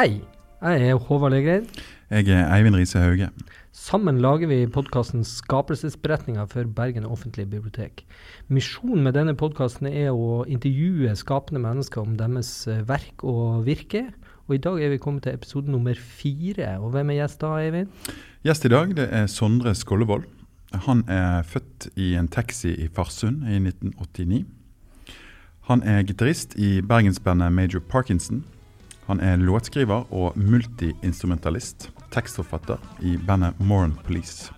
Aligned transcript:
Hei, 0.00 0.22
jeg 0.64 0.84
er 0.88 0.94
Håvard 0.96 1.34
Legreid. 1.34 1.66
Jeg 2.08 2.30
er 2.32 2.46
Eivind 2.54 2.78
Riise 2.78 3.02
Hauge. 3.02 3.26
Sammen 3.76 4.16
lager 4.24 4.48
vi 4.48 4.62
podkasten 4.72 5.26
Skapelsesberetninger 5.28 6.46
for 6.48 6.70
Bergen 6.72 7.04
offentlige 7.04 7.50
bibliotek. 7.50 8.06
Misjonen 8.48 9.02
med 9.04 9.12
denne 9.18 9.34
podkasten 9.36 9.90
er 9.90 10.14
å 10.14 10.46
intervjue 10.48 11.12
skapende 11.20 11.60
mennesker 11.60 12.00
om 12.00 12.14
deres 12.16 12.48
eh, 12.64 12.80
verk 12.88 13.20
og 13.28 13.66
virke. 13.66 14.06
Og 14.48 14.54
I 14.56 14.60
dag 14.64 14.80
er 14.80 14.94
vi 14.94 15.00
kommet 15.04 15.26
til 15.26 15.36
episode 15.36 15.68
nummer 15.68 16.00
fire. 16.00 16.70
Og 16.80 16.94
hvem 16.94 17.12
er 17.12 17.18
gjest 17.18 17.42
da, 17.42 17.50
Eivind? 17.60 18.14
Gjest 18.48 18.64
i 18.64 18.70
dag 18.72 18.94
det 18.96 19.06
er 19.18 19.28
Sondre 19.28 19.74
Skollevold. 19.76 20.24
Han 20.86 21.02
er 21.12 21.44
født 21.44 21.90
i 22.00 22.14
en 22.16 22.30
taxi 22.32 22.72
i 22.72 22.88
Farsund 22.88 23.44
i 23.44 23.60
1989. 23.60 24.48
Han 25.68 25.84
er 25.84 26.08
gitarist 26.08 26.56
i 26.56 26.78
bergensbandet 26.80 27.52
Major 27.52 27.84
Parkinson. 27.84 28.40
Han 29.10 29.18
er 29.20 29.40
låtskriver 29.42 30.04
og 30.14 30.36
multiinstrumentalist, 30.38 31.88
tekstforfatter 32.14 32.78
i 33.02 33.16
bandet 33.26 33.58
Moran 33.58 33.96
Police. 34.06 34.52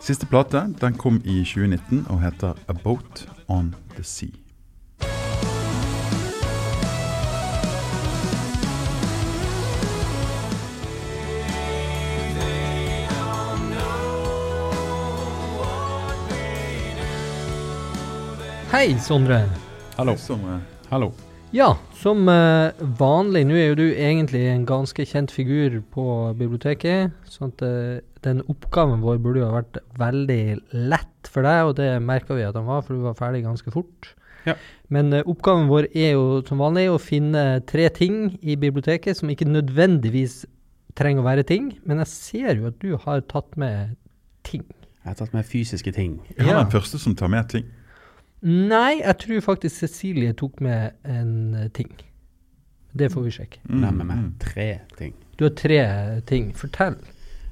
Siste 0.00 0.24
plate 0.24 0.62
den 0.80 0.96
kom 0.96 1.18
i 1.28 1.42
2019 1.44 2.06
og 2.08 2.22
heter 2.24 2.56
A 2.72 2.72
Boat 2.72 3.26
On 3.52 3.74
The 3.98 4.02
Sea. 4.02 4.32
Hei, 18.72 18.96
Sondre. 19.04 19.44
Hallo. 19.98 20.16
Sondre. 20.16 20.62
Hallo. 20.88 21.12
Ja, 21.52 21.72
som 21.98 22.28
eh, 22.30 22.70
vanlig. 23.00 23.42
Nå 23.48 23.56
er 23.58 23.72
jo 23.72 23.78
du 23.80 23.86
egentlig 23.90 24.44
en 24.52 24.66
ganske 24.68 25.02
kjent 25.08 25.32
figur 25.34 25.80
på 25.90 26.04
biblioteket. 26.38 27.10
sånn 27.26 27.50
at 27.50 27.64
eh, 27.66 28.04
den 28.22 28.42
oppgaven 28.52 29.02
vår 29.02 29.18
burde 29.24 29.42
jo 29.42 29.48
ha 29.48 29.56
vært 29.58 29.80
veldig 29.98 30.42
lett 30.92 31.30
for 31.30 31.42
deg, 31.46 31.64
og 31.66 31.74
det 31.80 31.88
merka 32.06 32.36
vi 32.38 32.46
at 32.46 32.54
den 32.54 32.68
var, 32.68 32.84
for 32.86 32.94
du 32.94 33.02
var 33.08 33.18
ferdig 33.18 33.42
ganske 33.48 33.72
fort. 33.74 34.12
Ja. 34.46 34.54
Men 34.94 35.10
eh, 35.12 35.26
oppgaven 35.26 35.66
vår 35.72 35.90
er 35.90 36.12
jo 36.14 36.38
som 36.46 36.62
vanlig 36.62 36.86
å 36.92 37.00
finne 37.02 37.44
tre 37.68 37.88
ting 37.98 38.36
i 38.46 38.54
biblioteket 38.60 39.18
som 39.18 39.32
ikke 39.34 39.48
nødvendigvis 39.50 40.44
trenger 40.98 41.24
å 41.24 41.28
være 41.32 41.46
ting, 41.50 41.72
men 41.86 41.98
jeg 42.04 42.12
ser 42.14 42.54
jo 42.60 42.70
at 42.70 42.78
du 42.82 42.94
har 43.08 43.26
tatt 43.30 43.58
med 43.58 43.96
ting. 44.46 44.62
Jeg 45.02 45.14
har 45.14 45.18
tatt 45.18 45.34
med 45.34 45.46
fysiske 45.48 45.90
ting. 45.96 46.20
Er 46.36 46.44
han 46.46 46.54
Ja. 46.54 46.62
den 46.62 46.72
første 46.78 46.98
som 47.00 47.14
tar 47.16 47.28
med 47.32 47.48
ting? 47.50 47.66
Nei, 48.46 49.00
jeg 49.02 49.16
tror 49.20 49.42
faktisk 49.44 49.82
Cecilie 49.82 50.32
tok 50.36 50.62
med 50.64 50.96
en 51.04 51.54
eh, 51.54 51.68
ting. 51.76 51.90
Det 52.96 53.10
får 53.12 53.26
vi 53.26 53.34
sjekke. 53.34 53.60
Mm, 53.68 53.80
Nei, 53.82 53.90
med 53.90 54.06
meg 54.06 54.20
mm. 54.20 54.30
tre 54.42 54.68
ting. 54.98 55.14
Du 55.38 55.44
har 55.46 55.52
tre 55.58 55.80
ting. 56.26 56.50
Fortell. 56.56 56.96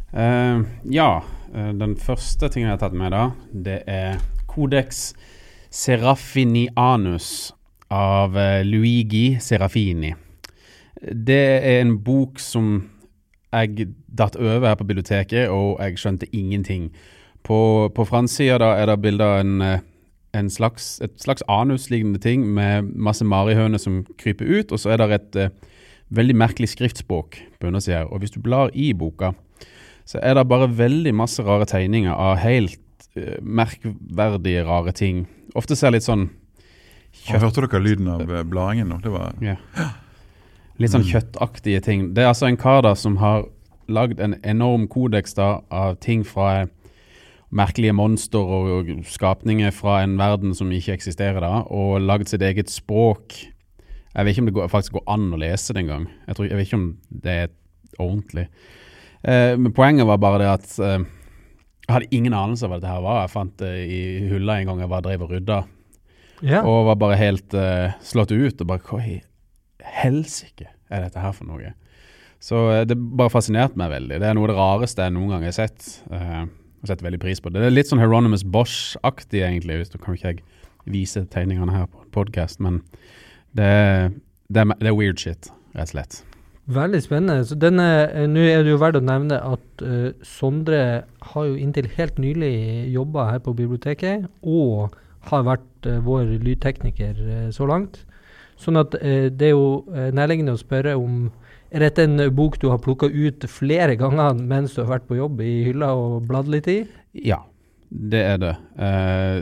Uh, 0.08 0.64
ja, 0.88 1.20
eh, 1.52 1.72
den 1.76 1.94
første 2.00 2.48
tingen 2.48 2.70
jeg 2.70 2.78
har 2.78 2.82
tatt 2.86 2.96
med 2.96 3.12
da, 3.12 3.26
det 3.52 3.82
er 3.86 4.16
Codex 4.48 5.12
Serafinianus 5.70 7.52
av 7.92 8.38
eh, 8.38 8.64
Luigi 8.64 9.38
Serafini. 9.40 10.14
Det 11.12 11.42
er 11.60 11.82
en 11.82 11.98
bok 12.04 12.40
som 12.42 12.88
jeg 13.52 13.90
datt 14.08 14.36
over 14.36 14.66
her 14.66 14.76
på 14.76 14.86
biblioteket, 14.88 15.48
og 15.48 15.78
jeg 15.80 16.00
skjønte 16.00 16.28
ingenting. 16.32 16.88
På, 17.44 17.88
på 17.94 18.04
framsida 18.04 18.74
er 18.76 18.90
det 18.90 18.98
bilde 19.00 19.24
av 19.24 19.40
en, 19.44 19.60
eh, 19.62 19.84
en 20.38 20.50
slags, 20.50 21.00
et 21.04 21.14
slags 21.20 21.42
anuslignende 21.48 22.20
ting 22.22 22.46
med 22.54 22.88
masse 22.94 23.24
marihøner 23.24 23.78
som 23.82 24.04
kryper 24.18 24.46
ut, 24.48 24.72
og 24.72 24.80
så 24.80 24.94
er 24.94 25.02
det 25.02 25.10
et 25.18 25.38
eh, 25.44 25.76
veldig 26.14 26.36
merkelig 26.40 26.70
skriftspråk 26.72 27.38
på 27.60 27.68
undersida. 27.68 28.06
Og 28.08 28.22
hvis 28.22 28.32
du 28.34 28.40
blar 28.40 28.70
i 28.74 28.92
boka, 28.96 29.32
så 30.08 30.20
er 30.22 30.38
det 30.38 30.48
bare 30.48 30.70
veldig 30.78 31.12
masse 31.14 31.42
rare 31.44 31.66
tegninger 31.68 32.12
av 32.14 32.38
helt 32.40 32.78
eh, 33.16 33.36
merkverdige, 33.42 34.64
rare 34.64 34.92
ting. 34.96 35.26
Ofte 35.54 35.76
ser 35.76 35.92
litt 35.92 36.06
sånn 36.06 36.30
kjøtt... 37.12 37.42
hørte 37.42 37.66
dere 37.66 37.82
lyden 37.84 38.08
av 38.08 38.24
eh, 38.24 38.44
bladingen 38.48 38.88
nå? 38.94 39.00
Det 39.04 39.12
var 39.12 39.34
ja. 39.44 39.58
Litt 40.78 40.92
sånn 40.94 41.02
Mm. 41.02 41.10
kjøttaktige 41.12 41.80
ting. 41.82 42.02
Det 42.14 42.22
er 42.22 42.28
altså 42.30 42.46
en 42.46 42.56
kar 42.56 42.82
da 42.86 42.94
som 42.94 43.16
har 43.18 43.48
lagd 43.88 44.20
en 44.20 44.36
enorm 44.44 44.86
kodeks 44.88 45.34
da 45.34 45.60
av 45.74 45.96
ting 46.04 46.22
fra 46.24 46.68
merkelige 47.54 47.94
monster 47.96 48.38
og, 48.44 48.66
og 48.80 48.90
skapninger 49.08 49.70
fra 49.72 50.02
en 50.04 50.18
verden 50.20 50.54
som 50.56 50.68
ikke 50.74 50.92
eksisterer 50.98 51.40
da, 51.40 51.62
og 51.72 52.00
lagd 52.04 52.28
sitt 52.28 52.42
eget 52.44 52.68
språk. 52.72 53.36
Jeg 54.14 54.24
vet 54.26 54.34
ikke 54.34 54.42
om 54.42 54.48
det 54.50 54.56
går, 54.58 54.68
faktisk 54.72 54.98
går 54.98 55.06
an 55.14 55.28
å 55.32 55.38
lese 55.40 55.72
det 55.76 55.84
engang. 55.84 56.08
Jeg, 56.26 56.36
tror- 56.36 56.48
jeg 56.50 56.58
vet 56.58 56.66
ikke 56.68 56.80
om 56.80 56.88
det 57.24 57.36
er 57.44 57.48
ordentlig. 58.02 58.46
Eh, 59.24 59.54
men 59.56 59.72
poenget 59.76 60.06
var 60.08 60.20
bare 60.22 60.42
det 60.42 60.50
at 60.52 60.68
eh, 60.84 60.98
jeg 61.88 61.94
hadde 61.94 62.10
ingen 62.18 62.34
anelse 62.36 62.66
av 62.66 62.72
hva 62.74 62.78
dette 62.82 62.92
her 62.92 63.04
var. 63.06 63.22
Jeg 63.24 63.32
fant 63.32 63.54
det 63.62 63.72
i 63.88 64.00
hylla 64.28 64.58
en 64.60 64.68
gang 64.72 64.82
jeg 64.84 64.92
var 64.92 65.04
drev 65.06 65.24
og 65.24 65.32
rydda. 65.32 65.60
yeah. 66.42 66.66
Og 66.68 66.84
var 66.90 66.98
bare 67.00 67.16
helt 67.16 67.54
eh, 67.56 67.94
slått 68.04 68.34
ut. 68.34 68.60
Og 68.60 68.66
bare 68.68 68.84
hva 68.84 69.00
i 69.08 69.20
helsike 70.02 70.68
er 70.90 71.04
dette 71.06 71.22
her 71.22 71.32
for 71.36 71.48
noe? 71.48 71.72
Så 72.42 72.60
eh, 72.74 72.84
det 72.86 72.98
bare 72.98 73.32
fascinerte 73.32 73.78
meg 73.80 73.90
veldig. 73.94 74.20
Det 74.20 74.28
er 74.28 74.36
noe 74.36 74.46
av 74.48 74.52
det 74.52 74.58
rareste 74.60 75.06
jeg 75.06 75.14
noen 75.16 75.32
gang 75.36 75.46
har 75.48 75.56
sett. 75.56 75.88
eh, 76.12 76.44
og 76.82 76.90
setter 76.90 77.06
veldig 77.08 77.20
pris 77.22 77.42
på 77.42 77.50
det. 77.50 77.62
Det 77.62 77.70
er 77.70 77.74
litt 77.74 77.90
sånn 77.90 78.02
Hieronymus 78.02 78.44
Bosch-aktig, 78.46 79.42
egentlig. 79.42 79.80
Hvis 79.80 79.92
du 79.92 79.98
kan 79.98 80.16
ikke 80.16 80.34
jeg 80.34 80.42
vise 80.88 81.24
tegningene 81.32 81.74
her 81.74 81.88
på 81.90 82.04
podkast, 82.14 82.62
men 82.64 82.80
det, 83.56 83.68
det, 84.48 84.64
det 84.78 84.90
er 84.90 84.96
weird 84.96 85.20
shit, 85.20 85.50
rett 85.74 85.88
og 85.88 85.94
slett. 85.94 86.20
Veldig 86.68 87.00
spennende. 87.00 87.44
Så 87.48 87.56
denne, 87.56 87.86
eh, 88.12 88.26
Nå 88.28 88.42
er 88.44 88.62
det 88.62 88.74
jo 88.74 88.80
verdt 88.80 88.98
å 89.00 89.04
nevne 89.04 89.38
at 89.40 89.84
uh, 89.84 90.10
Sondre 90.20 90.80
har 91.30 91.46
jo 91.48 91.56
inntil 91.56 91.88
helt 91.96 92.18
nylig 92.20 92.52
jobba 92.92 93.30
her 93.30 93.40
på 93.40 93.54
biblioteket, 93.56 94.26
og 94.44 94.92
har 95.30 95.46
vært 95.48 95.88
uh, 95.88 95.96
vår 96.04 96.36
lydtekniker 96.44 97.16
uh, 97.24 97.48
så 97.56 97.64
langt. 97.68 98.02
Sånn 98.58 98.76
at 98.76 98.90
det 98.90 99.46
er 99.46 99.52
jo 99.52 99.84
nærliggende 100.10 100.56
å 100.56 100.58
spørre 100.58 100.96
om 100.98 101.28
er 101.70 101.84
dette 101.84 102.06
en 102.06 102.20
eh, 102.22 102.32
bok 102.32 102.58
du 102.62 102.68
har 102.72 102.80
plukka 102.82 103.10
ut 103.10 103.44
flere 103.50 103.98
ganger 104.00 104.38
mens 104.38 104.74
du 104.74 104.82
har 104.82 104.94
vært 104.96 105.08
på 105.08 105.18
jobb 105.18 105.42
i 105.44 105.52
hylla 105.68 105.92
og 105.96 106.28
bladd 106.28 106.48
litt 106.52 106.70
i? 106.72 106.80
Ja, 107.26 107.42
det 107.88 108.22
er 108.34 108.40
det. 108.40 108.54
Eh, 108.76 109.36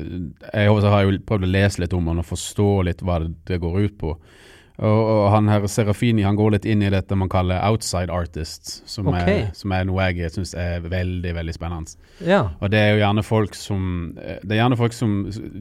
jeg 0.53 0.83
har 0.91 1.07
jo 1.07 1.15
prøvd 1.27 1.47
å 1.47 1.55
lese 1.55 1.83
litt 1.83 1.95
om 1.97 2.13
han 2.13 2.23
og 2.23 2.29
forstå 2.29 2.69
litt 2.87 3.07
hva 3.07 3.21
det, 3.27 3.61
går 3.63 3.81
ut 3.87 3.97
på. 4.01 4.13
Og, 4.77 4.99
og 5.09 5.23
han 5.33 5.49
her 5.49 5.65
Serafini 5.73 6.25
han 6.27 6.37
går 6.37 6.53
litt 6.53 6.67
inn 6.69 6.83
i 6.85 6.91
dette 6.93 7.17
man 7.17 7.31
kaller 7.33 7.63
outside 7.65 8.13
artists, 8.13 8.83
som, 8.85 9.09
okay. 9.09 9.47
er, 9.47 9.55
som 9.57 9.73
er 9.73 9.87
noe 9.89 10.09
jeg 10.11 10.35
syns 10.35 10.53
er 10.59 10.85
veldig, 10.85 11.33
veldig 11.39 11.55
spennende. 11.57 11.97
Ja. 12.21 12.43
Og 12.61 12.75
det 12.75 12.83
er 12.83 12.93
jo 12.93 13.01
gjerne 13.01 13.25
folk 13.27 13.57
som 13.57 13.87
eh, 14.21 14.43
Det 14.43 14.57
er 14.57 14.63
gjerne 14.63 14.79
folk 14.79 14.95
som 14.97 15.17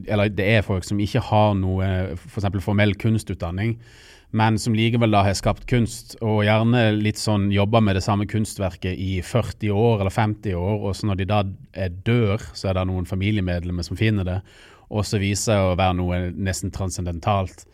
Eller 0.06 0.30
det 0.32 0.46
er 0.58 0.62
folk 0.64 0.86
som 0.88 1.00
ikke 1.02 1.24
har 1.30 1.56
noe 1.58 1.88
f.eks. 2.16 2.50
formell 2.64 2.94
kunstutdanning, 3.00 3.76
men 4.30 4.58
som 4.58 4.74
likevel 4.74 5.12
da 5.14 5.22
har 5.24 5.36
skapt 5.38 5.66
kunst, 5.70 6.16
og 6.24 6.44
gjerne 6.44 6.88
litt 6.98 7.20
sånn 7.20 7.48
jobber 7.54 7.84
med 7.84 7.96
det 7.96 8.04
samme 8.04 8.26
kunstverket 8.28 8.98
i 8.98 9.20
40 9.24 9.70
år 9.72 10.02
eller 10.02 10.12
50 10.12 10.56
år, 10.58 10.80
og 10.82 10.96
så 10.96 11.10
når 11.10 11.20
de 11.20 11.28
da 11.30 11.42
dør, 12.06 12.42
så 12.52 12.70
er 12.70 12.78
det 12.78 12.86
noen 12.90 13.08
familiemedlemmer 13.08 13.86
som 13.86 13.98
finner 13.98 14.26
det, 14.26 14.40
og 14.90 15.06
så 15.06 15.20
viser 15.22 15.54
det 15.54 15.70
å 15.70 15.78
være 15.78 15.98
noe 15.98 16.20
nesten 16.34 16.74
transcendentalt. 16.74 17.64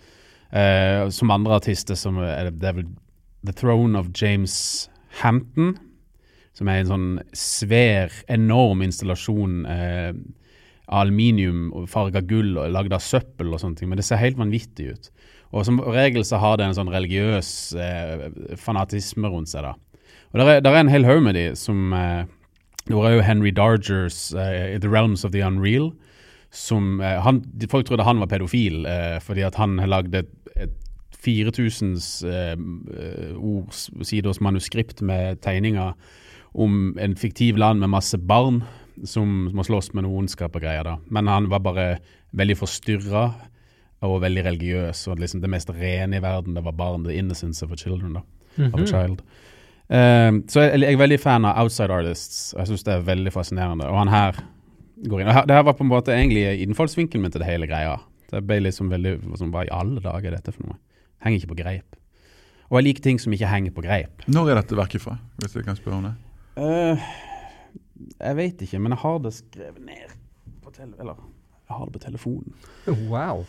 Eh, 0.52 1.08
som 1.08 1.32
andre 1.32 1.56
artister 1.56 1.96
som 1.96 2.18
det 2.20 2.68
er 2.68 2.76
vel 2.76 2.90
The 3.42 3.54
Throne 3.56 3.98
of 3.98 4.12
James 4.14 4.90
Hampton, 5.22 5.74
som 6.52 6.68
er 6.68 6.82
en 6.82 6.90
sånn 6.90 7.10
svær, 7.36 8.12
enorm 8.30 8.84
installasjon 8.84 9.64
eh, 9.72 10.12
aluminium 10.92 11.86
farga 11.88 12.20
gull 12.20 12.58
og 12.60 12.72
lagd 12.74 12.92
av 12.92 13.04
søppel 13.04 13.52
og 13.52 13.62
sånne 13.62 13.80
ting, 13.80 13.90
men 13.90 14.00
det 14.00 14.06
ser 14.06 14.20
helt 14.20 14.40
vanvittig 14.40 14.92
ut. 14.92 15.08
Og 15.52 15.66
som 15.68 15.80
regel 15.84 16.24
så 16.24 16.40
har 16.40 16.56
det 16.58 16.66
en 16.66 16.76
sånn 16.78 16.92
religiøs 16.92 17.48
eh, 17.76 18.28
fanatisme 18.60 19.28
rundt 19.28 19.52
seg, 19.52 19.66
da. 19.68 19.74
Og 20.32 20.40
der 20.40 20.48
er, 20.48 20.62
der 20.64 20.76
er 20.76 20.84
en 20.84 20.92
hel 20.92 21.04
haug 21.04 21.20
med 21.26 21.36
de 21.36 21.50
som 21.60 21.92
eh, 21.92 22.24
Det 22.88 22.96
var 22.96 23.12
jo 23.12 23.22
Henry 23.22 23.52
Dargers 23.54 24.32
eh, 24.32 24.78
The 24.80 24.88
Realms 24.88 25.24
of 25.24 25.32
the 25.32 25.44
Unreal, 25.44 25.92
som 26.50 27.00
eh, 27.00 27.20
han, 27.22 27.42
Folk 27.70 27.86
trodde 27.86 28.06
han 28.08 28.20
var 28.20 28.30
pedofil 28.32 28.86
eh, 28.88 29.18
fordi 29.20 29.44
at 29.46 29.60
han 29.60 29.76
lagde 29.76 30.24
et, 30.24 30.32
et 30.56 30.78
4000 31.22 31.94
eh, 32.26 32.56
eh, 32.56 33.36
ords, 33.36 33.90
siders 34.02 34.40
manuskript 34.40 35.02
med 35.02 35.40
tegninger 35.44 35.92
om 36.52 36.96
en 37.00 37.16
fiktiv 37.16 37.56
land 37.56 37.80
med 37.80 37.92
masse 37.92 38.18
barn 38.18 38.62
som 39.08 39.48
må 39.54 39.64
slåss 39.64 39.92
med 39.94 40.04
noe 40.04 40.18
ondskap 40.20 40.56
og 40.56 40.64
greier. 40.64 40.84
da. 40.84 40.96
Men 41.08 41.30
han 41.30 41.48
var 41.52 41.62
bare 41.64 41.86
veldig 42.36 42.58
forstyrra 42.58 43.30
og 44.02 44.20
veldig 44.22 44.44
religiøs, 44.44 45.04
og 45.08 45.18
liksom 45.22 45.40
det 45.40 45.50
mest 45.50 45.70
rene 45.70 46.16
i 46.18 46.22
verden 46.24 46.54
det 46.56 46.64
var 46.64 46.72
barn. 46.74 47.04
The 47.04 47.14
innocence 47.18 47.62
of 47.64 47.72
a 47.72 47.76
children, 47.76 48.14
da. 48.18 48.20
Of 48.66 48.74
a 48.74 48.76
Mhm. 48.82 48.86
child. 48.86 49.22
Um, 49.92 50.42
så 50.48 50.60
jeg, 50.64 50.80
jeg 50.80 50.92
er 50.94 50.96
veldig 50.98 51.20
fan 51.20 51.44
av 51.44 51.58
outside 51.62 51.90
artists. 51.92 52.54
Jeg 52.56 52.66
syns 52.66 52.82
det 52.84 52.94
er 52.94 53.02
veldig 53.06 53.32
fascinerende. 53.32 53.84
Og 53.90 53.98
han 53.98 54.08
her 54.08 54.32
går 55.08 55.20
inn. 55.20 55.28
Og 55.28 55.34
her, 55.34 55.44
det 55.46 55.54
her 55.56 55.62
var 55.66 55.72
på 55.76 55.84
en 55.84 55.90
måte 55.90 56.14
egentlig 56.14 56.44
innfallsvinkelen 56.66 57.22
min 57.22 57.30
til 57.34 57.40
det 57.42 57.48
hele 57.50 57.66
greia. 57.66 57.98
Det 58.32 58.40
ble 58.46 58.60
liksom 58.64 58.88
veldig 58.88 59.18
sånn, 59.36 59.50
Hva 59.52 59.66
i 59.66 59.72
alle 59.74 60.00
dager 60.00 60.30
er 60.32 60.36
dette 60.38 60.52
for 60.54 60.62
noe? 60.66 60.78
Henger 61.24 61.42
ikke 61.42 61.52
på 61.54 61.58
greip. 61.62 61.96
Og 62.70 62.78
jeg 62.78 62.84
liker 62.88 63.02
ting 63.02 63.18
som 63.20 63.32
ikke 63.36 63.50
henger 63.50 63.70
på 63.76 63.82
greip. 63.84 64.24
Når 64.26 64.50
er 64.50 64.54
dette 64.62 64.76
verket 64.78 65.00
fra, 65.04 65.18
hvis 65.42 65.54
jeg 65.54 65.64
kan 65.66 65.76
spørre 65.76 65.98
om 66.00 66.06
det? 66.08 66.14
Uh, 66.56 66.96
jeg 68.20 68.36
vet 68.36 68.62
ikke, 68.64 68.80
men 68.80 68.92
jeg 68.96 68.98
har 69.04 69.18
det 69.18 69.32
skrevet 69.36 69.84
ned 69.84 70.16
på 70.64 70.72
tele 70.72 70.94
Eller, 70.98 71.14
jeg 71.68 71.76
har 71.76 71.84
det 71.84 71.92
på 71.92 72.00
telefonen. 72.06 72.54
Wow. 73.10 73.44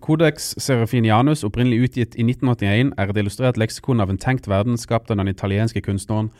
Codex 0.00 0.54
Serafinianus, 0.62 1.44
opprinnelig 1.44 1.88
utgitt 1.88 2.14
i 2.16 2.24
1981, 2.26 2.92
er 2.96 3.10
et 3.10 3.20
illustrert 3.22 3.58
leksikon 3.60 4.00
av 4.00 4.12
en 4.12 4.20
tenkt 4.20 4.48
verden 4.48 4.78
skapt 4.78 5.10
av 5.10 5.18
den 5.20 5.30
italienske 5.32 5.82
kunstneren, 5.82 6.30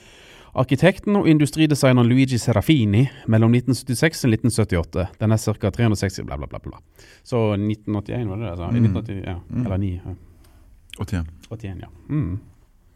arkitekten 0.57 1.19
og 1.19 1.29
industridesigneren 1.29 2.09
Luigi 2.09 2.39
Serafini 2.41 3.07
mellom 3.29 3.53
1976 3.55 4.25
og 4.25 4.37
1978. 4.37 5.07
Den 5.21 5.35
er 5.35 5.43
ca. 5.43 5.71
360 5.71 6.25
bla, 6.25 6.39
bla, 6.41 6.49
bla. 6.49 6.61
bla. 6.65 6.81
Så 7.23 7.53
1981, 7.59 8.29
var 8.29 8.37
det 8.37 8.45
det? 8.45 8.51
Altså? 8.51 8.71
Mm. 8.71 8.85
1980, 8.85 9.23
ja. 9.27 9.39
Mm. 9.51 9.65
Eller 9.65 9.77
9. 9.77 9.93
Ja. 10.05 10.15
81. 11.01 11.27
81, 11.51 11.83
ja. 11.83 11.91
Mm. 12.09 12.39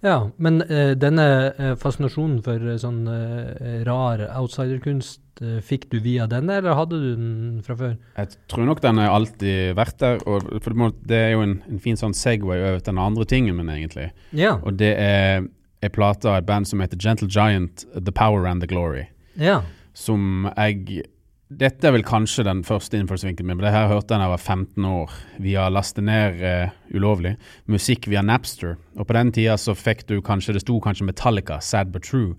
Ja, 0.00 0.30
men 0.40 0.62
uh, 0.64 0.92
denne 0.96 1.26
eh, 1.50 1.72
fascinasjonen 1.80 2.38
for 2.44 2.62
eh, 2.64 2.78
sånn 2.80 3.02
uh, 3.04 3.82
rar 3.84 4.22
outsiderkunst, 4.38 5.20
uh, 5.44 5.58
fikk 5.64 5.90
du 5.92 5.98
via 6.00 6.24
denne, 6.30 6.56
eller 6.56 6.78
hadde 6.78 7.00
du 7.02 7.08
den 7.18 7.60
fra 7.66 7.76
før? 7.76 7.98
Jeg 8.16 8.32
tror 8.48 8.68
nok 8.70 8.80
den 8.84 9.00
har 9.02 9.12
alltid 9.12 9.76
vært 9.76 9.98
der. 10.00 10.22
Og 10.24 10.48
for 10.64 10.72
det, 10.72 10.90
det 11.12 11.20
er 11.26 11.34
jo 11.34 11.44
en, 11.44 11.58
en 11.68 11.82
fin 11.84 12.00
sånn 12.00 12.16
Segway 12.16 12.62
over 12.62 12.80
til 12.80 12.94
den 12.94 13.02
andre 13.02 13.28
tingen 13.28 13.60
min, 13.60 13.72
egentlig. 13.72 14.08
Ja. 14.36 14.56
Og 14.64 14.80
det 14.80 14.94
er 14.96 15.44
ei 15.84 15.92
plate 15.92 16.28
av 16.32 16.40
et 16.40 16.48
band 16.48 16.68
som 16.68 16.80
heter 16.80 17.00
Gentle 17.00 17.28
Giant, 17.28 17.84
The 17.92 18.12
Power 18.12 18.48
and 18.48 18.64
the 18.64 18.70
Glory. 18.70 19.08
ja. 19.36 19.60
Som 20.00 20.46
jeg 20.54 21.02
Dette 21.50 21.88
er 21.88 21.96
vel 21.96 22.04
kanskje 22.06 22.44
den 22.46 22.60
første 22.62 22.94
innfallsvinkelen 22.94 23.48
min, 23.48 23.56
men 23.58 23.66
det 23.66 23.72
her 23.74 23.88
hørte 23.90 24.14
jeg 24.14 24.22
da 24.22 24.26
jeg 24.28 24.32
var 24.36 24.42
15 24.54 24.84
år. 24.86 25.14
Via 25.42 25.64
laste 25.72 26.04
ned 26.06 26.38
uh, 26.44 26.74
ulovlig 26.94 27.32
musikk 27.66 28.06
via 28.12 28.22
Napster. 28.22 28.76
Og 28.94 29.08
på 29.08 29.16
den 29.16 29.32
tida 29.34 29.56
så 29.58 29.74
fikk 29.74 30.04
du 30.06 30.20
kanskje 30.22 30.54
Det 30.54 30.62
sto 30.62 30.78
kanskje 30.80 31.08
Metallica, 31.08 31.58
Sad 31.58 31.90
But 31.90 32.06
True. 32.06 32.36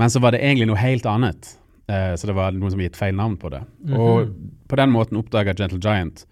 Men 0.00 0.08
så 0.08 0.22
var 0.24 0.32
det 0.32 0.40
egentlig 0.40 0.70
noe 0.70 0.80
helt 0.80 1.04
annet. 1.04 1.52
Uh, 1.84 2.16
så 2.16 2.30
det 2.30 2.38
var 2.38 2.56
noen 2.56 2.72
som 2.72 2.80
gitt 2.80 2.96
feil 2.96 3.18
navn 3.18 3.36
på 3.36 3.52
det. 3.52 3.60
Og 3.92 4.32
på 4.70 4.80
den 4.80 4.94
måten 4.94 5.20
oppdaga 5.20 5.52
Gentle 5.52 5.82
Giant. 5.82 6.24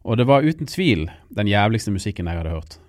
Og 0.00 0.16
det 0.16 0.24
var 0.30 0.46
uten 0.46 0.64
tvil 0.70 1.10
den 1.28 1.50
jævligste 1.50 1.92
musikken 1.92 2.30
jeg 2.30 2.40
hadde 2.40 2.56
hørt. 2.56 2.80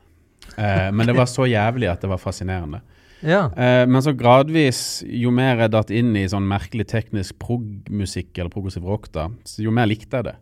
Uh, 0.55 0.87
men 0.95 1.11
det 1.11 1.19
var 1.19 1.27
så 1.27 1.43
jævlig 1.43 1.91
at 1.91 1.99
det 2.05 2.13
var 2.13 2.23
fascinerende. 2.23 2.79
Ja. 3.21 3.45
Eh, 3.53 3.83
men 3.89 4.03
så 4.03 4.13
gradvis, 4.17 5.01
jo 5.05 5.33
mer 5.35 5.61
jeg 5.61 5.73
datt 5.73 5.91
inn 5.93 6.15
i 6.17 6.27
sånn 6.29 6.47
merkelig 6.49 6.87
teknisk 6.91 7.37
prog-musikk 7.41 8.33
eller 8.37 8.53
progressiv 8.53 8.87
rock, 8.87 9.11
da, 9.15 9.29
så 9.47 9.65
jo 9.65 9.73
mer 9.75 9.89
likte 9.89 10.21
jeg 10.21 10.31
det. 10.31 10.37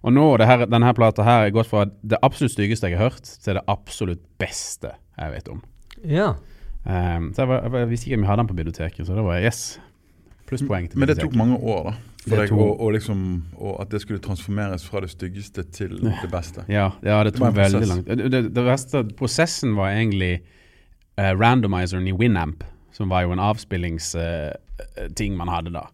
Og 0.00 0.14
nå, 0.16 0.24
det 0.40 0.48
her, 0.48 0.64
denne 0.70 0.92
plata 0.96 1.24
her 1.26 1.46
er 1.46 1.54
gått 1.54 1.68
fra 1.68 1.84
det 1.84 2.20
absolutt 2.24 2.54
styggeste 2.54 2.88
jeg 2.88 2.96
har 2.96 3.10
hørt, 3.10 3.34
til 3.44 3.58
det 3.58 3.64
absolutt 3.68 4.22
beste 4.40 4.94
jeg 5.16 5.36
vet 5.36 5.52
om. 5.52 5.64
ja. 6.04 6.32
Eh, 6.80 7.18
så 7.36 7.42
jeg, 7.42 7.48
var, 7.50 7.58
jeg, 7.66 7.72
jeg 7.76 7.88
visste 7.90 8.08
ikke 8.08 8.16
om 8.16 8.22
jeg 8.24 8.30
hadde 8.30 8.40
den 8.40 8.48
på 8.48 8.60
biblioteket, 8.62 9.06
så 9.06 9.16
da 9.18 9.24
var 9.26 9.36
jeg 9.36 9.50
yes. 9.50 9.64
Plusspoeng 10.48 10.88
til 10.90 10.98
Men 10.98 11.10
det 11.10 11.18
tok 11.20 11.36
mange 11.38 11.58
år, 11.60 11.90
da. 11.90 11.98
For 12.20 12.36
Det 12.36 12.50
deg, 12.50 12.52
og, 12.52 12.80
og, 12.84 12.90
liksom, 12.92 13.20
og 13.56 13.76
at 13.80 13.92
det 13.92 14.00
skulle 14.02 14.20
transformeres 14.20 14.82
fra 14.84 15.00
det 15.00 15.08
styggeste 15.12 15.62
til 15.72 15.94
det 16.04 16.28
beste. 16.32 16.66
Ja, 16.68 16.90
ja 17.04 17.20
det 17.24 17.32
Det 17.32 17.40
tok 17.40 17.54
det 17.54 17.62
veldig 17.62 17.88
langt. 17.88 18.08
Det, 18.08 18.32
det, 18.32 18.40
det 18.56 19.04
prosessen 19.16 19.72
var 19.78 19.94
egentlig 19.94 20.42
eh, 21.20 21.32
randomizeren 21.36 22.08
i 22.08 22.16
Winamp, 22.16 22.64
som 22.96 23.12
var 23.12 23.26
jo 23.26 23.34
en 23.34 23.42
avspillingsting 23.44 25.36
man 25.36 25.52
hadde 25.52 25.74
da. 25.74 25.86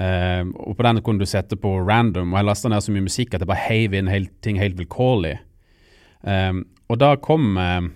Eh, 0.00 0.44
og 0.56 0.76
på 0.78 0.86
den 0.86 1.02
kunne 1.04 1.20
du 1.20 1.28
sette 1.28 1.58
på 1.60 1.74
random, 1.82 2.32
og 2.32 2.38
jeg 2.40 2.48
lasta 2.48 2.70
ned 2.72 2.84
så 2.84 2.94
mye 2.94 3.08
musikk 3.08 3.34
at 3.34 3.42
jeg 3.42 3.50
bare 3.50 3.66
heiv 3.66 3.96
inn 3.98 4.10
helt, 4.10 4.32
ting 4.44 4.60
helt 4.60 4.78
vilkårlig. 4.78 5.36
Eh, 6.22 6.52
og 6.88 7.00
da 7.00 7.14
kom 7.20 7.56
eh, 7.60 7.90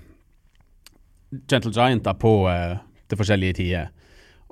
Gentle 1.49 1.73
Giant 1.75 2.05
da 2.07 2.17
på 2.19 2.39
eh, 2.51 2.77
til 3.07 3.21
forskjellige 3.21 3.61
tider. 3.61 3.93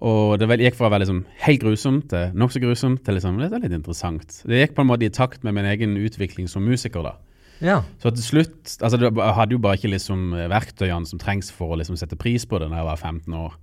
Og 0.05 0.41
det 0.41 0.59
gikk 0.61 0.77
fra 0.77 0.89
å 0.89 0.93
være 0.93 1.05
liksom 1.05 1.21
helt 1.45 1.63
grusomt 1.63 2.09
til 2.11 2.33
nokså 2.37 2.61
grusomt 2.61 3.05
til 3.07 3.17
liksom, 3.17 3.39
det 3.41 3.53
er 3.53 3.63
litt 3.63 3.77
interessant. 3.77 4.41
Det 4.43 4.59
gikk 4.59 4.75
på 4.77 4.83
en 4.83 4.91
måte 4.91 5.07
i 5.07 5.13
takt 5.15 5.47
med 5.47 5.55
min 5.57 5.69
egen 5.71 5.95
utvikling 5.97 6.51
som 6.51 6.67
musiker. 6.67 7.07
da. 7.07 7.15
Ja. 7.63 7.83
Så 8.03 8.11
til 8.11 8.25
slutt 8.25 8.73
altså 8.83 8.99
Jeg 8.99 9.35
hadde 9.37 9.55
jo 9.55 9.61
bare 9.63 9.79
ikke 9.79 9.93
liksom 9.93 10.33
verktøyene 10.51 11.07
som 11.07 11.21
trengs 11.23 11.53
for 11.55 11.75
å 11.75 11.79
liksom 11.79 11.97
sette 12.01 12.19
pris 12.19 12.47
på 12.49 12.59
det 12.59 12.71
da 12.73 12.81
jeg 12.81 12.89
var 12.89 12.99
15 12.99 13.37
år. 13.39 13.55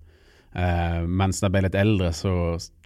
Uh, 0.52 1.08
mens 1.08 1.40
da 1.40 1.48
jeg 1.48 1.56
ble 1.56 1.66
litt 1.68 1.78
eldre, 1.80 2.12
så, 2.16 2.32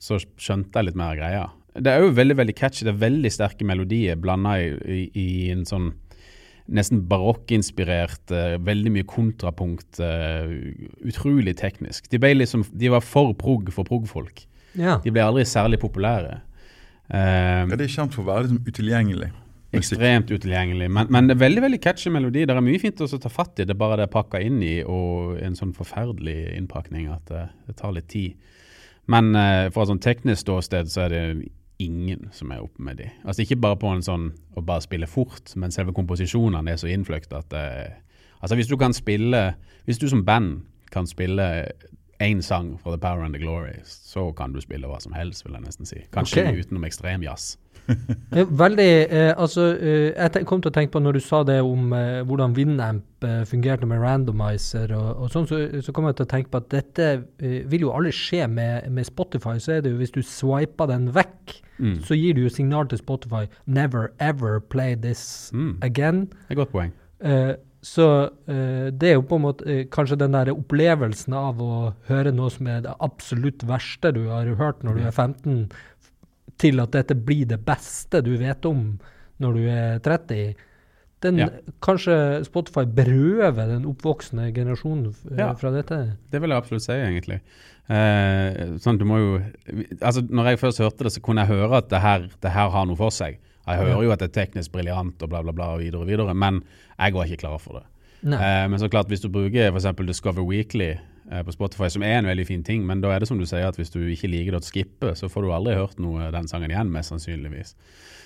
så 0.01 0.19
skjønte 0.21 0.77
jeg 0.77 0.89
litt 0.91 0.99
mer 0.99 1.17
greia. 1.17 1.45
Det 1.75 1.91
er 1.91 2.03
jo 2.03 2.13
veldig 2.15 2.37
veldig 2.39 2.55
catchy. 2.55 2.85
Det 2.87 2.93
er 2.93 3.01
veldig 3.01 3.31
sterke 3.33 3.67
melodier 3.67 4.19
blanda 4.21 4.55
i, 4.61 4.73
i, 4.85 4.99
i 5.17 5.29
en 5.53 5.65
sånn 5.67 5.91
nesten 6.65 7.03
barokkinspirert, 7.09 8.23
uh, 8.33 8.55
veldig 8.65 8.93
mye 8.95 9.07
kontrapunkt. 9.09 9.99
Uh, 10.01 10.53
utrolig 11.05 11.55
teknisk. 11.61 12.09
De, 12.09 12.21
ble 12.21 12.33
liksom, 12.39 12.65
de 12.73 12.91
var 12.93 13.05
for 13.05 13.33
prog 13.37 13.69
for 13.73 13.87
prog-folk. 13.87 14.45
ja. 14.77 14.99
De 15.03 15.13
ble 15.13 15.25
aldri 15.25 15.45
særlig 15.49 15.81
populære. 15.81 16.39
Uh, 17.09 17.65
Ja, 17.69 17.75
det 17.75 17.85
er 17.85 17.97
kjent 17.97 18.15
for 18.17 18.25
å 18.25 18.29
være 18.31 18.47
liksom 18.47 18.63
utilgjengelig. 18.65 19.33
Ekstremt 19.79 20.31
utilgjengelig. 20.31 20.89
Men, 20.91 21.09
men 21.13 21.29
det 21.29 21.35
er 21.35 21.43
veldig 21.43 21.63
veldig 21.65 21.81
catchy 21.83 22.11
melodi. 22.13 22.45
Det 22.47 22.55
er 22.55 22.65
mye 22.65 22.81
fint 22.81 23.03
å 23.03 23.09
ta 23.11 23.31
fatt 23.31 23.59
i. 23.59 23.67
Det 23.67 23.75
er 23.75 23.81
bare 23.81 23.99
det 24.01 24.09
pakka 24.13 24.41
inn 24.43 24.61
i, 24.65 24.77
og 24.83 25.35
en 25.43 25.57
sånn 25.57 25.73
forferdelig 25.75 26.37
innpakning 26.55 27.09
at 27.13 27.27
det, 27.31 27.45
det 27.67 27.77
tar 27.81 27.95
litt 27.95 28.09
tid. 28.13 28.39
Men 29.11 29.35
uh, 29.37 29.67
fra 29.73 29.85
et 29.85 29.91
sånn 29.91 30.01
teknisk 30.01 30.45
ståsted 30.45 30.89
så 30.89 31.05
er 31.05 31.13
det 31.13 31.25
ingen 31.83 32.29
som 32.33 32.51
er 32.55 32.63
oppe 32.63 32.81
med 32.81 32.97
de. 33.01 33.09
Altså 33.25 33.43
Ikke 33.43 33.59
bare 33.59 33.77
på 33.79 33.91
en 33.91 34.03
sånn 34.05 34.29
å 34.55 34.63
bare 34.65 34.85
spille 34.85 35.09
fort, 35.09 35.51
men 35.59 35.73
selve 35.75 35.93
komposisjonene 35.95 36.71
er 36.71 36.79
så 36.79 36.89
innfløkt 36.91 37.35
at 37.35 37.51
det, 37.51 37.67
Altså 38.39 38.55
Hvis 38.55 38.67
du 38.67 38.77
kan 38.77 38.93
spille 38.93 39.55
Hvis 39.85 39.97
du 39.97 40.07
som 40.09 40.25
band 40.25 40.61
kan 40.91 41.07
spille 41.07 41.71
én 42.23 42.41
sang 42.41 42.77
fra 42.79 42.91
The 42.91 42.99
Power 43.01 43.25
and 43.25 43.33
the 43.33 43.39
Glory, 43.39 43.73
så 43.83 44.31
kan 44.31 44.53
du 44.53 44.61
spille 44.61 44.87
hva 44.87 44.99
som 45.03 45.13
helst, 45.13 45.43
vil 45.45 45.53
jeg 45.57 45.65
nesten 45.65 45.85
si. 45.85 45.97
Kanskje 46.13 46.45
okay. 46.45 46.61
utenom 46.63 46.85
ekstremjazz. 46.87 47.57
Eh, 47.87 48.45
Veldig 48.49 48.87
eh, 49.13 49.33
Altså, 49.37 49.67
eh, 49.77 50.13
jeg 50.15 50.45
kom 50.49 50.61
til 50.61 50.71
å 50.71 50.73
tenke 50.75 50.91
på 50.95 51.01
når 51.03 51.13
du 51.13 51.19
sa 51.23 51.43
det 51.47 51.59
om 51.63 51.93
eh, 51.93 52.21
hvordan 52.25 52.55
Winamp 52.57 53.23
eh, 53.27 53.43
fungerte 53.45 53.85
med 53.89 54.01
randomizer 54.01 54.91
og, 54.97 55.21
og 55.25 55.29
sånn, 55.33 55.45
så, 55.49 55.59
så 55.85 55.93
kom 55.95 56.07
jeg 56.09 56.17
til 56.17 56.25
å 56.25 56.31
tenke 56.33 56.49
på 56.53 56.61
at 56.63 56.69
dette 56.73 57.09
eh, 57.39 57.59
vil 57.69 57.85
jo 57.87 57.93
aldri 57.93 58.11
skje 58.15 58.47
med, 58.49 58.89
med 58.95 59.05
Spotify. 59.07 59.57
Så 59.61 59.77
er 59.77 59.85
det 59.85 59.93
jo 59.93 59.99
hvis 60.01 60.15
du 60.15 60.21
swiper 60.25 60.91
den 60.93 61.11
vekk, 61.15 61.61
Mm. 61.75 61.97
så 62.07 62.15
gir 62.15 62.31
du 62.37 62.37
jo 62.45 62.49
signal 62.55 62.85
til 62.87 63.01
Spotify 63.01 63.49
'never 63.67 64.13
ever 64.23 64.61
play 64.61 64.95
this 64.95 65.51
Mm. 65.53 65.73
again'. 65.83 66.21
Det 66.47 66.55
er 66.55 66.55
godt 66.55 66.71
poeng. 66.71 66.93
Eh, 67.19 67.55
så 67.83 68.29
eh, 68.47 68.91
det 68.95 69.09
er 69.09 69.13
jo 69.17 69.21
på 69.27 69.35
en 69.35 69.41
måte 69.43 69.83
kanskje 69.91 70.15
den 70.17 70.31
der 70.31 70.53
opplevelsen 70.55 71.33
av 71.35 71.59
å 71.59 71.93
høre 72.07 72.31
noe 72.31 72.49
som 72.49 72.67
er 72.71 72.79
det 72.81 72.93
absolutt 73.03 73.67
verste 73.67 74.13
du 74.15 74.29
har 74.29 74.47
hørt 74.55 74.83
når 74.87 74.95
du 74.95 75.01
er 75.03 75.11
15, 75.11 75.69
til 76.61 76.79
at 76.83 76.91
dette 76.95 77.15
blir 77.15 77.45
det 77.49 77.59
beste 77.65 78.21
du 78.25 78.33
vet 78.39 78.65
om 78.69 78.97
når 79.43 79.53
du 79.57 79.63
er 79.67 79.99
30. 79.99 80.55
Den, 81.25 81.37
Ja. 81.39 81.47
Kanskje 81.81 82.43
Spotify 82.45 82.83
berøver 82.85 83.67
den 83.71 83.85
oppvoksende 83.89 84.51
generasjonen 84.53 85.07
eh, 85.31 85.37
Ja. 85.39 85.53
fra 85.57 85.71
dette? 85.71 86.17
Det 86.31 86.41
vil 86.41 86.49
jeg 86.53 86.57
absolutt 86.61 86.83
si, 86.85 86.91
egentlig. 86.93 87.39
Eh, 87.89 88.77
sånn, 88.83 88.97
du 88.99 89.05
må 89.05 89.17
jo 89.21 89.31
Altså, 90.01 90.21
når 90.29 90.49
jeg 90.51 90.59
først 90.59 90.79
hørte 90.83 91.03
det, 91.07 91.13
så 91.13 91.21
kunne 91.21 91.41
jeg 91.45 91.53
høre 91.55 91.77
at 91.77 91.89
det 91.89 92.01
her, 92.01 92.29
det 92.41 92.51
her 92.51 92.69
har 92.69 92.85
noe 92.85 92.95
for 92.99 93.09
seg. 93.13 93.39
Jeg 93.65 93.77
hører 93.81 94.03
jo 94.03 94.11
at 94.13 94.19
det 94.21 94.29
er 94.29 94.45
teknisk 94.45 94.71
briljant 94.75 95.21
og 95.23 95.29
bla, 95.29 95.41
bla, 95.41 95.51
bla, 95.51 95.71
og 95.73 95.79
videre 95.81 96.01
og 96.03 96.07
videre, 96.07 96.33
men 96.37 96.61
jeg 96.99 97.13
var 97.13 97.25
ikke 97.25 97.41
klar 97.47 97.57
for 97.59 97.79
det. 97.79 97.85
Eh, 98.33 98.67
men 98.69 98.77
så 98.79 98.89
klart, 98.89 99.07
hvis 99.09 99.21
du 99.21 99.29
bruker 99.29 99.71
f.eks. 99.73 99.87
Discover 100.05 100.45
Weekly 100.45 100.95
på 101.25 101.53
Spotify, 101.55 101.87
som 101.89 102.03
er 102.05 102.19
en 102.19 102.27
veldig 102.29 102.43
fin 102.45 102.63
ting, 102.63 102.83
men 102.85 102.99
da 103.01 103.09
er 103.09 103.23
det 103.23 103.27
som 103.29 103.39
du 103.39 103.47
sier, 103.49 103.65
at 103.65 103.79
hvis 103.79 103.89
du 103.89 103.97
ikke 104.03 104.29
liker 104.29 104.53
det 104.53 104.59
å 104.61 104.65
skippe, 104.67 105.13
så 105.17 105.25
får 105.31 105.41
du 105.41 105.53
aldri 105.55 105.73
hørt 105.73 105.97
noe 105.97 106.27
den 106.35 106.45
sangen 106.51 106.69
igjen, 106.69 106.91
mest 106.93 107.09
sannsynligvis. 107.09 107.73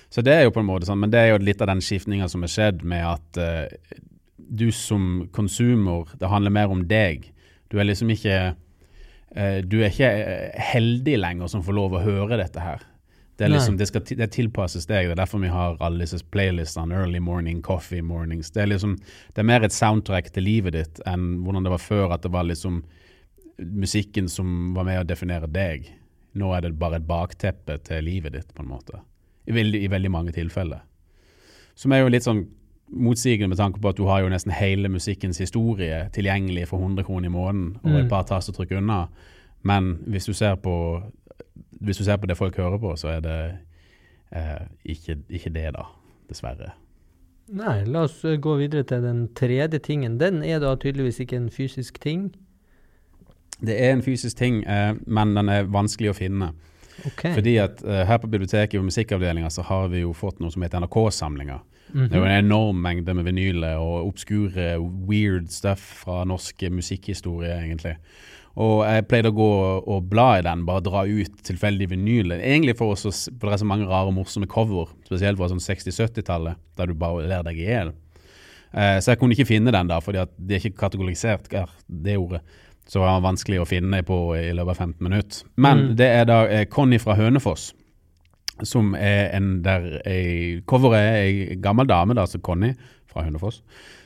Så 0.09 0.23
det 0.25 0.33
er 0.33 0.47
jo 0.47 0.53
på 0.53 0.63
en 0.63 0.69
måte 0.69 0.89
sånn, 0.89 0.99
men 1.03 1.11
det 1.13 1.21
er 1.21 1.31
jo 1.31 1.41
litt 1.43 1.61
av 1.61 1.69
den 1.69 1.83
skiftninga 1.85 2.27
som 2.31 2.43
har 2.45 2.51
skjedd 2.51 2.81
med 2.87 3.05
at 3.05 3.39
uh, 3.39 3.97
du 4.35 4.69
som 4.73 5.27
konsumer, 5.35 6.09
det 6.17 6.31
handler 6.31 6.55
mer 6.55 6.73
om 6.73 6.81
deg. 6.89 7.29
Du 7.69 7.77
er 7.77 7.85
liksom 7.85 8.09
ikke 8.15 8.37
uh, 8.55 9.59
Du 9.61 9.77
er 9.83 9.91
ikke 9.91 10.09
eh, 10.09 10.61
heldig 10.73 11.19
lenger 11.21 11.51
som 11.51 11.61
får 11.65 11.77
lov 11.77 11.93
å 11.93 12.01
høre 12.01 12.39
dette 12.41 12.63
her. 12.63 12.81
Det, 13.39 13.45
er 13.47 13.53
liksom, 13.53 13.77
det, 13.79 13.85
skal, 13.87 14.03
det 14.19 14.25
tilpasses 14.35 14.83
deg. 14.89 15.07
Det 15.07 15.13
er 15.15 15.19
derfor 15.21 15.39
vi 15.39 15.47
har 15.53 15.77
alle 15.79 16.03
disse 16.03 16.19
playlistene. 16.27 16.91
Early 16.99 17.21
morning, 17.23 17.61
coffee 17.63 18.03
mornings. 18.03 18.51
Det 18.51 18.65
er 18.65 18.67
liksom, 18.73 18.97
det 19.31 19.39
er 19.39 19.47
mer 19.47 19.63
et 19.63 19.71
soundtrack 19.75 20.27
til 20.35 20.43
livet 20.43 20.75
ditt 20.75 20.99
enn 21.07 21.37
hvordan 21.45 21.63
det 21.63 21.71
var 21.71 21.79
før, 21.83 22.11
at 22.17 22.25
det 22.27 22.33
var 22.35 22.43
liksom 22.49 22.81
musikken 23.59 24.29
som 24.29 24.73
var 24.75 24.83
med 24.87 25.01
å 25.01 25.07
definere 25.07 25.47
deg. 25.51 25.87
Nå 26.39 26.51
er 26.55 26.61
det 26.67 26.75
bare 26.79 26.99
et 26.99 27.07
bakteppe 27.07 27.79
til 27.87 28.03
livet 28.05 28.35
ditt, 28.35 28.53
på 28.55 28.63
en 28.63 28.69
måte. 28.75 28.99
I 29.49 29.55
veldig, 29.55 29.81
i 29.83 29.89
veldig 29.91 30.11
mange 30.13 30.35
tilfeller. 30.35 30.83
Som 31.79 31.95
er 31.95 32.03
jo 32.03 32.11
litt 32.11 32.27
sånn 32.27 32.43
motsigende 32.89 33.51
med 33.53 33.59
tanke 33.61 33.79
på 33.81 33.91
at 33.91 33.97
du 33.99 34.05
har 34.09 34.23
jo 34.23 34.29
nesten 34.31 34.51
hele 34.55 34.89
musikkens 34.89 35.39
historie 35.41 36.07
tilgjengelig 36.15 36.67
for 36.71 36.81
100 36.81 37.05
kroner 37.07 37.29
i 37.29 37.33
måneden 37.33 37.77
og 37.83 37.91
Mm. 37.91 37.99
et 38.03 38.09
par 38.09 38.23
tastetrykk 38.23 38.77
unna. 38.79 39.07
Men 39.63 39.99
hvis 40.07 40.25
du 40.25 40.33
ser 40.33 40.55
på 40.55 41.03
hvis 41.79 41.97
du 41.97 42.03
ser 42.03 42.17
på 42.17 42.29
det 42.29 42.37
folk 42.37 42.57
hører 42.57 42.77
på, 42.81 42.93
så 42.99 43.13
er 43.15 43.23
det 43.25 43.39
eh, 44.35 44.67
ikke, 44.85 45.17
ikke 45.29 45.53
det, 45.55 45.71
da. 45.77 45.87
Dessverre. 46.29 46.73
Nei, 47.49 47.79
la 47.89 48.03
oss 48.05 48.19
eh, 48.25 48.37
gå 48.37 48.55
videre 48.59 48.85
til 48.85 49.01
den 49.03 49.23
tredje 49.37 49.79
tingen. 49.81 50.19
Den 50.21 50.43
er 50.45 50.61
da 50.61 50.75
tydeligvis 50.77 51.21
ikke 51.23 51.39
en 51.39 51.49
fysisk 51.53 51.97
ting. 52.01 52.29
Det 53.59 53.75
er 53.75 53.95
en 53.95 54.03
fysisk 54.05 54.37
ting, 54.37 54.61
eh, 54.69 54.93
men 55.07 55.33
den 55.35 55.49
er 55.49 55.69
vanskelig 55.71 56.13
å 56.13 56.17
finne. 56.17 56.53
Okay. 57.07 57.33
Fordi 57.33 57.55
at 57.63 57.81
eh, 57.85 58.05
her 58.05 58.19
på 58.21 58.29
biblioteket 58.29 58.77
og 58.79 58.89
musikkavdelinga 58.89 59.49
så 59.53 59.65
har 59.65 59.89
vi 59.89 60.03
jo 60.03 60.13
fått 60.13 60.39
noe 60.43 60.53
som 60.53 60.63
heter 60.63 60.83
NRK-samlinger. 60.83 61.59
-hmm. 61.93 62.07
Det 62.07 62.15
er 62.15 62.19
jo 62.19 62.25
en 62.25 62.45
enorm 62.45 62.81
mengde 62.81 63.13
med 63.13 63.23
vinyler 63.23 63.77
og 63.81 64.07
obskure, 64.07 64.79
weird 65.09 65.49
stuff 65.53 65.81
fra 66.03 66.23
norsk 66.25 66.63
musikkhistorie, 66.71 67.53
egentlig. 67.63 67.95
Og 68.57 68.81
jeg 68.87 69.05
pleide 69.07 69.29
å 69.31 69.35
gå 69.37 69.49
og 69.87 70.07
bla 70.09 70.39
i 70.39 70.43
den, 70.43 70.65
bare 70.65 70.81
dra 70.83 71.03
ut 71.07 71.43
tilfeldige 71.47 71.91
vinyler. 71.93 72.41
Egentlig 72.41 72.75
for, 72.79 72.91
oss, 72.97 73.27
for 73.39 73.47
det 73.47 73.53
er 73.53 73.61
så 73.61 73.67
mange 73.69 73.87
rare, 73.87 74.11
morsomme 74.11 74.47
cover, 74.51 74.89
spesielt 75.05 75.37
fra 75.39 75.47
sånn 75.51 75.61
60-70-tallet, 75.63 76.57
der 76.75 76.87
du 76.89 76.93
bare 76.99 77.27
ler 77.29 77.43
deg 77.45 77.59
i 77.61 77.67
hjel. 77.69 77.93
Eh, 78.73 78.97
så 79.01 79.13
jeg 79.13 79.19
kunne 79.21 79.33
ikke 79.37 79.47
finne 79.49 79.71
den 79.73 79.87
da, 79.89 79.99
fordi 80.03 80.25
det 80.37 80.57
er 80.57 80.63
ikke 80.65 80.81
kategorisert, 80.81 81.47
er 81.53 81.69
det 81.87 82.17
ordet. 82.19 82.41
Så 82.89 82.97
det 82.99 83.05
var 83.05 83.21
vanskelig 83.21 83.59
å 83.61 83.67
finne 83.69 84.01
på 84.03 84.17
i 84.35 84.49
løpet 84.57 84.73
av 84.73 84.79
15 84.87 85.05
minutter. 85.05 85.43
Men 85.61 85.77
Mm. 85.91 85.95
det 85.95 86.07
er 86.09 86.25
da 86.25 86.39
eh, 86.49 86.65
Conny 86.65 86.97
fra 86.99 87.15
Hønefoss, 87.15 87.71
som 88.65 88.95
er 88.97 89.29
en 89.37 89.61
der 89.63 90.01
ei 90.09 90.61
Coveret 90.67 90.99
er 90.99 91.21
ei 91.21 91.55
gammel 91.61 91.87
dame, 91.87 92.13
da, 92.17 92.25
altså 92.25 92.41
Conny 92.43 92.73
fra 93.07 93.23
Hønefoss, 93.23 93.61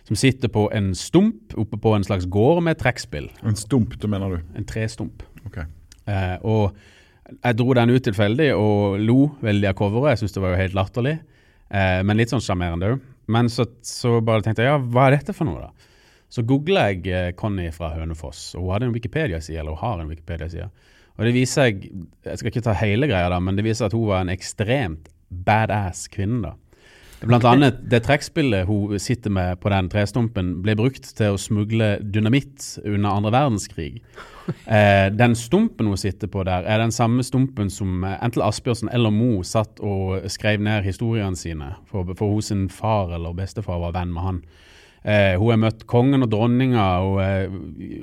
som 0.08 0.20
sitter 0.20 0.52
på 0.52 0.66
en 0.76 0.92
stump 0.98 1.56
oppe 1.60 1.80
på 1.80 1.94
en 1.96 2.04
slags 2.04 2.26
gård 2.32 2.64
med 2.66 2.80
trekkspill. 2.82 3.30
En 3.48 3.56
stump, 3.60 3.96
det 4.00 4.10
mener 4.12 4.36
du? 4.36 4.58
En 4.58 4.68
trestump. 4.68 5.24
Ok. 5.48 5.62
Eh, 5.64 6.36
og 6.44 6.74
jeg 7.34 7.58
dro 7.60 7.76
den 7.78 7.94
ut 7.94 8.04
tilfeldig 8.04 8.50
og 8.58 9.00
lo 9.00 9.20
veldig 9.44 9.72
av 9.72 9.78
coveret. 9.80 10.14
Jeg 10.14 10.24
syntes 10.24 10.36
det 10.36 10.44
var 10.44 10.54
jo 10.54 10.62
helt 10.62 10.78
latterlig, 10.78 11.16
eh, 11.72 12.02
men 12.04 12.20
litt 12.20 12.34
sånn 12.34 12.44
sjarmerende 12.44 12.94
òg. 12.96 13.10
Men 13.32 13.48
så, 13.52 13.66
så 13.88 14.18
bare 14.26 14.44
tenkte 14.44 14.66
jeg 14.66 14.74
ja, 14.74 14.80
hva 14.82 15.08
er 15.08 15.18
dette 15.18 15.36
for 15.36 15.48
noe, 15.48 15.70
da? 15.70 15.92
Så 16.34 16.44
googla 16.50 16.90
jeg 16.92 17.08
eh, 17.14 17.30
Conny 17.38 17.70
fra 17.72 17.94
Hønefoss, 17.94 18.50
og 18.58 18.66
hun 18.66 18.74
hadde 18.76 18.90
en 18.90 18.96
Wikipedia-side, 18.96 19.62
eller 19.62 19.78
hun 19.78 19.84
har 19.86 20.02
en 20.02 20.12
Wikipedia-side. 20.12 20.68
Og 21.14 21.28
det 21.28 21.34
viser 21.36 21.68
jeg 21.70 21.92
Jeg 22.26 22.40
skal 22.40 22.50
ikke 22.50 22.64
ta 22.66 22.74
hele 22.80 23.08
greia, 23.08 23.30
da, 23.30 23.40
men 23.40 23.56
det 23.56 23.66
viser 23.68 23.88
at 23.88 23.96
hun 23.96 24.08
var 24.10 24.24
en 24.24 24.34
ekstremt 24.34 25.12
badass 25.30 26.08
kvinne, 26.12 26.50
da. 26.50 26.56
Blant 27.24 27.46
annet 27.48 27.78
det 27.92 28.02
trekkspillet 28.04 28.68
hun 28.68 29.00
sitter 29.00 29.32
med 29.32 29.60
på 29.64 29.72
den 29.72 29.88
trestumpen, 29.92 30.58
ble 30.66 30.76
brukt 30.80 31.08
til 31.18 31.36
å 31.36 31.40
smugle 31.40 31.96
dynamitt 32.04 32.66
under 32.84 33.10
andre 33.14 33.32
verdenskrig. 33.36 34.02
Eh, 34.68 35.08
den 35.16 35.38
stumpen 35.40 35.88
hun 35.88 36.00
sitter 36.00 36.28
på 36.28 36.44
der, 36.44 36.68
er 36.68 36.82
den 36.84 36.92
samme 36.92 37.24
stumpen 37.24 37.72
som 37.72 38.04
eh, 38.04 38.18
enten 38.26 38.44
Asbjørnsen 38.44 38.92
eller 38.92 39.14
Mo 39.16 39.40
satt 39.48 39.80
og 39.80 40.28
skrev 40.32 40.60
ned 40.64 40.84
historiene 40.84 41.40
sine, 41.40 41.74
for, 41.88 42.12
for 42.20 42.36
hos 42.36 42.52
sin 42.52 42.68
far 42.68 43.16
eller 43.16 43.36
bestefar 43.38 43.80
var 43.86 43.96
venn 43.96 44.12
med 44.12 44.28
han. 44.28 44.44
Eh, 45.04 45.34
hun 45.36 45.52
har 45.52 45.60
møtt 45.60 45.84
kongen 45.90 46.24
og 46.24 46.30
dronninga, 46.32 46.84
og 47.04 47.18
eh, 47.24 47.56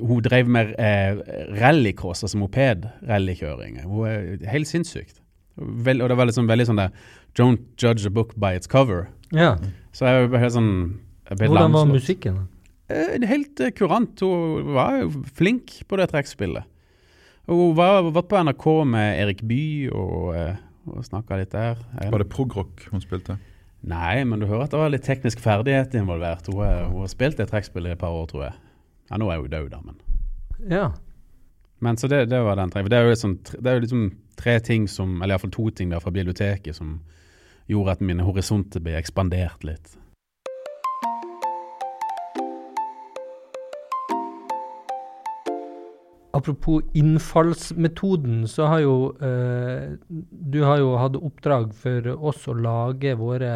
hun 0.05 0.21
drev 0.25 0.49
med 0.53 0.75
eh, 0.77 1.17
rallycross, 1.57 2.21
altså 2.27 2.41
moped-rallykjøring. 2.41 3.81
Hun 3.89 4.05
er 4.09 4.51
helt 4.53 4.69
sinnssykt. 4.69 5.17
Vel, 5.57 6.01
og 6.01 6.09
det 6.09 6.17
var 6.17 6.25
liksom 6.29 6.47
veldig 6.49 6.65
sånn 6.69 6.79
der 6.79 6.93
Don't 7.37 7.63
judge 7.81 8.05
a 8.07 8.09
book 8.13 8.33
by 8.39 8.53
its 8.55 8.67
cover. 8.67 9.07
Ja. 9.31 9.57
Så 9.95 10.05
jeg 10.07 10.29
var 10.31 10.39
helt 10.45 10.53
sånn 10.55 10.71
jeg 11.29 11.37
ble 11.39 11.47
Hvordan 11.51 11.71
var 11.75 11.85
musikken? 11.87 12.39
Eh, 12.91 13.19
helt 13.27 13.59
eh, 13.63 13.71
kurant. 13.71 14.19
Hun 14.19 14.73
var 14.75 14.97
jo 15.01 15.11
flink 15.37 15.77
på 15.87 15.99
det 15.99 16.09
trekkspillet. 16.11 16.65
Hun 17.47 17.75
var, 17.75 18.01
var 18.11 18.25
på 18.27 18.41
NRK 18.43 18.65
med 18.87 19.19
Erik 19.23 19.41
Bye 19.47 19.91
og, 19.95 20.33
eh, 20.35 20.55
og 20.91 21.05
snakka 21.07 21.39
litt 21.39 21.53
der. 21.55 21.79
Var 22.11 22.19
det 22.23 22.29
progrock 22.31 22.83
hun 22.91 23.03
spilte? 23.03 23.37
Nei, 23.87 24.23
men 24.27 24.39
du 24.39 24.45
hører 24.45 24.67
at 24.67 24.73
det 24.75 24.81
var 24.81 24.91
litt 24.93 25.07
teknisk 25.07 25.39
ferdighet 25.41 25.95
involvert. 25.97 26.45
Hun, 26.51 26.59
er- 26.67 26.83
hun 26.91 26.99
har 27.01 27.09
spilt 27.11 27.39
det 27.39 27.47
trekkspillet 27.49 27.93
i 27.93 27.95
et 27.95 28.01
par 28.03 28.13
år, 28.13 28.27
tror 28.29 28.43
jeg. 28.49 28.53
Ja, 29.09 29.17
Nå 29.17 29.31
er 29.33 29.39
hun 29.41 29.49
død, 29.51 29.69
da, 29.71 29.79
men 29.85 30.69
Ja. 30.69 30.91
Men 31.81 31.97
så 31.97 32.07
det, 32.07 32.27
det 32.29 32.37
var 32.45 32.55
den 32.59 32.69
trekken. 32.69 32.91
Det 32.93 32.97
er 32.99 33.07
jo, 33.07 33.13
liksom, 33.15 33.31
det 33.57 33.65
er 33.71 33.79
jo 33.79 33.85
liksom 33.87 34.03
tre 34.41 34.59
ting 34.65 34.87
som, 34.89 35.19
eller 35.21 35.35
iallfall 35.35 35.53
to 35.53 35.69
ting 35.77 35.91
der 35.93 36.03
fra 36.03 36.13
biblioteket 36.13 36.77
som 36.77 36.99
gjorde 37.69 37.97
at 37.97 38.05
mine 38.05 38.25
horisonter 38.25 38.83
ble 38.83 38.97
ekspandert 38.99 39.63
litt. 39.67 39.97
Apropos 46.33 46.81
innfallsmetoden, 46.95 48.47
så 48.47 48.69
har 48.71 48.79
jo 48.81 48.95
eh, 49.19 49.91
du 50.07 50.61
har 50.63 50.79
jo 50.79 50.95
hatt 50.97 51.19
oppdrag 51.19 51.73
for 51.75 52.07
oss 52.15 52.47
å 52.47 52.55
lage 52.55 53.13
våre 53.19 53.51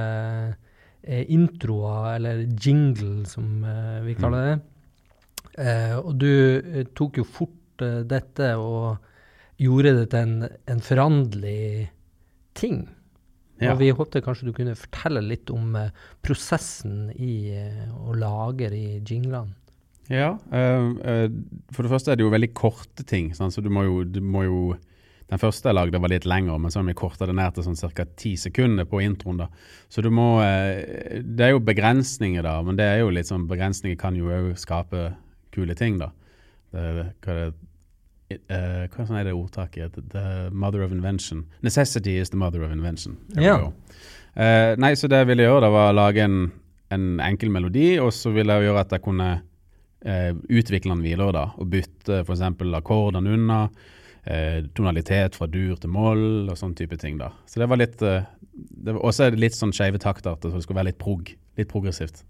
eh, 1.02 1.24
introer, 1.32 2.18
eller 2.18 2.44
jingle 2.60 3.24
som 3.32 3.64
eh, 3.64 4.04
vi 4.06 4.18
kaller 4.20 4.50
det. 4.50 4.58
Eh, 5.56 5.96
og 6.02 6.18
du 6.20 6.32
eh, 6.60 6.84
tok 6.94 7.22
jo 7.22 7.26
fort 7.26 7.82
eh, 7.86 8.04
dette 8.04 8.52
og 8.60 9.00
gjorde 9.62 9.96
det 10.00 10.06
til 10.12 10.26
en, 10.26 10.48
en 10.72 10.84
foranderlig 10.84 11.90
ting. 12.58 12.86
Ja. 13.62 13.72
Og 13.72 13.80
vi 13.80 13.92
håpte 13.96 14.24
kanskje 14.24 14.50
du 14.50 14.56
kunne 14.56 14.76
fortelle 14.76 15.22
litt 15.24 15.52
om 15.54 15.78
eh, 15.80 15.94
prosessen 16.26 17.08
i 17.16 17.54
eh, 17.56 17.86
å 17.96 18.16
lage 18.20 18.68
i 18.76 18.98
jinglene. 19.00 19.56
Ja, 20.12 20.36
eh, 20.54 21.30
for 21.74 21.86
det 21.86 21.94
første 21.94 22.12
er 22.14 22.20
det 22.20 22.26
jo 22.26 22.34
veldig 22.34 22.52
korte 22.58 23.06
ting. 23.08 23.32
sant? 23.34 23.56
så 23.56 23.64
du 23.64 23.72
må 23.74 23.86
jo, 23.88 24.04
du 24.04 24.22
må 24.22 24.46
jo 24.46 24.60
Den 25.26 25.40
første 25.42 25.72
jeg 25.72 25.74
lagde 25.74 25.98
var 25.98 26.12
litt 26.12 26.26
lengre, 26.30 26.60
men 26.62 26.70
så 26.70 26.78
har 26.78 26.86
vi 26.86 26.94
korta 26.94 27.26
det 27.26 27.34
ned 27.34 27.56
til 27.56 27.64
sånn 27.66 27.94
ca. 27.98 28.04
ti 28.06 28.36
sekunder 28.38 28.86
på 28.86 29.00
introen. 29.02 29.40
da. 29.40 29.48
Så 29.90 30.04
du 30.06 30.12
må 30.14 30.38
Det 30.38 31.42
er 31.42 31.56
jo 31.56 31.64
begrensninger, 31.66 32.44
da, 32.46 32.62
men 32.62 32.78
det 32.78 32.86
er 32.86 33.00
jo 33.00 33.10
litt 33.10 33.26
sånn 33.26 33.48
begrensninger 33.50 33.98
kan 33.98 34.14
jo 34.14 34.30
òg 34.30 34.52
skape 34.54 35.16
kule 35.50 35.74
ting, 35.74 35.98
da. 35.98 36.12
Det, 36.70 37.08
hva 37.26 37.34
er 37.34 37.56
det 38.30 38.40
eh, 38.50 38.86
hva 38.90 39.06
sånn 39.06 39.20
er 39.20 39.28
det 39.28 39.36
ordtaket? 39.38 39.98
The 40.12 40.50
mother 40.52 40.82
of 40.86 40.94
invention. 40.94 41.46
Necessity 41.66 42.18
is 42.18 42.32
the 42.34 42.40
mother 42.42 42.64
of 42.66 42.72
invention. 42.74 43.18
Ja. 43.38 43.58
Eh, 44.34 44.74
nei, 44.82 44.96
så 44.98 45.10
det 45.12 45.22
jeg 45.22 45.32
ville 45.32 45.46
gjøre, 45.46 45.66
da 45.66 45.74
var 45.74 45.92
å 45.92 45.98
lage 45.98 46.24
en, 46.26 46.40
en 46.94 47.20
enkel 47.24 47.54
melodi, 47.54 47.96
og 48.02 48.12
så 48.16 48.34
ville 48.36 48.56
jeg 48.56 48.70
gjøre 48.70 48.82
at 48.82 48.96
jeg 48.96 49.04
kunne 49.06 49.30
uh, 49.38 50.32
utvikle 50.50 50.96
den 50.96 51.06
videre, 51.06 51.30
da, 51.36 51.46
og 51.62 51.70
bytte 51.72 52.24
f.eks. 52.24 52.44
akkordene 52.82 53.38
unna, 53.38 53.68
tonalitet 54.74 55.36
fra 55.38 55.46
dur 55.46 55.76
til 55.78 55.92
moll, 55.94 56.48
og 56.50 56.56
sånn 56.58 56.72
type 56.74 56.98
ting, 56.98 57.20
da. 57.20 57.28
Så 57.46 57.60
det 57.62 57.68
var 57.70 57.78
litt 57.78 58.00
Og 58.02 59.12
så 59.14 59.28
er 59.28 59.36
det 59.36 59.44
litt 59.44 59.54
sånn 59.54 59.70
skeive 59.70 60.00
takter, 60.02 60.34
så 60.42 60.50
det 60.50 60.64
skulle 60.66 60.80
være 60.80 60.90
litt 60.90 60.98
prog, 60.98 61.30
litt 61.60 61.70
progressivt. 61.70 62.24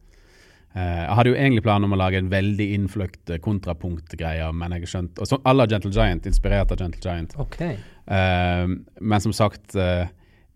Eh, 0.76 1.02
jeg 1.06 1.16
hadde 1.16 1.32
jo 1.32 1.38
egentlig 1.40 1.64
planen 1.64 1.88
om 1.88 1.96
å 1.96 1.98
lage 2.02 2.20
en 2.20 2.28
veldig 2.32 2.66
innfløkt 2.76 3.32
eh, 3.32 3.40
kontrapunktgreie, 3.44 4.50
men 4.52 4.74
jeg 4.76 4.84
har 4.84 4.92
skjønt 4.92 5.22
Og 5.24 5.30
så 5.30 5.38
alle 5.48 5.68
Gentle 5.72 5.92
Giant, 5.96 6.26
inspirert 6.28 6.74
av 6.74 6.82
Gentle 6.82 7.00
Giant. 7.00 7.36
OK. 7.40 7.62
Uh, 8.06 8.74
men 9.00 9.24
som 9.24 9.32
sagt, 9.34 9.78
uh, 9.80 10.04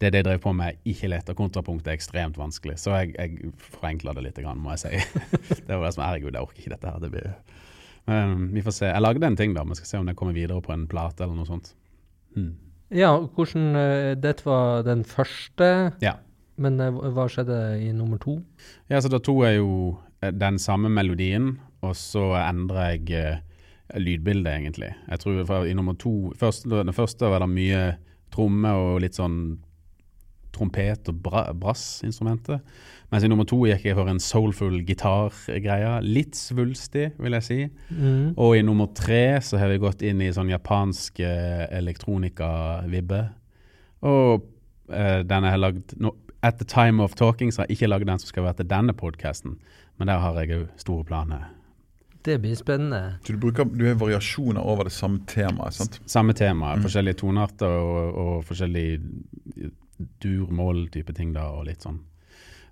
det 0.04 0.12
de 0.14 0.24
drev 0.28 0.42
på 0.44 0.52
med, 0.54 0.76
er 0.76 0.92
ikke 0.92 1.10
lett, 1.14 1.32
og 1.32 1.40
kontrapunkt 1.40 1.88
er 1.88 1.96
ekstremt 1.96 2.36
vanskelig. 2.38 2.76
Så 2.82 2.98
jeg, 2.98 3.14
jeg 3.16 3.54
forenkla 3.78 4.12
det 4.18 4.26
litt, 4.26 4.42
må 4.60 4.76
jeg 4.76 4.84
si. 4.84 5.24
det 5.70 5.72
var 5.72 5.88
det 5.88 5.94
som 5.96 6.04
Herregud, 6.04 6.36
jeg 6.36 6.50
orker 6.50 6.66
ikke 6.66 6.74
dette 6.76 6.92
her. 6.92 7.00
Det 7.00 7.12
blir 7.16 7.32
Men 8.10 8.50
vi 8.52 8.66
får 8.66 8.76
se. 8.76 8.86
Jeg 8.92 9.06
lagde 9.06 9.26
en 9.26 9.40
ting, 9.40 9.56
da. 9.56 9.64
Vi 9.70 9.80
skal 9.80 9.92
se 9.94 10.02
om 10.02 10.12
det 10.12 10.18
kommer 10.20 10.36
videre 10.36 10.60
på 10.66 10.76
en 10.76 10.88
plate 10.92 11.24
eller 11.24 11.40
noe 11.40 11.48
sånt. 11.48 11.72
Hmm. 12.36 12.58
Ja, 12.92 13.14
hvordan 13.22 13.72
uh, 13.78 14.12
Dette 14.20 14.44
var 14.46 14.84
den 14.84 15.08
første, 15.08 15.94
Ja. 16.04 16.18
men 16.60 16.76
hva 16.76 17.30
skjedde 17.32 17.80
i 17.80 17.94
nummer 17.96 18.20
to? 18.20 18.42
ja, 18.92 19.00
så 19.00 19.08
da 19.08 19.24
to 19.24 19.40
jeg 19.46 19.62
jo 19.62 19.96
den 20.22 20.60
samme 20.60 20.90
melodien, 20.92 21.58
og 21.82 21.96
så 21.96 22.34
endrer 22.42 22.94
jeg 22.94 23.12
eh, 23.16 23.40
lydbildet, 24.00 24.52
egentlig. 24.52 24.92
Jeg 25.10 25.20
tror 25.24 25.66
i 25.66 25.74
nummer 25.74 25.96
to 25.98 26.34
først, 26.38 26.70
Den 26.70 26.94
første 26.94 27.26
var 27.26 27.40
det 27.40 27.50
mye 27.50 27.82
tromme 28.32 28.72
og 28.78 29.02
litt 29.02 29.18
sånn 29.18 29.58
trompet 30.54 31.10
og 31.10 31.22
bra, 31.24 31.44
brassinstrumenter. 31.54 32.60
Mens 33.10 33.26
i 33.26 33.30
nummer 33.32 33.48
to 33.50 33.62
gikk 33.66 33.88
jeg 33.88 33.98
for 33.98 34.10
en 34.12 34.22
soulful 34.22 34.80
gitargreie. 34.86 35.96
Litt 36.06 36.38
svulstig, 36.38 37.10
vil 37.18 37.38
jeg 37.38 37.46
si. 37.46 37.60
Mm. 37.90 38.36
Og 38.38 38.58
i 38.58 38.64
nummer 38.66 38.90
tre 38.98 39.40
så 39.46 39.62
har 39.62 39.72
vi 39.72 39.82
gått 39.82 40.04
inn 40.06 40.22
i 40.22 40.32
sånn 40.36 40.52
japansk 40.52 41.22
eh, 41.26 41.66
elektronika-vibbe. 41.80 43.22
Og 44.10 44.50
eh, 44.94 45.22
den 45.28 45.48
jeg 45.48 45.56
har 45.56 45.64
lagd 45.64 45.96
no, 46.00 46.16
At 46.42 46.56
the 46.56 46.64
time 46.64 47.04
of 47.04 47.18
talking 47.20 47.50
så 47.52 47.62
har 47.62 47.68
jeg 47.68 47.80
ikke 47.80 47.90
lagd 47.90 48.08
den 48.08 48.22
som 48.22 48.30
skal 48.30 48.46
være 48.46 48.62
til 48.62 48.70
denne 48.70 48.94
podkasten, 48.96 49.58
men 50.00 50.08
der 50.08 50.20
har 50.24 50.38
jeg 50.42 50.56
òg 50.58 50.68
store 50.80 51.04
planer. 51.08 51.48
Det 52.24 52.36
blir 52.44 52.56
spennende. 52.60 53.18
Så 53.24 53.32
du, 53.34 53.40
bruker, 53.40 53.64
du 53.72 53.86
har 53.88 53.96
variasjoner 53.96 54.60
over 54.64 54.90
det 54.90 54.92
samme 54.96 55.22
temaet, 55.28 55.74
sant? 55.78 56.00
Samme 56.10 56.34
tema, 56.36 56.74
Mm. 56.76 56.84
forskjellige 56.84 57.20
tonearter 57.22 57.68
og, 57.80 58.18
og 58.20 58.44
forskjellige 58.48 59.70
dur-mål-type 60.24 61.14
ting, 61.16 61.34
da, 61.36 61.48
og 61.56 61.66
litt 61.70 61.84
sånn. 61.86 62.00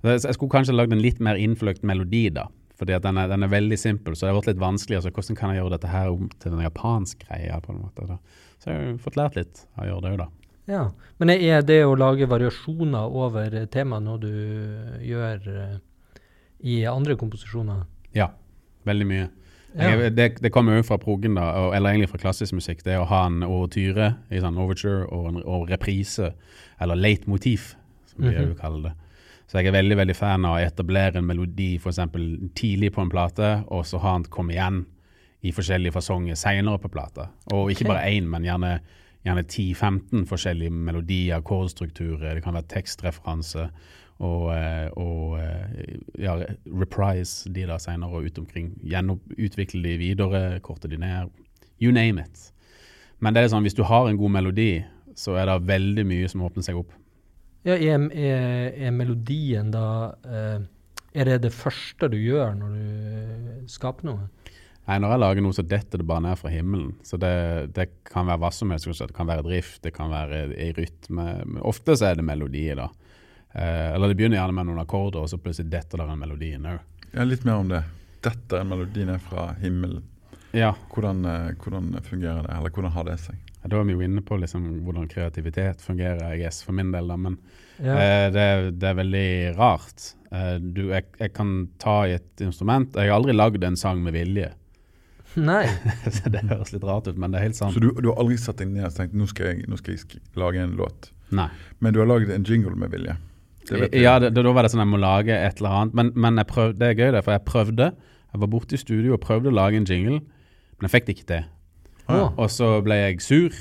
Jeg 0.05 0.35
skulle 0.35 0.53
kanskje 0.53 0.75
lagd 0.75 0.93
en 0.93 1.01
litt 1.01 1.19
mer 1.23 1.39
innfløkt 1.41 1.83
melodi, 1.87 2.27
da. 2.33 2.47
Fordi 2.77 2.93
at 2.93 3.01
den 3.07 3.17
er, 3.17 3.27
den 3.31 3.41
er 3.43 3.49
veldig 3.49 3.77
simpel, 3.81 4.13
så 4.15 4.27
det 4.27 4.33
har 4.33 4.37
vært 4.41 4.51
litt 4.51 4.61
vanskelig. 4.61 4.99
Altså, 4.99 5.11
hvordan 5.15 5.37
kan 5.39 5.49
jeg 5.53 5.63
gjøre 5.63 5.73
dette 5.73 5.89
her 5.89 6.11
om 6.13 6.27
til 6.39 6.53
en 6.53 6.61
japansk 6.67 7.23
greie? 7.25 7.55
på 7.63 7.73
en 7.73 7.79
måte 7.81 8.05
da. 8.11 8.19
Så 8.61 8.69
jeg 8.69 8.83
har 8.83 8.99
fått 9.01 9.17
lært 9.17 9.39
litt 9.39 9.63
av 9.75 9.85
å 9.85 9.87
gjøre 9.89 10.03
det 10.05 10.11
òg, 10.11 10.19
da. 10.21 10.27
Ja. 10.67 10.83
Men 11.17 11.31
er 11.33 11.61
det 11.65 11.79
å 11.87 11.95
lage 11.97 12.27
variasjoner 12.29 13.09
over 13.09 13.55
temaet 13.73 14.03
noe 14.05 14.19
du 14.21 14.29
gjør 15.07 15.47
eh, 15.47 15.77
i 16.59 16.81
andre 16.89 17.17
komposisjoner? 17.19 17.83
Ja, 18.15 18.31
veldig 18.87 19.07
mye. 19.07 19.27
Ja. 19.77 19.91
Jeg, 19.91 20.13
det, 20.17 20.29
det 20.41 20.51
kommer 20.53 20.79
jo 20.79 20.85
fra 20.87 20.97
progen, 21.01 21.35
da, 21.37 21.49
og, 21.59 21.75
eller 21.75 21.93
egentlig 21.93 22.09
fra 22.09 22.21
klassisk 22.21 22.55
musikk. 22.57 22.83
Det 22.85 22.95
å 22.97 23.07
ha 23.09 23.25
en 23.27 23.43
overtyre, 23.45 24.13
i 24.33 24.41
sånn 24.41 24.57
overture, 24.57 25.03
og 25.13 25.27
en 25.31 25.41
og 25.43 25.67
reprise, 25.69 26.31
eller 26.81 26.97
leitmotiv, 26.97 27.73
som 28.09 28.23
vi 28.23 28.33
mm 28.33 28.53
jo 28.53 28.57
kaller 28.57 28.89
det. 28.89 28.95
Så 29.47 29.61
jeg 29.61 29.69
er 29.69 29.77
veldig 29.77 29.95
veldig 29.95 30.15
fan 30.17 30.45
av 30.45 30.57
å 30.57 30.63
etablere 30.63 31.21
en 31.21 31.27
melodi 31.27 31.77
for 31.79 31.93
eksempel 31.93 32.49
tidlig 32.57 32.91
på 32.95 33.05
en 33.05 33.11
plate, 33.11 33.51
og 33.71 33.85
så 33.87 33.99
ha 34.03 34.17
den 34.17 34.27
komme 34.31 34.55
igjen 34.55 34.81
i 35.47 35.53
forskjellige 35.55 35.95
fasonger 35.95 36.35
senere 36.35 36.81
på 36.83 36.91
plata. 36.91 37.29
Og 37.53 37.71
ikke 37.71 37.85
okay. 37.85 37.91
bare 37.93 38.09
én, 38.11 38.27
men 38.27 38.43
gjerne, 38.43 38.73
gjerne 39.23 39.45
10-15 39.45 40.25
forskjellige 40.27 40.73
melodier, 40.89 41.37
akkordstrukturer, 41.37 42.35
det 42.35 42.43
kan 42.43 42.57
være 42.57 42.67
tekstreferanse. 42.73 43.69
Og, 44.17 44.47
eh, 44.49 44.87
og 44.97 45.37
eh, 45.37 45.97
ja, 46.23 46.33
reprise 46.65 47.51
de 47.53 47.67
da 47.69 47.77
senere 47.81 48.17
og 48.17 48.25
ut 48.25 48.39
omkring. 48.41 48.71
Utvikle 49.37 49.83
de 49.83 49.97
videre, 50.01 50.59
korte 50.65 50.89
de 50.89 50.97
ned. 50.97 51.33
You 51.81 51.93
name 51.93 52.23
it. 52.23 52.47
Men 53.21 53.33
det 53.33 53.43
er 53.43 53.51
sånn, 53.53 53.65
hvis 53.65 53.77
du 53.77 53.83
har 53.85 54.09
en 54.09 54.17
god 54.17 54.33
melodi, 54.33 54.71
så 55.17 55.37
er 55.37 55.49
det 55.49 55.67
veldig 55.69 56.05
mye 56.09 56.29
som 56.29 56.45
åpner 56.45 56.65
seg 56.65 56.79
opp. 56.81 56.93
Ja, 57.65 57.75
er, 57.75 58.07
er, 58.13 58.73
er 58.87 58.93
melodien 58.95 59.73
da 59.73 60.13
eh, 60.23 60.59
Er 61.17 61.27
det 61.27 61.41
det 61.47 61.51
første 61.51 62.07
du 62.13 62.15
gjør 62.21 62.53
når 62.55 62.75
du 62.77 63.71
skaper 63.71 64.07
noe? 64.07 64.27
Nei, 64.87 65.01
når 65.03 65.11
jeg 65.11 65.19
lager 65.19 65.43
noe, 65.43 65.55
så 65.57 65.65
detter 65.67 65.99
det 65.99 66.05
bare 66.07 66.23
ned 66.23 66.39
fra 66.39 66.51
himmelen. 66.53 66.93
Så 67.03 67.17
det, 67.19 67.33
det 67.75 67.89
kan 68.07 68.29
være 68.29 68.39
hva 68.39 68.51
som 68.55 68.71
helst. 68.71 68.87
Det 68.87 69.17
kan 69.17 69.27
være 69.27 69.43
drift, 69.43 69.81
det 69.83 69.91
kan 69.97 70.13
være 70.13 70.45
i 70.55 70.69
rytme. 70.77 71.25
Men 71.43 71.65
ofte 71.67 71.97
så 71.99 72.11
er 72.11 72.21
det 72.21 72.23
melodier, 72.27 72.79
da. 72.79 72.87
Eh, 73.57 73.93
eller 73.95 74.11
det 74.11 74.17
begynner 74.19 74.37
gjerne 74.37 74.53
med 74.53 74.69
noen 74.69 74.83
akkorder, 74.83 75.23
og 75.25 75.31
så 75.31 75.39
plutselig 75.41 75.71
detter 75.73 75.97
der 76.03 76.11
en 76.13 76.21
melodi 76.21 76.51
inn 76.53 76.67
òg. 76.69 76.79
Ja, 77.15 77.23
litt 77.25 77.45
mer 77.47 77.61
om 77.63 77.71
det. 77.71 77.83
Dette 78.25 78.59
er 78.59 78.61
en 78.61 79.09
er 79.15 79.19
fra 79.23 79.49
himmelen. 79.61 80.03
Ja. 80.53 80.73
Hvordan, 80.93 81.25
eh, 81.25 81.53
hvordan 81.61 81.91
fungerer 82.03 82.43
det, 82.45 82.53
eller 82.55 82.69
hvordan 82.73 82.91
har 82.93 83.03
det 83.09 83.19
seg? 83.19 83.35
Da 83.67 83.79
er 83.81 83.83
vi 83.83 83.93
jo 83.97 84.03
inne 84.05 84.21
på 84.23 84.37
liksom 84.39 84.63
hvordan 84.85 85.09
kreativitet 85.11 85.81
fungerer, 85.83 86.21
jeg 86.31 86.39
guess, 86.45 86.61
for 86.63 86.71
min 86.77 86.91
del. 86.91 87.07
da, 87.07 87.17
Men 87.17 87.37
Ja. 87.79 87.95
eh, 87.97 88.29
det, 88.31 88.39
er- 88.41 88.71
det 88.71 88.83
er 88.89 88.93
veldig 88.95 89.57
rart. 89.57 90.13
Eh, 90.31 90.57
du, 90.59 90.87
jeg, 90.89 91.05
jeg 91.19 91.33
kan 91.33 91.69
ta 91.79 92.03
i 92.05 92.13
et 92.13 92.41
instrument 92.41 92.93
Jeg 92.95 93.09
har 93.09 93.15
aldri 93.19 93.33
lagd 93.33 93.63
en 93.63 93.75
sang 93.75 94.01
med 94.03 94.13
vilje. 94.13 94.51
Nei. 95.35 95.65
Så 96.11 96.29
det 96.31 96.41
høres 96.49 96.71
litt 96.73 96.83
rart 96.83 97.07
ut, 97.07 97.17
men 97.17 97.31
det 97.31 97.39
er 97.39 97.43
helt 97.49 97.55
sant. 97.59 97.73
Så 97.75 97.79
du, 97.83 97.91
du 98.01 98.09
har 98.09 98.17
aldri 98.21 98.37
satt 98.37 98.57
deg 98.57 98.69
ned 98.71 98.85
og 98.87 98.95
tenkt 98.95 99.13
nå 99.13 99.27
skal 99.29 99.51
jeg, 99.51 99.67
nå 99.67 99.77
skal 99.77 99.93
jeg 99.97 100.21
lage 100.35 100.63
en 100.63 100.75
låt, 100.79 101.11
Nei. 101.31 101.49
men 101.79 101.93
du 101.93 101.99
har 101.99 102.07
lagd 102.09 102.31
en 102.33 102.43
jingle 102.47 102.75
med 102.75 102.89
vilje? 102.91 103.17
Det. 103.67 103.89
Ja, 103.99 104.17
det, 104.23 104.31
da 104.35 104.51
var 104.55 104.63
det 104.63 104.71
sånn 104.71 104.83
jeg 104.83 104.91
må 104.93 104.99
lage 105.01 105.35
et 105.35 105.59
eller 105.59 105.79
annet. 105.81 105.97
Men, 105.97 106.11
men 106.15 106.39
jeg 106.39 106.49
prøv, 106.49 106.75
det 106.79 106.91
er 106.91 106.99
gøy, 106.99 107.09
det, 107.15 107.23
for 107.25 107.35
jeg 107.35 107.45
prøvde. 107.47 107.89
Jeg 108.31 108.43
var 108.43 108.51
borte 108.51 108.77
i 108.77 108.81
studio 108.81 109.15
og 109.15 109.23
prøvde 109.23 109.51
å 109.51 109.55
lage 109.55 109.79
en 109.79 109.87
jingle, 109.87 110.19
men 110.77 110.87
jeg 110.87 110.93
fikk 110.93 111.07
det 111.07 111.17
ikke 111.17 111.29
til. 111.31 111.49
Å. 112.07 112.19
Og 112.29 112.47
så 112.53 112.69
ble 112.85 112.99
jeg 113.01 113.19
sur. 113.25 113.57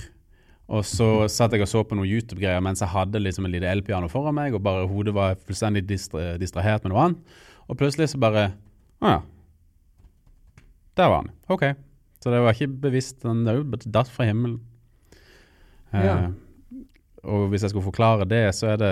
Og 0.67 0.83
så 0.87 1.09
satt 1.31 1.55
jeg 1.55 1.63
og 1.63 1.71
så 1.71 1.85
på 1.87 1.95
noen 1.95 2.11
YouTube-greier 2.11 2.63
mens 2.65 2.83
jeg 2.83 2.91
hadde 2.91 3.21
liksom 3.23 3.47
en 3.47 3.53
lite 3.55 3.71
elpiano 3.71 4.09
foran 4.11 4.35
meg, 4.35 4.55
og 4.57 4.65
bare 4.67 4.87
hodet 4.91 5.15
var 5.15 5.39
fullstendig 5.47 5.85
distra 5.87 6.35
distrahert 6.43 6.83
med 6.83 6.95
noe 6.95 7.05
annet. 7.05 7.37
Og 7.71 7.79
plutselig 7.79 8.11
så 8.13 8.23
bare 8.23 8.49
Å 9.03 9.13
ja. 9.13 9.21
Der 10.97 11.11
var 11.13 11.23
han. 11.23 11.31
OK. 11.53 11.69
Så 12.25 12.33
det 12.33 12.41
var 12.43 12.57
ikke 12.57 12.81
bevisst. 12.87 13.21
Den 13.23 13.45
datt 13.93 14.09
fra 14.11 14.27
himmelen. 14.27 14.59
Ja. 15.93 16.03
Ja. 16.03 16.17
Og 17.27 17.49
hvis 17.51 17.65
jeg 17.67 17.73
skulle 17.73 17.85
forklare 17.85 18.27
det, 18.29 18.43
så 18.55 18.69
er 18.73 18.79
det 18.81 18.91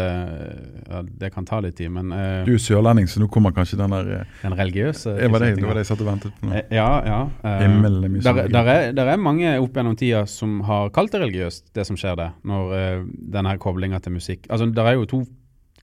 ja, 0.89 1.03
Det 1.23 1.31
kan 1.35 1.47
ta 1.47 1.61
litt 1.63 1.77
tid, 1.79 1.91
men 1.95 2.11
uh, 2.13 2.43
Du 2.47 2.55
er 2.55 2.63
sørlending, 2.63 3.07
så 3.11 3.23
nå 3.23 3.29
kommer 3.33 3.55
kanskje 3.55 3.79
den 3.81 3.95
der 3.95 4.11
eh, 4.19 4.33
den 4.43 4.57
religiøse 4.59 5.15
Det 5.21 5.31
var 5.31 5.45
det, 5.45 5.53
det 5.59 5.67
var 5.69 5.79
det 5.79 5.85
jeg 5.85 5.91
satt 5.93 6.03
og 6.05 6.11
ventet 6.11 6.35
på 6.41 6.49
nå. 6.49 6.57
Eh, 6.59 6.75
Ja, 6.75 6.89
ja. 7.07 7.21
mye 7.45 8.25
der, 8.25 8.49
der, 8.51 8.73
er, 8.75 8.91
der 8.97 9.13
er 9.15 9.23
mange 9.23 9.55
opp 9.63 9.79
gjennom 9.79 9.97
tida 10.01 10.25
som 10.31 10.59
har 10.67 10.91
kalt 10.95 11.15
det 11.15 11.23
religiøst, 11.23 11.71
det 11.77 11.87
som 11.87 11.99
skjer 12.01 12.19
der, 12.21 12.35
når 12.43 12.75
uh, 12.75 13.07
denne 13.39 13.57
koblinga 13.63 14.03
til 14.03 14.17
musikk 14.19 14.51
Altså, 14.51 14.67
der 14.75 14.91
er 14.91 14.99
jo 14.99 15.07
to, 15.09 15.23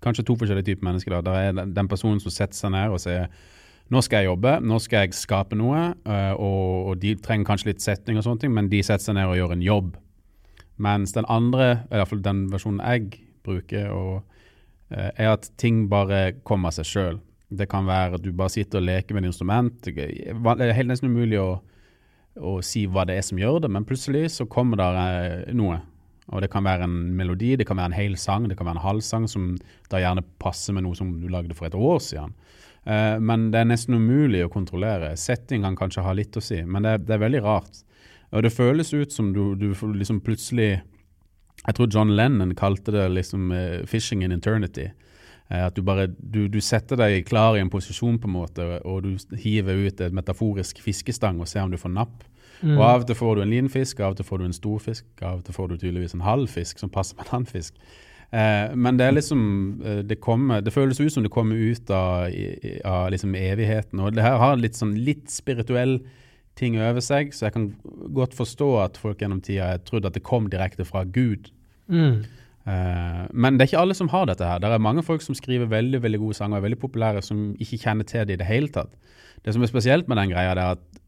kanskje 0.03 0.25
to 0.27 0.35
forskjellige 0.37 0.71
typer 0.73 0.89
mennesker. 0.89 1.17
da. 1.17 1.21
Der 1.31 1.39
er 1.49 1.57
den, 1.57 1.73
den 1.75 1.89
personen 1.89 2.19
som 2.19 2.33
setter 2.33 2.57
seg 2.57 2.75
ned 2.75 2.93
og 2.93 3.01
sier 3.01 3.31
nå 3.91 3.99
skal 4.05 4.21
jeg 4.21 4.29
jobbe, 4.29 4.53
nå 4.63 4.77
skal 4.79 5.03
jeg 5.03 5.17
skape 5.17 5.57
noe, 5.59 5.81
og, 6.39 6.67
og 6.87 7.01
de 7.01 7.11
trenger 7.19 7.49
kanskje 7.49 7.73
litt 7.73 7.83
setning 7.83 8.21
og 8.21 8.23
sånne 8.23 8.45
ting, 8.45 8.53
men 8.55 8.69
de 8.71 8.79
setter 8.87 9.03
seg 9.09 9.17
ned 9.17 9.27
og 9.27 9.35
gjør 9.35 9.55
en 9.57 9.65
jobb. 9.65 9.89
Mens 10.81 11.13
den 11.13 11.27
andre, 11.29 11.83
i 11.89 11.99
hvert 11.99 12.09
fall 12.09 12.23
den 12.25 12.45
versjonen 12.51 12.81
jeg 12.81 13.21
bruker, 13.45 13.91
og, 13.93 14.39
eh, 14.89 15.11
er 15.15 15.33
at 15.33 15.51
ting 15.61 15.87
bare 15.91 16.33
kommer 16.47 16.71
av 16.71 16.79
seg 16.79 16.89
sjøl. 16.89 17.19
Det 17.51 17.67
kan 17.69 17.85
være 17.85 18.17
at 18.17 18.23
du 18.23 18.31
bare 18.31 18.53
sitter 18.53 18.79
og 18.79 18.87
leker 18.87 19.13
med 19.13 19.25
et 19.25 19.33
instrument. 19.33 19.81
Det 19.83 19.97
er 19.99 20.73
helt 20.77 20.91
nesten 20.91 21.11
umulig 21.11 21.39
å, 21.41 21.59
å 22.39 22.59
si 22.63 22.85
hva 22.87 23.05
det 23.05 23.17
er 23.19 23.25
som 23.27 23.39
gjør 23.41 23.61
det, 23.65 23.71
men 23.71 23.85
plutselig 23.85 24.29
så 24.37 24.47
kommer 24.49 24.79
der 24.79 24.99
eh, 25.01 25.53
noe. 25.53 25.81
Og 26.31 26.41
det 26.41 26.51
kan 26.53 26.63
være 26.63 26.87
en 26.87 26.97
melodi, 27.17 27.57
det 27.59 27.67
kan 27.67 27.77
være 27.77 27.91
en 27.91 27.97
hel 27.97 28.15
sang, 28.19 28.47
det 28.47 28.55
kan 28.57 28.69
være 28.69 28.79
en 28.79 28.85
halv 28.85 29.03
sang 29.03 29.27
som 29.27 29.55
da 29.91 29.99
gjerne 29.99 30.23
passer 30.39 30.75
med 30.77 30.85
noe 30.85 30.95
som 30.95 31.11
du 31.19 31.27
lagde 31.27 31.57
for 31.57 31.67
et 31.67 31.75
år 31.75 31.99
siden. 31.99 32.35
Eh, 32.87 33.17
men 33.19 33.49
det 33.51 33.61
er 33.61 33.69
nesten 33.69 33.99
umulig 33.99 34.45
å 34.45 34.51
kontrollere. 34.53 35.13
Setting 35.19 35.65
kan 35.67 35.77
kanskje 35.77 36.05
ha 36.05 36.13
litt 36.15 36.37
å 36.37 36.43
si, 36.43 36.61
men 36.63 36.87
det, 36.87 37.01
det 37.09 37.17
er 37.17 37.25
veldig 37.25 37.43
rart. 37.45 37.83
Og 38.31 38.43
det 38.43 38.53
føles 38.55 38.93
ut 38.93 39.13
som 39.13 39.33
du, 39.35 39.55
du 39.55 39.73
liksom 39.93 40.21
plutselig 40.23 40.81
Jeg 41.67 41.75
tror 41.77 41.89
John 41.93 42.15
Lennon 42.15 42.55
kalte 42.55 42.91
det 42.91 43.09
liksom 43.11 43.51
uh, 43.51 43.85
'fishing 43.85 44.23
in 44.23 44.31
eternity'. 44.31 44.91
Uh, 45.51 45.67
at 45.67 45.75
du 45.75 45.81
bare 45.81 46.07
du, 46.07 46.47
du 46.47 46.61
setter 46.61 46.97
deg 46.97 47.25
klar 47.27 47.57
i 47.57 47.61
en 47.61 47.69
posisjon, 47.69 48.17
på 48.19 48.27
en 48.27 48.33
måte, 48.33 48.79
og 48.85 49.03
du 49.03 49.37
hiver 49.37 49.75
ut 49.87 50.01
et 50.01 50.13
metaforisk 50.13 50.81
fiskestang 50.81 51.39
og 51.39 51.47
ser 51.47 51.61
om 51.61 51.71
du 51.71 51.77
får 51.77 51.93
napp. 51.93 52.23
Mm. 52.61 52.77
Og 52.77 52.83
Av 52.85 53.01
og 53.01 53.07
til 53.07 53.17
får 53.17 53.35
du 53.35 53.41
en 53.41 53.49
liten 53.49 53.69
fisk, 53.69 53.99
av 53.99 54.13
og 54.13 54.17
til 54.17 54.25
får 54.25 54.37
du 54.37 54.45
en 54.45 54.53
stor 54.53 54.79
fisk, 54.79 55.05
av 55.21 55.41
og 55.41 55.45
til 55.45 55.53
får 55.53 55.67
du 55.67 55.77
tydeligvis 55.77 56.13
en 56.13 56.25
halv 56.25 56.47
fisk 56.47 56.79
som 56.79 56.89
passer 56.89 57.17
med 57.17 57.25
en 57.25 57.35
annen 57.35 57.49
fisk. 57.49 57.73
Eh, 58.31 58.71
men 58.75 58.99
det 58.99 59.07
er 59.07 59.15
liksom 59.17 59.41
eh, 59.83 60.01
det, 60.07 60.21
kommer, 60.23 60.61
det 60.63 60.73
føles 60.73 61.01
ut 61.01 61.11
som 61.11 61.25
det 61.25 61.33
kommer 61.33 61.55
ut 61.55 61.89
av, 61.91 62.31
av 62.85 63.09
liksom 63.11 63.35
evigheten. 63.35 63.99
Og 63.99 64.15
det 64.15 64.23
her 64.23 64.37
har 64.39 64.61
litt 64.61 64.77
sånn 64.77 64.93
litt 64.95 65.27
spirituell 65.33 65.99
ting 66.59 66.77
over 66.81 67.03
seg, 67.03 67.31
så 67.33 67.47
jeg 67.47 67.55
kan 67.55 67.71
godt 68.15 68.35
forstå 68.37 68.69
at 68.83 68.99
folk 68.99 69.21
gjennom 69.21 69.41
tida 69.43 69.71
har 69.73 69.83
trodd 69.87 70.05
at 70.07 70.17
det 70.17 70.25
kom 70.27 70.49
direkte 70.51 70.85
fra 70.87 71.03
Gud. 71.07 71.49
Mm. 71.91 72.23
Uh, 72.61 73.25
men 73.33 73.57
det 73.57 73.65
er 73.65 73.71
ikke 73.71 73.81
alle 73.81 73.97
som 73.97 74.11
har 74.13 74.27
dette 74.29 74.45
her. 74.45 74.59
Det 74.61 74.69
er 74.69 74.83
mange 74.83 75.03
folk 75.03 75.23
som 75.25 75.37
skriver 75.37 75.71
veldig 75.71 76.03
veldig 76.03 76.19
gode 76.21 76.37
sanger, 76.37 76.59
er 76.59 76.67
veldig 76.67 76.81
populære, 76.81 77.23
som 77.25 77.51
ikke 77.59 77.79
kjenner 77.81 78.07
til 78.07 78.27
det 78.27 78.37
i 78.37 78.41
det 78.43 78.49
hele 78.49 78.69
tatt. 78.73 78.93
Det 79.41 79.55
som 79.55 79.63
er 79.63 79.71
spesielt 79.71 80.11
med 80.11 80.19
den 80.19 80.33
greia, 80.33 80.53
det 80.57 80.65
er 80.65 80.77
at 80.77 81.01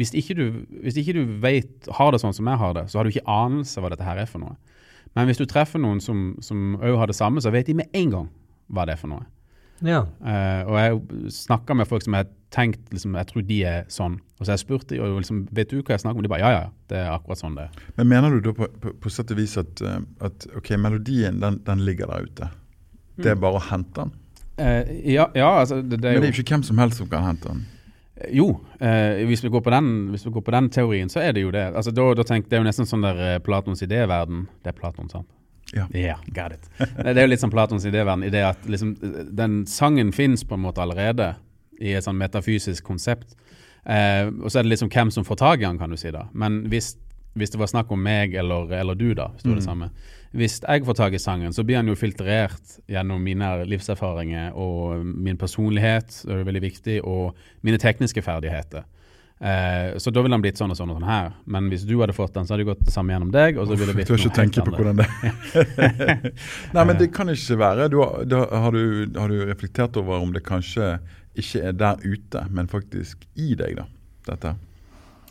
hvis 0.00 0.14
ikke 0.16 0.34
du, 0.38 0.44
hvis 0.80 0.96
ikke 0.96 1.12
du 1.18 1.24
vet, 1.42 1.88
har 1.98 2.12
det 2.12 2.22
sånn 2.22 2.32
som 2.36 2.48
jeg 2.48 2.60
har 2.60 2.76
det, 2.78 2.86
så 2.88 2.98
har 2.98 3.04
du 3.04 3.12
ikke 3.12 3.28
anelse 3.28 3.82
hva 3.82 3.90
dette 3.92 4.06
her 4.06 4.22
er 4.22 4.30
for 4.30 4.40
noe. 4.40 4.54
Men 5.12 5.28
hvis 5.28 5.40
du 5.40 5.44
treffer 5.48 5.82
noen 5.82 6.00
som 6.00 6.38
som 6.40 6.78
òg 6.80 6.96
har 7.00 7.10
det 7.10 7.18
samme, 7.18 7.42
så 7.44 7.52
vet 7.52 7.68
de 7.68 7.76
med 7.76 7.92
en 7.92 8.14
gang 8.14 8.30
hva 8.72 8.86
det 8.88 8.94
er 8.94 9.02
for 9.02 9.12
noe. 9.12 9.26
Ja. 9.82 10.04
Uh, 10.22 10.62
og 10.70 10.76
jeg 10.78 11.32
snakker 11.34 11.76
med 11.78 11.88
folk 11.90 12.04
som 12.04 12.16
jeg 12.16 12.26
har 12.26 12.30
tenkt 12.52 12.92
liksom, 12.92 13.16
jeg 13.18 13.28
tror 13.30 13.44
de 13.48 13.58
er 13.66 13.84
sånn. 13.92 14.18
Og 14.38 14.46
så 14.46 14.54
jeg 14.54 14.62
spurt 14.62 14.88
de, 14.90 15.00
og 15.02 15.18
liksom, 15.20 15.44
vet 15.54 15.70
du 15.70 15.80
hva 15.80 15.96
jeg 15.96 16.04
snakker 16.04 16.20
om? 16.20 16.26
De 16.26 16.32
bare 16.32 16.44
ja, 16.44 16.52
ja, 16.54 16.64
det 16.92 17.00
er 17.00 17.12
akkurat 17.14 17.40
sånn 17.40 17.56
det 17.58 17.66
er. 17.68 17.84
Men 17.98 18.10
mener 18.12 18.34
du 18.34 18.48
da 18.48 18.54
på, 18.56 18.68
på, 18.82 18.94
på 19.02 19.12
sett 19.12 19.32
og 19.34 19.40
vis 19.40 19.56
at, 19.60 19.82
eh, 19.86 20.00
at 20.26 20.48
ok, 20.58 20.74
melodien 20.80 21.40
den, 21.42 21.60
den 21.66 21.84
ligger 21.86 22.12
der 22.12 22.28
ute? 22.28 22.50
Det 23.22 23.34
er 23.34 23.38
bare 23.40 23.60
å 23.60 23.66
hente 23.70 24.04
den? 24.04 24.16
Uh, 24.60 24.82
ja, 25.08 25.28
ja, 25.34 25.50
altså 25.62 25.80
det, 25.80 26.02
det 26.02 26.10
er 26.10 26.18
Men 26.18 26.26
det 26.26 26.32
er 26.32 26.34
jo 26.34 26.44
ikke 26.44 26.58
hvem 26.58 26.66
som 26.66 26.80
helst 26.82 27.00
som 27.00 27.10
kan 27.10 27.24
hente 27.26 27.48
den. 27.48 27.62
Jo, 28.30 28.52
eh, 28.78 29.24
hvis, 29.26 29.40
vi 29.42 29.50
går 29.50 29.62
på 29.64 29.72
den, 29.72 29.86
hvis 30.12 30.26
vi 30.28 30.30
går 30.30 30.44
på 30.46 30.52
den 30.54 30.68
teorien, 30.70 31.08
så 31.10 31.24
er 31.24 31.32
det 31.34 31.42
jo 31.42 31.50
det. 31.50 31.64
Altså, 31.72 31.90
da, 31.96 32.04
da 32.14 32.26
tenk, 32.28 32.46
det 32.46 32.58
er 32.58 32.62
jo 32.62 32.68
nesten 32.68 32.86
sånn 32.86 33.02
der 33.02 33.40
Platons 33.42 33.82
idéverden 33.82 34.44
Det 34.62 34.70
er 34.70 34.76
Platon, 34.78 35.08
sant? 35.10 35.26
Ja. 35.72 35.86
Yeah, 35.96 36.20
got 36.36 36.52
it. 36.52 36.68
det 36.78 37.16
er 37.16 37.24
jo 37.24 37.30
litt 37.32 37.40
sånn 37.40 37.52
Platons 37.52 37.86
idéverden 37.88 38.26
i 38.26 38.32
det 38.32 38.42
at 38.44 38.66
liksom, 38.68 38.92
den 39.32 39.62
sangen 39.70 40.12
fins 40.12 40.44
på 40.44 40.58
en 40.58 40.66
måte 40.66 40.82
allerede 40.84 41.34
i 41.80 41.94
et 41.96 42.04
sånn 42.04 42.18
metafysisk 42.20 42.84
konsept. 42.84 43.32
Eh, 43.84 44.28
og 44.28 44.50
så 44.50 44.60
er 44.60 44.66
det 44.66 44.74
liksom 44.74 44.92
hvem 44.92 45.10
som 45.10 45.24
får 45.26 45.40
tak 45.40 45.62
i 45.62 45.66
den, 45.66 45.80
kan 45.80 45.90
du 45.90 45.98
si 45.98 46.12
da. 46.14 46.26
Men 46.36 46.62
hvis, 46.70 46.92
hvis 47.38 47.54
det 47.54 47.60
var 47.62 47.70
snakk 47.72 47.90
om 47.94 48.02
meg 48.04 48.36
eller, 48.38 48.70
eller 48.78 48.98
du, 48.98 49.10
da, 49.18 49.30
hvis 49.34 49.46
mm. 49.46 49.54
det 49.54 49.62
Mm. 49.62 49.66
samme. 49.66 49.90
Hvis 50.32 50.60
jeg 50.62 50.84
får 50.84 50.96
tak 50.96 51.12
i 51.12 51.20
sangen, 51.20 51.52
så 51.52 51.64
blir 51.64 51.76
den 51.76 51.90
jo 51.92 51.94
filtrert 51.98 52.78
gjennom 52.88 53.20
mine 53.20 53.66
livserfaringer 53.68 54.54
og 54.56 55.04
min 55.04 55.36
personlighet, 55.36 56.22
det 56.24 56.38
er 56.38 56.44
veldig 56.48 56.62
viktig, 56.62 57.00
og 57.04 57.36
mine 57.60 57.76
tekniske 57.78 58.22
ferdigheter. 58.22 58.84
Eh, 59.42 59.96
så 59.98 60.12
da 60.14 60.22
ville 60.22 60.36
han 60.36 60.42
blitt 60.44 60.60
sånn 60.60 60.70
og 60.70 60.76
sånn 60.78 60.92
og 60.92 61.00
sånn 61.00 61.08
her. 61.08 61.32
Men 61.50 61.66
hvis 61.72 61.82
du 61.88 61.96
hadde 61.98 62.14
fått 62.14 62.36
den, 62.36 62.46
så 62.46 62.54
hadde 62.54 62.62
det 62.62 62.68
gått 62.70 62.84
det 62.86 62.92
samme 62.94 63.10
gjennom 63.14 63.32
deg. 63.34 63.56
og 63.58 63.66
så 63.66 63.74
ville 63.74 63.90
det 63.96 64.04
annet. 64.04 64.10
ikke 64.10 64.14
har 64.14 64.26
ikke 64.28 64.38
tenkt 64.38 64.60
på 64.62 64.76
hvordan 64.78 65.00
det 65.02 66.32
Nei, 66.76 66.84
men 66.86 66.98
det 67.00 67.08
kan 67.16 67.32
ikke 67.32 67.58
være. 67.58 67.88
Du, 67.90 67.98
har- 68.04 68.22
da, 68.30 68.44
har, 68.62 68.70
du, 68.76 69.18
har 69.18 69.32
du 69.32 69.40
reflektert 69.48 69.96
over 69.98 70.22
om 70.22 70.30
det 70.36 70.44
kanskje 70.46 70.92
ikke 71.34 71.62
er 71.70 71.72
der 71.80 71.96
ute, 72.04 72.44
men 72.52 72.68
faktisk 72.70 73.24
i 73.40 73.54
deg, 73.58 73.80
da? 73.80 73.88
Dette. 74.28 74.54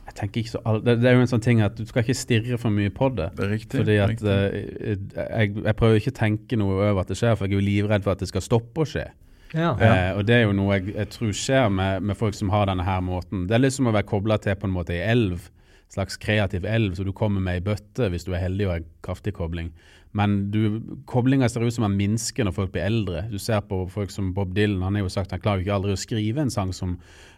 Jeg 0.02 0.16
tenker 0.18 0.42
ikke 0.42 0.52
så 0.58 0.60
all, 0.68 0.82
det, 0.84 0.98
det 1.00 1.08
er 1.08 1.14
jo 1.16 1.22
en 1.24 1.30
sånn 1.30 1.44
ting 1.46 1.62
at 1.64 1.78
Du 1.78 1.86
skal 1.88 2.02
ikke 2.04 2.16
stirre 2.18 2.58
for 2.60 2.74
mye 2.74 2.92
på 2.92 3.08
det. 3.16 3.30
Det 3.38 3.46
er 3.46 3.52
riktig. 3.54 3.80
Fordi 3.80 3.96
at 4.04 4.24
eh, 4.28 4.96
jeg, 5.16 5.54
jeg 5.62 5.76
prøver 5.80 6.02
ikke 6.02 6.12
å 6.12 6.18
tenke 6.18 6.58
noe 6.60 6.80
over 6.90 7.06
at 7.06 7.14
det 7.14 7.20
skjer, 7.22 7.38
for 7.40 7.48
jeg 7.48 7.56
er 7.56 7.62
jo 7.62 7.68
livredd 7.70 8.04
for 8.04 8.12
at 8.18 8.20
det 8.26 8.28
skal 8.34 8.44
stoppe 8.44 8.84
å 8.84 8.90
skje. 8.92 9.06
Ja. 9.54 9.72
Eh, 9.76 10.12
og 10.16 10.26
det 10.28 10.38
er 10.38 10.46
jo 10.46 10.56
noe 10.56 10.78
jeg, 10.78 10.94
jeg 10.96 11.10
tror 11.16 11.32
skjer 11.36 11.72
med, 11.74 12.06
med 12.08 12.18
folk 12.20 12.38
som 12.38 12.52
har 12.54 12.70
denne 12.70 12.86
her 12.88 13.02
måten. 13.04 13.48
Det 13.50 13.58
er 13.58 13.66
litt 13.66 13.76
som 13.76 13.90
å 13.90 13.96
være 13.96 14.08
kobla 14.10 14.40
til 14.42 14.56
på 14.60 14.70
en 14.70 14.76
måte 14.76 14.96
ei 14.96 15.02
elv, 15.12 15.50
slags 15.92 16.16
kreativ 16.22 16.64
elv, 16.64 16.96
så 16.96 17.04
du 17.04 17.12
kommer 17.16 17.44
med 17.44 17.60
i 17.60 17.66
bøtte 17.66 18.08
hvis 18.12 18.24
du 18.24 18.32
er 18.32 18.46
heldig 18.46 18.68
og 18.70 18.74
har 18.78 18.86
kraftig 19.04 19.36
kobling. 19.36 19.74
Men 20.16 20.38
du, 20.52 20.80
koblinga 21.08 21.48
ser 21.52 21.64
ut 21.64 21.76
som 21.76 21.86
den 21.88 21.98
minsker 22.00 22.48
når 22.48 22.56
folk 22.56 22.72
blir 22.76 22.88
eldre. 22.88 23.26
Du 23.32 23.38
ser 23.40 23.64
på 23.68 23.84
folk 23.92 24.12
som 24.12 24.34
Bob 24.36 24.56
Dylan, 24.56 24.82
han 24.84 24.96
har 24.96 25.06
jo 25.06 25.12
sagt 25.12 25.36
han 25.36 25.44
klarer 25.44 25.64
ikke 25.64 25.76
aldri 25.76 25.96
å 25.96 26.00
skrive 26.00 26.44
en 26.44 26.52
sang 26.52 26.72
som 26.76 26.98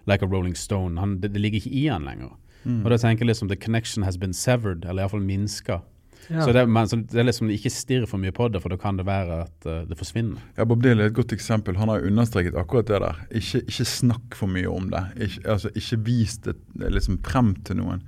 Like 0.09 0.25
a 0.25 0.29
Rolling 0.29 0.57
Stone. 0.57 0.97
Han, 1.01 1.19
det, 1.21 1.33
det 1.35 1.41
ligger 1.41 1.61
ikke 1.61 1.77
i 1.77 1.85
han 1.89 2.05
lenger. 2.09 2.33
Og 2.63 2.93
da 2.93 2.97
tenker 2.97 3.25
jeg 3.25 3.33
liksom 3.33 3.49
the 3.51 3.59
connection 3.59 4.05
has 4.07 4.17
been 4.17 4.33
severed, 4.33 4.85
eller 4.85 5.03
iallfall 5.03 5.23
minska. 5.23 5.81
Ja. 6.29 6.45
Så, 6.45 6.53
det, 6.55 6.65
men, 6.69 6.87
så 6.89 6.99
det 7.01 7.19
er 7.19 7.27
liksom 7.27 7.49
ikke 7.51 7.71
stirr 7.73 8.05
for 8.09 8.21
mye 8.21 8.33
på 8.35 8.47
det, 8.53 8.61
for 8.63 8.73
da 8.73 8.77
kan 8.79 8.99
det 8.99 9.07
være 9.07 9.41
at 9.45 9.67
uh, 9.67 9.81
det 9.89 9.97
forsvinner. 9.99 10.43
Ja, 10.57 10.67
Bob 10.69 10.83
Dylan 10.83 11.03
er 11.03 11.11
et 11.11 11.17
godt 11.17 11.35
eksempel. 11.35 11.77
Han 11.81 11.91
har 11.91 12.05
understreket 12.07 12.57
akkurat 12.59 12.87
det 12.91 13.01
der. 13.03 13.19
Ikke, 13.41 13.63
ikke 13.65 13.87
snakk 13.89 14.37
for 14.39 14.51
mye 14.51 14.69
om 14.71 14.87
det. 14.93 15.03
Ikke, 15.27 15.43
altså, 15.55 15.73
ikke 15.75 15.99
vis 16.07 16.37
det 16.45 16.55
liksom 16.79 17.19
frem 17.25 17.53
til 17.67 17.81
noen. 17.81 18.05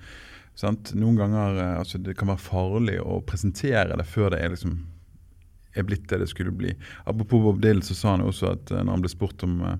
Sant? 0.56 0.94
Noen 0.96 1.20
ganger 1.20 1.60
eh, 1.60 1.78
altså, 1.82 2.00
det 2.00 2.16
kan 2.18 2.32
være 2.32 2.44
farlig 2.46 3.00
å 3.04 3.20
presentere 3.28 3.98
det 4.00 4.08
før 4.08 4.32
det 4.34 4.44
er 4.44 4.54
liksom 4.56 4.78
er 5.76 5.84
blitt 5.84 6.08
det 6.08 6.22
det 6.22 6.30
skulle 6.32 6.54
bli. 6.56 6.72
Apropos 7.04 7.42
Bob 7.44 7.62
Dylan, 7.62 7.84
så 7.84 7.96
sa 7.98 8.14
han 8.14 8.24
også 8.24 8.54
at 8.54 8.72
eh, 8.72 8.80
når 8.80 8.96
han 8.96 9.04
ble 9.04 9.12
spurt 9.12 9.44
om 9.44 9.58
uh, 9.60 9.76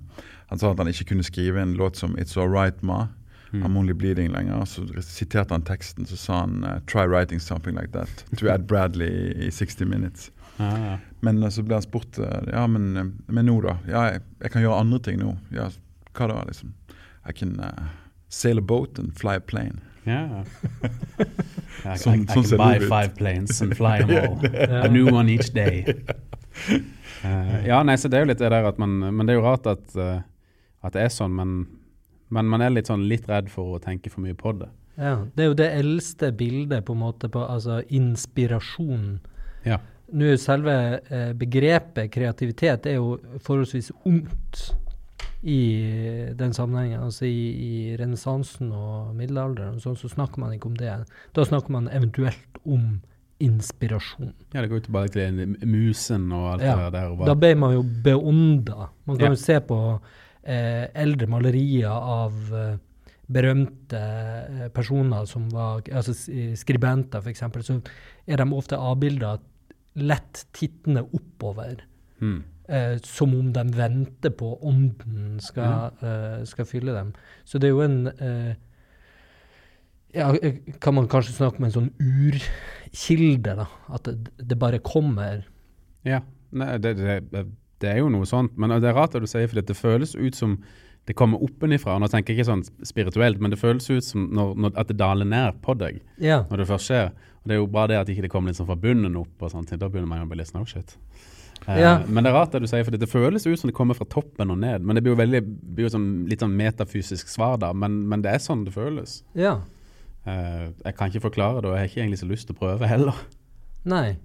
Han 0.52 0.60
sa 0.62 0.74
at 0.74 0.82
han 0.82 0.92
ikke 0.92 1.08
kunne 1.14 1.26
skrive 1.26 1.62
en 1.62 1.74
låt 1.80 1.96
som 1.96 2.18
'It's 2.18 2.36
All 2.38 2.52
Right 2.52 2.84
Ma'. 2.84 3.08
I'm 3.54 3.78
only 3.78 3.94
bleeding 3.94 4.32
lenger. 4.34 4.66
Så 4.66 4.84
siterte 5.02 5.54
han 5.54 5.62
teksten, 5.62 6.06
så 6.06 6.18
sa 6.18 6.40
han 6.42 6.64
eh, 6.64 6.80
'Try 6.86 7.06
writing 7.08 7.40
something 7.40 7.76
like 7.76 7.92
that' 7.94 8.26
to 8.38 8.48
Ed 8.52 8.66
Bradley 8.68 9.08
i, 9.08 9.48
i 9.48 9.52
60 9.52 9.86
Minutes. 9.86 10.32
Ja, 10.58 10.78
ja. 10.80 10.98
Men 11.22 11.44
eh, 11.44 11.50
så 11.50 11.64
ble 11.64 11.76
han 11.76 11.82
spurt 11.86 12.18
eh, 12.20 12.50
ja, 12.54 12.68
men, 12.68 13.14
men 13.28 13.46
nå, 13.46 13.62
da? 13.62 13.78
Ja, 13.88 14.04
jeg, 14.12 14.22
jeg 14.44 14.52
kan 14.52 14.62
gjøre 14.66 14.80
andre 14.80 15.00
ting 15.00 15.20
nå. 15.20 15.36
Ja, 15.56 15.70
hva 16.18 16.28
da, 16.32 16.42
liksom? 16.48 16.74
I 17.30 17.34
can 17.34 17.56
uh, 17.60 17.88
sail 18.30 18.58
a 18.58 18.62
boat 18.62 19.00
and 19.00 19.16
fly 19.20 19.36
a 19.36 19.40
plane. 19.40 19.80
Ja. 20.06 20.44
I, 21.86 21.96
Sånn- 21.98 22.22
I, 22.22 22.28
I 22.28 22.34
sånn 22.36 22.50
can 22.50 22.58
buy 22.62 22.80
five 22.80 23.16
planes 23.18 23.62
and 23.62 23.74
fly 23.78 24.00
them 24.04 24.12
all. 24.22 24.84
A 24.86 24.88
new 24.88 25.08
one 25.14 25.30
each 25.34 25.50
day. 25.54 25.82
Uh, 27.24 27.66
ja, 27.72 27.82
nei, 27.84 27.96
så 27.98 28.08
det 28.12 28.20
er 28.20 28.26
jo 28.26 28.30
litt 28.34 28.42
det 28.44 28.52
der 28.54 28.68
at 28.70 28.78
man 28.82 28.94
Men 29.00 29.26
det 29.26 29.34
er 29.36 29.40
jo 29.40 29.46
rart 29.48 29.66
at, 29.68 29.96
uh, 29.98 30.22
at 30.86 30.94
det 30.96 31.02
er 31.08 31.12
sånn, 31.14 31.34
men, 31.36 31.56
men 32.30 32.46
man 32.50 32.62
er 32.62 32.70
litt 32.74 32.88
sånn 32.88 33.08
litt 33.10 33.28
redd 33.30 33.50
for 33.54 33.76
å 33.76 33.82
tenke 33.84 34.10
for 34.10 34.22
mye 34.26 34.34
på 34.38 34.52
det. 34.60 34.70
Ja, 34.98 35.26
det 35.36 35.44
er 35.44 35.50
jo 35.52 35.58
det 35.60 35.72
eldste 35.76 36.32
bildet 36.32 36.86
på 36.88 36.94
en 36.96 37.02
måte 37.04 37.28
på 37.30 37.44
altså 37.44 37.82
inspirasjon. 37.90 39.20
Ja. 39.66 39.80
Nå 40.14 40.26
er 40.32 40.38
selve 40.40 40.74
eh, 41.10 41.34
begrepet 41.34 42.12
kreativitet 42.14 42.86
er 42.88 43.00
jo 43.00 43.18
forholdsvis 43.44 43.92
ungt 44.06 44.62
i 45.44 45.60
den 46.38 46.54
sammenhengen. 46.54 47.04
Altså 47.04 47.26
i, 47.26 47.42
i 47.52 47.74
renessansen 48.00 48.72
og 48.74 49.12
middelalderen 49.18 49.82
sånn, 49.84 49.98
så 50.00 50.10
snakker 50.10 50.42
man 50.42 50.54
ikke 50.56 50.72
om 50.72 50.78
det. 50.80 50.94
Da 51.36 51.46
snakker 51.46 51.74
man 51.76 51.90
eventuelt 51.94 52.62
om 52.66 53.02
inspirasjon. 53.44 54.30
ja, 54.54 54.62
det 54.62 54.70
går 54.72 54.80
jo 54.80 54.86
tilbake 54.86 55.12
til 55.12 55.58
musen 55.68 56.30
og 56.32 56.54
alt 56.54 56.64
Ja, 56.64 56.76
det 56.90 56.94
der. 56.96 57.26
Da 57.28 57.36
ble 57.36 57.50
man 57.60 57.74
jo 57.76 57.82
beånda. 57.84 58.88
Man 59.06 59.18
kan 59.18 59.26
Ja. 59.28 59.32
jo 59.36 59.42
se 59.42 59.60
på 59.60 59.80
eh, 60.46 60.86
eldre 60.94 61.28
malerier 61.32 61.90
av 61.92 62.54
eh, 62.54 62.76
berømte 63.28 64.00
eh, 64.00 64.68
personer 64.76 65.26
som 65.30 65.48
var 65.50 65.82
altså 65.92 66.14
s- 66.14 66.60
skribenter, 66.62 67.20
f.eks., 67.26 67.42
så 67.66 67.80
er 68.28 68.38
de 68.44 68.50
ofte 68.54 68.78
avbilda 68.78 69.38
lett 69.96 70.46
tittende 70.54 71.06
oppover. 71.16 71.82
Mm. 72.22 72.44
Eh, 72.68 72.96
som 73.06 73.34
om 73.38 73.52
de 73.54 73.64
venter 73.78 74.32
på 74.34 74.54
ånden 74.66 75.40
skal, 75.42 75.92
eh, 76.02 76.44
skal 76.50 76.66
fylle 76.70 76.94
dem. 76.96 77.12
Så 77.46 77.60
det 77.62 77.70
er 77.70 77.76
jo 77.76 77.84
en 77.86 78.08
eh, 78.18 78.54
ja, 80.16 80.32
eh, 80.42 80.58
Kan 80.82 80.96
man 80.96 81.08
kanskje 81.12 81.36
snakke 81.36 81.60
om 81.62 81.68
en 81.68 81.76
sånn 81.76 81.92
urkilde, 82.02 83.56
da? 83.60 83.68
At 83.94 84.08
det, 84.08 84.32
det 84.50 84.58
bare 84.62 84.80
kommer. 84.84 85.44
Ja, 86.08 86.22
nei, 86.56 86.78
det, 86.82 86.96
det, 87.02 87.18
det 87.34 87.46
er 87.84 87.98
jo 88.00 88.10
noe 88.10 88.26
sånt. 88.26 88.58
Men 88.58 88.70
det 88.82 88.88
er 88.90 88.94
rart 88.96 89.12
det 89.12 89.22
du 89.22 89.28
sier, 89.28 89.48
for 89.48 89.60
det 89.62 89.76
føles 89.76 90.16
ut 90.16 90.36
som 90.36 90.58
det 91.06 91.14
kommer 91.16 91.38
oppenifra. 91.44 92.00
Nå 92.00 92.08
tenker 92.10 92.34
jeg 92.34 92.40
ikke 92.40 92.48
sånn 92.50 92.64
spirituelt, 92.88 93.40
men 93.40 93.52
det 93.52 93.60
føles 93.60 93.86
ut 93.92 94.04
som 94.04 94.30
når, 94.34 94.56
når, 94.58 94.72
at 94.78 94.88
det 94.88 94.98
daler 94.98 95.26
ned 95.26 95.62
på 95.62 95.76
deg 95.78 96.02
Ja. 96.18 96.44
når 96.50 96.58
det 96.58 96.68
først 96.68 96.88
skjer. 96.90 97.12
Og 97.12 97.46
Det 97.46 97.54
er 97.54 97.60
jo 97.60 97.68
bare 97.68 97.88
det 97.88 97.98
at 98.00 98.08
ikke 98.10 98.22
det 98.24 98.32
kommer 98.32 98.50
litt 98.50 98.58
sånn 98.58 98.66
fra 98.66 98.76
bunnen 98.76 99.16
opp, 99.20 99.36
og 99.42 99.52
sånt, 99.52 99.70
da 99.70 99.88
begynner 99.88 100.08
man 100.08 100.20
jo 100.24 100.26
å 100.26 100.30
bli 100.32 100.38
litt 100.38 100.48
sånn, 100.50 100.62
oh 100.62 100.66
shit. 100.66 100.96
Eh, 101.68 101.80
Ja. 101.80 102.00
Men 102.08 102.24
det 102.24 102.32
er 102.32 102.36
rart 102.40 102.52
det 102.52 102.62
du 102.62 102.68
sier, 102.68 102.84
for 102.84 102.92
det 102.92 103.08
føles 103.10 103.46
ut 103.46 103.60
som 103.60 103.68
det 103.70 103.76
kommer 103.76 103.94
fra 103.94 104.06
toppen 104.06 104.50
og 104.50 104.58
ned. 104.58 104.82
Men 104.82 104.96
det 104.96 105.04
blir 105.04 105.14
jo 105.14 105.22
veldig, 105.22 105.44
blir 105.76 105.86
jo 105.86 105.90
sånn, 105.94 106.28
litt 106.28 106.40
sånn 106.42 106.56
metafysisk 106.58 107.28
svar 107.28 107.58
da, 107.60 107.72
men, 107.74 108.08
men 108.10 108.22
det 108.22 108.32
er 108.34 108.40
sånn 108.40 108.66
det 108.66 108.74
føles. 108.74 109.24
ja. 109.36 109.60
Eh, 110.26 110.72
jeg 110.84 110.96
kan 110.98 111.10
ikke 111.12 111.22
forklare 111.30 111.62
det, 111.62 111.70
og 111.70 111.76
jeg 111.76 111.82
har 111.84 111.88
ikke 111.92 112.02
egentlig 112.02 112.20
så 112.24 112.28
lyst 112.28 112.48
til 112.48 112.56
å 112.56 112.60
prøve 112.64 112.88
heller. 112.90 113.14
Nei. 113.86 114.18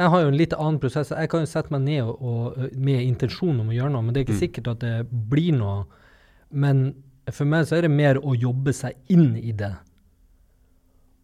Jeg 0.00 0.08
har 0.08 0.22
jo 0.22 0.28
en 0.32 0.36
litt 0.40 0.54
annen 0.56 0.78
prosess. 0.80 1.10
Jeg 1.12 1.28
kan 1.28 1.42
jo 1.44 1.50
sette 1.50 1.72
meg 1.74 1.82
ned 1.84 2.02
og, 2.06 2.22
og, 2.24 2.76
med 2.80 3.02
intensjon 3.04 3.58
om 3.60 3.68
å 3.68 3.76
gjøre 3.76 3.92
noe, 3.92 4.04
men 4.06 4.14
det 4.14 4.22
er 4.22 4.26
ikke 4.26 4.38
Mm. 4.38 4.44
sikkert 4.46 4.70
at 4.72 4.80
det 4.80 4.94
blir 5.30 5.52
noe. 5.56 5.84
Men 6.50 6.94
for 7.30 7.44
meg 7.48 7.66
så 7.68 7.76
er 7.76 7.82
det 7.86 7.90
mer 7.92 8.16
å 8.20 8.34
jobbe 8.34 8.72
seg 8.72 8.96
inn 9.12 9.36
i 9.36 9.52
det. 9.52 9.74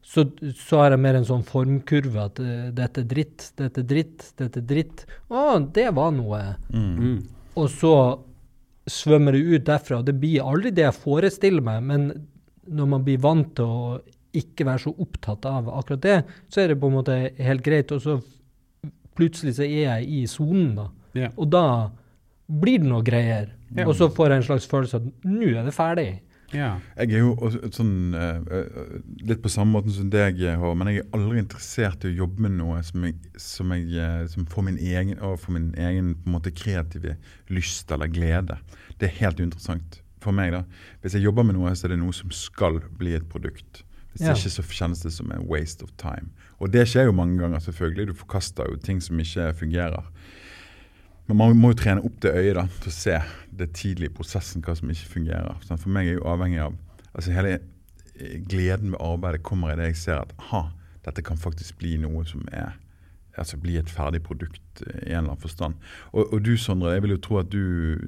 Så, 0.08 0.24
så 0.56 0.78
har 0.82 0.94
jeg 0.94 1.00
mer 1.04 1.18
en 1.18 1.26
sånn 1.28 1.42
formkurve 1.44 2.22
at 2.22 2.38
uh, 2.40 2.68
dette 2.72 3.02
er 3.02 3.08
dritt, 3.08 3.50
dette 3.60 3.82
er 3.82 3.88
dritt, 3.88 4.30
dette 4.40 4.62
er 4.62 4.68
dritt. 4.70 5.02
Å, 5.28 5.58
det 5.74 5.88
var 5.96 6.14
noe. 6.16 6.38
Mm. 6.72 7.18
Og 7.60 7.68
så 7.72 7.92
svømmer 8.88 9.36
det 9.36 9.42
ut 9.44 9.66
derfra. 9.68 10.00
Det 10.04 10.14
blir 10.16 10.44
aldri 10.44 10.72
det 10.72 10.86
jeg 10.86 10.96
forestiller 11.02 11.64
meg, 11.64 11.82
men 11.84 12.08
når 12.68 12.88
man 12.88 13.04
blir 13.04 13.20
vant 13.20 13.50
til 13.56 13.68
å 13.68 13.98
ikke 14.38 14.64
være 14.68 14.84
så 14.86 14.94
opptatt 15.00 15.44
av 15.48 15.68
akkurat 15.72 16.04
det, 16.04 16.16
så 16.52 16.62
er 16.62 16.72
det 16.72 16.80
på 16.80 16.88
en 16.88 16.96
måte 17.00 17.16
helt 17.36 17.64
greit. 17.64 17.92
Og 17.92 18.00
så 18.04 18.16
plutselig 19.18 19.56
så 19.58 19.66
er 19.66 19.82
jeg 19.82 20.08
i 20.08 20.22
sonen, 20.30 20.72
da. 20.78 20.88
Yeah. 21.16 21.34
Og 21.36 21.50
da 21.50 21.66
blir 22.48 22.80
det 22.82 22.88
noe 22.88 23.04
greier. 23.04 23.52
Yeah. 23.74 23.88
Og 23.88 23.96
så 23.98 24.08
får 24.14 24.32
jeg 24.32 24.42
en 24.42 24.48
slags 24.48 24.70
følelse 24.70 25.02
at 25.02 25.28
nå 25.28 25.52
er 25.52 25.66
det 25.66 25.74
ferdig. 25.76 26.08
Yeah. 26.54 26.78
Jeg 26.96 27.18
er 27.18 27.26
jo 27.26 27.34
også 27.44 27.68
sånn 27.76 28.14
eh, 28.16 28.38
eh, 28.56 28.92
litt 29.28 29.42
på 29.44 29.50
samme 29.52 29.74
måten 29.76 29.92
som 29.92 30.08
deg, 30.08 30.40
Håvard, 30.56 30.78
men 30.80 30.88
jeg 30.94 31.02
er 31.02 31.18
aldri 31.18 31.42
interessert 31.42 32.06
i 32.06 32.12
å 32.14 32.20
jobbe 32.22 32.46
med 32.46 32.54
noe 32.56 32.78
som, 32.88 33.04
jeg, 33.04 33.18
som, 33.42 33.74
jeg, 33.76 33.90
eh, 34.00 34.22
som 34.32 34.46
får 34.48 34.64
min 34.70 34.78
egen, 34.80 35.18
får 35.20 35.56
min 35.58 35.74
egen 35.76 36.14
på 36.16 36.30
en 36.30 36.38
måte, 36.38 36.54
kreative 36.56 37.18
lyst 37.52 37.92
eller 37.92 38.08
glede. 38.08 38.56
Det 38.96 39.10
er 39.10 39.18
helt 39.20 39.42
uinteressant 39.42 40.00
for 40.24 40.32
meg. 40.32 40.56
da. 40.56 40.64
Hvis 41.02 41.18
jeg 41.18 41.26
jobber 41.28 41.44
med 41.44 41.58
noe, 41.58 41.74
så 41.76 41.86
er 41.86 41.94
det 41.94 42.00
noe 42.00 42.16
som 42.16 42.32
skal 42.32 42.80
bli 42.96 43.12
et 43.18 43.28
produkt. 43.28 43.84
Hvis 44.18 44.26
Ja. 44.26 44.34
ikke 44.34 44.50
så 44.50 44.62
kjennes 44.62 45.02
det 45.02 45.12
som 45.14 45.30
en 45.32 45.46
waste 45.46 45.82
of 45.86 45.90
time. 45.96 46.30
Og 46.58 46.72
det 46.72 46.88
skjer 46.88 47.04
jo 47.06 47.12
mange 47.12 47.38
ganger, 47.38 47.58
selvfølgelig. 47.62 48.08
Du 48.08 48.14
forkaster 48.18 48.66
jo 48.68 48.76
ting 48.76 49.00
som 49.00 49.18
ikke 49.18 49.52
fungerer. 49.54 50.04
Men 51.28 51.36
man 51.36 51.56
må 51.56 51.68
jo 51.70 51.78
trene 51.78 52.04
opp 52.04 52.20
det 52.20 52.32
øyet 52.34 52.54
da, 52.56 52.66
til 52.80 52.90
å 52.90 52.96
se 52.96 53.20
det 53.58 53.72
tidlige 53.76 54.10
i 54.10 54.14
prosessen, 54.16 54.62
hva 54.64 54.74
som 54.74 54.90
ikke 54.90 55.12
fungerer. 55.12 55.56
Så 55.62 55.76
for 55.78 55.92
meg 55.92 56.08
er 56.08 56.18
jo 56.18 56.24
avhengig 56.24 56.58
av 56.64 56.74
altså 57.14 57.32
Hele 57.32 57.60
gleden 58.48 58.90
ved 58.90 59.00
arbeidet 59.00 59.42
kommer 59.42 59.72
i 59.72 59.76
det 59.76 59.92
jeg 59.92 59.96
ser 59.96 60.18
at 60.22 60.32
aha, 60.38 60.70
dette 61.04 61.22
kan 61.22 61.36
faktisk 61.38 61.78
bli 61.78 61.96
noe 61.96 62.24
som 62.26 62.42
er 62.52 62.72
altså 63.38 63.56
bli 63.56 63.76
et 63.78 63.90
ferdig 63.90 64.18
produkt 64.26 64.82
eh, 64.82 64.96
i 65.06 65.12
en 65.12 65.20
eller 65.22 65.34
annen 65.36 65.42
forstand. 65.44 65.74
Og, 66.12 66.32
og 66.32 66.42
du 66.42 66.56
Sondre, 66.58 66.96
jeg 66.96 67.02
vil 67.04 67.14
jo 67.14 67.20
tro 67.22 67.38
at 67.38 67.50
du 67.52 68.00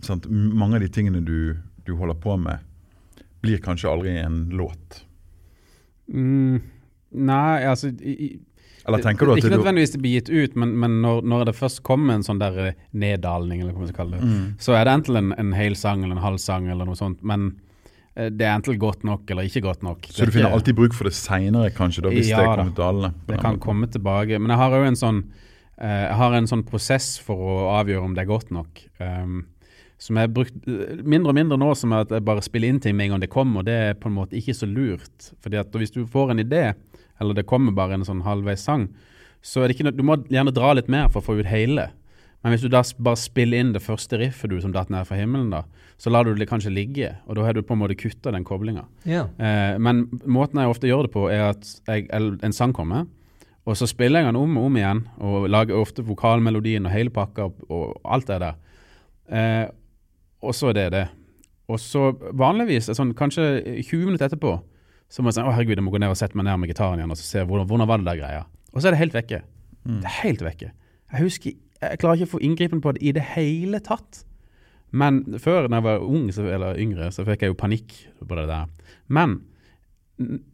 sant, 0.00 0.28
Mange 0.30 0.78
av 0.78 0.84
de 0.84 0.88
tingene 0.88 1.24
du, 1.26 1.56
du 1.86 1.96
holder 1.98 2.14
på 2.22 2.36
med, 2.38 2.62
blir 3.42 3.58
kanskje 3.64 3.90
aldri 3.90 4.14
en 4.20 4.44
låt. 4.54 5.00
Mm, 6.10 6.60
nei, 7.12 7.64
altså 7.70 7.88
i, 8.02 8.14
i, 8.26 8.28
Eller 8.88 9.02
tenker 9.04 9.26
du 9.28 9.32
at 9.34 9.38
Ikke 9.42 9.52
nødvendigvis 9.52 9.92
det 9.94 10.00
blir 10.02 10.14
gitt 10.18 10.30
ut, 10.32 10.56
men, 10.58 10.72
men 10.82 10.96
når, 11.04 11.20
når 11.28 11.44
det 11.50 11.54
først 11.58 11.82
kommer 11.86 12.14
en 12.16 12.24
sånn 12.26 12.40
der 12.40 12.56
eh, 12.64 12.78
neddalning, 12.92 13.60
eller 13.62 13.72
hva 13.76 13.84
man 13.84 13.90
skal 13.92 14.00
kalle 14.04 14.18
det, 14.20 14.26
Mm. 14.30 14.46
så 14.58 14.74
er 14.78 14.84
det 14.88 14.94
enten 14.98 15.16
en, 15.20 15.32
en 15.38 15.52
hel 15.54 15.76
sang 15.78 16.02
eller 16.04 16.16
en 16.16 16.22
halv 16.24 16.38
sang 16.42 16.66
eller 16.72 16.88
noe 16.88 16.98
sånt, 16.98 17.22
men 17.22 17.50
eh, 18.16 18.30
det 18.30 18.46
er 18.48 18.56
enten 18.56 18.78
godt 18.80 19.04
nok 19.06 19.30
eller 19.30 19.46
ikke 19.46 19.62
godt 19.68 19.82
nok. 19.86 20.08
Så 20.10 20.26
du 20.26 20.32
finner 20.34 20.50
alltid 20.56 20.74
bruk 20.80 20.96
for 20.98 21.04
det 21.10 21.14
seinere, 21.14 21.70
kanskje, 21.76 22.02
da, 22.08 22.10
hvis 22.16 22.32
Ja 22.32 22.40
det 22.42 22.48
kommer 22.50 22.72
da. 22.72 22.76
dalende? 22.82 23.12
Det 23.28 23.38
kan 23.38 23.54
måten? 23.54 23.64
komme 23.68 23.86
tilbake. 23.94 24.38
Men 24.40 24.50
jeg 24.56 24.62
har 24.64 24.76
jo 24.80 24.90
en 24.90 24.98
sånn 24.98 25.22
eh, 25.78 26.04
Jeg 26.08 26.16
har 26.24 26.34
en 26.40 26.50
sånn 26.50 26.64
prosess 26.66 27.18
for 27.22 27.36
å 27.38 27.54
avgjøre 27.78 28.02
om 28.04 28.14
det 28.18 28.24
er 28.26 28.30
godt 28.32 28.50
nok. 28.50 28.82
Um, 29.00 29.44
som 30.00 30.16
jeg 30.16 30.28
har 30.28 30.32
brukt 30.32 30.68
eh, 30.68 31.02
mindre 31.04 31.34
og 31.34 31.36
mindre 31.36 31.60
nå, 31.60 31.70
som 31.76 31.92
er 31.92 32.06
at 32.06 32.14
jeg 32.16 32.24
bare 32.26 32.44
spiller 32.44 32.72
inn 32.72 32.80
ting 32.80 32.96
med 32.96 33.08
en 33.08 33.14
gang 33.14 33.24
det 33.26 33.32
kommer. 33.32 33.60
og 33.60 33.68
Det 33.68 33.76
er 33.76 34.00
på 34.00 34.08
en 34.08 34.16
måte 34.16 34.38
ikke 34.38 34.56
så 34.56 34.68
lurt. 34.68 35.30
Fordi 35.44 35.60
at 35.60 35.76
hvis 35.76 35.92
du 35.94 36.02
får 36.08 36.32
en 36.32 36.42
idé, 36.42 36.70
eller 37.20 37.36
det 37.36 37.48
kommer 37.48 37.76
bare 37.76 37.98
en 37.98 38.06
sånn 38.08 38.24
halvveis 38.24 38.64
sang, 38.64 38.88
så 39.44 39.60
er 39.60 39.68
det 39.68 39.76
ikke 39.76 39.88
noe, 39.88 39.96
du 39.96 40.04
må 40.04 40.18
gjerne 40.32 40.54
dra 40.56 40.72
litt 40.76 40.88
mer 40.92 41.08
for 41.12 41.20
å 41.20 41.28
få 41.28 41.38
ut 41.40 41.48
hele. 41.48 41.90
Men 42.40 42.54
hvis 42.54 42.64
du 42.64 42.72
da 42.72 42.80
bare 43.04 43.20
spiller 43.20 43.60
inn 43.60 43.74
det 43.74 43.84
første 43.84 44.16
riffet 44.20 44.48
du 44.48 44.56
som 44.62 44.72
datt 44.72 44.88
ned 44.92 45.04
fra 45.08 45.18
himmelen, 45.18 45.50
da, 45.52 45.66
så 46.00 46.12
lar 46.12 46.24
du 46.24 46.32
det 46.32 46.48
kanskje 46.48 46.72
ligge, 46.72 47.12
og 47.28 47.36
da 47.36 47.44
har 47.44 47.56
du 47.56 47.60
på 47.60 47.76
en 47.76 47.82
måte 47.82 47.98
kutta 48.00 48.32
den 48.32 48.46
koblinga. 48.48 48.86
Yeah. 49.04 49.28
Eh, 49.36 49.76
men 49.76 50.06
måten 50.24 50.62
jeg 50.62 50.72
ofte 50.72 50.88
gjør 50.88 51.04
det 51.04 51.12
på, 51.12 51.26
er 51.28 51.50
at 51.50 51.68
jeg, 51.84 52.08
en 52.16 52.56
sang 52.56 52.72
kommer, 52.76 53.04
og 53.68 53.76
så 53.76 53.84
spiller 53.88 54.24
jeg 54.24 54.30
den 54.30 54.40
om 54.40 54.56
og 54.56 54.70
om 54.70 54.78
igjen, 54.80 55.02
og 55.20 55.50
lager 55.52 55.76
ofte 55.76 56.04
vokalmelodien 56.06 56.88
og 56.88 56.94
hele 56.94 57.12
pakka 57.12 57.50
og, 57.50 57.60
og 57.68 58.00
alt 58.16 58.32
det 58.32 58.40
der. 58.46 58.56
Eh, 59.28 59.66
og 60.42 60.54
så 60.56 60.70
er 60.70 60.76
det 60.78 60.86
det. 60.94 61.06
Og 61.70 61.78
så 61.78 62.10
vanligvis, 62.34 62.90
sånn, 62.96 63.12
kanskje 63.18 63.44
20 63.86 64.08
minutter 64.08 64.26
etterpå, 64.26 64.56
så 65.10 65.22
må 65.22 65.30
jeg 65.30 65.38
si 65.38 65.42
å 65.44 65.52
herregud, 65.54 65.78
jeg 65.78 65.86
må 65.86 65.92
gå 65.94 66.00
ned 66.02 66.12
og 66.12 66.18
sette 66.18 66.38
meg 66.38 66.46
ned 66.46 66.58
med 66.62 66.70
gitaren 66.70 67.00
igjen 67.00 67.12
og 67.14 67.18
så 67.18 67.26
se 67.26 67.44
hvordan, 67.46 67.66
hvordan 67.70 67.90
var 67.90 68.00
det 68.02 68.08
der 68.08 68.18
greia. 68.20 68.42
Og 68.70 68.80
så 68.80 68.88
er 68.88 68.94
det 68.94 69.02
helt 69.02 69.16
vekke. 69.16 69.42
Det 69.86 70.06
er 70.06 70.16
helt 70.22 70.42
vekke. 70.46 70.72
Jeg 71.10 71.24
husker, 71.24 71.54
jeg 71.82 72.00
klarer 72.02 72.20
ikke 72.20 72.28
å 72.28 72.34
få 72.36 72.42
inngripen 72.46 72.82
på 72.84 72.92
det 72.94 73.02
i 73.02 73.12
det 73.16 73.24
hele 73.32 73.80
tatt. 73.82 74.24
Men 74.90 75.22
før, 75.38 75.68
når 75.70 75.76
jeg 75.78 75.86
var 75.86 76.04
ung 76.06 76.26
så, 76.34 76.44
eller 76.50 76.78
yngre, 76.82 77.10
så 77.14 77.24
fikk 77.26 77.44
jeg 77.44 77.52
jo 77.52 77.58
panikk 77.58 77.94
på 78.20 78.38
det 78.38 78.46
der. 78.50 78.66
Men 79.10 79.38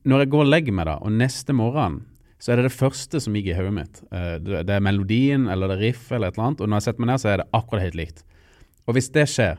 når 0.07 0.25
jeg 0.25 0.33
går 0.33 0.45
og 0.45 0.53
legger 0.53 0.77
meg 0.77 0.89
da, 0.89 0.99
og 1.03 1.17
neste 1.17 1.57
morgen, 1.57 2.03
så 2.39 2.53
er 2.53 2.61
det 2.61 2.69
det 2.69 2.77
første 2.77 3.21
som 3.23 3.35
ligger 3.37 3.55
i 3.55 3.59
hodet 3.59 3.75
mitt. 3.77 4.03
Eh, 4.13 4.37
Det, 4.45 4.71
er 4.71 4.85
melodien 4.85 5.49
eller 5.49 5.73
det 5.73 5.79
riff 5.81 6.11
eller 6.13 6.29
et 6.29 6.37
eller 6.37 6.51
annet, 6.51 6.61
og 6.61 6.69
når 6.69 6.81
jeg 6.81 6.87
setter 6.89 7.05
meg 7.05 7.11
ned, 7.13 7.23
så 7.23 7.29
er 7.33 7.41
det 7.43 7.49
akkurat 7.57 7.87
helt 7.87 7.99
likt. 7.99 8.25
Og 8.87 8.95
hvis 8.95 9.09
det 9.11 9.27
skjer, 9.33 9.57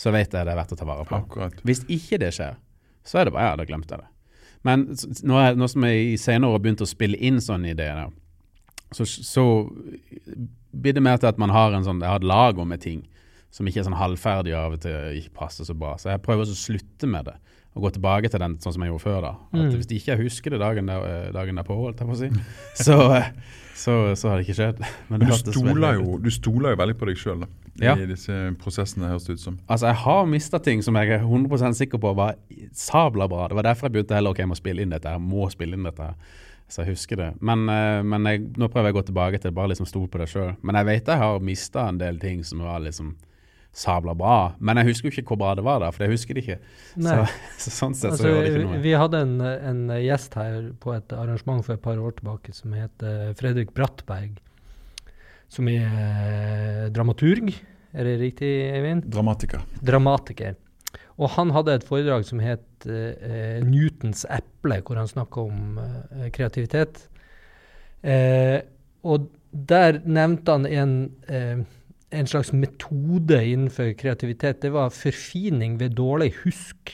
så 0.00 0.12
vet 0.14 0.32
jeg 0.32 0.46
det 0.46 0.54
er 0.54 0.58
verdt 0.58 0.72
å 0.72 0.78
ta 0.80 0.88
vare 0.88 1.04
på. 1.08 1.18
Akkurat. 1.18 1.60
Hvis 1.66 1.82
ikke 1.92 2.20
det 2.22 2.32
skjer, 2.36 2.56
så 3.04 3.20
er 3.20 3.28
det 3.28 3.34
bare 3.36 3.50
ja, 3.50 3.58
da 3.60 3.66
glemte 3.68 3.96
jeg 3.96 4.04
det. 4.04 4.10
Men 4.64 4.86
nå, 5.24 5.36
er, 5.40 5.56
nå 5.56 5.68
som 5.72 5.84
jeg 5.88 6.06
i 6.12 6.16
senere 6.20 6.50
år 6.50 6.58
har 6.58 6.64
begynt 6.64 6.84
å 6.84 6.88
spille 6.88 7.20
inn 7.20 7.40
sånne 7.40 7.72
ideer, 7.74 8.08
så, 8.96 9.06
så 9.06 9.44
blir 10.70 10.96
det 10.96 11.04
mer 11.04 11.20
til 11.20 11.30
at 11.30 11.40
man 11.40 11.52
har 11.54 11.76
en 11.76 11.86
sånn, 11.86 12.00
jeg 12.02 12.12
har 12.12 12.20
et 12.20 12.28
lager 12.28 12.68
med 12.68 12.82
ting 12.82 13.04
som 13.50 13.66
ikke 13.66 13.80
er 13.82 13.88
sånn 13.88 13.98
halvferdig 13.98 14.52
av 14.54 14.72
og 14.76 14.80
til 14.84 15.16
ikke 15.20 15.34
passer 15.34 15.64
så 15.66 15.74
bra. 15.74 15.96
Så 15.98 16.10
jeg 16.12 16.22
prøver 16.22 16.44
også 16.46 16.54
å 16.58 16.64
slutte 16.68 17.08
med 17.10 17.24
det 17.30 17.36
og 17.76 17.84
gå 17.84 17.90
tilbake 17.94 18.26
til 18.30 18.40
den 18.42 18.56
sånn 18.58 18.72
som 18.74 18.82
jeg 18.82 18.90
gjorde 18.90 19.02
før. 19.04 19.20
da. 19.22 19.28
At 19.52 19.60
Mm. 19.60 19.74
Hvis 19.78 19.86
ikke 19.94 20.10
jeg 20.16 20.18
husker 20.24 20.50
det 20.50 20.58
dagen, 20.58 20.86
der, 20.86 21.04
eh, 21.06 21.32
dagen 21.32 21.54
derpå, 21.54 21.76
holdt 21.78 22.00
jeg 22.00 22.08
på 22.08 22.14
å 22.14 22.18
si, 22.18 22.28
så, 22.82 22.96
så, 23.78 23.94
så 24.18 24.28
har 24.28 24.38
det 24.40 24.48
ikke 24.48 24.56
skjedd. 24.58 24.80
Men 25.08 25.20
det 25.20 25.28
Du 25.44 25.52
stoler, 25.52 25.94
jo, 26.00 26.18
du 26.18 26.30
stoler 26.34 26.74
jo 26.74 26.80
veldig 26.82 26.96
på 26.98 27.06
deg 27.06 27.16
sjøl 27.16 27.44
Ja. 27.80 27.94
i 27.94 28.06
disse 28.10 28.34
prosessene, 28.58 29.06
høres 29.12 29.24
det 29.28 29.38
ut 29.38 29.40
som. 29.44 29.58
Altså, 29.70 29.86
jeg 29.86 30.00
har 30.02 30.26
mista 30.26 30.58
ting 30.58 30.82
som 30.82 30.98
jeg 30.98 31.10
er 31.14 31.22
100% 31.22 31.78
sikker 31.78 31.98
på 32.02 32.12
var 32.18 32.34
sabla 32.74 33.28
bra. 33.30 33.46
Det 33.48 33.54
var 33.56 33.62
derfor 33.70 33.86
jeg 33.88 33.92
begynte 34.00 34.18
heller 34.18 34.34
ok, 34.34 34.38
jeg 34.42 34.48
må 34.50 34.58
spille 34.58 34.82
inn 34.82 34.90
dette. 34.90 35.08
her, 35.08 35.18
må 35.22 35.46
spille 35.54 35.78
inn 35.78 35.86
dette 35.86 36.02
her. 36.10 36.14
Så 36.70 36.82
jeg 36.84 36.92
husker 36.96 37.16
det. 37.22 37.30
Men, 37.40 37.68
eh, 37.70 38.02
men 38.02 38.26
jeg, 38.26 38.44
nå 38.58 38.66
prøver 38.68 38.90
jeg 38.90 38.94
å 38.94 38.98
gå 39.00 39.06
tilbake 39.14 39.38
til 39.42 39.54
bare 39.54 39.68
liksom 39.72 39.86
stole 39.86 40.08
på 40.10 40.18
det 40.18 40.28
sjøl. 40.28 40.56
Men 40.62 40.74
jeg 40.82 40.86
vet 40.90 41.06
jeg 41.06 41.18
har 41.22 41.38
mista 41.40 41.86
en 41.88 41.98
del 41.98 42.18
ting 42.18 42.42
som 42.44 42.58
var 42.66 42.80
liksom 42.82 43.14
sabla 43.72 44.14
bra. 44.18 44.52
Men 44.58 44.80
jeg 44.80 44.90
husker 44.90 45.08
jo 45.08 45.14
ikke 45.14 45.34
hvor 45.34 45.40
bra 45.42 45.54
det 45.58 45.64
var 45.66 45.80
da, 45.82 45.90
for 45.94 46.04
jeg 46.06 46.14
husker 46.16 46.36
det 46.36 46.44
ikke. 46.44 46.58
Så, 46.96 47.16
så 47.64 47.74
sånn 47.74 47.96
sett 47.96 48.06
så 48.06 48.14
Altså, 48.14 48.28
gjør 48.28 48.40
det 48.42 48.52
ikke 48.52 48.68
noe. 48.68 48.80
vi 48.84 48.94
hadde 49.02 49.24
en, 49.26 49.34
en 49.72 49.82
gjest 50.02 50.38
her 50.40 50.70
på 50.82 50.94
et 50.96 51.16
arrangement 51.16 51.64
for 51.66 51.76
et 51.76 51.84
par 51.84 52.00
år 52.02 52.16
tilbake 52.18 52.54
som 52.56 52.74
heter 52.76 53.34
Fredrik 53.38 53.74
Brattberg. 53.76 54.40
Som 55.50 55.68
er 55.70 55.86
eh, 55.86 56.88
dramaturg, 56.94 57.50
er 57.90 58.06
det 58.06 58.18
riktig, 58.20 58.50
Eivind? 58.70 59.08
Dramatiker. 59.10 59.64
Dramatiker. 59.82 60.58
Og 61.20 61.28
han 61.34 61.50
hadde 61.52 61.74
et 61.76 61.84
foredrag 61.86 62.24
som 62.24 62.40
het 62.40 62.86
eh, 62.86 63.58
'Newtons 63.66 64.24
eple', 64.30 64.80
hvor 64.86 64.96
han 64.96 65.10
snakka 65.10 65.42
om 65.42 65.80
eh, 65.82 66.30
kreativitet. 66.32 67.02
Eh, 68.02 68.62
og 69.04 69.28
der 69.50 70.00
nevnte 70.06 70.54
han 70.54 70.66
en, 70.66 70.94
eh, 71.28 71.60
en 72.10 72.26
slags 72.26 72.52
metode 72.52 73.38
innenfor 73.46 73.92
kreativitet. 73.98 74.60
Det 74.62 74.72
var 74.74 74.90
forfining 74.94 75.78
ved 75.80 75.94
dårlig 75.98 76.32
husk. 76.44 76.92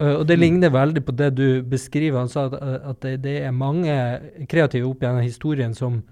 Eh, 0.00 0.14
og 0.14 0.26
det 0.28 0.36
ligner 0.40 0.72
veldig 0.74 1.02
på 1.06 1.14
det 1.16 1.30
du 1.38 1.62
beskriver. 1.62 2.18
Han 2.22 2.32
sa 2.32 2.46
at, 2.50 2.58
at 2.92 3.00
det, 3.04 3.14
det 3.26 3.36
er 3.44 3.56
mange 3.56 3.94
kreative 4.50 4.88
opp 4.90 5.04
gjennom 5.04 5.24
historien 5.24 5.76
som 5.76 6.02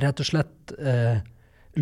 rett 0.00 0.20
og 0.22 0.26
slett 0.28 0.74
eh, 0.78 1.22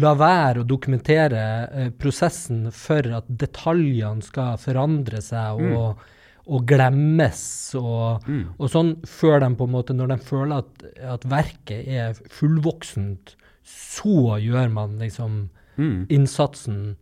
la 0.01 0.13
være 0.17 0.63
å 0.63 0.69
dokumentere 0.69 1.43
eh, 1.73 1.91
prosessen 1.97 2.69
for 2.73 3.09
at 3.19 3.29
detaljene 3.29 4.25
skal 4.25 4.61
forandre 4.61 5.21
seg 5.25 5.61
og, 5.73 6.01
og 6.49 6.65
glemmes 6.69 7.43
og, 7.81 8.25
Mm. 8.29 8.45
og 8.57 8.71
sånn, 8.73 8.95
før 9.09 9.41
de 9.45 9.51
på 9.57 9.65
en 9.69 9.75
måte, 9.75 9.97
når 9.97 10.15
de 10.15 10.19
føler 10.25 10.63
at, 10.65 10.87
at 11.17 11.25
verket 11.29 11.89
er 11.89 12.17
fullvoksent, 12.33 13.35
så 13.69 14.39
gjør 14.43 14.73
man 14.73 14.99
liksom 15.03 15.47
Mm. 15.79 16.07
innsatsen. 16.11 16.97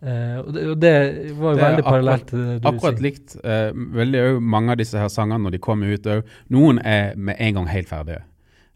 Uh, 0.00 0.40
og, 0.40 0.48
det, 0.54 0.62
og 0.70 0.78
det 0.80 0.94
var 1.36 1.52
jo 1.52 1.58
Det 1.58 1.62
veldig 1.62 1.84
parallelt 1.84 2.24
til 2.26 2.38
det 2.40 2.56
du 2.56 2.64
sier. 2.64 2.72
Akkurat 2.72 3.02
likt. 3.04 3.36
Uh, 3.44 3.94
veldig 4.00 4.22
òg 4.24 4.40
mange 4.42 4.74
av 4.74 4.80
disse 4.80 4.98
her 4.98 5.12
sangene 5.12 5.44
når 5.44 5.54
de 5.54 5.60
kommer 5.62 5.92
ut 5.92 6.08
òg. 6.10 6.32
Noen 6.50 6.80
er 6.82 7.14
med 7.14 7.38
en 7.38 7.60
gang 7.60 7.68
helt 7.70 7.90
ferdige. 7.92 8.24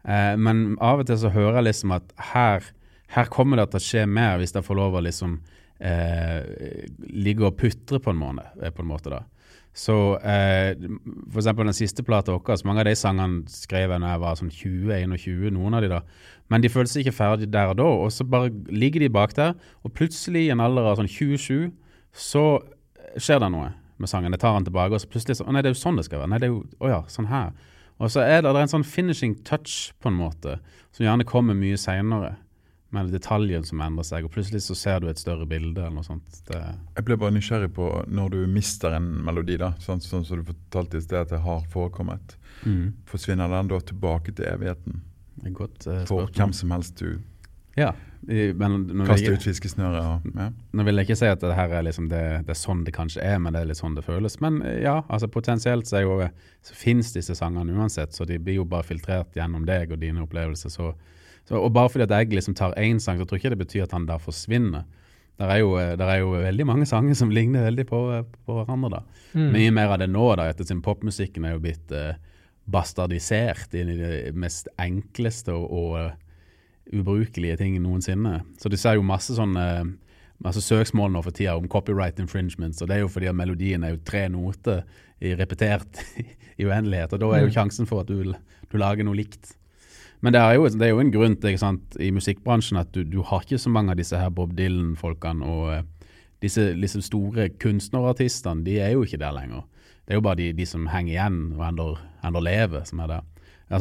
Uh, 0.07 0.37
men 0.39 0.77
av 0.79 1.01
og 1.03 1.09
til 1.09 1.19
så 1.19 1.33
hører 1.33 1.59
jeg 1.59 1.67
liksom 1.71 1.95
at 1.97 2.15
her, 2.31 2.69
her 3.17 3.27
kommer 3.33 3.59
det 3.59 3.67
til 3.73 3.81
å 3.81 3.85
skje 3.89 4.05
mer 4.07 4.39
hvis 4.39 4.55
jeg 4.55 4.63
får 4.63 4.79
lov 4.79 4.95
å 4.95 5.03
liksom 5.03 5.39
eh, 5.79 6.85
ligge 6.99 7.45
og 7.47 7.57
putre 7.59 7.99
på 7.99 8.13
en 8.13 8.19
måned, 8.19 8.45
eh, 8.61 8.71
på 8.71 8.83
en 8.83 8.89
måte 8.89 9.11
da. 9.11 9.23
Så 9.75 10.17
eh, 10.23 10.71
eksempel 11.35 11.67
den 11.67 11.75
siste 11.75 12.03
plata 12.07 12.31
vår, 12.31 12.63
mange 12.63 12.85
av 12.85 12.87
de 12.87 12.95
sangene 12.95 13.43
skrev 13.51 13.91
jeg 13.91 13.99
når 13.99 14.13
jeg 14.13 14.21
var 14.23 14.37
sånn 14.39 14.53
20-21, 14.55 15.49
noen 15.57 15.75
av 15.75 15.83
de 15.83 15.91
da. 15.91 16.01
Men 16.53 16.61
de 16.61 16.69
føler 16.69 16.89
seg 16.91 17.05
ikke 17.05 17.17
ferdig 17.17 17.49
der 17.53 17.71
og 17.71 17.79
da, 17.79 17.87
og 18.05 18.11
så 18.13 18.25
bare 18.29 18.51
ligger 18.69 19.01
de 19.01 19.09
bak 19.13 19.33
der, 19.37 19.55
og 19.83 19.93
plutselig 19.97 20.45
i 20.45 20.53
en 20.53 20.61
alder 20.61 20.91
av 20.91 20.99
sånn 20.99 21.09
27, 21.09 21.71
så 22.13 22.45
skjer 23.17 23.41
det 23.41 23.49
noe 23.53 23.71
med 24.01 24.11
sangen. 24.11 24.33
Jeg 24.35 24.43
tar 24.43 24.57
den 24.57 24.67
tilbake, 24.67 24.93
og 24.93 25.01
så 25.01 25.09
plutselig 25.09 25.39
sånn 25.39 25.49
å 25.49 25.55
nei, 25.55 25.63
det 25.65 25.71
er 25.71 25.77
jo 25.77 25.81
sånn 25.81 25.97
det 25.97 26.05
skal 26.07 26.21
være. 26.21 26.33
Nei, 26.33 26.41
det 26.43 26.49
er 26.49 26.53
jo, 26.53 26.61
å 26.83 26.91
ja, 26.91 27.01
sånn 27.11 27.31
her. 27.31 27.53
Og 27.95 28.11
så 28.11 28.25
er 28.25 28.41
det, 28.43 28.51
det 28.51 28.59
er 28.59 28.67
en 28.67 28.73
sånn 28.75 28.87
finishing 28.87 29.37
touch 29.47 29.93
på 30.03 30.11
en 30.11 30.19
måte, 30.19 30.59
som 30.95 31.07
gjerne 31.07 31.27
kommer 31.27 31.57
mye 31.57 31.79
senere, 31.79 32.35
med 32.93 33.09
detaljen 33.11 33.65
som 33.67 33.81
endrer 33.83 34.05
seg, 34.07 34.23
og 34.23 34.31
plutselig 34.31 34.61
så 34.63 34.75
ser 34.77 35.01
du 35.03 35.09
et 35.09 35.19
større 35.19 35.43
bilde 35.49 35.81
eller 35.81 35.97
noe 35.97 36.05
sånt. 36.05 36.37
Det, 36.47 36.59
Jeg 36.95 37.07
ble 37.07 37.17
bare 37.19 37.33
nysgjerrig 37.35 37.71
på 37.75 37.89
når 38.07 38.29
du 38.31 38.37
mister 38.47 38.93
en 38.95 39.09
melodi, 39.25 39.57
da, 39.59 39.73
sånn, 39.83 39.99
sånn 40.03 40.23
som 40.23 40.39
du 40.39 40.45
fortalte 40.47 41.01
i 41.01 41.03
sted 41.03 41.17
at 41.25 41.33
det 41.33 41.41
har 41.43 41.65
forekommet. 41.73 42.37
Forsvinner 43.09 43.51
den 43.51 43.73
da 43.73 43.81
tilbake 43.83 44.31
til 44.37 44.47
evigheten 44.53 45.01
godt 45.53 45.87
eh, 45.87 46.05
for 46.09 46.27
hvem 46.33 46.53
som 46.53 46.71
helst 46.71 46.95
du 46.97 47.19
Ja, 47.77 47.93
i- 48.29 48.53
men 48.55 48.87
jeg, 49.05 49.33
ut 49.35 49.43
fiskesnøret 49.43 50.01
og 50.01 50.21
ja. 50.35 50.49
nå 50.73 50.83
vil 50.85 50.95
jeg 50.95 51.05
ikke 51.09 51.17
si 51.19 51.25
at 51.27 51.41
det 51.41 51.53
her 51.55 51.69
er 51.75 51.83
liksom 51.83 52.07
det, 52.09 52.21
det 52.47 52.49
er 52.49 52.57
sånn 52.57 52.83
det 52.85 52.93
kanskje 52.95 53.21
er, 53.21 53.37
men 53.39 53.53
det 53.53 53.61
er 53.61 53.65
litt 53.65 53.77
sånn 53.77 53.95
det 53.95 54.03
føles. 54.05 54.39
Men 54.41 54.61
eh, 54.63 54.79
ja, 54.81 55.01
altså 55.09 55.27
potensielt 55.27 55.85
så, 55.85 55.99
jo, 56.01 56.15
så 56.63 56.73
finnes 56.73 57.11
disse 57.13 57.35
sangene 57.35 57.75
uansett, 57.75 58.13
så 58.15 58.25
de 58.25 58.37
blir 58.39 58.55
jo 58.55 58.65
bare 58.65 58.83
filtrert 58.87 59.35
gjennom 59.35 59.65
deg 59.67 59.91
og 59.91 59.99
dine 59.99 60.23
opplevelser. 60.23 60.69
Så, 60.71 60.93
så, 61.45 61.59
og 61.59 61.73
bare 61.75 61.89
fordi 61.89 62.07
at 62.07 62.15
jeg 62.15 62.31
liksom 62.39 62.55
tar 62.55 62.73
én 62.79 62.97
sang, 63.03 63.19
så 63.19 63.25
tror 63.27 63.37
jeg 63.37 63.43
ikke 63.45 63.55
det 63.57 63.65
betyr 63.67 63.83
at 63.83 63.91
han 63.91 64.05
der 64.07 64.17
forsvinner. 64.23 64.85
Der 65.37 65.49
er, 65.51 65.57
jo, 65.59 65.75
der 65.75 66.07
er 66.07 66.21
jo 66.23 66.29
veldig 66.31 66.65
mange 66.65 66.85
sanger 66.87 67.13
som 67.13 67.29
ligner 67.29 67.65
veldig 67.67 67.85
på, 67.89 67.99
på 68.47 68.53
hverandre. 68.55 68.89
da. 68.89 69.01
Mm. 69.35 69.49
Mye 69.51 69.71
mer 69.75 69.91
av 69.91 69.99
det 69.99 70.07
nå, 70.09 70.29
da, 70.39 70.45
ettersom 70.47 70.79
popmusikken 70.81 71.43
er 71.43 71.57
jo 71.57 71.59
blitt 71.59 71.91
eh, 71.91 72.15
bastardisert 72.71 73.73
inn 73.77 73.91
i 73.93 73.97
det 73.99 74.35
mest 74.35 74.69
enkleste 74.81 75.53
og, 75.53 75.65
og 75.69 75.97
eh, 75.99 76.15
ubrukelige 76.95 77.57
ting 77.61 77.77
noensinne. 77.81 78.39
Så 78.61 78.69
du 78.69 78.77
ser 78.77 78.97
jo 78.97 79.05
masse 79.05 79.35
sånne 79.37 79.65
masse 80.43 80.59
søksmål 80.59 81.13
nå 81.13 81.21
for 81.23 81.31
tida 81.31 81.53
om 81.55 81.67
copyright 81.71 82.17
infringements, 82.19 82.81
og 82.83 82.89
det 82.89 82.97
er 82.97 83.05
jo 83.05 83.11
fordi 83.11 83.29
at 83.31 83.37
melodien 83.39 83.85
er 83.87 83.93
jo 83.93 84.01
tre 84.03 84.25
noter 84.29 84.81
i 85.23 85.31
repetert 85.39 86.01
i 86.59 86.65
uendelighet, 86.67 87.13
og 87.15 87.21
da 87.21 87.29
er 87.37 87.45
jo 87.45 87.51
Mm. 87.53 87.53
sjansen 87.55 87.87
for 87.87 88.03
at 88.03 88.09
du, 88.11 88.33
du 88.71 88.77
lager 88.77 89.07
noe 89.07 89.15
likt. 89.15 89.53
Men 90.21 90.33
det 90.33 90.41
er 90.41 90.57
jo, 90.57 90.67
det 90.67 90.81
er 90.81 90.91
jo 90.91 90.99
en 90.99 91.11
grunn 91.13 91.35
til 91.39 91.57
sant, 91.57 91.95
i 91.99 92.11
musikkbransjen 92.11 92.79
at 92.81 92.91
du, 92.91 93.03
du 93.07 93.21
har 93.21 93.45
ikke 93.45 93.61
så 93.61 93.71
mange 93.71 93.91
av 93.93 93.97
disse 93.99 94.17
her 94.19 94.29
Bob 94.29 94.53
Dylan-folkene 94.57 95.45
og 95.45 95.71
eh, 95.73 96.11
disse, 96.43 96.73
liksom 96.75 97.01
store 97.05 97.47
kunstnerartistene, 97.61 98.63
de 98.67 98.79
er 98.83 98.91
jo 98.95 99.03
ikke 99.07 99.21
der 99.21 99.35
lenger. 99.39 99.63
Det 100.05 100.13
er 100.13 100.19
jo 100.19 100.25
bare 100.25 100.39
de, 100.39 100.51
de 100.53 100.65
som 100.69 100.85
henger 100.91 101.15
igjen 101.15 101.39
og 101.57 101.97
ennå 102.25 102.41
lever, 102.45 102.85
som 102.85 103.01
er 103.01 103.15
det. 103.15 103.21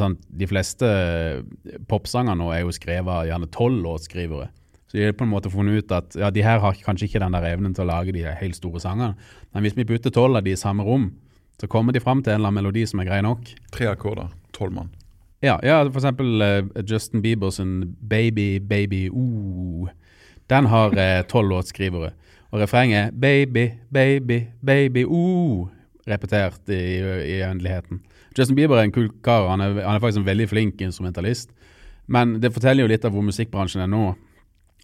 Sant, 0.00 0.22
de 0.32 0.46
fleste 0.48 0.88
eh, 0.88 1.78
popsanger 1.90 2.38
nå 2.40 2.48
er 2.54 2.62
jo 2.64 2.72
skrevet 2.72 3.10
av 3.12 3.26
gjerne 3.28 3.50
tolv 3.52 3.82
låtskrivere. 3.84 4.48
Så 4.88 4.96
de 4.96 5.04
har 5.04 5.16
på 5.18 5.26
en 5.26 5.32
måte 5.32 5.52
funnet 5.52 5.82
ut 5.82 5.92
at 5.92 6.16
ja, 6.16 6.30
de 6.32 6.44
her 6.46 6.62
har 6.62 6.80
kanskje 6.86 7.08
ikke 7.08 7.20
den 7.20 7.36
der 7.36 7.44
evnen 7.50 7.74
til 7.76 7.84
å 7.84 7.90
lage 7.90 8.14
de 8.16 8.24
helt 8.24 8.56
store 8.56 8.80
sangene. 8.80 9.12
Men 9.52 9.64
hvis 9.66 9.76
vi 9.76 9.86
putter 9.88 10.12
tolv 10.14 10.40
av 10.40 10.46
de 10.46 10.54
i 10.54 10.60
samme 10.60 10.86
rom, 10.86 11.10
så 11.60 11.68
kommer 11.70 11.92
de 11.92 12.02
fram 12.02 12.22
til 12.22 12.32
en 12.32 12.40
eller 12.40 12.52
annen 12.52 12.62
melodi 12.62 12.86
som 12.88 13.02
er 13.02 13.10
grei 13.10 13.20
nok. 13.26 13.52
Tre 13.74 13.90
akkorder, 13.92 14.32
tolv 14.56 14.74
mann. 14.78 14.92
Ja, 15.44 15.58
ja 15.66 15.82
eksempel 15.84 16.40
eh, 16.40 16.62
Justin 16.88 17.20
Biebers 17.22 17.60
Baby, 18.00 18.58
Baby, 18.64 19.08
ooh. 19.12 19.90
Den 20.48 20.72
har 20.72 20.96
eh, 20.96 21.20
tolv 21.28 21.52
låtskrivere. 21.52 22.14
Og 22.54 22.62
refrenget 22.62 23.12
Baby, 23.20 23.72
baby, 23.92 24.44
baby, 24.64 25.04
ooh. 25.04 25.68
Repetert 26.06 26.68
i, 26.68 26.80
i 27.00 27.36
uendeligheten. 27.46 28.02
Justin 28.36 28.56
Bieber 28.58 28.76
er 28.80 28.88
en 28.88 28.92
kul 28.92 29.08
kar. 29.24 29.46
Han 29.48 29.62
er, 29.64 29.78
han 29.84 29.96
er 29.96 30.02
faktisk 30.02 30.20
en 30.20 30.26
veldig 30.28 30.48
flink 30.50 30.80
instrumentalist. 30.84 31.54
Men 32.06 32.38
det 32.42 32.50
forteller 32.52 32.84
jo 32.84 32.90
litt 32.92 33.04
av 33.08 33.14
hvor 33.14 33.24
musikkbransjen 33.24 33.80
er 33.84 33.88
nå. 33.88 34.02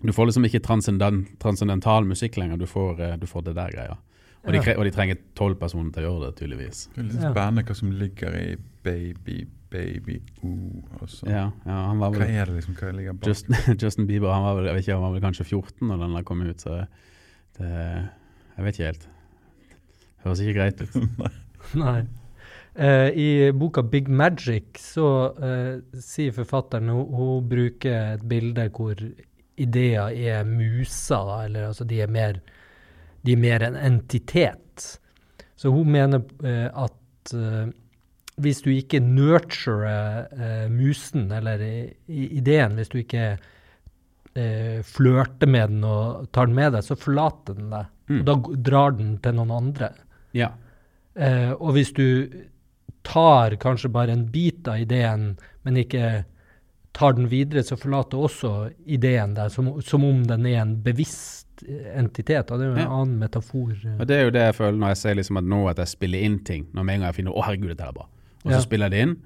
Du 0.00 0.12
får 0.16 0.30
liksom 0.30 0.46
ikke 0.48 0.62
transcendent, 0.64 1.35
transcendental 1.42 2.06
musikk 2.09 2.38
lenger, 2.40 2.56
du 2.56 2.64
får, 2.70 3.00
eh, 3.04 3.16
du 3.20 3.26
får 3.28 3.44
det 3.50 3.54
der 3.59 3.74
greia. 3.74 3.98
Og, 4.46 4.54
de, 4.54 4.61
Ja. 4.64 4.72
og 4.78 4.87
de 4.88 4.90
trenger 4.94 5.18
tolv 5.37 5.59
personer 5.61 5.92
til 5.92 6.06
å 6.06 6.12
gjøre 6.14 6.30
det, 6.30 6.37
tydeligvis. 6.40 6.87
Det 6.94 7.02
er 7.02 7.09
litt 7.11 7.20
spennende 7.20 7.64
hva 7.68 7.76
som 7.76 7.90
ligger 7.92 8.37
i 8.38 8.46
baby, 8.83 9.42
baby, 9.70 10.16
ooh, 10.42 10.80
Også. 11.04 11.28
Ja, 11.28 11.50
ja, 11.66 11.76
han 11.90 12.00
var 12.00 12.16
Hva 12.16 12.24
er 12.24 12.48
det 12.48 12.56
liksom, 12.62 12.74
hva 12.80 12.94
ligger 12.96 13.18
bak? 13.18 13.28
Justin, 13.28 13.56
Justin 13.83 14.06
Bieber 14.09 14.33
han 14.33 14.46
var, 14.46 14.56
vel, 14.56 14.70
jeg 14.70 14.78
vet 14.78 14.87
ikke, 14.87 14.96
han 14.96 15.04
var 15.04 15.12
vel 15.18 15.26
kanskje 15.26 15.44
14 15.50 15.87
når 15.90 16.00
den 16.06 16.16
der 16.16 16.24
kom 16.33 16.40
ut, 16.40 16.64
så 16.64 16.78
det 17.59 17.68
Jeg 18.56 18.64
vet 18.64 18.74
ikke 18.78 18.88
helt. 18.88 19.09
Høres 20.24 20.42
ikke 20.44 20.56
greit 20.59 20.83
ut. 20.85 20.96
Nei. 21.83 22.00
Eh, 22.74 23.09
I 23.18 23.28
boka 23.56 23.83
Big 23.83 24.09
Magic 24.09 24.78
så 24.78 25.09
eh, 25.42 25.80
sier 26.00 26.35
forfatteren 26.37 26.90
hun, 26.92 27.02
hun 27.16 27.48
bruker 27.50 28.14
et 28.14 28.24
bilde 28.30 28.68
hvor 28.76 29.00
ideer 29.61 30.14
er 30.14 30.46
muser, 30.48 31.26
da, 31.28 31.42
eller 31.48 31.68
altså 31.72 31.85
de 31.88 32.00
er 32.00 32.12
mer, 32.12 32.38
de 33.26 33.35
er 33.35 33.42
mer 33.42 33.66
en 33.66 33.76
entitet. 33.76 34.87
Så 35.61 35.72
hun 35.74 35.90
mener 35.92 36.22
eh, 36.46 36.68
at 36.70 37.35
eh, 37.37 37.72
hvis 38.40 38.62
du 38.64 38.70
ikke 38.72 39.02
nurturer 39.04 40.30
eh, 40.33 40.68
musen, 40.72 41.28
eller 41.33 41.61
ideen, 42.09 42.78
hvis 42.78 42.92
du 42.92 43.00
ikke 43.02 43.24
eh, 43.35 44.78
flørter 44.87 45.50
med 45.50 45.74
den 45.74 45.85
og 45.85 46.30
tar 46.33 46.48
den 46.48 46.56
med 46.56 46.72
deg, 46.76 46.87
så 46.87 46.96
forlater 46.96 47.59
den 47.59 47.74
deg. 47.74 47.90
Mm. 48.11 48.20
Og 48.20 48.24
da 48.30 48.38
drar 48.70 48.96
den 48.96 49.18
til 49.22 49.37
noen 49.37 49.52
andre. 49.59 49.90
Ja. 50.33 50.51
Eh, 51.16 51.53
og 51.53 51.73
hvis 51.75 51.93
du 51.93 52.29
tar 53.03 53.57
kanskje 53.61 53.90
bare 53.93 54.12
en 54.14 54.27
bit 54.31 54.69
av 54.69 54.79
ideen, 54.81 55.38
men 55.64 55.77
ikke 55.77 56.25
tar 56.93 57.12
den 57.16 57.29
videre, 57.31 57.62
så 57.62 57.77
forlater 57.79 58.19
også 58.19 58.51
ideen 58.87 59.35
deg, 59.35 59.51
som, 59.55 59.71
som 59.83 60.05
om 60.05 60.25
den 60.27 60.47
er 60.47 60.61
en 60.62 60.77
bevisst 60.85 61.62
entitet. 61.95 62.51
Og 62.51 62.59
det 62.59 62.66
er 62.66 62.71
jo 62.71 62.77
en 62.77 62.83
Ja. 62.87 63.01
annen 63.01 63.19
metafor. 63.21 63.73
Og 64.01 64.07
Det 64.07 64.16
er 64.16 64.25
jo 64.25 64.31
det 64.31 64.40
jeg 64.49 64.55
føler 64.55 64.79
når 64.79 64.88
jeg 64.95 64.97
ser 64.97 65.14
liksom 65.14 65.37
at 65.38 65.45
nå 65.45 65.69
at 65.71 65.77
jeg 65.79 65.87
spiller 65.88 66.19
inn 66.25 66.38
ting. 66.45 66.66
Når 66.75 66.85
med 66.85 66.95
en 66.95 67.01
gang 67.01 67.09
jeg 67.12 67.14
finner 67.25 67.33
'Å, 67.33 67.45
herregud, 67.45 67.69
dette 67.69 67.85
er 67.88 67.93
bra', 67.93 68.07
og 68.45 68.51
så 68.53 68.57
Ja. 68.57 68.61
spiller 68.61 68.87
jeg 68.88 68.90
det 68.90 69.01
inn. 69.09 69.16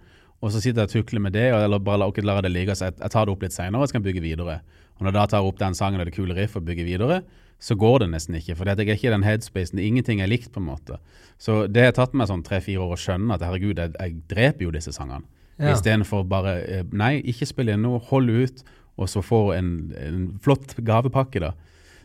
Og 0.43 0.51
så 0.53 0.61
sitter 0.61 0.83
jeg 0.83 0.89
og 0.89 1.07
tukler 1.07 1.21
med 1.21 1.33
det, 1.33 1.53
og- 1.55 1.63
eller 1.65 1.79
bare 1.79 1.99
la, 1.99 2.07
ok, 2.07 2.19
lar 2.23 2.43
det 2.43 2.53
ligge. 2.53 2.73
Så 2.77 2.85
jeg, 2.87 2.95
jeg 3.01 3.11
tar 3.11 3.25
det 3.25 3.33
opp 3.33 3.43
litt 3.43 3.53
senere 3.53 3.81
og 3.81 3.89
skal 3.89 4.01
bygge 4.03 4.21
videre. 4.21 4.61
Og 5.05 5.11
når 5.11 5.19
da 5.19 5.25
tar 5.29 5.45
opp 5.45 5.59
den 5.61 5.75
sangen 5.77 6.01
og 6.01 6.09
det 6.09 6.15
kule 6.17 6.33
riffet 6.33 6.63
og 6.63 6.65
bygger 6.65 6.87
videre, 6.89 7.19
så 7.61 7.77
går 7.77 7.99
det 8.01 8.07
nesten 8.15 8.39
ikke. 8.39 8.55
For 8.57 8.69
jeg 8.69 8.79
er 8.81 8.95
ikke 8.95 9.11
i 9.11 9.13
den 9.13 9.27
headspacen. 9.27 9.77
Det 9.77 9.83
er 9.85 9.91
ingenting 9.91 10.23
jeg 10.23 10.31
likt, 10.33 10.49
på 10.53 10.63
en 10.63 10.71
måte. 10.71 10.97
Så 11.37 11.67
det 11.69 11.85
har 11.85 11.93
tatt 11.97 12.17
meg 12.17 12.31
sånn 12.31 12.45
tre-fire 12.45 12.81
år 12.81 12.95
å 12.97 13.01
skjønne 13.01 13.37
at 13.37 13.45
herregud, 13.45 13.77
jeg, 13.77 13.93
jeg 14.01 14.17
dreper 14.33 14.65
jo 14.65 14.73
disse 14.73 14.95
sangene. 14.97 15.29
Ja. 15.61 15.75
Istedenfor 15.75 16.25
bare 16.27 16.57
eh, 16.65 16.89
Nei, 16.97 17.19
ikke 17.21 17.47
spill 17.47 17.69
inn 17.75 17.85
nå, 17.85 17.99
hold 18.09 18.33
ut, 18.33 18.65
og 18.97 19.11
så 19.13 19.21
få 19.25 19.43
en, 19.59 19.71
en 20.01 20.25
flott 20.43 20.73
gavepakke, 20.81 21.45
da. 21.45 21.53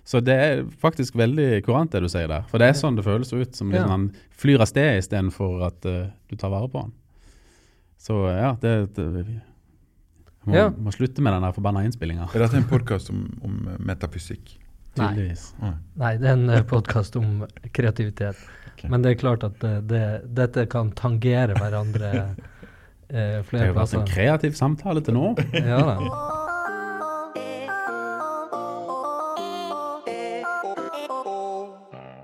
Så 0.10 0.20
det 0.26 0.36
er 0.36 0.64
faktisk 0.82 1.16
veldig 1.20 1.62
kurant 1.64 1.96
det 1.96 2.02
du 2.04 2.10
sier 2.12 2.28
der. 2.28 2.44
For 2.52 2.60
det 2.60 2.72
er 2.74 2.78
sånn 2.80 3.00
det 3.00 3.08
føles 3.08 3.32
ut, 3.32 3.56
som 3.56 3.72
liksom 3.72 3.88
Ja. 3.88 3.96
han 3.96 4.10
flyr 4.36 4.64
av 4.64 4.68
sted 4.72 4.98
istedenfor 5.00 5.64
at 5.70 5.88
uh, 5.88 6.10
du 6.28 6.36
tar 6.36 6.52
vare 6.52 6.68
på 6.72 6.84
han. 6.84 6.96
Så 8.00 8.16
ja, 8.28 8.56
det, 8.60 8.74
det 8.96 9.08
må, 10.46 10.56
Ja. 10.56 10.70
må 10.70 10.92
slutte 10.96 11.22
med 11.22 11.34
den 11.36 11.44
der 11.46 11.52
forbanna 11.56 11.84
innspillinga. 11.86 12.30
Er 12.34 12.46
dette 12.46 12.58
en 12.58 12.68
podkast 12.70 13.10
om, 13.14 13.26
om 13.44 13.58
eh, 13.68 13.78
metafysikk? 13.92 14.56
Tydeligvis. 14.98 15.54
Nei, 15.62 16.14
det 16.18 16.28
er 16.28 16.34
en 16.34 16.66
podkast 16.68 17.16
om 17.20 17.44
kreativitet. 17.76 18.40
Okay. 18.74 18.90
Men 18.90 19.04
det 19.04 19.14
er 19.14 19.20
klart 19.22 19.44
at 19.46 19.60
det, 19.62 19.74
det, 19.92 20.04
dette 20.36 20.66
kan 20.72 20.90
tangere 20.98 21.56
hverandre 21.60 22.10
eh, 23.10 23.40
Det 23.44 23.60
har 23.60 23.68
jo 23.70 23.78
vært 23.78 23.98
en 24.00 24.08
kreativ 24.10 24.58
samtale 24.60 25.04
til 25.06 25.20
nå. 25.20 25.34
Ja 25.54 25.82
da. 25.94 25.98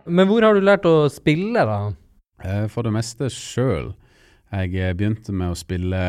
Men 0.06 0.30
hvor 0.30 0.46
har 0.46 0.54
du 0.56 0.62
lært 0.64 0.86
å 0.86 1.08
spille, 1.10 1.64
da? 1.66 1.80
Eh, 2.46 2.66
For 2.72 2.86
det 2.86 2.94
meste 2.94 3.30
sjøl. 3.34 3.94
Jeg 4.54 4.76
eh, 4.78 4.94
begynte 4.94 5.34
med 5.34 5.52
å 5.54 5.58
spille 5.58 6.02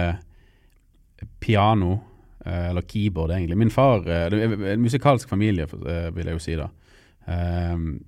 piano, 1.41 2.01
eh, 2.45 2.71
eller 2.71 2.83
keyboard 2.83 3.31
egentlig. 3.37 3.57
Min 3.57 3.71
far 3.71 4.07
eh, 4.09 4.29
Det 4.31 4.43
er 4.43 4.75
en 4.75 4.83
musikalsk 4.83 5.29
familie, 5.29 5.65
eh, 5.65 6.11
vil 6.15 6.27
jeg 6.27 6.39
jo 6.39 6.45
si 6.45 6.57
da. 6.57 6.69
Um, 7.27 8.05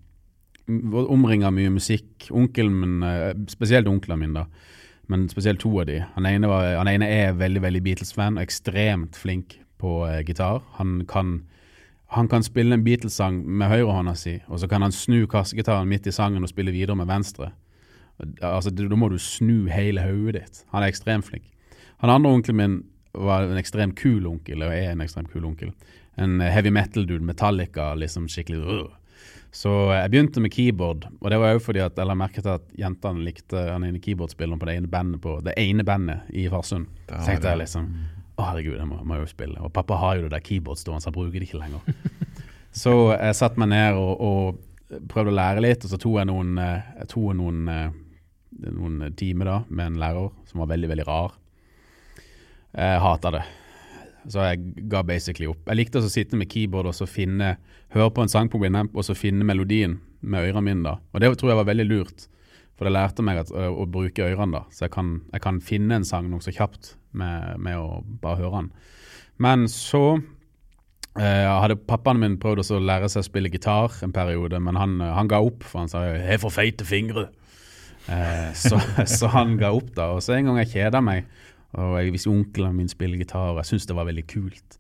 Omringa 0.69 1.51
mye 1.51 1.71
musikk. 1.73 2.29
Onkelen 2.31 2.75
min, 2.77 3.47
spesielt 3.49 3.89
onklene 3.89 4.21
mine, 4.21 4.43
da. 4.43 4.75
Men 5.09 5.29
spesielt 5.33 5.63
to 5.63 5.71
av 5.81 5.87
de. 5.89 6.03
Han 6.15 6.27
ene, 6.29 6.49
var, 6.51 6.75
han 6.77 6.91
ene 6.91 7.07
er 7.09 7.39
veldig 7.41 7.63
veldig 7.65 7.81
Beatles-fan 7.87 8.37
og 8.37 8.45
ekstremt 8.45 9.17
flink 9.17 9.57
på 9.81 10.03
eh, 10.07 10.21
gitar. 10.27 10.61
Han 10.77 11.07
kan, 11.09 11.47
han 12.13 12.29
kan 12.29 12.45
spille 12.45 12.77
en 12.77 12.85
Beatles-sang 12.85 13.41
med 13.47 13.73
høyrehånda 13.73 14.15
si, 14.19 14.37
og 14.49 14.61
så 14.61 14.69
kan 14.69 14.85
han 14.85 14.93
snu 14.93 15.23
kassegitaren 15.31 15.89
midt 15.89 16.07
i 16.07 16.13
sangen 16.15 16.45
og 16.45 16.53
spille 16.53 16.75
videre 16.75 16.99
med 16.99 17.09
venstre. 17.09 17.53
Altså, 18.43 18.71
Da 18.71 18.97
må 18.99 19.09
du 19.09 19.19
snu 19.19 19.69
hele 19.73 20.03
hodet 20.05 20.43
ditt. 20.43 20.65
Han 20.75 20.83
er 20.83 20.93
ekstremt 20.93 21.25
flink. 21.25 21.49
Han 22.03 22.11
andre 22.11 22.31
onkelen 22.31 22.57
min 22.57 22.79
var 23.13 23.47
en 23.47 23.61
ekstremt 23.61 23.97
kul 23.99 24.27
onkel, 24.29 24.63
og 24.65 24.75
er 24.75 24.93
en 24.93 25.05
ekstremt 25.05 25.31
kul 25.33 25.47
onkel. 25.49 25.73
En 26.19 26.41
eh, 26.41 26.53
heavy 26.53 26.73
metal-dude, 26.75 27.25
Metallica, 27.25 27.93
liksom 27.99 28.29
skikkelig 28.31 28.63
rrr. 28.65 28.89
Så 29.55 29.71
jeg 29.95 30.11
begynte 30.13 30.43
med 30.45 30.53
keyboard, 30.53 31.07
og 31.21 31.33
det 31.33 31.39
var 31.41 31.55
jo 31.55 31.63
fordi 31.65 31.81
at 31.81 31.97
jeg 31.97 32.07
la 32.07 32.15
merke 32.19 32.43
til 32.45 32.53
at 32.53 32.67
jentene 32.79 33.25
likte 33.25 33.63
han 33.71 33.87
ene 33.87 34.01
keyboardspilleren 34.05 34.61
på 34.61 34.69
det 34.69 34.77
ene 34.77 34.91
bandet 34.93 35.23
på 35.25 35.39
det 35.45 35.55
ene 35.57 35.87
bandet 35.89 36.29
i 36.37 36.45
Farsund. 36.53 36.91
Så 37.09 37.23
tenkte 37.25 37.55
jeg 37.55 37.63
liksom 37.65 37.89
Å, 38.39 38.45
herregud, 38.45 38.77
jeg 38.77 38.87
må, 38.87 39.01
må 39.09 39.17
jo 39.19 39.25
spille. 39.27 39.59
Og 39.67 39.73
pappa 39.75 39.97
har 39.99 40.19
jo 40.19 40.29
det 40.29 40.37
der 40.37 40.45
keyboard 40.47 40.79
stående, 40.79 41.03
så 41.03 41.09
han 41.11 41.17
bruker 41.17 41.41
det 41.41 41.49
ikke 41.49 41.59
lenger. 41.59 41.97
så 42.85 42.93
jeg 43.17 43.35
satte 43.35 43.59
meg 43.59 43.73
ned 43.73 43.99
og, 43.99 44.13
og 44.23 45.01
prøvde 45.11 45.33
å 45.33 45.39
lære 45.41 45.65
litt, 45.65 45.83
og 45.83 45.91
så 45.91 45.99
tok 45.99 46.21
jeg 46.21 46.29
noen, 46.31 46.53
eh, 46.63 46.93
jeg 47.01 47.11
tok 47.17 47.33
noen, 47.41 47.65
eh, 47.73 48.69
noen 48.69 49.01
timer 49.19 49.51
da 49.51 49.57
med 49.69 49.87
en 49.87 49.99
lærer 50.05 50.31
som 50.47 50.63
var 50.63 50.71
veldig, 50.77 50.93
veldig 50.93 51.09
rar. 51.09 51.35
Jeg 52.77 53.01
hater 53.03 53.39
det. 53.39 53.45
Så 54.29 54.45
jeg 54.45 54.89
ga 54.91 55.03
basically 55.07 55.49
opp. 55.49 55.63
Jeg 55.69 55.79
likte 55.79 56.03
å 56.03 56.11
sitte 56.11 56.37
med 56.37 56.51
keyboard 56.53 56.91
og 56.91 56.97
så 56.97 57.07
finne 57.09 57.57
høre 57.95 58.11
på 58.13 58.25
en 58.25 58.33
sang 58.33 58.51
på 58.53 58.61
Winamp 58.61 58.97
og 58.97 59.07
så 59.07 59.17
finne 59.17 59.47
melodien 59.47 59.99
med 60.21 60.49
ørene 60.51 60.65
mine. 60.65 60.83
da. 60.85 60.99
Og 61.13 61.23
det 61.23 61.33
tror 61.39 61.53
jeg 61.53 61.61
var 61.61 61.71
veldig 61.71 61.87
lurt, 61.89 62.27
for 62.77 62.87
det 62.87 62.95
lærte 62.95 63.25
meg 63.25 63.41
at, 63.45 63.53
å, 63.53 63.71
å 63.83 63.87
bruke 63.89 64.27
ørene. 64.27 64.61
da. 64.61 64.65
Så 64.75 64.87
jeg 64.87 64.95
kan, 64.97 65.21
jeg 65.33 65.45
kan 65.45 65.61
finne 65.65 65.99
en 66.01 66.09
sang 66.09 66.29
nokså 66.31 66.55
kjapt 66.57 66.97
med, 67.17 67.57
med 67.63 67.79
å 67.79 68.03
bare 68.23 68.43
høre 68.43 68.63
den. 68.63 68.71
Men 69.39 69.67
så 69.71 70.19
eh, 70.19 71.47
hadde 71.47 71.79
pappaen 71.89 72.21
min 72.21 72.39
prøvd 72.43 72.67
å 72.75 72.83
lære 72.83 73.11
seg 73.13 73.23
å 73.23 73.29
spille 73.31 73.53
gitar 73.53 74.01
en 74.05 74.15
periode, 74.15 74.61
men 74.61 74.79
han, 74.79 74.99
han 75.01 75.31
ga 75.31 75.41
opp, 75.45 75.63
for 75.65 75.85
han 75.85 75.93
sa 75.93 76.05
'jeg 76.05 76.27
har 76.27 76.43
for 76.43 76.55
feite 76.55 76.85
fingre'. 76.85 77.29
Eh, 78.09 78.51
så, 78.55 78.81
så 79.19 79.31
han 79.33 79.57
ga 79.61 79.73
opp, 79.73 79.95
da. 79.95 80.11
Og 80.17 80.23
så 80.23 80.35
en 80.35 80.51
gang 80.51 80.59
jeg 80.65 80.75
kjeda 80.75 81.01
meg, 81.05 81.29
og 81.77 81.99
jeg 81.99 82.15
visste 82.15 82.33
onkelen 82.33 82.77
min 82.77 82.89
spiller 82.89 83.21
gitar, 83.21 83.53
og 83.53 83.63
jeg 83.63 83.73
syntes 83.73 83.89
det 83.91 83.97
var 83.99 84.09
veldig 84.09 84.27
kult. 84.31 84.79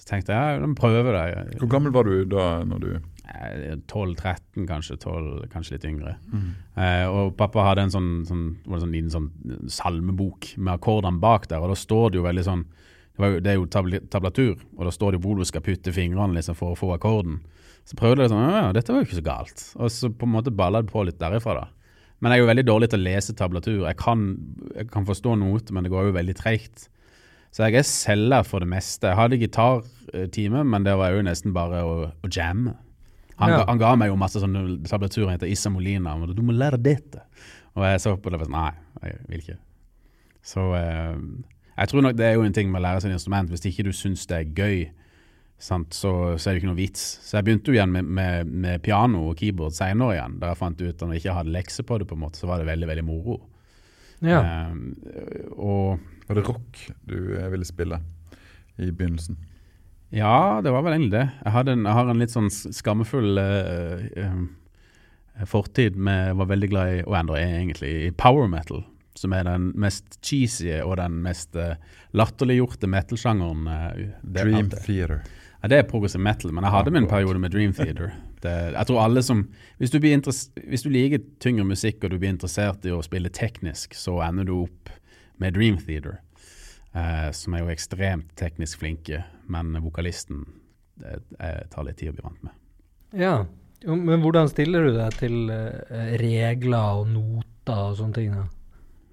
Så 0.00 0.08
tenkte 0.08 0.32
jeg 0.32 0.60
ja, 0.60 0.68
prøve 0.78 1.12
det. 1.12 1.58
Hvor 1.60 1.72
gammel 1.74 1.92
var 1.92 2.08
du 2.08 2.24
da 2.24 2.46
når 2.64 2.84
du 2.84 2.92
Eh, 3.30 3.76
12-13, 3.86 4.66
kanskje. 4.66 4.96
12, 4.96 5.46
kanskje 5.52 5.76
litt 5.76 5.86
yngre. 5.86 6.16
Mm. 6.32 6.48
Eh, 6.82 7.06
og 7.06 7.36
pappa 7.38 7.68
hadde 7.68 7.86
en 7.86 7.94
sånn, 7.94 8.10
sånn, 8.26 8.44
sånn 8.66 8.94
liten 8.94 9.12
sånn 9.12 9.28
salmebok 9.70 10.54
med 10.58 10.74
akkordene 10.74 11.22
bak 11.22 11.46
der, 11.50 11.62
og 11.62 11.72
da 11.72 11.78
står 11.78 12.10
det 12.10 12.20
jo 12.20 12.26
veldig 12.26 12.46
sånn 12.46 12.66
Det, 13.10 13.20
var 13.20 13.32
jo, 13.32 13.40
det 13.42 13.50
er 13.50 13.56
jo 13.58 13.64
tabl 13.66 13.96
tablatur, 14.08 14.60
og 14.78 14.86
da 14.86 14.90
står 14.94 15.12
det 15.12 15.18
jo 15.18 15.24
hvor 15.26 15.40
du 15.40 15.44
skal 15.44 15.64
putte 15.66 15.92
fingrene 15.92 16.36
liksom, 16.38 16.56
for 16.56 16.72
å 16.72 16.78
få 16.78 16.92
akkorden. 16.94 17.40
Så 17.84 17.98
prøvde 17.98 18.24
jeg 18.24 18.32
sånn 18.32 18.54
Ja, 18.54 18.70
dette 18.72 18.94
var 18.94 19.02
jo 19.02 19.08
ikke 19.08 19.18
så 19.18 19.26
galt. 19.26 19.64
Og 19.76 19.90
så 19.92 20.10
på 20.14 20.28
en 20.28 20.34
måte 20.36 20.54
balla 20.54 20.80
det 20.80 20.92
på 20.92 21.02
litt 21.04 21.18
derifra, 21.20 21.56
da. 21.58 21.79
Men 22.20 22.32
jeg 22.32 22.38
er 22.40 22.42
jo 22.44 22.48
veldig 22.50 22.64
dårlig 22.68 22.88
til 22.92 23.00
å 23.00 23.04
lese 23.06 23.34
tablatur. 23.36 23.78
Jeg 23.88 23.96
kan, 23.96 24.24
jeg 24.76 24.90
kan 24.92 25.06
forstå 25.08 25.34
noter, 25.40 25.72
men 25.76 25.86
det 25.86 25.92
går 25.92 26.10
jo 26.10 26.16
veldig 26.18 26.34
treigt. 26.36 26.88
Så 27.50 27.64
jeg 27.64 27.80
er 27.80 27.86
selger 27.88 28.44
for 28.46 28.62
det 28.62 28.68
meste. 28.70 29.08
Jeg 29.08 29.18
hadde 29.18 29.38
gitartime, 29.40 30.62
men 30.68 30.84
det 30.86 30.94
var 31.00 31.14
jo 31.16 31.22
nesten 31.26 31.54
bare 31.56 31.80
å, 31.86 31.94
å 32.12 32.30
jamme. 32.30 32.76
Han, 33.40 33.50
Ja. 33.54 33.62
han 33.66 33.80
ga 33.80 33.94
meg 33.96 34.10
jo 34.12 34.18
masse 34.20 34.38
sånne 34.42 34.82
tablaturer, 34.86 35.32
heter 35.32 35.48
Issa 35.48 35.72
Molina. 35.72 36.12
Og 36.20 36.34
du 36.36 36.42
må 36.44 36.52
lære 36.52 36.76
dette. 36.82 37.22
Og 37.74 37.86
jeg 37.86 38.02
så 38.04 38.12
på 38.20 38.30
det 38.30 38.40
og 38.40 38.46
sånn 38.46 38.56
Nei, 38.58 38.72
jeg 39.06 39.18
vil 39.30 39.40
ikke. 39.46 39.58
Så 40.44 40.66
eh, 40.76 41.16
jeg 41.78 41.88
tror 41.88 42.04
nok 42.04 42.16
det 42.20 42.26
er 42.28 42.34
jo 42.36 42.44
en 42.44 42.52
ting 42.56 42.68
med 42.70 42.82
å 42.82 42.84
lære 42.84 43.00
seg 43.00 43.10
et 43.14 43.16
instrument. 43.16 43.48
Hvis 43.48 43.64
ikke 43.70 43.86
du 43.88 43.92
syns 43.96 44.26
det 44.28 44.36
er 44.42 44.52
gøy, 44.60 44.90
sant, 45.60 45.92
så, 45.94 46.12
så 46.40 46.48
er 46.48 46.56
det 46.56 46.62
ikke 46.62 46.70
noe 46.70 46.78
vits. 46.78 47.02
Så 47.24 47.36
jeg 47.36 47.46
begynte 47.46 47.70
jo 47.70 47.76
igjen 47.76 47.92
med, 47.92 48.08
med, 48.08 48.48
med 48.64 48.82
piano 48.84 49.26
og 49.28 49.36
keyboard 49.40 49.76
seinere 49.76 50.16
igjen, 50.16 50.38
da 50.40 50.52
jeg 50.52 50.60
fant 50.60 50.80
ut 50.80 50.94
at 50.94 51.04
når 51.04 51.14
jeg 51.16 51.24
ikke 51.24 51.36
hadde 51.36 51.54
lekser 51.56 51.86
på 51.86 52.00
det, 52.00 52.08
på 52.08 52.16
en 52.16 52.22
måte, 52.24 52.40
så 52.40 52.48
var 52.50 52.62
det 52.62 52.70
veldig, 52.70 52.88
veldig 52.90 53.04
moro. 53.06 53.36
Ja. 54.24 54.40
Eh, 54.40 55.44
og 55.56 56.00
Var 56.28 56.36
det 56.36 56.44
rock 56.48 56.80
du 57.08 57.16
eh, 57.38 57.48
ville 57.52 57.68
spille 57.68 58.00
i 58.80 58.90
begynnelsen? 58.90 59.38
Ja, 60.10 60.60
det 60.64 60.72
var 60.74 60.82
vel 60.82 60.96
egentlig 60.96 61.14
det. 61.14 61.26
Jeg, 61.44 61.52
hadde 61.54 61.74
en, 61.76 61.84
jeg 61.86 61.96
har 61.96 62.08
en 62.10 62.22
litt 62.22 62.32
sånn 62.32 62.50
skammefull 62.50 63.40
eh, 63.40 64.06
eh, 64.24 65.44
fortid 65.48 65.96
med 65.96 66.34
Var 66.40 66.48
veldig 66.50 66.70
glad 66.72 66.94
i, 66.94 67.02
og 67.04 67.14
ennå 67.20 67.36
er 67.38 67.60
egentlig, 67.60 67.92
i 68.08 68.10
power 68.16 68.48
metal. 68.50 68.82
Som 69.18 69.34
er 69.36 69.44
den 69.46 69.70
mest 69.78 70.18
cheesy 70.24 70.70
og 70.80 70.94
den 71.00 71.18
mest 71.24 71.56
uh, 71.58 71.74
latterliggjorte 72.16 72.88
metal-sjangeren. 72.88 73.66
Dream. 74.22 74.70
Theater. 74.70 75.18
Ja, 75.60 75.68
det 75.68 75.78
er 75.78 75.88
progressive 75.88 76.22
metal, 76.24 76.52
men 76.56 76.64
jeg 76.64 76.72
hadde 76.72 76.92
min 76.94 77.08
periode 77.08 77.40
med 77.42 77.52
Dream 77.52 77.74
Theater. 77.76 78.14
Det, 78.40 78.52
jeg 78.72 78.88
tror 78.88 79.02
alle 79.02 79.20
som 79.20 79.42
hvis 79.76 79.90
du, 79.92 79.98
blir 80.00 80.16
hvis 80.16 80.82
du 80.86 80.88
liker 80.88 81.20
tyngre 81.44 81.66
musikk 81.68 82.06
og 82.06 82.14
du 82.14 82.16
blir 82.16 82.30
interessert 82.32 82.86
i 82.88 82.92
å 82.96 83.02
spille 83.04 83.28
teknisk, 83.28 83.92
så 83.92 84.14
ender 84.24 84.46
du 84.48 84.54
opp 84.62 84.88
med 85.44 85.58
Dream 85.58 85.76
Theater, 85.76 86.22
eh, 86.96 87.26
som 87.36 87.52
er 87.52 87.66
jo 87.66 87.74
ekstremt 87.74 88.30
teknisk 88.40 88.80
flinke, 88.80 89.20
men 89.52 89.76
vokalisten 89.84 90.46
det, 91.02 91.18
eh, 91.36 91.60
tar 91.68 91.84
litt 91.84 92.00
tid 92.00 92.14
å 92.14 92.16
bli 92.16 92.24
vant 92.30 92.48
med. 92.48 92.56
Ja. 93.12 93.34
Men 93.84 94.24
hvordan 94.24 94.48
stiller 94.48 94.88
du 94.88 94.96
deg 94.96 95.20
til 95.20 95.52
eh, 95.52 96.16
regler 96.20 97.02
og 97.02 97.12
noter 97.12 97.84
og 97.90 98.00
sånne 98.00 98.16
ting? 98.16 98.32
da? 98.36 98.48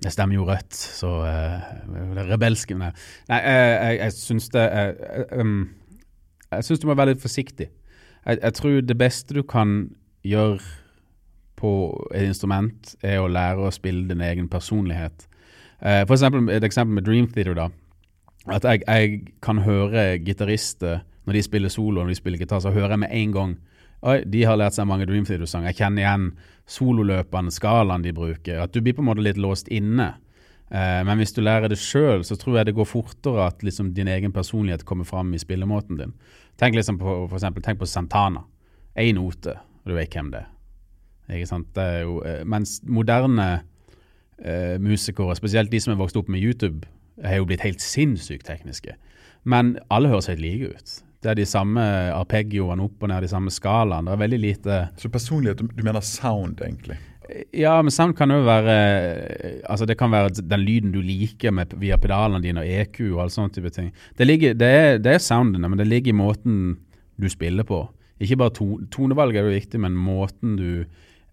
Jeg 0.06 0.14
stemmer 0.14 0.38
jo 0.38 0.46
rødt, 0.46 0.76
så 0.78 1.10
eh, 1.26 1.68
er 2.22 2.28
rebelske 2.30 2.76
Nei, 2.78 2.92
nei 3.32 3.40
jeg, 3.42 3.70
jeg, 3.74 4.00
jeg 4.04 4.16
syns 4.18 4.50
det 4.54 4.66
eh, 4.68 4.92
eh, 5.24 5.40
um, 5.42 5.56
Jeg 6.58 6.68
syns 6.68 6.82
du 6.84 6.90
må 6.90 6.98
være 6.98 7.14
litt 7.14 7.24
forsiktig. 7.24 7.70
Jeg, 8.26 8.42
jeg 8.42 8.58
tror 8.58 8.82
det 8.84 8.98
beste 9.00 9.38
du 9.38 9.44
kan 9.48 9.78
gjøre 10.28 10.60
på 11.58 11.72
et 12.14 12.28
instrument, 12.28 12.94
er 13.02 13.22
å 13.22 13.30
lære 13.32 13.66
å 13.66 13.74
spille 13.74 14.06
din 14.10 14.22
egen 14.22 14.50
personlighet. 14.52 15.26
Eh, 15.82 16.04
for 16.06 16.18
eksempel, 16.18 16.50
et 16.54 16.66
eksempel 16.66 17.00
med 17.00 17.08
Dream 17.08 17.30
Theater. 17.32 17.56
da, 17.58 17.70
At 18.48 18.66
jeg, 18.66 18.84
jeg 18.88 19.22
kan 19.42 19.64
høre 19.66 20.20
gitarister 20.20 21.02
når 21.28 21.34
de 21.34 21.44
spiller 21.44 21.70
solo 21.74 22.02
når 22.02 22.14
de 22.14 22.20
spiller 22.22 22.40
gitar, 22.40 22.62
så 22.64 22.72
hører 22.72 22.96
jeg 22.96 23.04
med 23.06 23.12
en 23.12 23.34
gang 23.36 23.58
Oi, 24.06 24.22
de 24.30 24.44
har 24.46 24.60
lært 24.62 24.76
seg 24.76 24.86
mange 24.86 25.08
Dream 25.10 25.24
Theater-sanger. 25.26 25.72
Jeg 25.72 25.80
kjenner 25.80 26.04
igjen 26.04 26.26
sololøpene, 26.70 27.50
skalaen 27.50 28.04
de 28.06 28.12
bruker. 28.14 28.60
At 28.62 28.76
du 28.76 28.78
blir 28.86 28.94
på 28.94 29.02
en 29.02 29.08
måte 29.10 29.24
litt 29.26 29.40
låst 29.42 29.72
inne. 29.74 30.12
Eh, 30.72 31.02
men 31.08 31.22
hvis 31.22 31.34
du 31.36 31.42
lærer 31.42 31.72
det 31.72 31.80
sjøl, 31.80 32.26
så 32.28 32.36
tror 32.40 32.60
jeg 32.60 32.70
det 32.70 32.76
går 32.76 32.90
fortere 32.90 33.48
at 33.48 33.64
liksom, 33.64 33.94
din 33.96 34.10
egen 34.12 34.34
personlighet 34.36 34.86
kommer 34.86 35.08
fram 35.08 35.34
i 35.34 35.40
spillemåten 35.42 36.00
din. 36.02 36.14
Tenk 36.60 36.76
liksom 36.76 37.00
på, 37.00 37.16
for 37.30 37.38
eksempel, 37.40 37.64
tenk 37.64 37.80
på 37.80 37.88
Santana. 37.88 38.44
Én 38.98 39.16
note, 39.16 39.56
og 39.84 39.92
du 39.92 39.96
vet 39.96 40.14
hvem 40.14 40.32
det 40.34 40.44
er. 40.44 40.54
Ikke 41.38 41.50
sant? 41.50 41.74
Det 41.76 41.84
er 41.84 42.06
jo, 42.06 42.20
eh, 42.26 42.44
mens 42.48 42.80
moderne 42.88 43.48
eh, 44.44 44.78
musikere, 44.80 45.36
spesielt 45.36 45.72
de 45.72 45.82
som 45.84 45.94
er 45.94 46.00
vokst 46.00 46.18
opp 46.20 46.32
med 46.32 46.44
YouTube, 46.44 46.88
har 47.24 47.40
jo 47.40 47.48
blitt 47.50 47.66
helt 47.66 47.82
sinnssykt 47.82 48.48
tekniske. 48.48 48.96
Men 49.48 49.78
alle 49.94 50.12
høres 50.12 50.30
helt 50.30 50.44
like 50.44 50.74
ut. 50.76 50.96
Det 51.24 51.32
er 51.32 51.40
de 51.40 51.48
samme 51.50 51.82
arpeggioene 52.14 52.84
opp 52.86 53.04
og 53.04 53.10
ned, 53.10 53.24
de 53.26 53.32
samme 53.32 53.52
skalaene. 53.52 54.06
Det 54.06 54.14
er 54.14 54.22
veldig 54.22 54.40
lite 54.40 54.82
Så 55.02 55.10
personlighet, 55.10 55.64
du, 55.64 55.84
mener 55.84 56.02
sound, 56.06 56.62
egentlig? 56.62 56.98
Ja, 57.52 57.74
men 57.84 57.92
sound 57.92 58.16
kan 58.16 58.32
jo 58.32 58.38
være 58.48 58.76
Altså 59.68 59.86
Det 59.86 59.98
kan 60.00 60.12
være 60.14 60.30
den 60.40 60.64
lyden 60.64 60.94
du 60.94 61.02
liker 61.04 61.52
med, 61.52 61.74
via 61.80 61.98
pedalene 62.00 62.44
dine 62.44 62.64
og 62.64 62.70
EQ 62.84 63.02
og 63.10 63.22
alle 63.24 63.34
sånne 63.34 63.56
type 63.56 63.72
ting. 63.76 63.90
Det, 64.18 64.28
ligger, 64.28 64.56
det, 64.56 64.68
er, 64.68 65.02
det 65.04 65.14
er 65.14 65.24
soundene, 65.24 65.68
men 65.68 65.80
det 65.80 65.90
ligger 65.90 66.14
i 66.14 66.18
måten 66.18 66.78
du 67.20 67.28
spiller 67.30 67.68
på. 67.68 67.82
Ikke 68.24 68.38
bare 68.40 68.56
to, 68.56 68.70
tonevalget 68.94 69.42
er 69.42 69.50
jo 69.50 69.58
viktig, 69.58 69.82
men 69.82 69.98
måten 69.98 70.56
du 70.58 70.70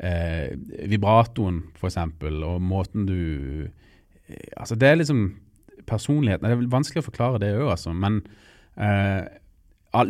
eh, 0.02 0.50
Vibratoen, 0.90 1.62
eksempel, 1.78 2.42
og 2.44 2.60
måten 2.62 3.06
du 3.08 3.20
eh, 3.64 4.50
Altså, 4.56 4.74
det 4.74 4.88
er 4.88 5.00
liksom 5.00 5.24
personligheten. 5.86 6.48
Det 6.48 6.56
er 6.56 6.68
vanskelig 6.72 7.04
å 7.04 7.08
forklare 7.08 7.40
det 7.42 7.54
òg, 7.58 7.70
altså. 7.76 7.92
Men 7.92 8.22
eh, 8.80 9.24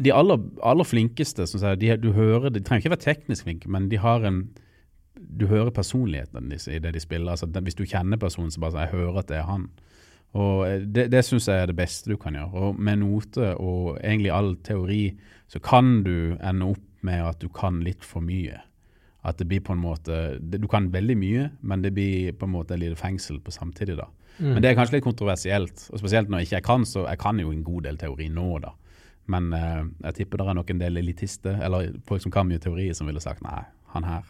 de 0.00 0.12
aller, 0.14 0.44
aller 0.64 0.86
flinkeste, 0.88 1.46
som 1.50 1.60
sier, 1.60 1.78
de, 1.78 1.96
du 2.00 2.12
hører, 2.16 2.52
de 2.54 2.62
trenger 2.62 2.84
ikke 2.86 2.94
være 2.94 3.06
teknisk 3.08 3.48
flinke, 3.48 3.70
men 3.70 3.90
de 3.90 4.00
har 4.00 4.24
en 4.24 4.46
du 5.28 5.46
hører 5.46 5.70
personligheten 5.74 6.52
i 6.52 6.78
det 6.78 6.94
de 6.94 7.00
spiller. 7.00 7.30
altså 7.30 7.46
Hvis 7.46 7.74
du 7.78 7.84
kjenner 7.84 8.20
personen, 8.20 8.50
så 8.50 8.60
bare 8.60 8.74
sier 8.74 8.86
jeg 8.86 8.96
hører 8.98 9.18
at 9.18 9.28
det 9.28 9.36
er 9.40 9.48
han. 9.48 9.68
Og 10.34 10.66
eh, 10.68 10.80
Det, 10.82 11.08
det 11.12 11.24
syns 11.24 11.48
jeg 11.48 11.62
er 11.62 11.70
det 11.70 11.78
beste 11.78 12.10
du 12.10 12.16
kan 12.16 12.34
gjøre. 12.34 12.52
Og 12.52 12.78
Med 12.80 13.00
note 13.02 13.54
og 13.56 13.98
egentlig 14.02 14.32
all 14.34 14.54
teori 14.56 15.16
så 15.48 15.60
kan 15.60 16.02
du 16.04 16.36
ende 16.40 16.72
opp 16.74 16.84
med 17.04 17.20
at 17.20 17.40
du 17.40 17.48
kan 17.48 17.82
litt 17.84 18.04
for 18.04 18.24
mye. 18.24 18.60
At 19.24 19.38
det 19.38 19.48
blir 19.48 19.60
på 19.64 19.72
en 19.72 19.80
måte 19.80 20.38
Du 20.40 20.68
kan 20.68 20.90
veldig 20.92 21.16
mye, 21.16 21.50
men 21.62 21.82
det 21.82 21.94
blir 21.94 22.32
på 22.32 22.48
en 22.48 22.54
måte 22.56 22.74
et 22.74 22.80
lite 22.80 22.96
fengsel 22.96 23.40
på 23.40 23.52
samtidig. 23.52 23.96
da. 23.96 24.08
Men 24.38 24.62
det 24.62 24.70
er 24.70 24.74
kanskje 24.78 24.98
litt 24.98 25.06
kontroversielt. 25.06 25.88
og 25.92 26.00
Spesielt 26.00 26.28
når 26.28 26.42
jeg 26.42 26.52
ikke 26.52 26.66
kan, 26.66 26.84
så 26.84 27.06
jeg 27.08 27.18
kan 27.18 27.38
jo 27.38 27.52
en 27.52 27.64
god 27.64 27.82
del 27.86 27.96
teori 28.00 28.28
nå, 28.28 28.58
da. 28.64 28.72
Men 29.26 29.52
eh, 29.56 29.84
jeg 30.08 30.14
tipper 30.14 30.38
det 30.40 30.48
er 30.48 30.58
nok 30.58 30.70
en 30.70 30.80
del 30.80 31.00
elitister, 31.00 31.60
eller 31.64 31.94
folk 32.04 32.24
som 32.24 32.32
kan 32.34 32.48
mye 32.48 32.60
teori, 32.60 32.90
som 32.92 33.06
ville 33.08 33.22
sagt 33.22 33.44
nei, 33.44 33.62
han 33.94 34.04
her 34.04 34.26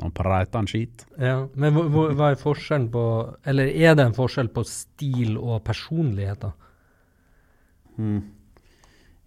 Nå 0.00 0.08
prater 0.16 0.56
han 0.62 0.68
skit. 0.70 1.04
Ja, 1.20 1.44
Men 1.54 1.76
hva, 1.76 2.30
er 2.30 2.40
forskjellen 2.40 2.88
på 2.92 3.04
Eller 3.44 3.68
er 3.68 3.96
det 3.98 4.06
en 4.08 4.16
forskjell 4.16 4.48
på 4.54 4.64
stil 4.64 5.36
og 5.36 5.60
personlighet, 5.66 6.46
da? 6.46 6.54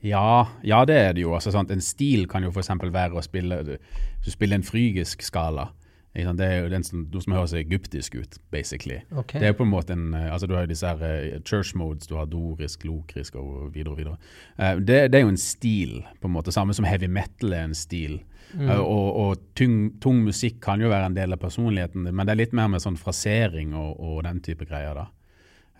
Ja, 0.03 0.47
ja, 0.65 0.81
det 0.89 0.97
er 0.97 1.13
det 1.13 1.23
jo. 1.23 1.35
Altså, 1.37 1.53
sant? 1.53 1.71
En 1.71 1.83
stil 1.83 2.25
kan 2.27 2.43
jo 2.43 2.51
f.eks. 2.51 2.73
være 2.81 3.15
å 3.15 3.23
spille 3.23 3.61
Hvis 3.63 4.25
du 4.25 4.33
spiller 4.33 4.59
en 4.59 4.67
frygisk 4.67 5.21
skala. 5.23 5.69
Det 6.13 6.45
er 6.45 6.59
jo 6.61 6.69
den 6.69 6.83
som, 6.85 7.07
noe 7.09 7.23
som 7.25 7.33
høres 7.33 7.55
egyptisk 7.57 8.19
ut, 8.19 8.35
basically. 8.53 8.99
Okay. 9.17 9.41
Det 9.41 9.47
er 9.49 9.55
på 9.57 9.65
en 9.65 9.71
måte 9.71 9.95
en 9.95 10.11
eh, 10.13 10.29
altså 10.29 10.45
Du 10.45 10.53
har 10.53 10.67
jo 10.67 10.69
disse 10.69 10.85
her 10.85 11.01
eh, 11.07 11.39
church 11.41 11.73
modes, 11.75 12.05
du 12.05 12.13
har 12.19 12.27
dorisk, 12.29 12.85
lokrisk 12.85 13.39
og 13.41 13.71
videre 13.73 13.95
og 13.95 13.97
videre. 13.97 14.17
Eh, 14.59 14.77
det, 14.77 14.99
det 15.09 15.19
er 15.19 15.25
jo 15.25 15.31
en 15.33 15.41
stil, 15.41 16.03
på 16.21 16.29
en 16.29 16.35
måte. 16.35 16.53
Samme 16.53 16.75
som 16.77 16.85
heavy 16.85 17.09
metal 17.09 17.57
er 17.57 17.65
en 17.65 17.73
stil. 17.73 18.19
Eh, 18.59 18.79
og 18.79 19.19
og 19.23 19.43
tung, 19.57 19.99
tung 20.01 20.23
musikk 20.25 20.59
kan 20.61 20.81
jo 20.81 20.91
være 20.91 21.09
en 21.09 21.17
del 21.17 21.33
av 21.33 21.41
personligheten 21.41 22.05
men 22.05 22.25
det 22.25 22.33
er 22.33 22.41
litt 22.43 22.53
mer 22.53 22.69
med 22.69 22.83
sånn 22.83 22.99
frasering 22.99 23.73
og, 23.73 23.99
og 23.99 24.23
den 24.27 24.41
type 24.45 24.67
greier. 24.69 24.93
da. 24.93 25.07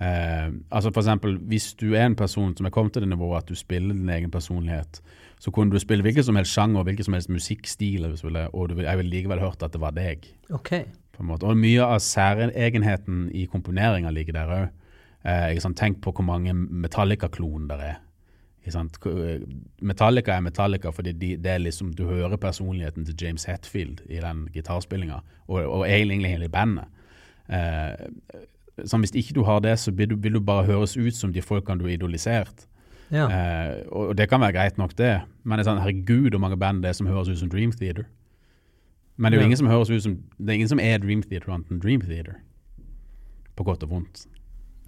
Eh, 0.01 0.49
altså 0.71 0.91
for 0.91 1.01
eksempel, 1.01 1.37
Hvis 1.37 1.73
du 1.73 1.93
er 1.93 2.05
en 2.05 2.15
person 2.15 2.55
som 2.57 2.65
er 2.65 2.73
kommet 2.73 2.93
til 2.93 3.05
det 3.05 3.09
nivået 3.09 3.43
at 3.43 3.49
du 3.49 3.55
spiller 3.55 3.93
din 3.93 4.09
egen 4.09 4.31
personlighet, 4.31 5.01
så 5.39 5.51
kunne 5.51 5.71
du 5.71 5.79
spille 5.79 6.03
hvilken 6.03 6.23
som 6.23 6.35
helst 6.35 6.53
sjanger, 6.55 6.79
og 6.79 6.85
hvilken 6.87 7.03
som 7.03 7.13
helst 7.13 7.29
musikkstil, 7.29 8.05
og 8.05 8.69
du, 8.69 8.81
jeg 8.81 8.97
ville 8.97 9.11
likevel 9.11 9.39
hørt 9.39 9.63
at 9.63 9.73
det 9.73 9.81
var 9.81 9.91
deg. 9.91 10.25
OK. 10.49 10.69
på 11.13 11.21
en 11.21 11.27
måte. 11.27 11.45
Og 11.45 11.57
mye 11.57 11.83
av 11.83 11.99
særegenheten 11.99 13.27
i 13.35 13.45
komponeringa 13.45 14.09
ligger 14.09 14.33
der 14.33 14.53
òg. 14.55 14.69
Eh, 15.25 15.73
Tenk 15.75 16.01
på 16.01 16.11
hvor 16.11 16.23
mange 16.23 16.53
Metallica-klon 16.53 17.67
der 17.67 17.77
er. 17.77 17.99
Sant? 18.71 18.95
Metallica 19.81 20.31
er 20.37 20.41
Metallica 20.45 20.91
fordi 20.95 21.11
de, 21.11 21.33
det 21.37 21.51
er 21.51 21.57
liksom, 21.59 21.93
du 21.97 22.05
hører 22.07 22.37
personligheten 22.37 23.05
til 23.05 23.15
James 23.21 23.43
Hetfield 23.49 24.01
i 24.09 24.21
den 24.23 24.45
gitarspillinga, 24.53 25.19
og, 25.47 25.59
og 25.67 25.83
egentlig 25.89 26.29
hele 26.31 26.47
bandet. 26.49 26.85
Eh, 27.49 28.07
sånn, 28.87 29.03
hvis 29.03 29.11
ikke 29.19 29.35
du 29.35 29.43
har 29.43 29.59
det, 29.65 29.75
så 29.79 29.91
vil 29.91 30.09
du, 30.13 30.15
vil 30.15 30.33
du 30.33 30.39
bare 30.39 30.63
høres 30.69 30.95
ut 30.97 31.15
som 31.15 31.33
de 31.35 31.41
folkene 31.43 31.79
du 31.81 31.85
har 31.89 31.97
idolisert. 31.97 32.67
Ja. 33.11 33.27
Eh, 33.27 33.83
og 33.91 34.15
det 34.17 34.29
kan 34.31 34.41
være 34.41 34.55
greit 34.55 34.77
nok, 34.79 34.95
det, 34.97 35.11
men 35.43 35.57
det 35.59 35.65
er 35.65 35.71
sånn, 35.73 35.83
herregud 35.83 36.31
hvor 36.33 36.41
mange 36.45 36.57
band 36.57 36.81
det 36.85 36.93
er 36.93 36.97
som 36.97 37.07
høres 37.11 37.29
ut 37.29 37.41
som 37.43 37.51
Dream 37.51 37.71
Theater. 37.75 38.07
Men 39.17 39.29
det 39.29 39.37
er 39.37 39.41
jo 39.41 39.43
Ja. 39.43 39.49
ingen 39.51 39.57
som 39.59 39.67
høres 39.69 39.91
ut 39.93 40.01
som 40.01 40.15
Det 40.39 40.49
er 40.49 40.55
ingen 40.57 40.69
som 40.71 40.79
er 40.81 40.97
Dream 40.97 41.21
Theater 41.21 41.51
annet 41.53 41.69
enn 41.69 41.79
Dream 41.83 42.01
Theater. 42.01 42.39
På 43.55 43.63
godt 43.67 43.83
og 43.85 43.89
vondt. 43.91 44.23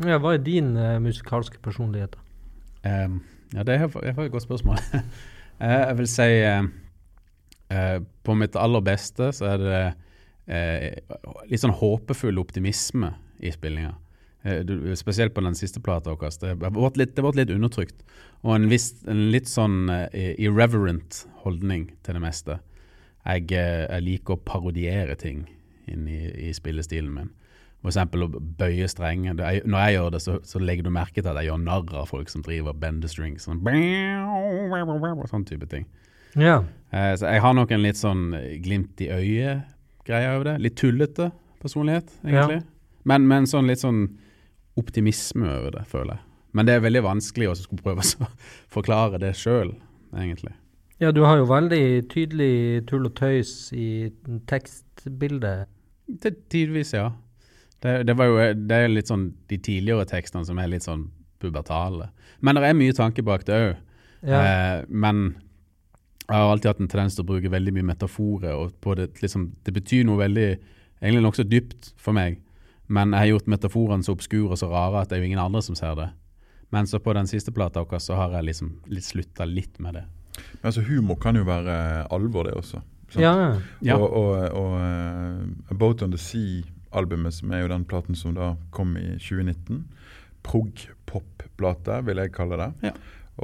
ja. 0.02 0.18
Hva 0.18 0.32
er 0.34 0.42
din 0.42 0.72
uh, 0.78 0.96
musikalske 1.00 1.60
personlighet, 1.62 2.16
da? 2.16 2.90
Ehm, 2.90 3.20
ja, 3.54 3.64
det 3.64 3.78
er, 3.78 3.86
et 3.86 4.32
godt 4.32 4.48
spørsmål. 4.48 4.82
Eh, 5.56 5.72
jeg 5.72 5.96
vil 5.96 6.08
si 6.12 6.24
eh, 6.44 6.66
eh, 7.72 8.00
På 8.28 8.34
mitt 8.36 8.58
aller 8.60 8.82
beste 8.84 9.30
så 9.32 9.46
er 9.54 9.62
det 9.62 9.78
eh, 10.52 10.98
litt 11.48 11.62
sånn 11.62 11.78
håpefull 11.80 12.42
optimisme 12.42 13.14
i 13.40 13.54
spillinga. 13.56 13.94
Eh, 14.44 14.68
spesielt 15.00 15.32
på 15.34 15.46
den 15.46 15.56
siste 15.56 15.80
plata 15.80 16.12
vår. 16.12 16.36
Det 16.42 16.52
har 16.60 16.76
vært 16.76 17.00
litt, 17.00 17.22
litt 17.40 17.54
undertrykt. 17.56 18.04
Og 18.44 18.58
en, 18.58 18.68
viss, 18.68 18.92
en 19.08 19.30
litt 19.32 19.48
sånn 19.48 19.88
eh, 19.90 20.36
irreverent 20.36 21.24
holdning 21.46 21.88
til 22.04 22.20
det 22.20 22.26
meste. 22.26 22.60
Jeg, 23.24 23.48
jeg 23.56 24.06
liker 24.06 24.36
å 24.36 24.44
parodiere 24.44 25.16
ting 25.16 25.46
inn 25.88 26.04
i, 26.12 26.20
i 26.50 26.52
spillestilen 26.54 27.16
min. 27.16 27.32
For 27.86 27.92
eksempel 27.92 28.24
å 28.26 28.28
bøye 28.58 28.88
strenger. 28.90 29.38
Er- 29.46 29.66
Når 29.70 29.84
jeg 29.86 29.94
gjør 30.00 30.12
det, 30.16 30.22
så, 30.24 30.40
så 30.42 30.58
legger 30.60 30.88
du 30.88 30.90
merke 30.96 31.22
til 31.22 31.30
at 31.30 31.38
jeg 31.38 31.52
gjør 31.52 31.60
narr 31.62 31.92
av 32.02 32.08
folk 32.10 32.32
som 32.34 32.42
driver 32.42 32.74
bendestrings. 32.82 33.46
Sånn, 33.46 33.62
sånn 35.30 35.46
type 35.46 35.68
ting. 35.70 35.86
Ja. 36.36 36.64
Eh, 36.92 37.14
så 37.20 37.30
jeg 37.30 37.42
har 37.46 37.54
nok 37.54 37.72
en 37.72 37.84
litt 37.86 38.00
sånn 38.00 38.24
glimt 38.66 39.00
i 39.06 39.10
øyet-greie 39.14 40.32
over 40.34 40.50
det. 40.50 40.56
Litt 40.66 40.76
tullete 40.82 41.30
personlighet, 41.62 42.10
egentlig. 42.26 42.64
Men, 43.06 43.28
men 43.30 43.46
sånn 43.50 43.70
litt 43.70 43.84
sånn 43.84 44.08
optimisme 44.82 45.46
over 45.60 45.78
det, 45.78 45.86
føler 45.88 46.18
jeg. 46.18 46.24
Men 46.56 46.68
det 46.68 46.76
er 46.78 46.84
veldig 46.88 47.04
vanskelig 47.06 47.50
å 47.52 47.56
skulle 47.60 47.84
prøve 47.86 48.02
å 48.04 48.28
forklare 48.76 49.20
det 49.22 49.34
sjøl, 49.38 49.76
egentlig. 50.16 50.54
ja, 51.04 51.12
du 51.12 51.22
har 51.28 51.38
jo 51.38 51.46
veldig 51.50 51.84
tydelig 52.10 52.86
tull 52.90 53.06
og 53.10 53.14
tøys 53.20 53.70
i 53.76 54.10
tekstbildet. 54.50 55.68
Til 56.24 56.36
tidvis, 56.52 56.94
ja. 56.96 57.10
Det, 57.86 57.96
det 58.10 58.16
var 58.18 58.30
jo 58.32 58.38
det 58.58 58.78
er 58.82 58.90
litt 58.90 59.12
sånn 59.12 59.28
de 59.52 59.60
tidligere 59.62 60.08
tekstene 60.10 60.48
som 60.48 60.58
er 60.58 60.72
litt 60.72 60.86
sånn 60.88 61.08
pubertale. 61.42 62.10
Men 62.42 62.58
det 62.58 62.70
er 62.70 62.78
mye 62.78 62.96
tanke 62.98 63.26
bak 63.26 63.46
det 63.46 63.60
òg. 63.62 63.76
Ja. 64.26 64.40
Eh, 64.40 64.80
men 64.90 65.28
jeg 66.26 66.34
har 66.34 66.50
alltid 66.50 66.72
hatt 66.72 66.82
en 66.82 66.90
tendens 66.90 67.18
til 67.18 67.26
å 67.26 67.30
bruke 67.30 67.52
veldig 67.54 67.76
mye 67.76 67.92
metaforer. 67.92 68.56
og 68.58 68.74
på 68.82 68.96
det, 68.98 69.12
liksom, 69.22 69.52
det 69.64 69.74
betyr 69.76 70.08
noe 70.08 70.24
veldig 70.24 70.48
egentlig 71.02 71.24
nokså 71.28 71.46
dypt 71.46 71.94
for 72.02 72.18
meg. 72.18 72.40
Men 72.88 73.14
jeg 73.14 73.20
har 73.20 73.32
gjort 73.34 73.54
metaforene 73.54 74.06
så 74.06 74.16
obskure 74.16 74.54
og 74.54 74.62
så 74.62 74.70
rare 74.70 75.02
at 75.02 75.10
det 75.10 75.18
er 75.18 75.24
jo 75.24 75.30
ingen 75.30 75.42
andre 75.46 75.62
som 75.62 75.78
ser 75.78 75.94
det. 76.00 76.10
Men 76.74 76.90
så 76.90 77.00
på 77.00 77.14
den 77.14 77.30
siste 77.30 77.54
plata 77.54 77.86
vår 77.86 78.02
så 78.02 78.18
har 78.18 78.34
jeg 78.38 78.50
liksom 78.50 78.74
litt 78.90 79.06
slutta 79.06 79.46
litt 79.46 79.78
med 79.80 80.00
det. 80.00 80.06
Men 80.60 80.70
altså 80.72 80.82
Humor 80.90 81.20
kan 81.22 81.38
jo 81.38 81.46
være 81.48 82.08
alvor, 82.12 82.50
det 82.50 82.58
også. 82.58 82.82
sant? 83.10 83.22
Ja, 83.22 83.62
Ja. 83.82 83.98
Og, 83.98 84.10
og, 84.10 84.34
og 84.58 84.74
uh, 84.82 85.72
A 85.72 85.78
Boat 85.78 86.02
on 86.02 86.12
the 86.12 86.18
Sea-albumet, 86.96 87.34
som 87.34 87.52
er 87.52 87.64
jo 87.64 87.72
den 87.72 87.86
platen 87.86 88.16
som 88.16 88.36
da 88.36 88.56
kom 88.72 88.96
i 88.98 89.18
2019. 89.20 89.84
Prog-pop-plate, 90.46 92.02
vil 92.06 92.18
jeg 92.18 92.34
kalle 92.34 92.58
det. 92.58 92.72
Ja. 92.90 92.94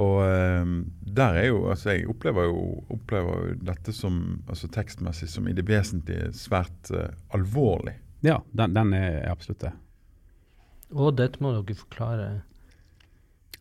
Og 0.00 0.22
eh, 0.24 0.64
der 1.04 1.34
er 1.36 1.46
jo 1.50 1.66
Altså, 1.68 1.90
jeg 1.92 2.08
opplever 2.08 2.46
jo, 2.48 2.82
opplever 2.88 3.50
jo 3.50 3.56
dette 3.60 3.92
som 3.92 4.42
altså 4.48 4.68
tekstmessig 4.72 5.28
som 5.28 5.48
i 5.48 5.52
det 5.52 5.66
vesentlige 5.68 6.32
svært 6.32 6.90
uh, 6.94 7.10
alvorlig. 7.34 7.98
Ja, 8.24 8.38
den, 8.52 8.72
den 8.72 8.94
er 8.94 9.28
absolutt 9.30 9.60
det. 9.60 9.72
og 10.94 11.16
dette 11.18 11.42
må 11.42 11.52
dere 11.52 11.76
forklare. 11.76 12.30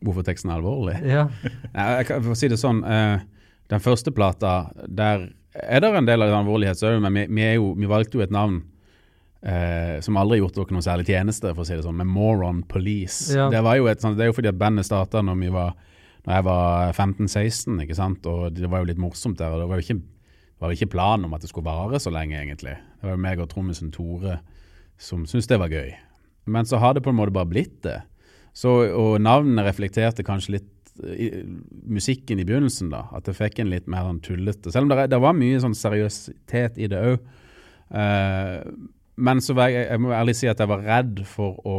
Hvorfor 0.01 0.23
teksten 0.23 0.49
er 0.49 0.61
alvorlig? 0.61 0.95
Ja. 1.03 1.27
Jeg 1.75 2.07
kan 2.07 2.23
få 2.23 2.35
si 2.35 2.47
det 2.47 2.61
sånn, 2.61 2.83
Uh, 2.83 3.19
den 3.71 3.79
første 3.79 4.11
plata, 4.11 4.71
der 4.87 5.29
er 5.53 5.79
det 5.79 5.91
en 5.95 6.07
del 6.07 6.23
av 6.23 6.33
alvorlighet, 6.41 6.75
så 6.75 6.89
er 6.89 6.99
men 6.99 7.13
vi, 7.15 7.25
vi, 7.31 7.43
er 7.43 7.53
jo, 7.55 7.69
vi 7.79 7.87
valgte 7.87 8.17
jo 8.17 8.23
et 8.23 8.33
navn 8.33 8.57
eh, 9.43 9.99
som 10.01 10.17
aldri 10.17 10.37
har 10.39 10.45
gjort 10.47 10.55
dere 10.59 10.75
noe 10.77 10.85
særlig 10.85 11.07
tjeneste, 11.07 11.53
for 11.55 11.63
å 11.63 11.67
si 11.67 11.75
det 11.75 11.83
sånn, 11.85 11.97
med 11.97 12.07
Moron 12.07 12.63
Police. 12.63 13.33
Ja. 13.35 13.49
Det, 13.49 13.61
et, 13.91 14.01
sånt- 14.03 14.17
det 14.17 14.25
er 14.27 14.31
jo 14.31 14.37
fordi 14.37 14.51
at 14.53 14.59
bandet 14.61 14.85
starta 14.85 15.21
når, 15.25 15.39
vi 15.39 15.49
var- 15.49 15.73
når 16.27 16.33
jeg 16.35 16.43
var 16.43 16.93
15-16, 16.93 17.81
ikke 17.81 17.95
sant, 17.97 18.25
og 18.29 18.53
det 18.53 18.69
var 18.69 18.79
jo 18.83 18.85
litt 18.91 18.97
morsomt 19.01 19.37
der. 19.37 19.51
og 19.51 19.59
Det 19.59 19.67
var 19.69 19.79
jo 19.81 19.85
ikke, 19.87 20.01
var 20.61 20.69
jo 20.71 20.77
ikke 20.77 20.91
planen 20.93 21.25
om 21.25 21.33
at 21.33 21.41
det 21.41 21.49
skulle 21.49 21.65
vare 21.65 21.97
så 21.99 22.11
lenge, 22.13 22.37
egentlig. 22.37 22.75
Det 22.77 23.03
var 23.09 23.15
jo 23.17 23.17
meg 23.25 23.39
og 23.39 23.49
trommisen 23.49 23.91
Tore 23.91 24.39
som 25.01 25.25
syntes 25.25 25.47
det 25.47 25.57
var 25.59 25.69
gøy. 25.69 25.95
Men 26.45 26.65
så 26.65 26.77
har 26.77 26.93
det 26.93 27.01
på 27.03 27.09
en 27.09 27.15
måte 27.17 27.33
bare 27.33 27.49
blitt 27.49 27.81
det. 27.81 28.01
Så, 28.53 28.69
og 28.93 29.19
navnene 29.21 29.63
reflekterte 29.65 30.23
kanskje 30.23 30.59
litt 30.59 30.67
i, 31.01 31.31
musikken 31.87 32.37
i 32.39 32.43
begynnelsen, 32.45 32.89
da. 32.91 33.07
At 33.15 33.23
det 33.25 33.33
fikk 33.37 33.59
en 33.63 33.69
litt 33.71 33.87
mer 33.87 34.03
sånn 34.03 34.19
tullete 34.21 34.69
Selv 34.73 34.83
om 34.83 34.89
det, 34.91 35.09
det 35.09 35.19
var 35.23 35.33
mye 35.33 35.57
sånn 35.63 35.73
seriøsitet 35.73 36.77
i 36.77 36.87
det 36.91 36.99
òg. 36.99 37.19
Men 39.21 39.43
så 39.43 39.55
var 39.57 39.71
jeg, 39.73 39.85
jeg 39.89 40.01
må 40.01 40.13
ærlig 40.15 40.35
si 40.39 40.49
at 40.49 40.61
jeg 40.61 40.71
var 40.71 40.81
redd 40.85 41.21
for 41.29 41.61
å 41.67 41.77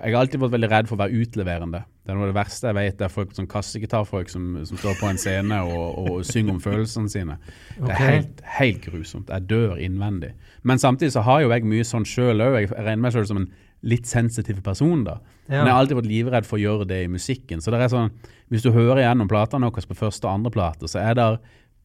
Jeg 0.00 0.14
har 0.14 0.22
alltid 0.22 0.40
vært 0.40 0.54
veldig 0.54 0.68
redd 0.70 0.86
for 0.88 0.96
å 0.96 1.00
være 1.02 1.18
utleverende. 1.20 1.80
Det 2.00 2.12
er 2.12 2.16
noe 2.16 2.24
av 2.24 2.30
det 2.30 2.36
verste 2.38 2.70
jeg 2.70 2.76
vet. 2.78 2.94
Det 2.96 3.04
er 3.04 3.12
folk, 3.12 3.32
sånn 3.36 3.48
kassegitarfolk 3.50 4.30
som, 4.32 4.44
som 4.64 4.78
står 4.80 4.94
på 4.96 5.08
en 5.10 5.18
scene 5.20 5.58
og, 5.66 5.98
og 6.00 6.22
synger 6.24 6.54
om 6.54 6.60
følelsene 6.64 7.12
sine. 7.12 7.36
Det 7.76 7.90
er 7.92 8.00
helt, 8.00 8.40
helt 8.56 8.80
grusomt. 8.86 9.28
Jeg 9.28 9.44
dør 9.50 9.74
innvendig. 9.82 10.30
Men 10.64 10.80
samtidig 10.80 11.12
så 11.12 11.26
har 11.26 11.42
jo 11.44 11.52
jeg 11.52 11.68
mye 11.68 11.84
sånn 11.84 12.08
sjøl 12.08 12.40
òg. 12.46 12.56
Jeg 12.62 12.72
regner 12.78 13.04
meg 13.04 13.14
sjøl 13.14 13.28
som 13.28 13.42
en 13.42 13.50
litt 13.92 14.08
sensitiv 14.08 14.62
person, 14.64 15.04
da. 15.04 15.18
Ja. 15.50 15.60
Men 15.60 15.68
jeg 15.68 15.74
har 15.74 15.84
alltid 15.84 16.00
vært 16.00 16.10
livredd 16.14 16.48
for 16.48 16.56
å 16.56 16.62
gjøre 16.64 16.88
det 16.88 17.02
i 17.04 17.12
musikken. 17.12 17.60
Så 17.60 17.72
det 17.74 17.82
er 17.84 17.92
sånn, 17.92 18.12
Hvis 18.50 18.64
du 18.64 18.72
hører 18.74 19.04
gjennom 19.04 19.28
platene 19.30 19.68
våre 19.68 19.86
på 19.86 20.00
første 20.00 20.26
og 20.26 20.40
andre 20.40 20.50
plate, 20.54 20.88
så 20.90 21.04
er 21.04 21.14
det 21.14 21.28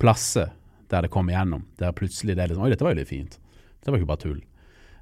plasser 0.02 0.56
der 0.90 1.06
det 1.06 1.12
kommer 1.14 1.36
igjennom. 1.36 1.68
Der 1.78 1.94
plutselig 1.94 2.36
det 2.36 2.44
er 2.44 2.50
litt 2.50 2.58
sånn 2.58 2.66
Oi, 2.66 2.74
dette 2.74 2.86
var 2.88 2.96
jo 2.96 3.02
litt 3.04 3.12
fint. 3.12 3.38
Det 3.84 3.92
var 3.92 4.00
ikke 4.00 4.14
bare 4.16 4.24
tull. 4.24 4.42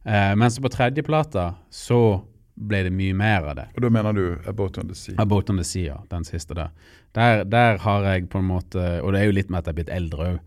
Eh, 0.03 0.35
mens 0.35 0.59
på 0.59 0.69
tredje 0.69 1.03
plata 1.03 1.53
så 1.71 2.23
ble 2.53 2.83
det 2.85 2.93
mye 2.93 3.15
mer 3.17 3.47
av 3.49 3.55
det. 3.57 3.67
Og 3.75 3.85
da 3.85 3.91
mener 3.93 4.13
du 4.13 4.25
About 4.49 4.77
on 4.77 4.89
the 4.91 4.95
Sea. 4.95 5.15
About 5.21 5.49
on 5.49 5.57
the 5.57 5.65
Sea, 5.65 5.95
ja, 5.95 5.99
den 6.09 6.25
siste 6.27 6.53
der. 6.57 6.69
der. 7.17 7.43
Der 7.45 7.79
har 7.81 8.03
jeg 8.11 8.29
på 8.29 8.41
en 8.43 8.49
måte 8.51 9.01
Og 9.01 9.13
det 9.13 9.21
er 9.21 9.25
jo 9.25 9.37
litt 9.39 9.49
med 9.49 9.63
at 9.63 9.67
jeg 9.67 9.73
er 9.73 9.79
blitt 9.81 9.95
eldre 9.95 10.29
òg. 10.33 10.39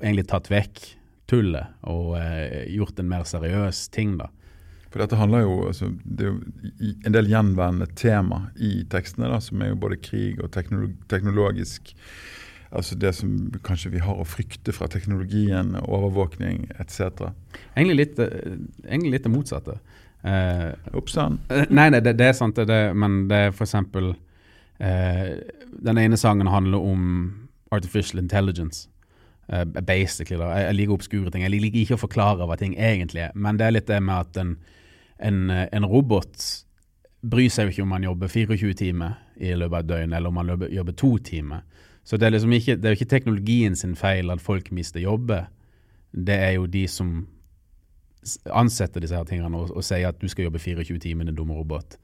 Egentlig 0.00 0.26
tatt 0.30 0.50
vekk 0.50 0.82
tullet 1.30 1.76
og 1.86 2.16
eh, 2.18 2.66
gjort 2.74 2.98
en 2.98 3.10
mer 3.10 3.26
seriøs 3.28 3.88
ting, 3.94 4.16
da. 4.18 4.30
For 4.90 4.98
dette 4.98 5.18
handler 5.20 5.44
jo 5.44 5.52
altså, 5.68 5.92
Det 6.02 6.26
er 6.26 6.32
jo 6.32 6.94
en 7.06 7.14
del 7.14 7.28
gjenværende 7.30 7.86
tema 7.94 8.40
i 8.58 8.80
tekstene, 8.90 9.28
da, 9.30 9.38
som 9.44 9.62
er 9.62 9.70
jo 9.70 9.78
både 9.84 10.00
krig 10.02 10.40
og 10.42 10.50
teknolog 10.56 10.96
teknologisk 11.12 11.94
Altså 12.70 12.94
det 12.94 13.14
som 13.18 13.32
kanskje 13.66 13.90
vi 13.96 14.02
har 14.04 14.14
å 14.14 14.26
frykte 14.28 14.72
fra 14.72 14.86
teknologien, 14.90 15.72
overvåkning 15.80 16.68
etc. 16.78 17.32
Egentlig 17.74 17.96
litt, 17.96 18.18
eh, 18.22 18.54
egentlig 18.86 19.16
litt 19.16 19.26
det 19.26 19.32
motsatte. 19.32 19.78
Eh, 20.22 20.70
Oppstand. 20.94 21.40
Eh, 21.50 21.66
Nei, 21.70 21.88
nei 21.90 22.00
det, 22.00 22.14
det 22.20 22.28
er 22.30 22.36
sant, 22.38 22.56
det, 22.56 22.80
men 22.94 23.24
det 23.30 23.36
er 23.36 23.54
eksempel 23.56 24.12
eh, 24.78 25.40
Den 25.80 25.98
ene 25.98 26.18
sangen 26.20 26.50
handler 26.52 26.78
om 26.78 27.04
artificial 27.72 28.22
intelligence. 28.22 28.88
Eh, 29.48 29.64
basically, 29.64 30.38
da. 30.38 30.52
Jeg, 30.54 30.66
jeg 30.68 30.78
liker 30.78 30.94
obskure 30.94 31.30
ting. 31.30 31.42
Jeg 31.42 31.56
liker 31.56 31.82
ikke 31.82 31.98
å 31.98 32.04
forklare 32.04 32.46
hva 32.46 32.58
ting 32.60 32.76
egentlig 32.78 33.24
er, 33.26 33.34
men 33.34 33.58
det 33.58 33.66
er 33.66 33.74
litt 33.74 33.90
det 33.90 33.98
med 34.02 34.28
at 34.28 34.42
en, 34.42 34.56
en, 35.18 35.40
eh, 35.50 35.66
en 35.74 35.88
robot 35.90 36.46
bryr 37.20 37.50
seg 37.52 37.66
jo 37.66 37.74
ikke 37.74 37.84
om 37.84 37.94
man 37.96 38.06
jobber 38.06 38.30
24 38.30 38.76
timer 38.78 39.18
i 39.40 39.50
løpet 39.56 39.74
av 39.74 39.82
et 39.82 39.90
døgn, 39.90 40.14
eller 40.16 40.30
om 40.30 40.38
man 40.38 40.68
jobber 40.70 40.96
to 40.96 41.16
timer. 41.24 41.64
Så 42.10 42.18
det 42.18 42.26
er 42.26 42.34
liksom 42.34 42.52
ikke, 42.56 42.74
det 42.74 42.88
er 42.88 42.94
jo 42.94 42.98
ikke 42.98 43.12
teknologien 43.12 43.76
sin 43.78 43.94
feil 43.94 44.32
at 44.34 44.42
folk 44.42 44.72
mister 44.74 44.98
jobber. 45.00 45.44
Det 46.10 46.34
er 46.34 46.56
jo 46.56 46.64
de 46.66 46.88
som 46.90 47.28
ansetter 48.50 49.00
disse 49.00 49.14
her 49.14 49.28
tingene 49.28 49.54
og, 49.56 49.70
og 49.70 49.84
sier 49.86 50.10
at 50.10 50.18
du 50.18 50.26
skal 50.28 50.48
jobbe 50.48 50.58
24 50.58 50.98
timer, 50.98 51.28
din 51.28 51.38
dumme 51.38 51.54
robot, 51.54 51.94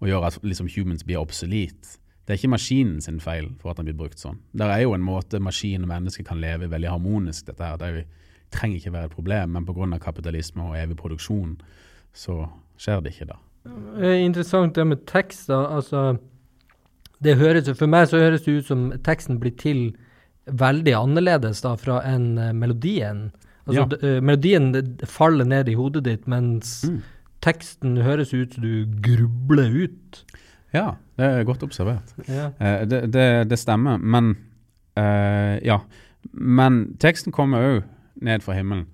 og 0.00 0.08
gjør 0.08 0.24
at 0.30 0.38
liksom 0.42 0.70
humans 0.72 1.04
blir 1.04 1.20
obsolete. 1.20 1.98
Det 2.24 2.32
er 2.32 2.40
ikke 2.40 2.54
maskinen 2.54 3.04
sin 3.04 3.20
feil 3.20 3.50
for 3.60 3.72
at 3.72 3.76
den 3.76 3.90
blir 3.90 3.98
brukt 4.00 4.22
sånn. 4.22 4.40
Det 4.56 4.64
er 4.64 4.80
jo 4.86 4.94
en 4.96 5.04
måte 5.04 5.42
maskin 5.42 5.84
og 5.84 5.92
mennesker 5.92 6.24
kan 6.24 6.40
leve 6.40 6.70
veldig 6.70 6.88
harmonisk, 6.94 7.50
dette 7.50 7.66
her. 7.66 7.76
Det 7.76 7.90
er 7.90 8.00
trenger 8.50 8.80
ikke 8.80 8.92
være 8.96 9.10
et 9.10 9.14
problem, 9.14 9.52
men 9.54 9.66
pga. 9.66 9.98
kapitalisme 9.98 10.62
og 10.62 10.78
evig 10.78 10.96
produksjon, 10.96 11.60
så 12.12 12.48
skjer 12.80 13.04
det 13.04 13.12
ikke 13.14 13.28
da. 13.30 13.38
Eh, 14.00 14.24
Interessant 14.24 14.74
det 14.74 14.86
med 14.86 15.06
tekst. 15.06 15.48
da, 15.48 15.66
altså 15.76 16.16
det 17.22 17.36
høres, 17.38 17.68
For 17.76 17.86
meg 17.86 18.08
så 18.08 18.18
høres 18.18 18.42
det 18.44 18.54
ut 18.60 18.66
som 18.66 18.90
teksten 19.04 19.38
blir 19.40 19.56
til 19.60 19.94
veldig 20.50 20.94
annerledes 20.96 21.60
da 21.62 21.74
fra 21.76 22.00
enn 22.08 22.38
eh, 22.38 22.52
melodien. 22.52 23.30
Altså 23.66 23.80
Ja. 23.82 23.86
d- 23.86 23.98
uh, 24.02 24.20
Melodien 24.24 24.96
faller 25.06 25.44
ned 25.44 25.68
i 25.68 25.74
hodet 25.74 26.02
ditt, 26.04 26.26
mens 26.26 26.84
Mm. 26.88 27.02
teksten 27.42 27.96
høres 28.02 28.32
ut 28.34 28.54
som 28.54 28.62
du 28.62 28.86
grubler 29.04 29.70
ut. 29.84 30.24
Ja, 30.72 30.96
det 31.18 31.24
er 31.26 31.44
godt 31.44 31.62
observert. 31.62 32.14
Ja. 32.28 32.50
Uh, 32.60 32.84
det, 32.88 33.12
det, 33.12 33.48
det 33.50 33.58
stemmer, 33.58 33.98
men 33.98 34.36
Ja. 34.96 35.78
Men 36.32 36.96
teksten 36.98 37.32
kommer 37.32 37.58
òg 37.62 37.84
ned 38.20 38.42
fra 38.42 38.52
himmelen. 38.54 38.86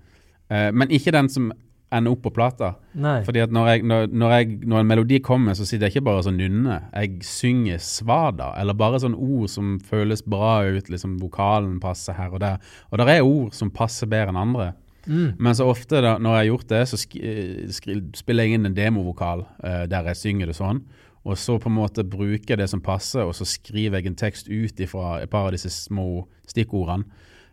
Men 0.51 0.89
ikke 0.95 1.11
den 1.11 1.29
som 1.29 1.53
ender 1.95 2.17
opp 2.17 2.23
på 2.25 2.33
plata. 2.35 2.73
Nei. 2.99 3.21
Fordi 3.27 3.43
at 3.45 3.53
når, 3.55 3.69
jeg, 3.71 3.85
når, 3.87 4.09
når, 4.11 4.33
jeg, 4.35 4.57
når 4.67 4.83
en 4.83 4.89
melodi 4.91 5.21
kommer, 5.23 5.55
så 5.55 5.67
sitter 5.67 5.87
jeg 5.87 5.97
ikke 5.97 6.09
bare 6.09 6.25
sånn 6.27 6.39
nynne. 6.41 6.81
Jeg 6.91 7.21
synger 7.27 7.83
svada, 7.83 8.51
eller 8.61 8.79
bare 8.79 9.01
sånn 9.03 9.15
ord 9.15 9.47
som 9.53 9.77
føles 9.83 10.25
bra 10.27 10.59
ut. 10.67 10.91
liksom 10.91 11.19
Vokalen 11.23 11.79
passer 11.83 12.19
her 12.19 12.35
og 12.35 12.43
der. 12.43 12.59
Og 12.91 13.01
det 13.01 13.09
er 13.13 13.23
ord 13.23 13.55
som 13.57 13.71
passer 13.75 14.11
bedre 14.11 14.35
enn 14.35 14.43
andre. 14.43 14.73
Mm. 15.07 15.37
Men 15.39 15.55
så 15.55 15.69
ofte 15.71 16.03
da, 16.03 16.17
når 16.19 16.35
jeg 16.35 16.43
har 16.43 16.49
gjort 16.51 16.71
det, 16.73 16.83
så 16.91 16.99
eh, 17.23 18.07
spiller 18.19 18.47
jeg 18.47 18.59
inn 18.59 18.67
en 18.67 18.75
demovokal 18.75 19.45
uh, 19.47 19.85
der 19.87 20.11
jeg 20.11 20.23
synger 20.25 20.51
det 20.51 20.59
sånn. 20.59 20.83
Og 21.27 21.39
så 21.39 21.57
på 21.59 21.71
en 21.71 21.79
måte 21.79 22.07
bruker 22.07 22.55
jeg 22.55 22.61
det 22.61 22.69
som 22.71 22.83
passer, 22.83 23.27
og 23.27 23.35
så 23.35 23.47
skriver 23.47 23.99
jeg 23.99 24.11
en 24.11 24.19
tekst 24.19 24.51
ut 24.51 24.83
ifra 24.83 25.21
et 25.23 25.31
par 25.31 25.49
av 25.49 25.55
disse 25.55 25.73
små 25.75 26.27
stikkordene. 26.47 27.07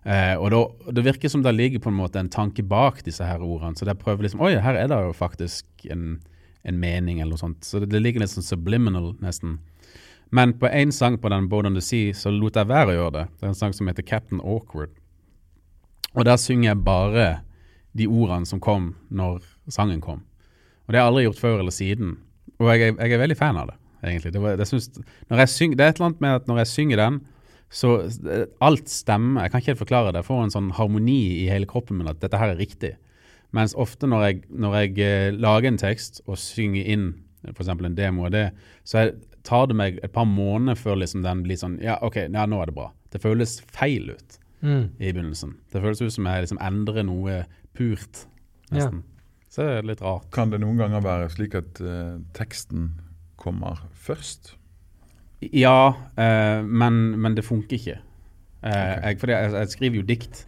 Eh, 0.03 0.35
og 0.35 0.49
da, 0.51 0.91
Det 0.91 1.05
virker 1.05 1.31
som 1.31 1.43
det 1.43 1.55
ligger 1.55 1.79
på 1.79 1.89
en 1.89 1.99
måte 1.99 2.19
en 2.19 2.29
tanke 2.29 2.63
bak 2.63 3.03
disse 3.05 3.23
her 3.23 3.43
ordene. 3.43 3.75
Så 3.75 3.85
det 3.87 3.99
prøver 3.99 4.27
liksom 4.27 4.41
Oi, 4.43 4.55
her 4.59 4.75
er 4.75 4.89
det 4.91 4.99
jo 4.99 5.13
faktisk 5.15 5.65
en, 5.91 6.19
en 6.63 6.79
mening, 6.79 7.21
eller 7.21 7.35
noe 7.35 7.43
sånt. 7.43 7.63
Så 7.63 7.79
det, 7.79 7.91
det 7.93 8.03
ligger 8.03 8.23
litt 8.23 8.33
sånn 8.33 8.45
subliminal, 8.45 9.13
nesten. 9.23 9.59
Men 10.33 10.55
på 10.57 10.67
én 10.67 10.91
sang 10.91 11.19
på 11.21 11.29
den 11.29 11.47
Boat 11.49 11.67
on 11.69 11.77
the 11.77 11.81
Sea 11.81 12.13
så 12.17 12.31
lot 12.33 12.57
jeg 12.57 12.69
være 12.69 12.93
å 12.93 12.97
gjøre 12.97 13.15
det. 13.19 13.25
Det 13.37 13.45
er 13.45 13.51
en 13.53 13.59
sang 13.59 13.73
som 13.77 13.87
heter 13.87 14.05
Captain 14.05 14.41
Awkward. 14.41 14.95
Og 16.13 16.25
der 16.25 16.39
synger 16.41 16.71
jeg 16.71 16.85
bare 16.85 17.27
de 17.97 18.07
ordene 18.09 18.49
som 18.49 18.61
kom 18.61 18.95
når 19.13 19.43
sangen 19.69 20.01
kom. 20.01 20.23
Og 20.85 20.93
det 20.93 20.99
har 20.99 21.05
jeg 21.05 21.11
aldri 21.11 21.25
gjort 21.27 21.41
før 21.41 21.61
eller 21.61 21.75
siden. 21.75 22.15
Og 22.57 22.71
jeg, 22.73 22.95
jeg 22.97 23.13
er 23.13 23.21
veldig 23.21 23.37
fan 23.37 23.59
av 23.61 23.69
det, 23.69 23.77
egentlig. 24.01 24.33
Det, 24.33 24.41
var, 24.41 24.57
det, 24.57 24.67
synes, 24.67 24.89
når 25.29 25.43
jeg 25.43 25.53
syng, 25.53 25.77
det 25.77 25.85
er 25.85 25.93
et 25.93 26.01
eller 26.01 26.09
annet 26.09 26.25
med 26.25 26.39
at 26.39 26.49
når 26.49 26.61
jeg 26.63 26.71
synger 26.73 27.01
den, 27.01 27.21
så 27.73 27.95
eh, 28.05 28.45
alt 28.63 28.91
stemmer. 28.91 29.45
Jeg 29.47 29.51
kan 29.53 29.63
ikke 29.63 29.73
helt 29.73 29.81
forklare 29.81 30.11
det. 30.13 30.21
Jeg 30.21 30.29
får 30.29 30.43
en 30.45 30.53
sånn 30.53 30.71
harmoni 30.77 31.19
i 31.41 31.49
hele 31.49 31.69
kroppen 31.69 31.97
min 31.99 32.11
at 32.11 32.21
dette 32.21 32.37
her 32.39 32.53
er 32.53 32.61
riktig. 32.61 32.93
Mens 33.53 33.75
ofte 33.77 34.09
når 34.09 34.25
jeg, 34.27 34.41
når 34.49 34.77
jeg 34.79 34.93
eh, 35.05 35.27
lager 35.33 35.71
en 35.71 35.81
tekst 35.81 36.21
og 36.25 36.37
synger 36.41 36.89
inn 36.93 37.07
f.eks. 37.49 37.69
en 37.73 37.97
demo 37.97 38.27
av 38.29 38.33
det, 38.33 38.47
så 38.87 39.03
jeg, 39.03 39.17
tar 39.43 39.65
det 39.67 39.75
meg 39.75 39.97
et 40.05 40.13
par 40.15 40.23
måneder 40.29 40.77
før 40.79 41.01
liksom 41.01 41.19
den 41.25 41.41
blir 41.43 41.57
sånn 41.59 41.73
Ja, 41.83 41.97
OK, 42.05 42.15
ja, 42.31 42.45
nå 42.47 42.61
er 42.63 42.69
det 42.69 42.77
bra. 42.77 42.85
Det 43.11 43.19
føles 43.21 43.59
feil 43.75 44.13
ut 44.15 44.39
Mm. 44.63 44.93
i 44.95 45.09
begynnelsen. 45.11 45.57
Det 45.73 45.81
føles 45.83 45.99
ut 45.99 46.13
som 46.15 46.27
jeg 46.29 46.45
liksom 46.45 46.59
endrer 46.63 47.03
noe 47.03 47.41
purt, 47.75 48.21
nesten. 48.71 49.01
Så 49.51 49.65
det 49.67 49.73
er 49.81 49.87
litt 49.89 50.01
rart. 50.01 50.29
Kan 50.31 50.53
det 50.53 50.61
noen 50.63 50.79
ganger 50.79 51.03
være 51.03 51.25
slik 51.33 51.57
at 51.59 51.81
uh, 51.83 52.21
teksten 52.31 52.93
kommer 53.35 53.81
først? 53.91 54.53
Ja, 55.51 55.93
uh, 55.93 56.63
men, 56.65 57.03
men 57.19 57.37
det 57.37 57.45
funker 57.45 57.77
ikke. 57.77 57.99
Uh, 58.63 58.69
okay. 58.69 58.99
jeg, 59.03 59.19
fordi 59.19 59.37
jeg, 59.37 59.53
jeg 59.53 59.71
skriver 59.75 60.01
jo 60.01 60.07
dikt. 60.13 60.45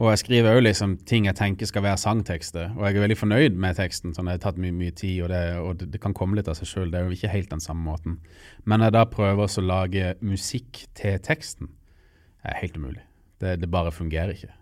Og 0.00 0.08
jeg 0.14 0.20
skriver 0.22 0.56
òg 0.56 0.62
liksom 0.62 0.94
ting 1.04 1.26
jeg 1.28 1.36
tenker 1.36 1.68
skal 1.68 1.84
være 1.84 2.00
sangtekster, 2.00 2.70
og 2.72 2.86
jeg 2.86 2.96
er 2.96 3.02
veldig 3.04 3.18
fornøyd 3.20 3.58
med 3.60 3.76
teksten. 3.76 4.14
sånn 4.16 4.30
Det 4.30 4.38
har 4.38 4.44
tatt 4.46 4.60
mye, 4.62 4.72
mye 4.72 4.94
tid, 4.96 5.18
og, 5.26 5.28
det, 5.28 5.42
og 5.60 5.74
det, 5.76 5.90
det, 5.92 6.00
kan 6.00 6.14
komme 6.16 6.38
litt 6.38 6.48
av 6.48 6.56
seg 6.56 6.70
sjøl. 6.70 6.92
Det 6.92 7.00
er 7.00 7.04
jo 7.04 7.18
ikke 7.18 7.32
helt 7.34 7.52
den 7.52 7.60
samme 7.60 7.84
måten. 7.84 8.16
Men 8.64 8.80
jeg 8.86 8.94
da 8.96 9.04
prøver 9.10 9.44
å 9.44 9.66
lage 9.66 10.14
musikk 10.24 10.86
til 10.96 11.20
teksten, 11.20 11.68
det 12.40 12.54
er 12.54 12.60
helt 12.62 12.80
umulig. 12.80 13.04
Det, 13.44 13.58
det 13.60 13.68
bare 13.72 13.92
fungerer 13.92 14.32
ikke. 14.32 14.54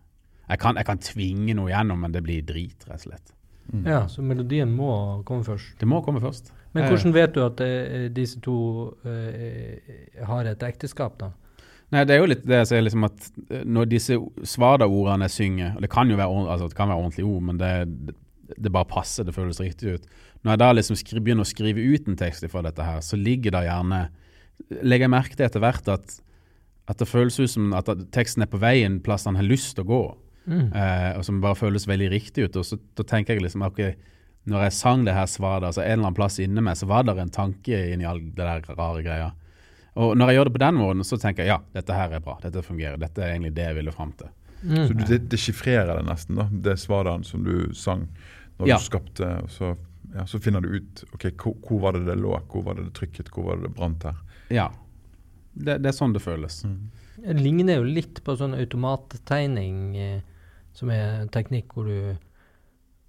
Jeg 0.49 0.63
kan, 0.65 0.81
jeg 0.81 0.89
kan, 0.89 1.01
tvinge 1.05 1.55
noe 1.55 1.71
gjennom, 1.71 2.03
men 2.03 2.15
det 2.15 2.25
blir 2.27 2.43
drit, 2.43 2.89
rett 2.89 2.99
og 2.99 3.07
slett. 3.07 3.35
Mm. 3.69 3.85
Ja, 3.87 4.01
Så 4.09 4.25
melodien 4.25 4.73
må 4.75 5.23
komme 5.29 5.47
først? 5.47 5.77
Det 5.79 5.87
må 5.87 6.01
komme 6.03 6.23
først. 6.25 6.51
Men 6.77 6.89
hvordan 6.91 7.15
vet 7.17 7.35
du 7.35 7.43
at 7.45 7.61
uh, 7.65 8.07
disse 8.13 8.41
to 8.45 8.59
uh, 9.07 9.93
har 10.29 10.49
et 10.51 10.65
ekteskap, 10.69 11.17
da? 11.21 11.33
Nei, 11.95 12.05
Det 12.05 12.15
er 12.15 12.21
jo 12.21 12.29
litt 12.29 12.45
det 12.45 12.61
jeg 12.63 12.71
sier, 12.71 12.85
liksom 12.85 13.07
at 13.09 13.29
eh, 13.49 13.65
når 13.65 13.89
disse 13.89 14.17
svada-ordene 14.45 15.25
jeg 15.25 15.37
synger 15.39 15.77
og 15.77 15.85
Det 15.85 15.89
kan 15.93 16.11
jo 16.11 16.19
være, 16.21 16.43
altså, 16.45 16.69
det 16.69 16.77
kan 16.77 16.91
være 16.91 17.01
ordentlige 17.01 17.29
ord, 17.29 17.45
men 17.49 17.61
det, 17.61 17.73
det, 17.89 18.17
det, 18.57 18.73
bare 18.75 18.91
passer, 18.91 19.25
det 19.25 19.33
føles 19.37 19.61
riktig 19.63 19.97
ut. 19.97 20.09
Når 20.45 20.53
jeg 20.53 20.63
da 20.63 20.71
liksom 20.77 20.99
skri, 21.01 21.23
begynner 21.25 21.47
å 21.47 21.49
skrive 21.49 21.85
ut 21.85 22.09
en 22.11 22.19
tekst 22.21 22.45
fra 22.53 22.63
dette 22.67 22.85
her, 22.85 23.01
så 23.05 23.17
ligger 23.17 23.57
det 23.57 23.69
gjerne 23.71 24.09
Legger 24.83 25.07
jeg 25.07 25.13
merke 25.13 25.37
til 25.39 25.47
etter 25.47 25.63
hvert 25.63 25.87
at, 25.93 26.17
at 26.91 26.99
det 26.99 27.07
føles 27.07 27.37
ut 27.39 27.53
som 27.53 27.69
at 27.79 27.87
teksten 28.11 28.43
er 28.43 28.49
på 28.51 28.59
vei 28.59 28.81
en 28.83 28.97
plass 29.01 29.29
han 29.29 29.39
har 29.39 29.47
lyst 29.47 29.77
til 29.77 29.85
å 29.87 29.89
gå. 29.89 30.01
Mm. 30.51 30.65
Eh, 30.75 31.13
og 31.15 31.23
som 31.29 31.39
bare 31.45 31.55
føles 31.61 31.87
veldig 31.87 32.09
riktig 32.11 32.49
ut. 32.49 32.59
Og 32.59 32.67
så 32.67 32.79
da 32.99 33.07
tenker 33.07 33.37
jeg 33.37 33.45
liksom 33.45 33.63
ok, 33.63 33.79
når 34.49 34.67
jeg 34.67 34.77
sang 34.79 35.05
det 35.07 35.15
her 35.17 35.29
svaret, 35.31 35.67
altså 35.69 35.83
en 35.83 35.93
eller 35.93 36.09
annen 36.09 36.17
plass 36.17 36.39
inni 36.43 36.63
meg, 36.65 36.79
så 36.79 36.89
var 36.91 37.07
det 37.07 37.17
en 37.21 37.35
tanke 37.35 37.79
inni 37.93 38.07
all 38.09 38.21
det 38.23 38.47
der 38.47 38.79
rare 38.79 39.05
greia. 39.05 39.31
Og 39.99 40.15
når 40.17 40.31
jeg 40.31 40.39
gjør 40.39 40.49
det 40.49 40.55
på 40.55 40.63
den 40.63 40.79
måten, 40.79 41.05
så 41.07 41.19
tenker 41.19 41.45
jeg 41.45 41.53
ja, 41.53 41.59
dette 41.75 41.97
her 41.97 42.15
er 42.15 42.23
bra, 42.23 42.37
dette 42.43 42.63
fungerer. 42.63 43.01
Dette 43.01 43.25
er 43.25 43.35
egentlig 43.35 43.55
det 43.57 43.67
jeg 43.67 43.79
ville 43.81 43.95
fram 43.95 44.13
til. 44.19 44.31
Mm. 44.63 44.85
Så 44.87 44.95
du 44.95 45.27
deschiffrerer 45.35 45.91
det 45.99 46.07
nesten, 46.07 46.39
da, 46.39 46.47
det 46.51 46.79
svaret 46.83 47.27
som 47.27 47.45
du 47.47 47.75
sang 47.79 48.07
når 48.59 48.73
ja. 48.73 48.79
du 48.79 48.87
skapte, 48.87 49.27
og 49.45 49.51
så, 49.55 49.73
ja, 50.15 50.25
så, 50.27 50.41
finner 50.43 50.65
du 50.65 50.81
ut 50.81 51.03
ok, 51.15 51.29
hvor, 51.39 51.59
hvor, 51.63 51.83
var 51.85 51.99
det 51.99 52.09
det 52.09 52.17
lå, 52.19 52.33
hvor 52.51 52.65
var 52.67 52.79
det 52.79 52.89
det 52.89 52.95
trykket, 52.99 53.31
hvor 53.35 53.51
var 53.51 53.61
det 53.61 53.69
det 53.69 53.75
brant 53.77 54.07
her. 54.09 54.17
Ja, 54.51 54.71
det, 55.55 55.79
det 55.85 55.93
er 55.93 55.95
sånn 55.95 56.15
det 56.15 56.25
føles. 56.25 56.65
Mm. 56.67 56.81
Det 57.23 57.39
ligner 57.39 57.79
jo 57.79 57.87
litt 57.87 58.19
på 58.27 58.35
sånn 58.39 58.57
automattegning. 58.59 59.79
Eh 59.99 60.19
som 60.79 60.93
er 60.95 61.23
en 61.23 61.31
teknikk 61.33 61.75
hvor 61.75 61.89
du 61.89 62.15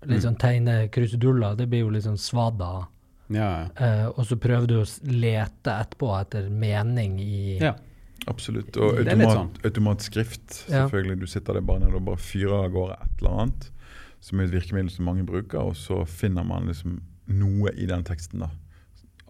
litt 0.05 0.19
mm. 0.19 0.25
sånn 0.27 0.39
tegne 0.39 0.77
kruseduller. 0.93 1.57
Det 1.59 1.67
blir 1.69 1.85
jo 1.85 1.91
litt 1.93 2.05
sånn 2.07 2.19
svada. 2.19 2.87
Ja. 3.29 3.51
Eh, 3.75 4.07
og 4.09 4.25
så 4.25 4.39
prøver 4.41 4.69
du 4.69 4.79
å 4.79 4.85
lete 5.05 5.75
etterpå 5.75 6.09
etter 6.17 6.49
mening 6.49 7.19
i 7.21 7.59
ja. 7.61 7.75
Absolutt. 8.27 8.75
Og 8.77 8.99
automat, 8.99 9.31
sånn. 9.33 9.51
automatskrift, 9.65 10.47
selvfølgelig. 10.65 11.15
Ja. 11.15 11.21
Du 11.21 11.31
sitter 11.31 11.57
der 11.57 11.65
bare 11.65 11.85
nede 11.85 11.99
og 11.99 12.07
bare 12.09 12.21
fyrer 12.21 12.65
av 12.65 12.73
gårde 12.73 12.97
et 12.99 13.21
eller 13.21 13.37
annet, 13.43 13.69
som 14.25 14.41
er 14.41 14.49
et 14.49 14.55
virkemiddel 14.57 14.91
som 14.93 15.07
mange 15.07 15.23
bruker, 15.27 15.61
og 15.71 15.77
så 15.79 16.01
finner 16.09 16.45
man 16.47 16.67
liksom 16.69 16.99
noe 17.29 17.73
i 17.79 17.87
den 17.89 18.03
teksten 18.05 18.43
da, 18.43 18.49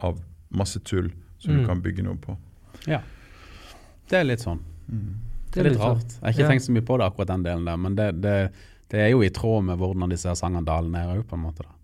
av 0.06 0.20
masse 0.50 0.82
tull 0.88 1.12
som 1.40 1.54
mm. 1.54 1.60
du 1.60 1.70
kan 1.70 1.84
bygge 1.86 2.06
noe 2.08 2.18
på. 2.20 2.36
Ja. 2.90 3.04
Det 4.10 4.20
er 4.20 4.28
litt 4.28 4.44
sånn. 4.44 4.64
Mm. 4.90 5.14
Det 5.54 5.62
er 5.62 5.70
litt 5.70 5.80
rart. 5.82 6.18
Jeg 6.18 6.24
har 6.26 6.36
ikke 6.36 6.46
ja. 6.46 6.52
tenkt 6.54 6.66
så 6.66 6.74
mye 6.76 6.86
på 6.86 6.98
det 7.00 7.08
akkurat 7.10 7.32
den 7.36 7.46
delen 7.46 7.70
der, 7.70 7.80
men 7.86 7.98
det, 7.98 8.10
det, 8.26 8.36
det 8.90 9.04
er 9.04 9.12
jo 9.14 9.24
i 9.26 9.32
tråd 9.34 9.68
med 9.68 9.82
hvordan 9.82 10.10
disse 10.12 10.34
sangene 10.40 10.66
daler 10.66 10.90
ned 10.94 11.12
òg, 11.18 11.26
på 11.30 11.38
en 11.38 11.44
måte. 11.44 11.66
da. 11.66 11.76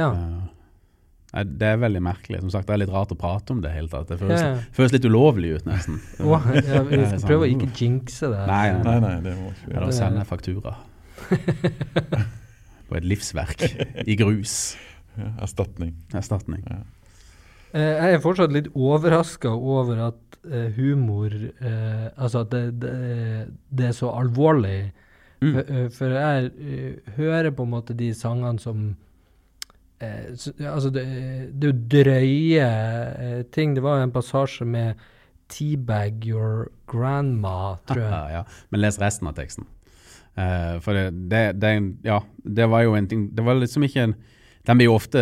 Ja. 0.00 0.08
Uh, 0.10 1.44
det 1.46 1.66
er 1.66 1.78
veldig 1.78 2.02
merkelig. 2.02 2.40
Som 2.42 2.50
sagt, 2.50 2.66
Det 2.66 2.74
er 2.74 2.82
litt 2.82 2.92
rart 2.92 3.12
å 3.14 3.18
prate 3.18 3.54
om 3.54 3.60
det 3.62 3.70
hele 3.70 3.90
tatt. 3.90 4.08
Det 4.10 4.18
føles, 4.18 4.42
ja. 4.42 4.56
føles 4.74 4.94
litt 4.96 5.06
ulovlig 5.06 5.54
ut, 5.58 5.66
nesten. 5.68 6.00
Wow, 6.18 6.46
ja, 6.56 6.82
vi 6.86 7.00
skal 7.06 7.26
prøve 7.28 7.46
å 7.46 7.50
ikke 7.50 7.70
jinxe 7.78 8.32
det. 8.32 8.44
Nei, 8.50 8.64
nei, 8.82 8.96
nei, 9.04 9.16
det 9.24 9.34
må 9.38 9.52
ikke 9.54 9.74
Eller 9.76 9.94
sende 9.94 10.26
faktura. 10.26 10.74
på 12.90 12.98
et 12.98 13.06
livsverk 13.06 13.62
i 14.02 14.16
grus. 14.18 14.56
Ja, 15.18 15.30
erstatning. 15.46 15.94
Erstatning. 16.16 16.64
Ja. 16.66 16.82
Uh, 17.70 17.78
jeg 17.78 18.16
er 18.16 18.24
fortsatt 18.24 18.54
litt 18.54 18.72
overraska 18.74 19.52
over 19.54 20.02
at 20.08 20.38
uh, 20.42 20.66
humor 20.74 21.30
uh, 21.30 22.08
Altså 22.18 22.42
at 22.42 22.50
det, 22.50 22.64
det, 22.82 22.94
det, 23.70 23.92
er 23.92 23.94
så 23.94 24.10
alvorlig. 24.18 24.90
Mm. 25.40 25.54
For, 25.94 26.12
uh, 26.12 26.16
jeg 26.16 27.14
hører 27.16 27.50
på 27.56 27.64
en 27.64 27.72
måte 27.72 27.96
de 27.96 28.12
sangene 28.14 28.60
som 28.60 28.90
så, 30.00 30.54
Altså, 30.64 30.88
det, 30.88 31.02
det, 31.60 31.68
er 31.68 31.72
jo 31.74 31.88
drøye 31.92 33.42
ting. 33.52 33.74
Det 33.76 33.82
var 33.84 33.98
jo 33.98 34.06
en 34.06 34.14
passasje 34.14 34.64
med 34.64 34.94
'Teabag 35.50 36.24
your 36.24 36.70
grandma', 36.88 37.76
tror 37.84 38.00
jeg. 38.00 38.30
ja, 38.36 38.42
Men 38.70 38.80
les 38.80 39.00
resten 39.00 39.28
av 39.28 39.34
teksten. 39.36 39.66
for 40.80 40.96
det, 40.96 41.60
det, 41.60 41.72
ja, 42.04 42.20
det 42.56 42.70
var 42.70 42.80
jo 42.80 42.94
en 42.94 43.08
ting 43.08 43.36
Det 43.36 43.44
var 43.44 43.54
liksom 43.54 43.82
ikke 43.82 44.02
en 44.02 44.14
Den 44.66 44.78
blir 44.78 44.86
jo 44.86 44.94
ofte 44.94 45.20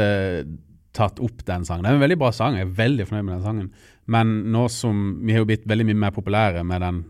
tatt 0.99 1.21
opp, 1.23 1.45
den 1.47 1.64
sangen. 1.64 1.85
Det 1.85 1.91
er 1.91 1.99
en 1.99 2.03
veldig 2.03 2.19
bra 2.19 2.31
sang. 2.35 2.59
Jeg 2.59 2.66
er 2.66 2.77
veldig 2.79 3.07
fornøyd 3.09 3.27
med 3.27 3.35
den 3.37 3.47
sangen. 3.47 3.71
Men 4.09 4.34
nå 4.52 4.66
som 4.72 5.18
vi 5.20 5.34
har 5.34 5.42
jo 5.44 5.48
blitt 5.50 5.66
veldig 5.68 5.86
mye 5.90 6.02
mer 6.06 6.12
populære 6.16 6.64
med 6.66 6.80
den 6.84 7.00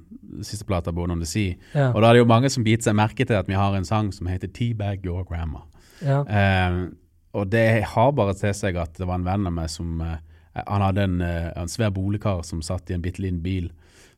siste 0.45 0.67
plata, 0.69 0.93
Born 0.93 1.15
on 1.15 1.23
the 1.23 1.29
Sea, 1.29 1.55
ja. 1.73 1.89
og 1.93 2.03
da 2.03 2.11
er 2.11 2.19
det 2.19 2.23
jo 2.25 2.31
mange 2.31 2.51
som 2.53 2.65
biter 2.67 2.91
seg 2.91 2.97
merke 2.99 3.25
til 3.27 3.39
at 3.39 3.49
vi 3.49 3.57
har 3.57 3.75
en 3.75 3.87
sang 3.87 4.11
som 4.15 4.29
heter 4.29 4.51
Teabag 4.55 5.07
Your 5.07 5.25
Grandma. 5.29 5.65
Ja. 6.05 6.23
Eh, 6.27 6.81
og 7.39 7.51
det 7.53 7.85
har 7.93 8.15
bare 8.17 8.35
til 8.39 8.55
seg 8.57 8.79
at 8.81 8.99
det 8.99 9.07
var 9.09 9.21
en 9.21 9.27
venn 9.27 9.47
av 9.49 9.55
meg 9.55 9.71
som 9.73 10.01
eh, 10.05 10.19
Han 10.67 10.83
hadde 10.83 11.05
en, 11.07 11.21
eh, 11.23 11.51
en 11.59 11.71
svær 11.71 11.93
boligkar 11.95 12.43
som 12.47 12.63
satt 12.65 12.91
i 12.91 12.97
en 12.97 13.03
bitte 13.05 13.23
liten 13.23 13.43
bil 13.45 13.71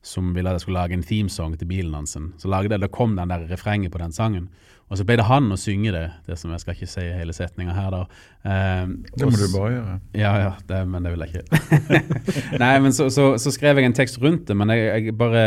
som 0.02 0.30
ville 0.32 0.48
at 0.48 0.56
jeg 0.56 0.64
skulle 0.64 0.80
lage 0.80 0.96
en 0.96 1.04
themesong 1.04 1.58
til 1.60 1.68
bilen 1.68 1.92
hans. 1.92 2.16
Så 2.16 2.48
lagde 2.48 2.72
jeg, 2.72 2.80
Da 2.80 2.88
kom 2.88 3.16
den 3.16 3.28
der 3.28 3.44
refrenget 3.50 3.92
på 3.92 4.00
den 4.00 4.12
sangen. 4.12 4.48
Og 4.91 4.99
så 4.99 5.07
ble 5.07 5.20
det 5.20 5.26
han 5.28 5.53
å 5.55 5.59
synge 5.61 5.93
det. 5.95 6.07
det 6.26 6.36
som 6.38 6.51
Jeg 6.51 6.64
skal 6.64 6.74
ikke 6.74 6.91
si 6.91 7.05
hele 7.14 7.34
setninga 7.34 7.74
her, 7.76 7.91
da. 7.95 8.01
Eh, 8.43 8.95
det 9.14 9.28
må 9.28 9.36
du 9.38 9.47
bare 9.53 9.74
gjøre. 9.76 9.99
Ja, 10.18 10.32
ja, 10.43 10.55
det, 10.66 10.80
men 10.91 11.07
det 11.07 11.12
vil 11.14 11.26
jeg 11.26 11.45
ikke. 11.45 12.01
Nei, 12.62 12.72
men 12.82 12.97
så, 12.97 13.07
så, 13.14 13.36
så, 13.38 13.53
skrev 13.55 13.78
jeg 13.78 13.86
en 13.86 13.95
tekst 13.95 14.18
rundt 14.22 14.49
det, 14.51 14.57
men 14.59 14.74
jeg, 14.74 14.88
jeg 15.07 15.14
bare 15.18 15.45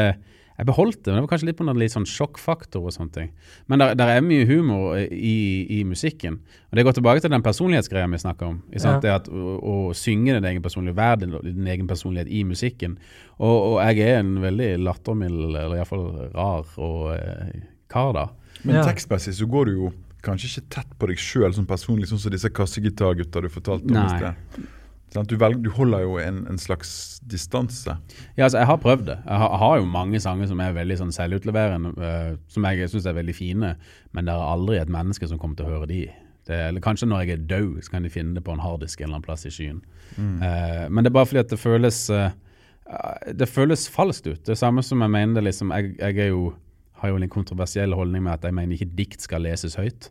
jeg 0.54 0.68
beholdt 0.70 1.00
det, 1.02 1.10
men 1.10 1.18
det 1.18 1.24
var 1.24 1.30
kanskje 1.32 1.48
litt 1.48 1.58
på 1.58 1.66
en 1.66 1.80
litt 1.82 1.94
sånn 1.96 2.06
sjokkfaktor 2.06 2.84
og 2.86 2.94
sånne 2.94 3.16
ting. 3.16 3.30
Men 3.72 3.82
der 3.82 4.12
er 4.14 4.22
mye 4.22 4.46
humor 4.46 5.00
i, 5.02 5.38
i, 5.66 5.80
musikken. 5.88 6.38
Og 6.70 6.78
det 6.78 6.86
går 6.86 6.98
tilbake 7.00 7.24
til 7.24 7.34
den 7.34 7.46
personlighetsgreia 7.46 8.12
vi 8.12 8.22
snakker 8.22 8.52
om. 8.52 8.60
Ja. 8.76 8.94
Det 9.02 9.14
at 9.16 9.32
å, 9.34 9.56
å, 9.58 9.76
synge 9.98 10.38
din 10.38 10.46
egen 10.52 10.62
personlighet, 10.64 11.00
være 11.00 11.24
din, 11.24 11.34
din, 11.48 11.72
egen 11.74 11.90
personlighet 11.90 12.30
i 12.30 12.44
musikken. 12.46 13.00
Og, 13.40 13.56
og 13.74 13.80
jeg 13.82 14.06
er 14.06 14.22
en 14.22 14.36
veldig 14.46 14.70
lattermild, 14.86 15.42
eller 15.50 15.80
iallfall 15.80 16.06
rar 16.36 16.78
og 16.78 17.10
eh, 17.18 17.66
kar, 17.90 18.14
da. 18.14 18.28
Men 18.64 18.80
ja. 18.80 18.86
tekstmessig 18.88 19.36
så 19.38 19.48
går 19.50 19.70
du 19.70 19.76
jo 19.78 19.92
kanskje 20.24 20.50
ikke 20.50 20.70
tett 20.78 20.94
på 21.00 21.10
deg 21.12 21.20
sjøl 21.20 21.52
som 21.56 21.68
personlig, 21.68 22.08
sånn 22.10 22.22
som 22.22 22.32
disse 22.34 22.52
kassegitargutta 22.54 23.44
du 23.44 23.50
fortalte 23.52 23.92
om 23.92 24.00
i 24.00 24.08
sted. 24.16 24.70
Du, 25.14 25.36
velger, 25.38 25.60
du, 25.62 25.70
holder 25.70 26.02
jo 26.02 26.16
en, 26.18 26.40
en 26.50 26.58
slags 26.58 27.20
distanse. 27.30 27.94
Ja, 28.34 28.48
altså 28.48 28.64
jeg 28.64 28.70
har 28.72 28.80
prøvd 28.82 29.06
det. 29.12 29.18
Jeg 29.28 29.42
har, 29.44 29.52
jeg 29.52 29.62
har 29.62 29.76
jo 29.78 29.90
mange 29.94 30.22
sanger 30.24 30.50
som 30.50 30.64
er 30.64 30.74
veldig 30.74 30.98
sånn 31.04 31.14
selvutleverende, 31.14 31.92
uh, 32.00 32.32
som 32.50 32.66
jeg 32.66 32.90
syns 32.90 33.06
er 33.10 33.20
veldig 33.20 33.36
fine, 33.38 33.74
men 34.16 34.30
det 34.30 34.34
er 34.34 34.54
aldri 34.56 34.80
et 34.82 34.94
menneske 34.94 35.30
som 35.30 35.42
kommer 35.42 35.60
til 35.60 35.70
å 35.70 35.76
høre 35.76 35.92
de. 35.92 36.02
Det, 36.48 36.58
eller 36.72 36.84
Kanskje 36.84 37.08
når 37.08 37.24
jeg 37.24 37.36
er 37.36 37.46
død, 37.52 37.76
så 37.86 37.94
kan 37.94 38.08
de 38.08 38.12
finne 38.12 38.34
det 38.36 38.44
på 38.44 38.56
en 38.56 38.64
harddisk 38.64 39.00
en 39.00 39.06
eller 39.06 39.20
annen 39.20 39.28
plass 39.28 39.46
i 39.48 39.54
skyen. 39.54 39.84
Mm. 40.18 40.34
Uh, 40.42 40.84
men 40.90 41.04
det 41.04 41.12
er 41.12 41.20
bare 41.20 41.30
fordi 41.30 41.44
at 41.44 41.54
det 41.54 41.62
føles 41.62 42.02
uh, 42.14 42.34
Det 43.32 43.48
føles 43.48 43.86
falskt 43.90 44.28
ut. 44.28 44.42
Det 44.42 44.56
er 44.56 44.60
samme 44.60 44.84
som 44.84 45.06
jeg 45.06 45.14
mener 45.14 45.46
liksom, 45.46 45.72
jeg, 45.78 45.94
jeg 46.02 46.34
jo, 46.34 46.50
har 47.04 47.12
jo 47.12 47.20
en 47.20 47.32
kontroversiell 47.32 47.94
holdning 47.96 48.24
med 48.26 48.38
at 48.38 48.48
jeg 48.48 48.56
mener 48.56 48.78
ikke 48.78 48.96
dikt 48.98 49.26
skal 49.26 49.44
leses 49.44 49.76
høyt. 49.80 50.10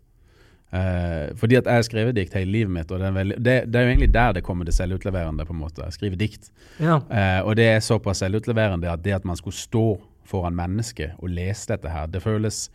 Uh, 0.72 1.32
fordi 1.36 1.58
at 1.58 1.66
jeg 1.68 1.80
har 1.82 1.84
skrevet 1.84 2.16
dikt 2.16 2.36
hele 2.38 2.52
livet 2.52 2.72
mitt, 2.72 2.92
og 2.92 3.00
det 3.00 3.10
er, 3.10 3.16
veldig, 3.16 3.36
det, 3.44 3.56
det 3.68 3.76
er, 3.76 3.84
jo 3.84 3.92
egentlig 3.92 4.12
der 4.14 4.38
det 4.38 4.44
kommer 4.44 4.64
det 4.68 4.76
selvutleverende. 4.76 5.44
på 5.48 5.52
en 5.52 5.60
måte, 5.60 5.84
Jeg 5.84 5.98
skriver 5.98 6.16
dikt. 6.20 6.48
Ja. 6.78 7.00
Uh, 7.10 7.48
og 7.48 7.56
det 7.56 7.66
er 7.74 7.84
såpass 7.84 8.22
selvutleverende 8.24 8.88
at 8.92 9.04
det 9.04 9.18
at 9.18 9.28
man 9.28 9.36
skulle 9.36 9.56
stå 9.56 10.00
foran 10.24 10.56
mennesket 10.56 11.18
og 11.18 11.28
lese 11.28 11.68
dette 11.74 11.92
her, 11.92 12.06
det 12.06 12.22
føles 12.22 12.70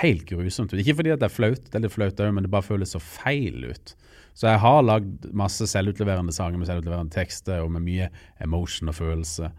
helt 0.00 0.24
grusomt 0.28 0.72
ut. 0.72 0.78
Ikke 0.80 0.94
fordi 1.00 1.12
at 1.12 1.20
det 1.20 1.28
er 1.28 1.34
flaut, 1.34 1.66
det 1.66 1.78
er 1.78 1.84
litt 1.84 1.94
flaut 1.94 2.20
òg, 2.20 2.32
men 2.34 2.46
det 2.46 2.52
bare 2.52 2.66
føles 2.66 2.94
så 2.94 3.02
feil 3.02 3.66
ut. 3.66 3.94
Så 4.34 4.48
jeg 4.48 4.62
har 4.62 4.82
lagd 4.82 5.28
masse 5.36 5.66
selvutleverende 5.70 6.34
sanger 6.34 6.58
med 6.58 6.70
selvutleverende 6.70 7.14
tekster 7.14 7.62
og 7.62 7.70
med 7.74 7.84
mye 7.86 8.08
emotion 8.42 8.90
og 8.90 8.96
følelse. 8.98 9.50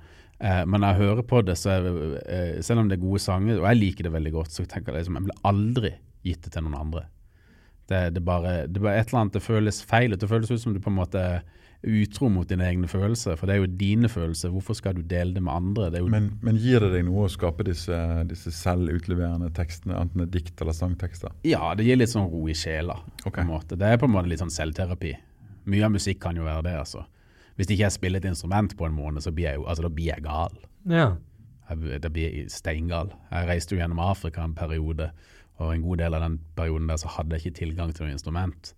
Uh, 0.43 0.63
men 0.67 0.81
når 0.81 0.93
jeg 0.93 1.01
hører 1.01 1.27
på 1.27 1.41
det, 1.47 1.57
så 1.59 1.75
er, 1.77 2.61
selv 2.65 2.83
om 2.83 2.89
det 2.91 2.97
er 2.97 3.05
gode 3.05 3.21
sanger, 3.23 3.59
og 3.61 3.69
jeg 3.69 3.81
liker 3.81 4.07
det 4.07 4.15
veldig 4.15 4.33
godt, 4.35 4.55
så 4.55 4.65
tenker 4.67 4.91
jeg 4.91 5.05
liksom, 5.05 5.19
jeg 5.19 5.27
ville 5.27 5.43
aldri 5.47 5.93
gitt 6.25 6.43
det 6.45 6.55
til 6.55 6.65
noen 6.65 6.79
andre. 6.79 7.05
Det, 7.85 8.01
det, 8.15 8.23
bare, 8.25 8.65
det 8.67 8.81
bare 8.81 8.97
et 8.97 9.11
eller 9.11 9.21
annet 9.21 9.35
det 9.37 9.43
føles 9.45 9.77
feil 9.85 10.15
Det 10.17 10.25
føles 10.25 10.49
ut 10.49 10.57
som 10.57 10.73
du 10.73 10.79
på 10.81 10.89
en 10.89 10.95
måte 10.97 11.21
er 11.21 11.43
utro 11.85 12.29
mot 12.33 12.47
dine 12.49 12.65
egne 12.65 12.87
følelser. 12.89 13.37
For 13.37 13.47
det 13.47 13.55
er 13.55 13.61
jo 13.61 13.71
dine 13.77 14.09
følelser. 14.09 14.49
Hvorfor 14.53 14.77
skal 14.77 14.95
du 14.97 15.03
dele 15.05 15.35
det 15.35 15.43
med 15.43 15.53
andre? 15.53 15.89
Det 15.93 16.01
men, 16.09 16.31
men, 16.41 16.57
gir 16.61 16.81
det 16.81 16.91
deg 16.95 17.05
noe 17.07 17.27
å 17.27 17.31
skape 17.31 17.65
disse, 17.67 17.97
disse 18.29 18.53
selvutleverende 18.57 19.51
tekstene, 19.55 19.99
enten 19.99 20.23
det 20.23 20.27
er 20.27 20.33
dikt 20.39 20.63
eller 20.65 20.77
sangtekster? 20.77 21.35
Ja, 21.47 21.73
det 21.77 21.85
gir 21.87 21.99
litt 21.99 22.13
sånn 22.13 22.29
ro 22.31 22.45
i 22.49 22.57
sjela. 22.57 22.97
Okay. 23.21 23.37
på 23.37 23.45
en 23.45 23.51
måte. 23.53 23.77
Det 23.79 23.91
er 23.91 24.01
på 24.01 24.09
en 24.09 24.15
måte 24.15 24.31
litt 24.31 24.41
sånn 24.41 24.53
selvterapi. 24.53 25.13
Mye 25.69 25.85
av 25.85 25.93
musikk 25.93 26.21
kan 26.25 26.37
jo 26.37 26.45
være 26.47 26.65
det, 26.69 26.75
altså. 26.81 27.05
Hvis 27.55 27.69
ikke 27.71 27.85
jeg 27.85 27.95
spiller 27.95 28.19
et 28.19 28.27
instrument 28.29 28.75
på 28.77 28.87
en 28.87 28.95
måned, 28.95 29.23
så 29.23 29.31
blir 29.31 29.49
jeg 29.49 29.59
jo, 29.61 29.65
altså, 29.65 29.85
da 29.85 29.91
blir 29.95 30.11
jeg 30.11 30.23
gal. 30.25 30.57
Ja. 30.91 31.09
Jeg, 31.69 32.01
da 32.03 32.11
blir 32.11 32.49
steingal. 32.51 33.13
Jeg 33.31 33.49
reiste 33.49 33.75
jo 33.75 33.81
gjennom 33.81 34.01
Afrika 34.03 34.43
en 34.43 34.55
periode, 34.57 35.11
og 35.55 35.71
en 35.71 35.85
god 35.85 36.01
del 36.03 36.17
av 36.17 36.25
den 36.25 36.39
perioden 36.57 36.89
der 36.91 36.99
så 36.99 37.11
hadde 37.15 37.37
jeg 37.37 37.45
ikke 37.45 37.59
tilgang 37.61 37.93
til 37.95 38.05
noe 38.05 38.15
instrument. 38.17 38.73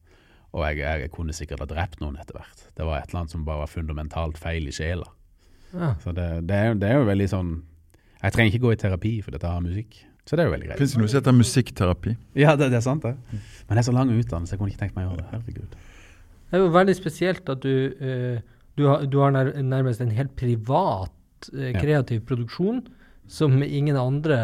Og 0.54 0.64
jeg, 0.68 0.84
jeg, 0.84 1.06
jeg 1.08 1.14
kunne 1.14 1.36
sikkert 1.36 1.64
ha 1.66 1.70
drept 1.70 2.02
noen 2.02 2.20
etter 2.22 2.38
hvert. 2.38 2.68
Det 2.78 2.86
var 2.86 3.02
et 3.02 3.10
eller 3.10 3.24
annet 3.24 3.34
som 3.34 3.46
bare 3.48 3.64
var 3.66 3.72
fundamentalt 3.72 4.38
feil 4.42 4.70
i 4.70 4.76
sjela. 4.76 5.10
Ja. 5.74 5.96
Så 6.04 6.14
det, 6.16 6.28
det, 6.48 6.58
er, 6.58 6.78
det 6.80 6.88
er 6.88 7.02
jo 7.02 7.08
veldig 7.10 7.26
sånn 7.28 7.50
Jeg 8.22 8.32
trenger 8.32 8.54
ikke 8.54 8.64
gå 8.64 8.70
i 8.72 8.78
terapi 8.80 9.10
for 9.26 9.36
dette 9.36 9.50
har 9.52 9.60
musikk. 9.62 9.98
Så 10.28 10.36
det 10.36 10.44
er 10.44 10.50
jo 10.50 10.54
veldig 10.56 10.70
greit. 10.70 10.80
Fins 10.82 10.94
det 10.94 11.02
noe 11.02 11.12
som 11.12 11.22
heter 11.22 11.36
musikkterapi? 11.36 12.14
Ja, 12.40 12.56
det, 12.60 12.70
det 12.74 12.80
er 12.82 12.84
sant, 12.84 13.06
det. 13.06 13.42
Men 13.68 13.78
det 13.78 13.82
er 13.82 13.88
så 13.88 13.96
lang 13.96 14.10
utdannelse, 14.12 14.54
jeg 14.54 14.60
kunne 14.60 14.74
ikke 14.74 14.82
tenkt 14.82 14.98
meg 14.98 15.08
å 15.08 15.14
gjøre 15.14 15.24
det. 15.24 15.28
Herregud. 15.32 15.78
Det 16.48 16.58
er 16.58 16.64
jo 16.64 16.72
veldig 16.74 16.96
spesielt 16.98 17.52
at 17.54 17.64
du, 17.64 17.76
eh, 18.04 18.57
du, 18.78 18.86
har, 18.88 19.06
du 19.10 19.18
har 19.24 19.34
nær, 19.36 19.52
nærmest 19.66 20.02
en 20.06 20.14
helt 20.16 20.36
privat 20.40 21.12
eh, 21.54 21.72
Ja. 21.74 21.80
kreativ 21.82 22.24
produksjon 22.30 22.84
som 23.28 23.58
ingen 23.64 23.98
andre 24.00 24.38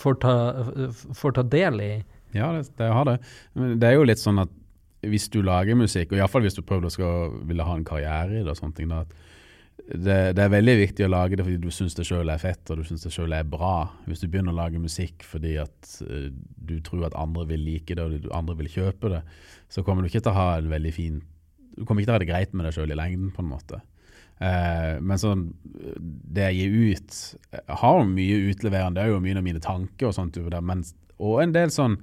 får 0.00 0.14
ta, 0.22 0.34
får 1.18 1.34
ta 1.36 1.42
del 1.44 1.80
i. 1.84 1.90
Ja, 2.32 2.52
det, 2.56 2.70
det 2.78 2.88
har 2.94 3.04
det. 3.04 3.18
Men 3.58 3.74
det 3.82 3.90
er 3.90 3.98
jo 3.98 4.06
litt 4.08 4.22
sånn 4.22 4.40
at 4.40 4.52
hvis 5.04 5.28
du 5.32 5.40
lager 5.44 5.76
musikk, 5.80 6.12
og 6.12 6.18
iallfall 6.20 6.44
hvis 6.44 6.56
du 6.56 6.62
prøver 6.64 6.88
å 7.04 7.10
ville 7.48 7.64
ha 7.64 7.74
en 7.76 7.84
karriere 7.88 8.38
i 8.38 8.42
det, 8.44 8.50
og 8.52 8.58
sånne 8.58 8.76
ting, 8.76 8.90
da, 8.92 9.02
det, 9.90 10.16
det 10.36 10.44
er 10.44 10.52
veldig 10.52 10.74
viktig 10.78 11.06
å 11.06 11.10
lage 11.10 11.36
det 11.40 11.44
fordi 11.46 11.60
du 11.64 11.70
syns 11.74 11.96
det 11.96 12.04
sjøl 12.06 12.28
er 12.30 12.38
fett 12.40 12.68
og 12.70 12.80
du 12.80 12.84
syns 12.86 13.02
det 13.06 13.12
sjøl 13.14 13.32
er 13.36 13.48
bra. 13.48 13.90
Hvis 14.06 14.20
du 14.22 14.28
begynner 14.28 14.52
å 14.54 14.58
lage 14.60 14.80
musikk 14.80 15.24
fordi 15.26 15.56
at 15.62 15.94
eh, 16.06 16.28
du 16.70 16.76
tror 16.86 17.08
at 17.08 17.16
andre 17.18 17.46
vil 17.50 17.64
like 17.66 17.96
det 17.96 18.04
og 18.04 18.28
andre 18.36 18.56
vil 18.60 18.68
kjøpe 18.72 19.10
det, 19.16 19.22
så 19.72 19.82
kommer 19.86 20.04
du 20.04 20.10
ikke 20.12 20.22
til 20.22 20.32
å 20.34 20.38
ha 20.38 20.48
en 20.60 20.70
veldig 20.72 20.92
fin 20.94 21.20
Du 21.80 21.86
kommer 21.88 22.02
ikke 22.02 22.10
til 22.10 22.14
å 22.14 22.18
ha 22.18 22.22
det 22.22 22.28
greit 22.28 22.52
med 22.52 22.68
deg 22.68 22.76
sjøl 22.76 22.92
i 22.92 22.98
lengden, 22.98 23.32
på 23.32 23.40
en 23.40 23.50
måte. 23.50 23.80
Eh, 24.40 24.94
men 25.00 25.20
sånn, 25.20 25.48
det 26.00 26.46
jeg 26.46 26.56
gir 26.56 26.94
ut 26.94 27.16
Jeg 27.52 27.76
har 27.82 27.98
mye 28.08 28.38
utleverende, 28.48 28.96
det 28.96 29.02
er 29.02 29.12
jo 29.12 29.20
mye 29.20 29.36
av 29.36 29.44
mine 29.44 29.60
tanker 29.60 30.08
og 30.08 30.14
sånt 30.16 30.38
men, 30.64 30.80
og 31.20 31.42
en 31.42 31.52
del 31.52 31.72
sånn 31.74 31.98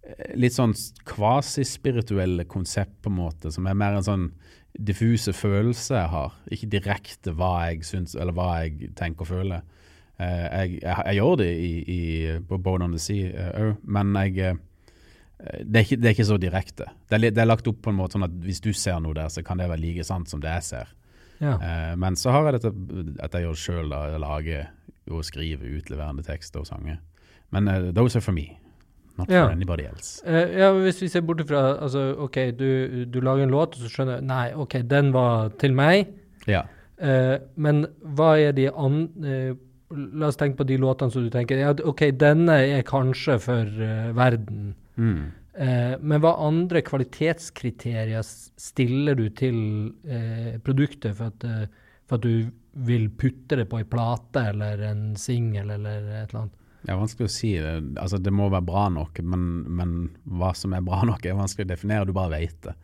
eh, 0.00 0.30
litt 0.40 0.56
sånn 0.56 0.72
kvasispirituelle 1.10 2.46
konsept, 2.48 2.96
på 3.04 3.12
en 3.12 3.18
måte, 3.18 3.52
som 3.52 3.68
er 3.68 3.76
mer 3.76 3.98
en 3.98 4.06
sånn 4.06 4.26
diffuse 4.74 5.34
følelse 5.36 5.98
jeg 5.98 6.12
har. 6.14 6.38
Ikke 6.56 6.72
direkte 6.72 7.34
hva 7.36 7.52
jeg 7.68 7.84
syns, 7.86 8.16
eller 8.16 8.34
hva 8.34 8.48
jeg 8.64 8.94
tenker 8.98 9.26
og 9.26 9.32
føler. 9.34 9.66
Eh, 10.16 10.44
jeg, 10.46 10.78
jeg, 10.80 10.96
jeg 11.10 11.18
gjør 11.20 11.36
det 11.42 11.50
i, 11.52 11.74
i, 11.84 12.00
på 12.48 12.58
Bone 12.64 12.88
on 12.88 12.96
the 12.96 13.02
Sea 13.02 13.50
òg, 13.60 13.76
men 13.84 14.16
jeg 14.22 14.40
eh, 14.40 14.62
det 15.44 15.76
er, 15.76 15.84
ikke, 15.84 15.96
det 16.00 16.08
er 16.08 16.14
ikke 16.16 16.24
så 16.30 16.36
direkte. 16.40 16.86
Det 17.10 17.16
er, 17.18 17.30
det 17.36 17.42
er 17.42 17.48
lagt 17.48 17.66
opp 17.68 17.80
på 17.84 17.92
en 17.92 17.98
måte 17.98 18.16
sånn 18.16 18.24
at 18.26 18.36
hvis 18.44 18.62
du 18.64 18.70
ser 18.72 19.00
noe 19.04 19.12
der, 19.16 19.28
så 19.28 19.42
kan 19.44 19.60
det 19.60 19.66
være 19.68 19.82
like 19.82 20.04
sant 20.06 20.30
som 20.32 20.40
det 20.40 20.52
jeg 20.56 20.64
ser. 20.70 20.92
Ja. 21.42 21.56
Uh, 21.60 21.94
men 22.00 22.16
så 22.16 22.30
har 22.32 22.46
jeg 22.48 22.60
dette 22.62 22.70
at 23.26 23.34
jeg 23.34 23.44
gjør 23.44 23.58
sjøl, 23.60 23.94
lager 24.22 24.70
og 25.12 25.24
skriver 25.26 25.74
utleverende 25.76 26.22
tekster 26.24 26.62
og 26.62 26.68
sanger. 26.70 27.00
Men 27.52 27.68
uh, 27.68 27.90
those 27.92 28.16
are 28.16 28.24
for 28.24 28.32
me, 28.32 28.46
not 29.18 29.28
Ja. 29.28 29.42
for 29.44 29.52
anybody 29.52 29.84
else. 29.84 30.22
Uh, 30.24 30.46
ja, 30.56 30.70
hvis 30.78 31.02
vi 31.02 31.08
ser 31.12 31.26
bort 31.26 31.42
ifra 31.44 31.74
altså, 31.82 32.14
OK, 32.24 32.38
du, 32.56 33.04
du 33.04 33.20
lager 33.20 33.44
en 33.44 33.52
låt, 33.52 33.76
og 33.76 33.84
så 33.84 33.90
skjønner 33.92 34.20
jeg 34.22 34.28
Nei, 34.30 34.46
OK, 34.54 34.78
den 34.90 35.12
var 35.12 35.52
til 35.60 35.76
meg. 35.76 36.08
Ja. 36.48 36.62
Men 37.60 37.84
hva 38.16 38.36
er 38.38 38.54
de 38.56 38.68
an... 38.70 39.02
eh, 39.26 39.52
la 39.92 40.28
oss 40.30 40.38
tenke 40.40 40.56
på 40.62 40.66
de 40.68 40.76
låtene 40.80 41.12
som 41.12 41.24
du 41.26 41.28
tenker 41.30 41.58
ja, 41.60 41.74
OK, 41.84 42.06
denne 42.16 42.54
er 42.64 42.86
kanskje 42.86 43.36
for 43.42 43.68
verden. 44.16 44.72
Mm. 44.96 45.32
Eh, 45.54 45.94
men 46.00 46.22
hva 46.22 46.34
andre 46.42 46.82
kvalitetskriterier 46.86 48.24
stiller 48.24 49.18
du 49.18 49.28
til 49.36 49.56
eh, 50.06 50.58
produktet 50.64 51.16
for 51.18 51.30
at, 51.30 51.46
eh, 51.46 51.96
for 52.08 52.18
at 52.18 52.26
du 52.26 52.50
vil 52.84 53.06
putte 53.14 53.60
det 53.60 53.68
på 53.70 53.78
ei 53.78 53.86
plate 53.86 54.48
eller 54.50 54.82
en 54.90 55.12
singel 55.20 55.76
eller 55.76 56.02
et 56.02 56.28
eller 56.28 56.44
annet? 56.44 56.60
Det 56.84 56.92
er 56.92 57.00
vanskelig 57.00 57.30
å 57.30 57.32
si. 57.32 57.52
Det, 57.56 57.76
altså, 58.02 58.18
det 58.20 58.32
må 58.34 58.50
være 58.52 58.66
bra 58.68 58.88
nok, 58.92 59.22
men, 59.24 59.44
men 59.72 59.94
hva 60.36 60.50
som 60.58 60.74
er 60.76 60.84
bra 60.84 61.00
nok, 61.08 61.22
er 61.24 61.38
vanskelig 61.38 61.64
å 61.64 61.72
definere. 61.72 62.08
Du 62.08 62.12
bare 62.16 62.34
vet 62.34 62.58
det. 62.66 62.74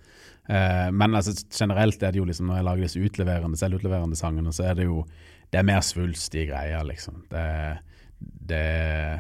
Eh, 0.49 0.89
men 0.97 1.19
altså, 1.19 1.35
generelt 1.53 2.01
er 2.03 2.15
det 2.15 2.23
jo 2.23 2.25
liksom, 2.29 2.49
når 2.49 2.61
jeg 2.61 2.69
lager 2.71 2.87
disse 2.87 3.03
utleverende, 3.05 3.61
selvutleverende 3.61 4.19
sangene, 4.19 4.55
så 4.57 4.71
er 4.71 4.79
det 4.79 4.89
jo 4.89 5.05
det 5.51 5.61
er 5.61 5.67
mer 5.67 5.83
svulstige 5.85 6.49
greier, 6.53 6.85
liksom. 6.87 7.25
Det, 7.31 7.45
det 8.21 8.65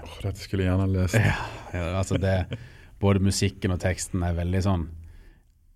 oh, 0.06 0.16
dette 0.22 0.44
skulle 0.44 0.64
jeg 0.64 0.70
gjerne 0.70 0.88
lest. 0.94 1.18
ja, 1.18 1.86
altså 1.98 2.18
det, 2.22 2.36
Både 3.00 3.22
musikken 3.24 3.74
og 3.74 3.80
teksten 3.82 4.24
er 4.26 4.36
veldig 4.36 4.62
sånn 4.66 4.86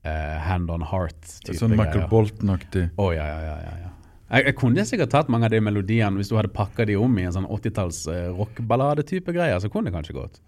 uh, 0.04 0.38
hand 0.44 0.72
on 0.72 0.84
heart-type 0.84 1.56
Sånn 1.58 1.76
Michael. 1.76 2.06
Bolton-aktig. 2.10 2.90
Å, 3.00 3.10
ja, 3.16 3.28
ja, 3.30 3.38
ja, 3.48 3.58
ja, 3.64 3.76
ja. 3.86 3.92
Jeg, 4.34 4.48
jeg 4.48 4.56
kunne 4.58 4.84
sikkert 4.88 5.12
tatt 5.12 5.30
mange 5.32 5.46
av 5.48 5.54
de 5.54 5.60
melodiene 5.62 6.18
hvis 6.18 6.32
du 6.32 6.36
hadde 6.38 6.52
pakka 6.54 6.86
de 6.88 6.96
om 6.98 7.12
i 7.20 7.26
en 7.28 7.34
sånn 7.36 7.48
80-talls 7.48 8.04
uh, 8.10 8.26
rockeballade-type 8.34 9.34
greier, 9.36 9.60
så 9.62 9.70
kunne 9.72 9.90
det 9.90 9.96
kanskje 9.96 10.16
gått. 10.16 10.40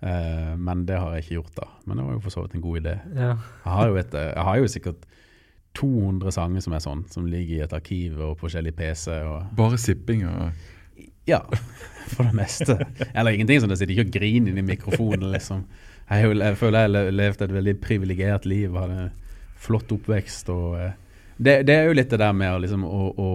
Uh, 0.00 0.56
men 0.56 0.86
det 0.88 0.96
har 0.96 1.14
jeg 1.14 1.26
ikke 1.26 1.38
gjort, 1.40 1.54
da. 1.58 1.70
Men 1.84 2.00
det 2.00 2.08
var 2.08 2.16
jo 2.16 2.24
for 2.24 2.34
så 2.34 2.44
vidt 2.44 2.56
en 2.56 2.64
god 2.64 2.82
idé. 2.82 2.96
Ja. 3.14 3.32
Jeg 3.36 3.76
har 3.76 3.90
jo, 3.90 3.98
et, 4.00 4.14
eh, 4.16 4.30
jeg 4.30 4.46
har 4.48 4.60
jo 4.60 4.70
sikkert 4.74 5.08
200 5.78 6.34
sanger 6.34 6.64
som 6.64 6.74
er 6.74 6.82
sånn, 6.82 7.02
som 7.12 7.26
ligger 7.30 7.58
i 7.58 7.64
et 7.66 7.74
arkiv 7.76 8.18
og 8.18 8.36
på 8.38 8.46
forskjellig 8.46 8.72
PC. 8.78 9.20
og 9.28 9.52
Bare 9.58 9.78
sipping 9.78 10.24
og 10.30 10.50
ja, 11.28 11.44
for 12.14 12.26
det 12.26 12.34
meste. 12.34 12.78
Eller 13.12 13.36
ingenting 13.36 13.60
som 13.62 13.70
det 13.70 13.78
sitter 13.78 13.94
ikke 13.94 14.08
og 14.08 14.14
griner 14.16 14.50
inn 14.50 14.62
i 14.62 14.66
mikrofonen, 14.66 15.28
liksom. 15.34 15.66
Jeg, 16.10 16.36
jeg 16.40 16.58
føler 16.58 16.78
jeg 16.78 16.88
har 16.88 16.94
le- 16.96 17.12
levd 17.14 17.44
et 17.46 17.54
veldig 17.54 17.76
privilegert 17.82 18.48
liv, 18.50 18.74
hadde 18.74 19.06
en 19.06 19.12
flott 19.60 19.92
oppvekst 19.92 20.48
og 20.52 20.74
eh, 20.80 20.98
det, 21.40 21.54
det 21.64 21.72
er 21.72 21.86
jo 21.88 21.94
litt 21.96 22.10
det 22.12 22.18
der 22.20 22.34
med 22.36 22.58
liksom, 22.60 22.82
å, 22.84 23.04
å, 23.16 23.28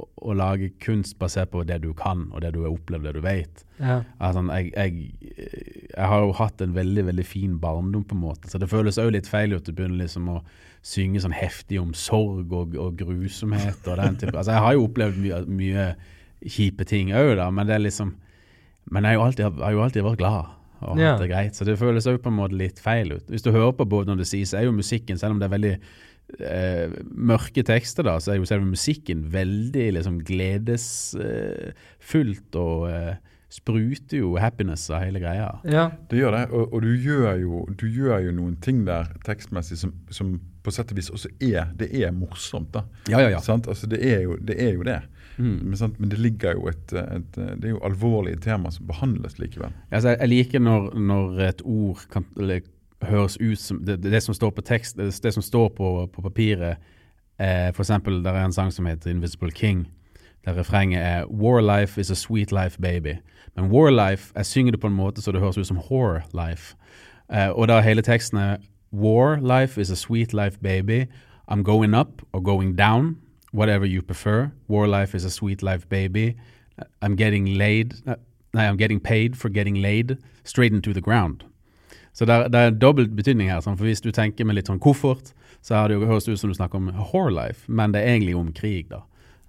å, 0.00 0.34
lage 0.36 0.70
kunst 0.80 1.18
basert 1.20 1.50
på 1.52 1.60
det 1.68 1.82
du 1.82 1.90
kan, 1.96 2.22
og 2.32 2.40
det 2.40 2.54
du 2.54 2.62
har 2.62 2.72
opplevd, 2.72 3.04
det 3.04 3.12
du 3.18 3.20
vet. 3.26 3.64
Ja. 3.76 3.98
Altså, 4.24 4.40
jeg, 4.54 4.70
jeg, 4.72 5.42
jeg 5.90 6.08
har 6.14 6.24
jo 6.24 6.30
hatt 6.38 6.64
en 6.64 6.72
veldig 6.72 7.04
veldig 7.10 7.26
fin 7.28 7.58
barndom, 7.60 8.06
på 8.08 8.16
en 8.16 8.22
måte, 8.22 8.48
så 8.48 8.60
det 8.62 8.70
føles 8.72 8.96
òg 9.02 9.12
litt 9.12 9.28
feil 9.28 9.52
ut 9.52 9.68
å 9.68 9.74
begynne 9.76 10.00
liksom 10.00 10.30
å 10.32 10.38
synge 10.80 11.20
sånn 11.26 11.36
heftig 11.36 11.82
om 11.82 11.92
sorg 11.92 12.56
og, 12.56 12.72
og 12.80 12.96
grusomhet 13.02 13.84
og 13.84 14.00
den 14.00 14.16
type. 14.22 14.32
Altså, 14.32 14.54
jeg 14.54 14.64
har 14.64 14.78
jo 14.78 14.88
opplevd 14.88 15.20
mye, 15.20 15.44
mye 15.60 15.86
kjipe 16.56 16.88
ting 16.88 17.12
òg, 17.12 17.36
men 17.52 17.68
det 17.68 17.76
er 17.76 17.84
liksom 17.84 18.16
Men 18.90 19.04
jeg 19.04 19.12
har 19.12 19.20
jo 19.20 19.26
alltid, 19.28 19.60
har 19.62 19.72
jo 19.76 19.82
alltid 19.84 20.02
vært 20.02 20.18
glad 20.18 20.61
og 20.82 20.96
hatt 20.96 21.02
Ja. 21.04 21.16
det 21.18 21.30
greit, 21.30 21.54
så 21.58 21.64
det 21.68 21.78
føles 21.80 22.06
òg 22.10 22.18
på 22.22 22.28
en 22.32 22.36
måte 22.40 22.56
litt 22.58 22.78
feil 22.82 23.12
ut. 23.16 23.26
Hvis 23.30 23.42
du 23.46 23.50
hører 23.54 23.72
på 23.78 23.84
både 23.88 24.06
når 24.12 24.18
det 24.22 24.26
sies, 24.30 24.52
er 24.54 24.64
jo 24.66 24.72
musikken, 24.76 25.18
selv 25.18 25.32
om 25.36 25.38
det 25.42 25.46
er 25.48 25.56
veldig 25.58 25.74
eh, 26.40 26.88
mørke 27.12 27.62
tekster, 27.66 28.02
da, 28.06 28.18
så 28.22 28.32
er 28.32 28.36
jo 28.40 28.44
selve 28.48 28.66
musikken 28.68 29.24
veldig 29.32 29.92
liksom 29.98 30.20
gledesfullt 31.22 32.56
og 32.60 32.88
eh, 32.90 33.14
spruter 33.52 34.16
jo 34.22 34.30
happiness 34.40 34.86
av 34.90 35.02
hele 35.04 35.20
greia. 35.20 35.50
ja. 35.68 35.90
Det 36.08 36.18
gjør 36.22 36.32
det, 36.38 36.44
og, 36.56 36.72
og 36.72 36.82
du, 36.86 36.92
gjør 36.96 37.34
jo, 37.42 37.66
du 37.76 37.86
gjør 37.92 38.22
jo 38.26 38.32
noen 38.38 38.56
ting 38.64 38.84
der 38.88 39.10
tekstmessig 39.26 39.76
som, 39.82 39.92
som 40.10 40.38
på 40.62 40.70
sett 40.72 40.92
og 40.94 40.96
vis 40.96 41.10
også 41.10 41.28
er 41.42 41.72
Det 41.76 41.88
er 42.00 42.12
morsomt, 42.14 42.70
da. 42.72 42.84
Ja, 43.10 43.20
ja, 43.20 43.28
ja. 43.34 43.40
Sant? 43.44 43.66
Altså, 43.68 43.86
det, 43.90 43.98
er 44.06 44.22
jo, 44.24 44.36
det 44.40 44.56
er 44.62 44.72
jo 44.78 44.82
det. 44.86 45.00
Mm. 45.38 45.58
Men? 45.64 45.94
Men 45.98 46.10
det 46.10 46.18
ligger 46.18 46.52
jo 46.52 46.68
et, 46.68 46.92
et 46.92 47.34
Det 47.34 47.64
er 47.64 47.74
jo 47.74 47.80
alvorlige 47.84 48.36
tema 48.36 48.70
som 48.70 48.86
behandles 48.86 49.38
likevel. 49.38 49.72
Altså, 49.90 50.16
jeg 50.20 50.28
liker 50.28 50.60
når, 50.60 50.92
når 50.98 51.40
et 51.48 51.62
ord 51.64 52.04
kan 52.12 52.26
eller, 52.36 52.60
høres 53.02 53.36
ut 53.40 53.58
som 53.58 53.84
det, 53.84 54.02
det 54.02 54.22
som 54.22 54.34
står 54.34 54.50
på 54.50 54.62
tekst, 54.62 54.96
det, 54.96 55.10
det 55.22 55.34
som 55.34 55.42
står 55.42 55.68
på, 55.76 56.06
på 56.12 56.22
papiret. 56.22 56.76
Eh, 57.40 57.68
eksempel, 57.68 58.24
der 58.24 58.32
er 58.32 58.44
en 58.44 58.52
sang 58.52 58.72
som 58.72 58.86
heter 58.86 59.10
'Invisible 59.10 59.50
King', 59.50 59.88
der 60.44 60.58
refrenget 60.58 61.00
er 61.02 61.24
'War 61.24 61.60
life 61.60 62.00
is 62.00 62.10
a 62.10 62.14
sweet 62.14 62.52
life, 62.52 62.78
baby'. 62.82 63.18
Men 63.56 63.70
war 63.70 64.10
life, 64.10 64.32
jeg 64.36 64.46
synger 64.46 64.70
det 64.70 64.80
på 64.80 64.86
en 64.86 64.96
måte 64.96 65.22
så 65.22 65.32
det 65.32 65.40
høres 65.40 65.58
ut 65.58 65.66
som 65.66 65.76
whore 65.76 66.22
life. 66.34 66.76
Eh, 67.34 67.48
og 67.48 67.68
da 67.68 67.80
hele 67.80 68.02
teksten 68.02 68.38
er 68.38 68.56
'War 68.92 69.60
life 69.60 69.80
is 69.80 69.90
a 69.90 69.96
sweet 69.96 70.32
life, 70.32 70.58
baby'. 70.64 71.06
I'm 71.52 71.62
going 71.62 71.94
up 71.94 72.22
or 72.32 72.40
going 72.40 72.78
down, 72.78 73.16
whatever 73.52 73.86
you 73.86 74.02
prefer. 74.02 74.50
War 74.68 74.86
life 74.88 75.14
is 75.14 75.24
a 75.24 75.30
sweet 75.30 75.62
life, 75.62 75.88
baby. 75.88 76.36
I'm 77.00 77.16
getting 77.16 77.58
laid 77.58 77.94
uh, 78.06 78.16
Nei, 78.54 78.68
I'm 78.68 78.76
getting 78.76 79.00
paid 79.00 79.36
for 79.36 79.48
getting 79.48 79.80
laid 79.80 80.18
straight 80.44 80.72
into 80.72 80.92
the 80.92 81.00
ground. 81.00 81.44
Så 82.12 82.24
det 82.24 82.34
er, 82.34 82.48
det 82.48 82.60
er 82.60 82.70
dobbelt 82.70 83.14
betydning 83.16 83.48
her. 83.48 83.62
Sånn, 83.64 83.78
for 83.78 83.88
Hvis 83.88 84.04
du 84.04 84.10
tenker 84.12 84.44
med 84.44 84.58
litt 84.58 84.68
sånn 84.68 84.82
koffert, 84.82 85.32
så 85.64 85.78
har 85.78 85.88
det 85.88 85.96
jo 85.96 86.08
høres 86.10 86.28
ut 86.28 86.40
som 86.40 86.52
du 86.52 86.56
snakker 86.58 86.76
om 86.76 86.90
whore 86.98 87.32
life, 87.32 87.64
men 87.68 87.94
det 87.94 88.02
er 88.02 88.18
egentlig 88.18 88.36
om 88.36 88.50
krig, 88.52 88.90
da. 88.90 89.00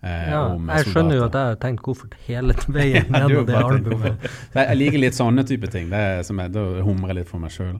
Eh, 0.03 0.29
ja. 0.31 0.43
Jeg 0.77 0.93
skjønner 0.93 1.19
jo 1.19 1.25
at 1.25 1.35
jeg 1.35 1.51
har 1.51 1.59
tenkt 1.59 1.83
koffert 1.83 2.15
hele 2.27 2.55
veien 2.77 3.11
gjennom 3.11 3.47
det 3.49 3.59
albumet. 3.59 4.29
Jeg, 4.55 4.79
liker 4.79 5.03
litt 5.03 5.19
sånne 5.19 5.43
type 5.47 5.67
ting. 5.73 5.91
Det 5.91 5.99
er, 5.99 6.23
som 6.27 6.39
jeg, 6.39 6.53
da 6.55 6.63
humrer 6.85 7.11
jeg 7.11 7.19
litt 7.21 7.31
for 7.33 7.43
meg 7.43 7.51
sjøl. 7.55 7.75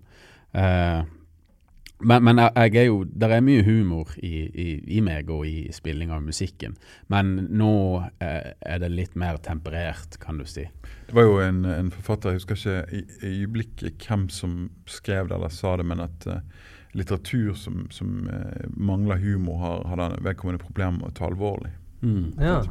Men 2.03 2.23
men 2.23 2.37
jeg, 2.43 2.75
er 2.75 2.85
jo 2.85 3.03
Det 3.05 3.29
er 3.31 3.41
mye 3.45 3.63
humor 3.63 4.09
i, 4.17 4.33
i, 4.49 4.67
i 4.97 5.01
meg 5.01 5.29
og 5.31 5.45
i 5.47 5.69
spilling 5.73 6.11
av 6.11 6.21
musikken. 6.25 6.75
Men 7.11 7.33
nå 7.49 7.71
eh, 8.19 8.51
er 8.61 8.79
det 8.83 8.91
litt 8.91 9.15
mer 9.19 9.37
temperert, 9.43 10.19
kan 10.19 10.37
du 10.37 10.45
si. 10.45 10.67
Det 11.07 11.15
var 11.15 11.27
jo 11.27 11.39
en, 11.43 11.63
en 11.65 11.91
forfatter, 11.93 12.31
jeg 12.33 12.41
husker 12.43 12.59
ikke 12.59 12.99
i, 12.99 13.03
i 13.23 13.33
øyeblikket 13.43 14.07
hvem 14.07 14.27
som 14.33 14.69
skrev 14.89 15.27
det 15.29 15.37
eller 15.37 15.53
sa 15.53 15.75
det, 15.79 15.85
men 15.89 16.03
at 16.03 16.27
eh, 16.27 16.39
litteratur 16.93 17.53
som, 17.57 17.87
som 17.91 18.27
eh, 18.29 18.67
mangler 18.77 19.17
humor, 19.23 19.57
har, 19.63 19.83
har 19.89 20.01
den 20.03 20.19
vedkommende 20.25 20.61
problemer 20.63 20.99
med 20.99 21.09
å 21.11 21.17
ta 21.17 21.27
alvorlig. 21.29 21.73
Mm. 22.03 22.33
Ja. 22.39 22.61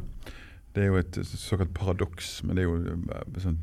Det 0.73 0.81
er 0.83 0.89
jo 0.89 0.97
et 1.01 1.19
såkalt 1.29 1.73
paradoks, 1.77 2.39
men 2.43 2.57
det 2.57 2.63
er 2.65 2.69
jo 2.71 2.97
eh, 2.97 3.39
sånn 3.43 3.61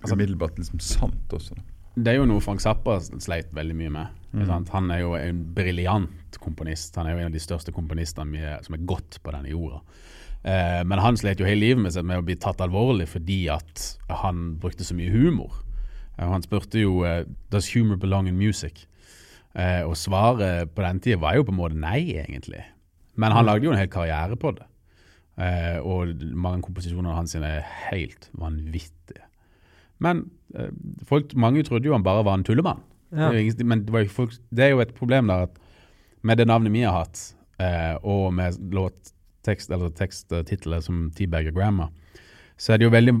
Altså- 0.00 0.16
umiddelbart 0.16 0.56
liksom 0.56 0.80
sant 0.80 1.32
også. 1.36 1.58
da. 1.58 1.62
Det 2.00 2.12
er 2.14 2.20
jo 2.20 2.28
noe 2.30 2.40
Frank 2.40 2.62
Zappa 2.64 2.94
sleit 3.04 3.50
veldig 3.52 3.74
mye 3.76 3.90
med. 3.92 4.19
Mm. 4.30 4.66
Han 4.70 4.90
er 4.94 5.00
jo 5.02 5.16
en 5.18 5.42
briljant 5.54 6.38
komponist. 6.42 6.94
Han 6.96 7.08
er 7.08 7.16
jo 7.16 7.22
en 7.24 7.30
av 7.30 7.34
de 7.34 7.42
største 7.42 7.74
komponistene 7.74 8.58
som 8.62 8.76
er 8.76 8.86
gått 8.86 9.18
på 9.24 9.34
denne 9.34 9.50
jorda. 9.50 9.80
Eh, 10.42 10.82
men 10.86 11.02
han 11.02 11.18
slet 11.20 11.40
jo 11.40 11.48
hele 11.48 11.60
livet 11.66 11.82
med, 11.82 11.92
seg 11.92 12.06
med 12.06 12.20
å 12.20 12.24
bli 12.24 12.38
tatt 12.40 12.62
alvorlig 12.64 13.10
fordi 13.10 13.42
at 13.52 13.82
han 14.22 14.54
brukte 14.62 14.86
så 14.86 14.96
mye 14.96 15.12
humor. 15.12 15.52
Eh, 16.16 16.24
han 16.24 16.44
spurte 16.46 16.80
jo 16.80 17.02
eh, 17.04 17.26
Does 17.52 17.68
humor 17.74 18.00
belong 18.00 18.30
in 18.30 18.38
music? 18.40 18.86
Eh, 19.52 19.82
og 19.82 19.98
svaret 19.98 20.70
på 20.74 20.84
den 20.86 21.02
tida 21.02 21.20
var 21.20 21.36
jo 21.36 21.46
på 21.48 21.54
en 21.54 21.60
måte 21.60 21.80
nei, 21.80 22.14
egentlig. 22.22 22.62
Men 23.20 23.34
han 23.34 23.48
lagde 23.48 23.66
jo 23.66 23.74
en 23.74 23.80
hel 23.80 23.90
karriere 23.92 24.38
på 24.40 24.54
det. 24.56 24.66
Eh, 25.40 25.78
og 25.82 26.14
mange 26.36 26.64
komposisjoner 26.66 27.16
hans 27.16 27.34
er 27.38 27.64
helt 27.90 28.30
vanvittige. 28.38 29.26
Men 30.00 30.28
eh, 30.54 30.70
folk, 31.08 31.34
mange 31.36 31.64
trodde 31.66 31.88
jo 31.88 31.96
han 31.96 32.06
bare 32.06 32.24
var 32.24 32.38
en 32.38 32.46
tullemann. 32.46 32.80
Ja. 33.10 33.30
Det, 33.32 33.66
men 33.66 33.84
det, 33.86 34.06
folk, 34.14 34.34
det 34.54 34.66
er 34.66 34.74
jo 34.74 34.82
et 34.84 34.94
problem 34.96 35.30
der 35.30 35.48
at 35.48 35.56
med 36.26 36.38
det 36.38 36.46
navnet 36.50 36.74
vi 36.74 36.84
har 36.84 36.98
hatt, 37.02 37.22
eh, 37.60 37.94
og 38.02 38.28
med 38.36 38.58
låttekst 38.74 39.72
eller 39.72 39.92
teksttitler 39.96 40.84
som 40.84 41.08
Teabagger 41.16 41.54
Grandma, 41.56 41.88
så 42.60 42.74
er 42.74 42.80
det 42.80 42.86
jo 42.86 42.92
veldig, 42.92 43.14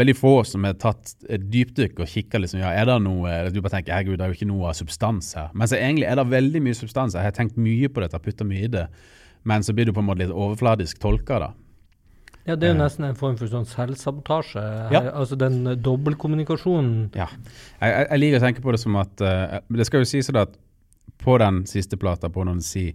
veldig 0.00 0.16
få 0.16 0.34
som 0.48 0.64
har 0.64 0.78
tatt 0.80 1.12
et 1.28 1.44
dypdykk 1.52 2.00
og 2.00 2.08
kikka 2.08 2.40
liksom, 2.40 2.62
ja, 2.62 2.72
er 2.72 2.88
det 2.88 2.98
noe 3.04 3.34
Du 3.52 3.60
bare 3.60 3.76
tenker 3.76 3.98
herregud, 3.98 4.16
det 4.16 4.24
er 4.24 4.32
jo 4.32 4.38
ikke 4.40 4.48
noe 4.48 4.72
substans 4.76 5.34
her. 5.36 5.52
Men 5.52 5.68
så 5.68 5.76
egentlig 5.76 6.08
er 6.08 6.16
det 6.16 6.30
veldig 6.32 6.62
mye 6.64 6.78
substans. 6.78 7.18
Jeg 7.18 7.28
har 7.28 7.36
tenkt 7.36 7.60
mye 7.60 7.92
på 7.92 8.00
dette, 8.04 8.22
putta 8.24 8.48
mye 8.48 8.64
i 8.64 8.72
det. 8.72 8.86
Men 9.44 9.64
så 9.66 9.74
blir 9.76 9.90
du 9.90 9.92
på 9.92 10.00
en 10.00 10.08
måte 10.08 10.22
litt 10.24 10.32
overfladisk 10.32 11.02
tolka, 11.02 11.40
da. 11.42 11.50
Ja, 12.46 12.56
det 12.56 12.66
er 12.66 12.72
jo 12.72 12.78
Eh. 12.80 12.82
nesten 12.82 13.04
en 13.06 13.14
form 13.14 13.36
for 13.38 13.46
sånn 13.46 13.68
selvsabotasje. 13.70 14.62
Ja. 14.90 15.02
Altså 15.12 15.36
den 15.38 15.66
eh, 15.66 15.76
dobbeltkommunikasjonen. 15.78 17.10
Ja. 17.14 17.28
Jeg, 17.80 17.92
jeg, 17.92 18.06
jeg 18.10 18.18
liker 18.20 18.40
å 18.40 18.44
tenke 18.46 18.64
på 18.64 18.72
det 18.74 18.80
som 18.82 18.96
at 18.96 19.22
uh, 19.22 19.60
Det 19.70 19.86
skal 19.86 20.02
jo 20.02 20.10
sies 20.10 20.30
at 20.34 20.58
på 21.22 21.36
den 21.38 21.62
siste 21.70 21.96
plata, 21.96 22.28
på 22.28 22.42
Noen 22.44 22.60
Si, 22.60 22.88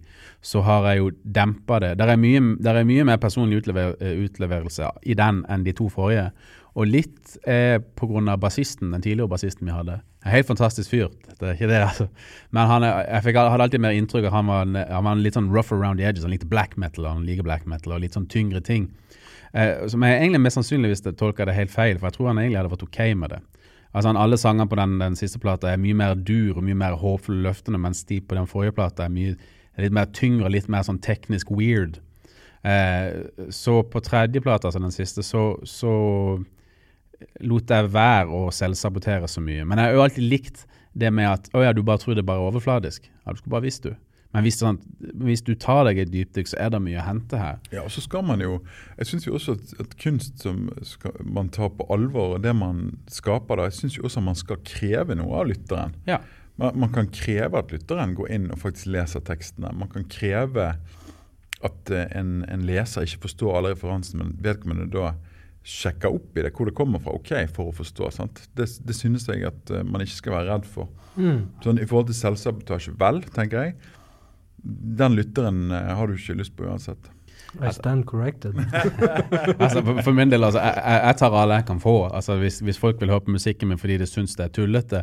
så 0.44 0.60
har 0.60 0.84
jeg 0.90 0.98
jo 1.00 1.10
dempa 1.24 1.78
det. 1.80 1.94
Der 1.96 2.12
er 2.12 2.20
mye, 2.20 2.42
der 2.60 2.76
er 2.76 2.84
mye 2.84 3.06
mer 3.08 3.16
personlig 3.16 3.62
utlever, 3.62 3.94
eh, 4.04 4.20
utleverelse 4.26 4.90
i 5.08 5.14
den 5.16 5.44
enn 5.48 5.64
de 5.64 5.72
to 5.72 5.88
forrige. 5.88 6.30
Og 6.76 6.86
litt 6.86 7.38
er 7.48 7.80
pga. 7.96 8.36
bassisten, 8.36 8.92
den 8.92 9.00
tidligere 9.02 9.28
bassisten 9.28 9.66
vi 9.66 9.72
hadde. 9.72 10.00
En 10.24 10.30
helt 10.30 10.46
fantastisk 10.46 10.90
fyr, 10.90 11.08
det 11.40 11.48
er 11.48 11.54
ikke 11.54 11.68
det, 11.70 11.80
altså. 11.88 12.08
Men 12.52 12.66
han 12.68 12.82
jeg 12.82 13.22
fikk, 13.24 13.36
hadde 13.36 13.62
alltid 13.64 13.80
mer 13.80 13.96
inntrykk 13.96 14.26
av 14.26 14.32
han 14.32 14.46
var, 14.46 14.62
en, 14.62 14.74
han 14.76 15.04
var 15.04 15.12
en 15.12 15.22
litt 15.22 15.34
sånn 15.34 15.50
rough 15.50 15.72
around 15.72 15.98
the 15.98 16.04
edges. 16.04 16.24
Han 16.24 16.30
likte 16.30 16.46
black 16.48 16.76
metal, 16.76 17.06
han 17.06 17.24
liker 17.24 17.42
black 17.42 17.66
metal, 17.66 17.92
og 17.96 18.00
litt 18.04 18.12
sånn 18.14 18.28
tyngre 18.28 18.60
ting. 18.60 18.90
Eh, 19.52 19.86
som 19.88 20.02
jeg 20.04 20.18
egentlig 20.18 20.42
mest 20.44 20.58
sannsynligvis 20.58 21.04
tolker 21.18 21.48
det 21.48 21.56
helt 21.56 21.72
feil, 21.72 21.98
for 21.98 22.08
jeg 22.08 22.18
tror 22.18 22.32
han 22.32 22.42
egentlig 22.42 22.60
hadde 22.60 22.74
vært 22.74 22.88
ok 22.88 23.00
med 23.20 23.34
det. 23.34 23.40
Altså 23.94 24.10
han, 24.10 24.20
Alle 24.20 24.36
sangene 24.36 24.68
på 24.68 24.76
den, 24.76 24.98
den 25.00 25.16
siste 25.16 25.40
plata 25.40 25.70
er 25.70 25.80
mye 25.80 25.96
mer 25.96 26.18
dur 26.18 26.58
og 26.58 26.66
mye 26.66 26.76
mer 26.76 26.98
håpfulle 27.00 27.46
løftende, 27.46 27.80
mens 27.80 28.04
de 28.08 28.20
på 28.20 28.36
den 28.36 28.50
forrige 28.50 28.76
plata 28.76 29.06
er 29.06 29.14
mye 29.14 29.38
litt 29.78 29.94
mer 29.94 30.10
tyngre 30.12 30.48
og 30.48 30.54
litt 30.54 30.68
mer 30.68 30.84
sånn 30.86 31.00
teknisk 31.00 31.52
weird. 31.54 32.00
Eh, 32.66 33.48
så 33.54 33.80
på 33.86 34.02
tredje 34.04 34.42
plata, 34.42 34.68
altså 34.68 34.82
den 34.82 34.94
siste, 34.94 35.22
så, 35.22 35.52
så 35.64 35.92
lot 37.46 37.70
jeg 37.70 37.92
være 37.94 38.26
å 38.34 38.48
selvsabotere 38.54 39.30
så 39.30 39.42
mye. 39.42 39.64
Men 39.64 39.78
jeg 39.80 39.90
har 39.90 39.96
jo 39.96 40.04
alltid 40.04 40.28
likt 40.34 40.66
det 40.98 41.10
med 41.14 41.30
at 41.30 41.48
å 41.54 41.62
ja, 41.62 41.72
du 41.72 41.84
bare 41.86 42.02
tror 42.02 42.18
det 42.18 42.24
er 42.24 42.30
bare 42.30 42.50
overfladisk. 42.50 43.06
Ja, 43.06 43.32
du 43.32 43.40
skulle 43.40 43.54
bare 43.54 43.68
visst 43.68 43.86
du. 43.86 43.94
Men 44.36 44.44
hvis, 44.44 44.58
sånn, 44.60 44.76
hvis 45.24 45.40
du 45.46 45.54
tar 45.56 45.86
deg 45.88 46.02
et 46.02 46.10
dypdykk, 46.12 46.50
så 46.50 46.58
er 46.60 46.72
det 46.74 46.82
mye 46.84 46.98
å 47.00 47.06
hente 47.06 47.38
her. 47.40 47.62
Ja, 47.72 47.84
og 47.86 47.92
så 47.94 48.02
skal 48.04 48.26
man 48.28 48.42
jo 48.44 48.58
Jeg 48.98 49.08
syns 49.08 49.24
jo 49.24 49.32
også 49.38 49.54
at, 49.56 49.72
at 49.80 49.94
kunst 50.02 50.42
som 50.44 50.66
skal, 50.84 51.16
man 51.24 51.48
tar 51.54 51.70
på 51.78 51.86
alvor, 51.94 52.36
og 52.36 52.44
det 52.44 52.52
man 52.56 52.98
skaper 53.12 53.56
da, 53.56 53.70
jeg 53.70 53.78
syns 53.78 53.96
jo 53.96 54.04
også 54.08 54.24
man 54.24 54.36
skal 54.38 54.60
kreve 54.68 55.16
noe 55.16 55.40
av 55.40 55.48
lytteren. 55.48 55.96
Ja. 56.08 56.20
Man, 56.60 56.76
man 56.84 56.92
kan 56.92 57.08
kreve 57.14 57.62
at 57.62 57.72
lytteren 57.72 58.12
går 58.18 58.32
inn 58.34 58.50
og 58.52 58.60
faktisk 58.60 58.90
leser 58.92 59.24
tekstene. 59.24 59.72
Man 59.78 59.90
kan 59.94 60.04
kreve 60.12 60.74
at 61.64 61.90
eh, 61.94 62.06
en, 62.18 62.42
en 62.50 62.66
leser 62.68 63.06
ikke 63.06 63.24
forstår 63.26 63.58
alle 63.58 63.74
referansene, 63.74 64.22
men 64.24 64.36
vedkommende 64.44 64.90
da 64.92 65.14
sjekker 65.68 66.14
opp 66.14 66.38
i 66.38 66.44
det, 66.46 66.52
hvor 66.56 66.68
det 66.68 66.76
kommer 66.78 67.02
fra, 67.02 67.12
ok, 67.18 67.32
for 67.52 67.70
å 67.70 67.76
forstå. 67.76 68.10
sant? 68.14 68.44
Det, 68.56 68.68
det 68.86 68.96
synes 68.96 69.26
jeg 69.28 69.44
at 69.48 69.72
eh, 69.74 69.84
man 69.86 70.04
ikke 70.04 70.16
skal 70.16 70.36
være 70.38 70.52
redd 70.52 70.68
for. 70.68 70.90
Mm. 71.18 71.48
Sånn 71.64 71.80
I 71.82 71.86
forhold 71.88 72.10
til 72.12 72.18
selvsabotasje, 72.20 72.94
vel, 73.00 73.20
tenker 73.34 73.66
jeg. 73.66 73.94
Den 74.62 75.14
lytteren 75.18 75.70
eh, 75.70 75.94
har 75.96 76.06
du 76.06 76.18
ikke 76.18 76.38
lyst 76.40 76.56
på 76.56 76.66
uansett. 76.68 77.10
I 77.64 77.70
stand 77.72 78.04
corrected. 78.04 78.58
altså, 79.58 79.80
for, 80.04 80.12
min 80.12 80.30
del, 80.30 80.44
altså, 80.44 80.60
jeg, 80.60 81.00
jeg 81.06 81.16
tar 81.16 81.36
alle 81.40 81.60
jeg 81.62 81.66
kan 81.70 81.80
få. 81.80 81.96
Altså, 82.08 82.36
hvis, 82.42 82.60
hvis 82.60 82.78
folk 82.78 83.00
vil 83.00 83.08
høre 83.12 83.24
på 83.24 83.34
musikken 83.34 83.70
min 83.70 83.80
fordi 83.80 83.96
de 84.02 84.06
syns 84.06 84.36
det 84.36 84.44
er 84.44 84.52
tullete, 84.58 85.02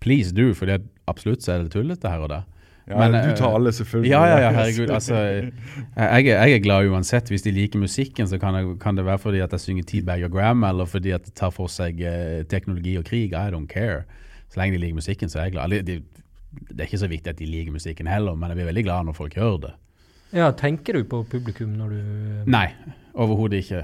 please 0.00 0.32
do, 0.34 0.54
for 0.56 0.72
absolutt 1.10 1.44
så 1.44 1.52
er 1.52 1.66
det 1.66 1.74
tullete 1.76 2.08
her 2.08 2.24
og 2.24 2.32
der. 2.32 2.48
Ja, 2.88 2.98
Men, 2.98 3.14
du 3.28 3.36
tar 3.36 3.54
alle, 3.54 3.70
selvfølgelig. 3.72 4.10
Ja, 4.10 4.24
ja, 4.26 4.38
ja, 4.42 4.50
herregud. 4.56 4.90
Altså, 4.90 5.14
jeg, 5.14 6.24
jeg, 6.26 6.52
er- 6.52 6.62
glad 6.64 6.88
uansett. 6.90 7.28
Hvis 7.30 7.42
de 7.42 7.52
liker 7.54 7.78
musikken, 7.78 8.26
så 8.26 8.38
kan, 8.42 8.54
jeg, 8.58 8.78
kan 8.80 8.96
det 8.96 9.04
være 9.06 9.18
fordi 9.22 9.38
at 9.44 9.52
jeg 9.52 9.60
synger 9.60 9.86
T-Bag 9.86 10.24
og 10.24 10.32
Gram, 10.32 10.64
eller 10.64 10.84
fordi 10.84 11.10
at 11.14 11.24
det 11.24 11.34
tar 11.38 11.50
for 11.54 11.70
seg 11.70 12.00
eh, 12.02 12.42
teknologi 12.50 12.96
og 12.98 13.04
krig. 13.04 13.36
I 13.38 13.52
don't 13.54 13.70
care. 13.70 14.02
Så 14.50 14.58
lenge 14.60 14.74
de 14.74 14.82
liker 14.82 14.98
musikken, 14.98 15.30
så 15.30 15.38
er 15.38 15.42
jeg 15.50 15.52
glad. 15.52 15.70
De, 15.70 15.82
det, 15.82 16.21
det 16.68 16.80
er 16.80 16.90
ikke 16.90 17.02
så 17.04 17.10
viktig 17.10 17.32
at 17.32 17.40
de 17.40 17.48
liker 17.48 17.74
musikken 17.74 18.10
heller, 18.10 18.36
men 18.36 18.52
jeg 18.52 18.60
blir 18.60 18.70
veldig 18.70 18.84
glad 18.86 19.08
når 19.08 19.16
folk 19.16 19.36
gjør 19.38 19.58
det. 19.66 19.72
Ja, 20.32 20.50
tenker 20.56 20.96
du 20.96 21.04
på 21.08 21.22
publikum 21.28 21.74
når 21.76 21.92
du 21.92 22.52
Nei, 22.52 22.68
overhodet 23.12 23.64
ikke. 23.64 23.82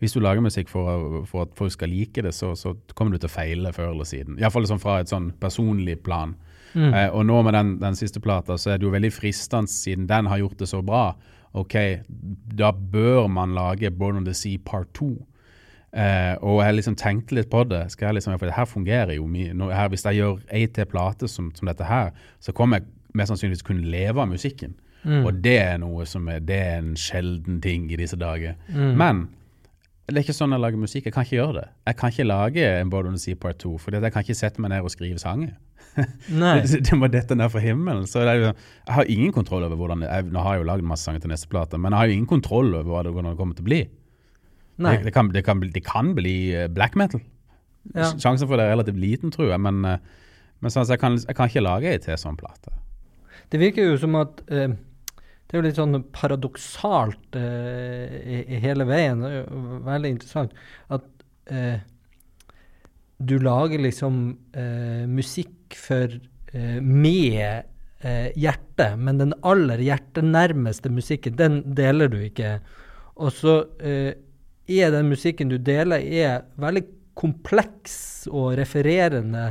Hvis 0.00 0.14
du 0.16 0.20
lager 0.22 0.40
musikk 0.40 0.70
for, 0.72 1.24
for 1.28 1.44
at 1.44 1.56
folk 1.58 1.74
skal 1.74 1.90
like 1.92 2.22
det, 2.24 2.32
så, 2.32 2.54
så 2.56 2.72
kommer 2.96 3.12
du 3.12 3.20
til 3.20 3.28
å 3.28 3.34
feile 3.34 3.72
før 3.76 3.90
eller 3.92 4.08
siden. 4.08 4.38
Iallfall 4.40 4.64
liksom 4.64 4.80
fra 4.80 5.00
et 5.02 5.10
sånn 5.12 5.28
personlig 5.42 5.98
plan. 6.06 6.32
Mm. 6.72 6.88
Eh, 6.94 7.08
og 7.10 7.26
nå 7.28 7.40
med 7.44 7.56
den, 7.58 7.74
den 7.82 7.98
siste 7.98 8.22
plata, 8.22 8.56
så 8.56 8.72
er 8.72 8.80
det 8.80 8.88
jo 8.88 8.94
veldig 8.94 9.10
fristende, 9.12 9.68
siden 9.68 10.08
den 10.08 10.30
har 10.30 10.40
gjort 10.40 10.62
det 10.62 10.70
så 10.70 10.80
bra. 10.86 11.10
Ok, 11.58 11.76
da 12.56 12.70
bør 12.70 13.26
man 13.28 13.56
lage 13.58 13.90
Born 13.90 14.22
on 14.22 14.28
the 14.28 14.34
Sea 14.36 14.62
part 14.64 14.94
2. 14.96 15.10
Eh, 15.90 16.36
og 16.46 16.60
jeg 16.62 16.76
liksom 16.76 16.96
tenkte 16.98 17.34
litt 17.34 17.50
på 17.50 17.64
det. 17.66 17.82
skal 17.90 18.10
jeg 18.10 18.20
liksom, 18.20 18.38
For 18.38 18.46
det 18.46 18.56
her 18.56 18.68
fungerer 18.68 19.16
jo 19.16 19.26
mye. 19.26 19.54
Her, 19.74 19.88
hvis 19.88 20.06
jeg 20.06 20.20
gjør 20.20 20.38
ei 20.54 20.66
til 20.66 20.86
plate 20.86 21.28
som, 21.28 21.50
som 21.54 21.70
dette 21.70 21.84
her, 21.84 22.14
så 22.40 22.52
kommer 22.52 22.80
jeg 22.80 22.88
mest 23.14 23.32
sannsynligvis 23.32 23.66
kunne 23.66 23.90
leve 23.90 24.22
av 24.22 24.30
musikken. 24.30 24.76
Mm. 25.02 25.24
Og 25.24 25.42
det 25.42 25.58
er 25.58 25.78
noe 25.80 26.06
som 26.06 26.28
er, 26.28 26.42
det 26.44 26.58
er 26.60 26.78
en 26.78 26.96
sjelden 26.98 27.60
ting 27.64 27.88
i 27.90 27.98
disse 27.98 28.18
dager. 28.20 28.54
Mm. 28.68 28.92
Men 29.00 29.22
det 30.10 30.18
er 30.18 30.26
ikke 30.26 30.36
sånn 30.36 30.54
jeg 30.54 30.62
lager 30.62 30.82
musikk. 30.82 31.06
Jeg 31.08 31.14
kan 31.14 31.26
ikke 31.26 31.38
gjøre 31.38 31.56
det. 31.60 31.66
Jeg 31.88 31.98
kan 31.98 32.12
ikke 32.12 32.28
lage 32.28 32.70
en 32.76 32.90
Born 32.92 33.10
on 33.10 33.18
the 33.18 33.22
Sea 33.22 33.38
part 33.38 33.60
2, 33.62 33.76
for 33.78 33.94
jeg 33.94 34.12
kan 34.14 34.26
ikke 34.26 34.38
sette 34.38 34.62
meg 34.62 34.72
ned 34.74 34.86
og 34.86 34.92
skrive 34.92 35.22
sanger. 35.22 35.54
Det, 35.96 36.80
det 36.86 36.96
må 36.98 37.08
dette 37.10 37.34
ned 37.34 37.50
fra 37.50 37.62
himmelen. 37.62 38.06
Så 38.10 38.22
det 38.22 38.34
er 38.34 38.40
jo, 38.40 38.50
jeg 38.86 38.96
har 38.96 39.10
ingen 39.10 39.32
kontroll 39.34 39.64
over 39.66 39.78
hvordan 39.78 40.04
jeg, 40.06 40.28
Nå 40.30 40.42
har 40.44 40.56
jeg 40.56 40.64
jo 40.64 40.68
lagd 40.70 40.86
masse 40.86 41.08
sanger 41.08 41.24
til 41.24 41.32
neste 41.32 41.50
plate, 41.50 41.78
men 41.78 41.94
jeg 41.94 42.02
har 42.02 42.10
jo 42.10 42.18
ingen 42.18 42.30
kontroll 42.30 42.74
over 42.74 43.08
hvordan 43.10 43.30
det 43.32 43.38
kommer 43.40 43.58
til 43.58 43.66
å 43.66 43.70
bli. 43.70 43.80
Nei. 44.80 44.96
Det, 44.96 45.10
det, 45.10 45.14
kan, 45.14 45.28
det, 45.34 45.44
kan, 45.44 45.60
det 45.60 45.84
kan 45.84 46.14
bli 46.16 46.36
eh, 46.56 46.68
black 46.72 46.96
metal. 46.96 47.20
Ja. 47.92 48.10
Sjansen 48.16 48.48
for 48.48 48.56
det 48.56 48.66
er 48.66 48.74
relativt 48.74 49.00
liten, 49.00 49.32
tror 49.34 49.50
jeg, 49.52 49.60
men, 49.60 49.82
eh, 49.88 49.98
men 50.60 50.72
sånn, 50.72 50.88
jeg, 50.88 51.00
kan, 51.02 51.18
jeg 51.20 51.36
kan 51.36 51.50
ikke 51.50 51.64
lage 51.64 51.90
ei 51.92 52.00
til 52.00 52.16
sånn 52.20 52.38
plate. 52.40 52.72
Det 53.50 53.60
virker 53.60 53.90
jo 53.90 53.98
som 54.00 54.16
at 54.20 54.40
eh, 54.48 54.72
det 55.50 55.56
er 55.56 55.58
jo 55.58 55.66
litt 55.66 55.80
sånn 55.80 56.00
paradoksalt 56.14 57.36
eh, 57.36 58.58
hele 58.62 58.86
veien. 58.88 59.24
Veldig 59.86 60.12
interessant 60.14 60.54
at 60.94 61.08
eh, 61.50 61.80
du 63.20 63.36
lager 63.42 63.82
liksom 63.82 64.22
eh, 64.56 65.06
musikk 65.10 65.76
for 65.78 66.18
med 66.50 67.60
hjertet, 68.42 68.96
men 68.98 69.20
den 69.20 69.34
aller 69.46 69.78
hjertenærmeste 69.78 70.90
musikken, 70.90 71.36
den 71.38 71.60
deler 71.78 72.08
du 72.10 72.16
ikke. 72.24 72.56
Og 73.20 73.30
så 73.36 73.52
eh, 73.78 74.16
er 74.70 74.94
den 74.94 75.10
musikken 75.10 75.50
du 75.50 75.58
deler, 75.58 76.00
er 76.00 76.46
veldig 76.60 76.84
kompleks 77.18 78.28
og 78.30 78.54
refererende, 78.60 79.50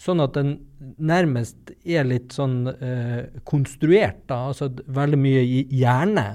sånn 0.00 0.22
at 0.24 0.36
den 0.38 0.54
nærmest 0.96 1.74
er 1.84 2.06
litt 2.08 2.32
sånn 2.32 2.62
eh, 2.72 3.26
konstruert, 3.44 4.22
da. 4.30 4.46
Altså 4.52 4.70
veldig 4.88 5.18
mye 5.20 5.42
i 5.44 5.64
hjerne. 5.82 6.26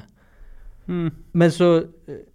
Men 0.86 1.54
så 1.54 1.70
eh, 1.82 2.26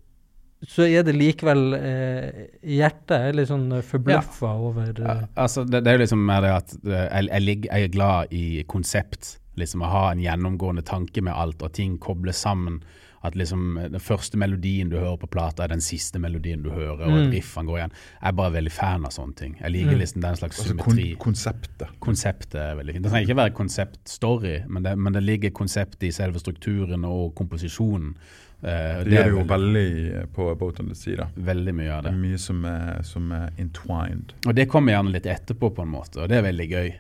så 0.69 0.85
er 0.85 1.05
det 1.07 1.15
likevel 1.17 1.75
eh, 1.77 2.41
hjertet 2.77 3.15
er 3.17 3.37
litt 3.37 3.49
sånn 3.49 3.71
forbløffa 3.87 4.51
over 4.61 4.91
Ja, 4.93 5.15
eh, 5.15 5.29
altså, 5.41 5.65
det, 5.65 5.83
det 5.87 5.93
er 5.93 5.97
jo 5.97 6.03
liksom 6.03 6.25
mer 6.29 6.45
det 6.45 6.51
at 6.53 6.75
eh, 6.83 7.07
jeg, 7.07 7.31
jeg, 7.31 7.61
jeg 7.65 7.87
er 7.87 7.95
glad 7.95 8.35
i 8.37 8.65
konsept, 8.69 9.37
Liksom 9.59 9.83
å 9.83 9.89
ha 9.91 10.03
en 10.13 10.21
gjennomgående 10.23 10.85
tanke 10.87 11.21
med 11.21 11.35
alt, 11.37 11.61
og 11.61 11.75
ting 11.77 11.99
kobles 12.01 12.39
sammen. 12.41 12.79
At 13.23 13.35
liksom 13.37 13.75
den 13.93 14.01
første 14.01 14.39
melodien 14.41 14.89
du 14.89 14.97
hører 14.97 15.19
på 15.21 15.29
plata, 15.29 15.65
er 15.65 15.69
den 15.69 15.81
siste 15.85 16.19
melodien 16.19 16.63
du 16.63 16.71
hører, 16.71 17.03
og 17.05 17.11
Mm. 17.11 17.27
at 17.27 17.33
riffene 17.35 17.67
går 17.69 17.77
igjen. 17.79 17.93
Jeg 18.23 18.29
er 18.29 18.33
bare 18.33 18.53
veldig 18.55 18.73
fan 18.73 19.05
av 19.05 19.11
sånne 19.13 19.37
ting. 19.37 19.57
Jeg 19.61 19.71
liker 19.73 19.93
Mm. 19.93 19.99
liksom 19.99 20.21
den 20.23 20.37
slags 20.37 20.59
Altså 20.61 20.77
kon 20.79 20.97
konseptet. 21.19 21.89
Konseptet 22.01 22.55
er 22.55 22.77
veldig 22.77 22.95
fint. 22.95 23.03
Det 23.03 23.13
trenger 23.13 23.29
ikke 23.29 23.37
være 23.37 23.55
konseptstory, 23.55 24.65
men 24.69 24.83
det, 24.83 24.97
men 24.99 25.13
det 25.13 25.23
ligger 25.23 25.51
konsept 25.51 26.03
i 26.03 26.11
selve 26.11 26.39
strukturen 26.41 27.05
og 27.05 27.35
komposisjonen. 27.35 28.15
Uh, 28.63 29.05
Det 29.05 29.13
gjør 29.13 29.25
det 29.25 29.31
jo 29.33 29.45
veldig, 29.45 29.49
veldig 29.49 30.15
eh, 30.21 30.27
på 30.37 30.59
Boat 30.59 30.81
on 30.81 30.89
the 30.89 30.95
Sea. 30.95 31.17
da. 31.17 31.27
veldig 31.37 31.75
mye 31.75 31.91
av 31.93 32.03
Det 32.05 32.11
det. 32.13 32.19
er 32.19 32.23
mye 32.29 32.39
som 32.39 32.65
er, 32.65 33.03
som 33.03 33.33
er 33.33 33.51
entwined. 33.59 34.33
Og 34.47 34.55
det 34.55 34.69
kommer 34.69 34.93
gjerne 34.93 35.13
litt 35.13 35.25
etterpå, 35.27 35.75
på 35.75 35.83
en 35.83 35.89
måte, 35.89 36.19
og 36.23 36.29
det 36.29 36.37
er 36.39 36.43
veldig 36.53 36.69
gøy. 36.71 36.91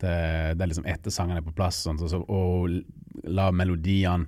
Det, 0.00 0.58
det 0.58 0.60
er 0.60 0.66
liksom 0.66 0.86
etter 0.86 1.10
sangene 1.10 1.36
er 1.38 1.42
på 1.42 1.54
plass, 1.54 1.84
sånn, 1.86 1.98
så, 1.98 2.08
så, 2.10 2.24
og 2.28 2.82
la 3.24 3.50
melodiene 3.52 4.26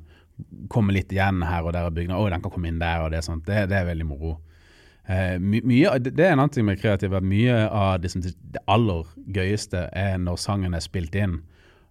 komme 0.68 0.93
litt 0.93 1.12
igjen 1.12 1.43
her 1.47 1.62
og 1.64 1.72
der. 1.72 1.87
og 1.89 1.95
bygge, 1.97 2.12
å, 2.14 2.28
den 2.30 2.43
kan 2.45 2.51
komme 2.53 2.68
inn 2.68 2.78
der 2.82 3.05
og 3.07 3.11
det, 3.14 3.22
sånt. 3.24 3.47
det, 3.47 3.68
det 3.70 3.76
er 3.80 3.87
veldig 3.89 4.07
moro. 4.07 4.37
Eh, 5.09 5.39
my, 5.39 5.61
mye, 5.64 5.99
det 6.03 6.18
er 6.18 6.32
en 6.34 6.41
annen 6.43 6.51
ting 6.53 6.66
med 6.66 6.80
kreativ, 6.82 7.14
at 7.14 7.22
mye 7.24 7.68
av 7.70 8.01
det, 8.03 8.11
som- 8.11 8.22
det 8.22 8.62
aller 8.66 9.05
gøyeste 9.32 9.89
er 9.95 10.18
når 10.18 10.37
sangen 10.43 10.74
er 10.74 10.80
spilt 10.84 11.14
inn. 11.14 11.39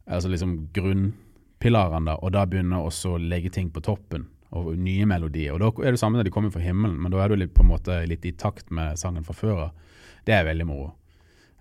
Altså 0.08 0.30
liksom 0.30 0.68
grunnpilarene, 0.76 2.06
da, 2.12 2.16
og 2.22 2.32
da 2.36 2.46
begynner 2.46 2.84
også 2.86 3.16
å 3.16 3.22
legge 3.22 3.50
ting 3.56 3.70
på 3.74 3.82
toppen. 3.86 4.28
Og 4.56 4.76
nye 4.80 5.06
melodier. 5.10 5.52
Og 5.56 5.60
da 5.60 5.72
er 5.88 5.96
det 5.96 6.00
samme 6.00 6.16
når 6.20 6.28
de 6.30 6.32
kommer 6.32 6.52
fra 6.54 6.62
himmelen, 6.64 7.00
men 7.02 7.12
da 7.12 7.24
er 7.24 7.30
du 7.34 7.36
litt, 7.42 7.54
på 7.58 7.64
en 7.66 7.72
måte 7.74 7.98
litt 8.08 8.24
i 8.30 8.32
takt 8.32 8.70
med 8.72 8.96
sangen 9.02 9.26
fra 9.26 9.34
før 9.36 9.58
av. 9.66 9.72
Det 10.26 10.34
er 10.38 10.46
veldig 10.48 10.68
moro. 10.70 10.94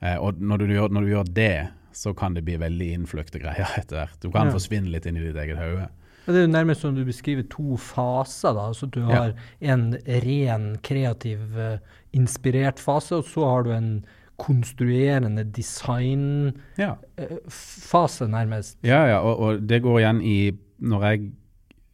Eh, 0.03 0.15
og 0.21 0.39
når 0.39 0.59
du, 0.63 0.67
når 0.93 1.01
du 1.07 1.11
gjør 1.15 1.33
det, 1.35 1.69
så 1.95 2.13
kan 2.15 2.35
det 2.37 2.45
bli 2.47 2.57
veldig 2.61 2.91
innfløkte 2.99 3.41
greier 3.43 3.71
etter 3.81 3.97
hvert. 4.03 4.19
Du 4.23 4.31
kan 4.31 4.51
Ja. 4.51 4.55
forsvinne 4.55 4.91
litt 4.93 5.07
inn 5.07 5.17
i 5.19 5.25
ditt 5.27 5.37
eget 5.43 5.59
hode. 5.59 5.89
Det 6.27 6.37
er 6.37 6.47
jo 6.47 6.53
nærmest 6.53 6.81
som 6.81 6.95
du 6.97 7.05
beskriver 7.05 7.43
to 7.51 7.77
faser. 7.77 8.55
da, 8.55 8.71
så 8.73 8.87
Du 8.91 9.01
Ja. 9.01 9.07
har 9.15 9.33
en 9.61 9.97
ren, 10.07 10.79
kreativ, 10.83 11.39
eh, 11.59 11.79
inspirert 12.15 12.79
fase, 12.81 13.17
og 13.17 13.25
så 13.25 13.45
har 13.45 13.63
du 13.65 13.71
en 13.73 14.05
konstruerende 14.39 15.45
designfase, 15.45 16.55
Ja, 16.79 18.29
nærmest. 18.29 18.77
ja, 18.83 19.07
ja 19.07 19.19
og, 19.21 19.39
og 19.39 19.67
det 19.69 19.83
går 19.83 19.99
igjen 20.01 20.23
i 20.23 20.53
Når 20.85 21.03
jeg 21.07 21.21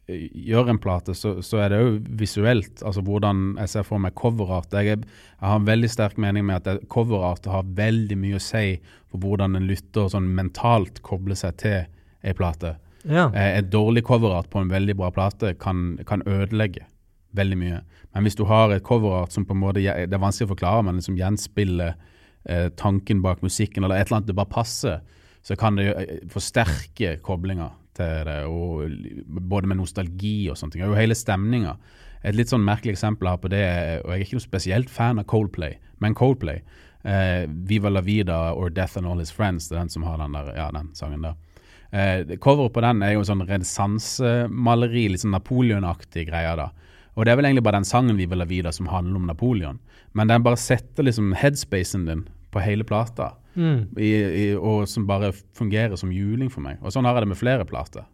eh, 0.09 0.27
gjør 0.49 0.69
en 0.69 0.79
plate, 0.79 1.13
så, 1.15 1.35
så 1.45 1.57
er 1.61 1.69
det 1.69 1.79
jo 1.79 1.99
visuelt. 2.17 2.81
Altså 2.83 3.01
hvordan 3.05 3.55
jeg 3.61 3.69
ser 3.69 3.83
for 3.83 3.97
meg 4.01 4.15
coverart. 4.15 4.73
Jeg, 4.73 4.87
er, 4.87 4.97
jeg 4.97 5.47
har 5.47 5.55
en 5.59 5.67
veldig 5.67 5.89
sterk 5.89 6.17
mening 6.17 6.45
med 6.49 6.67
at 6.67 6.81
coverart 6.89 7.45
har 7.45 7.63
veldig 7.63 8.17
mye 8.17 8.35
å 8.35 8.41
si 8.41 8.79
for 9.11 9.21
hvordan 9.21 9.55
en 9.55 9.67
lytter 9.69 10.09
sånn 10.11 10.27
mentalt 10.35 11.01
kobler 11.05 11.35
seg 11.39 11.55
til 11.61 11.85
ei 12.25 12.33
plate. 12.33 12.73
Ja. 13.03 13.29
Eh, 13.33 13.57
Et 13.59 13.69
dårlig 13.71 14.03
coverart 14.05 14.49
på 14.49 14.59
en 14.61 14.69
veldig 14.69 14.95
bra 14.99 15.09
plate 15.11 15.53
kan, 15.59 15.97
kan 16.07 16.21
ødelegge 16.27 16.85
veldig 17.33 17.57
mye. 17.57 17.81
Men 18.13 18.23
hvis 18.23 18.35
du 18.35 18.43
har 18.45 18.71
et 18.75 18.83
coverart 18.83 19.31
som 19.31 19.45
på 19.45 19.53
en 19.55 19.61
måte, 19.61 19.79
det 19.81 20.13
er 20.13 20.19
vanskelig 20.21 20.49
å 20.49 20.53
forklare, 20.55 20.83
men 20.83 21.01
som 21.01 21.15
gjenspiller 21.17 21.93
eh, 22.45 22.69
tanken 22.75 23.21
bak 23.23 23.41
musikken, 23.41 23.83
eller 23.83 23.95
et 24.01 24.07
eller 24.09 24.17
annet 24.21 24.27
det 24.27 24.35
bare 24.35 24.51
passer, 24.51 24.99
så 25.41 25.55
kan 25.57 25.75
det 25.79 25.87
eh, 25.95 26.17
forsterke 26.29 27.15
koblinga 27.23 27.69
til 27.97 28.25
det, 28.27 28.37
og 28.47 28.91
både 29.51 29.67
med 29.67 29.79
nostalgi 29.81 30.49
og 30.51 30.57
sånne 30.59 30.71
ting. 30.75 30.83
Og 30.87 30.95
hele 30.99 31.15
stemninga. 31.17 31.77
Et 32.23 32.35
litt 32.37 32.51
sånn 32.51 32.63
merkelig 32.63 32.93
eksempel 32.97 33.27
her 33.31 33.39
på 33.41 33.49
det, 33.49 33.59
er- 33.65 34.01
og 34.05 34.11
jeg 34.13 34.19
er 34.19 34.25
ikke 34.27 34.37
noe 34.37 34.45
spesielt 34.45 34.89
fan 34.93 35.19
av 35.19 35.25
Coldplay, 35.31 35.77
men 35.99 36.13
Coldplay, 36.15 36.61
eh, 37.03 37.47
Viva 37.47 37.89
la 37.89 38.01
vida 38.01 38.53
or 38.53 38.69
Death 38.69 38.97
and 38.97 39.07
All 39.07 39.19
His 39.19 39.31
Friends, 39.31 39.69
det 39.69 39.77
er 39.77 39.81
den 39.81 39.89
som 39.89 40.03
har 40.03 40.17
den, 40.21 40.33
der, 40.37 40.51
ja, 40.55 40.69
den 40.71 40.91
sangen 40.93 41.21
der. 41.25 41.35
Eh, 41.91 42.37
coveret 42.39 42.71
på 42.73 42.81
den 42.85 43.01
er 43.03 43.13
jo 43.13 43.23
en 43.23 43.29
sånn 43.31 43.45
renessansemaleri, 43.47 45.09
litt 45.11 45.23
sånn 45.23 45.35
Napoleon-aktig 45.35 46.27
greier 46.29 46.57
da. 46.59 46.69
Og 47.17 47.25
det 47.25 47.33
er 47.33 47.39
vel 47.41 47.49
egentlig 47.49 47.65
bare 47.65 47.81
den 47.81 47.87
sangen 47.89 48.15
vi 48.19 48.25
vil 48.31 48.39
ha 48.39 48.47
videre 48.47 48.71
som 48.73 48.87
handler 48.87 49.19
om 49.19 49.27
Napoleon. 49.27 49.79
Men 50.15 50.27
den 50.31 50.43
bare 50.43 50.59
setter 50.59 51.03
liksom 51.03 51.33
headspacen 51.35 52.05
din 52.07 52.27
på 52.51 52.63
hele 52.63 52.83
plata, 52.87 53.33
Mm. 53.51 53.89
i, 53.99 54.09
i, 54.15 54.55
og 54.55 54.85
som 54.87 55.03
bare 55.05 55.33
fungerer 55.59 55.97
som 55.99 56.09
juling 56.15 56.47
for 56.49 56.61
meg. 56.63 56.77
Og 56.81 56.93
sånn 56.95 57.03
har 57.03 57.17
jeg 57.17 57.25
det 57.25 57.27
med 57.33 57.37
flere 57.37 57.65
plater. 57.67 58.05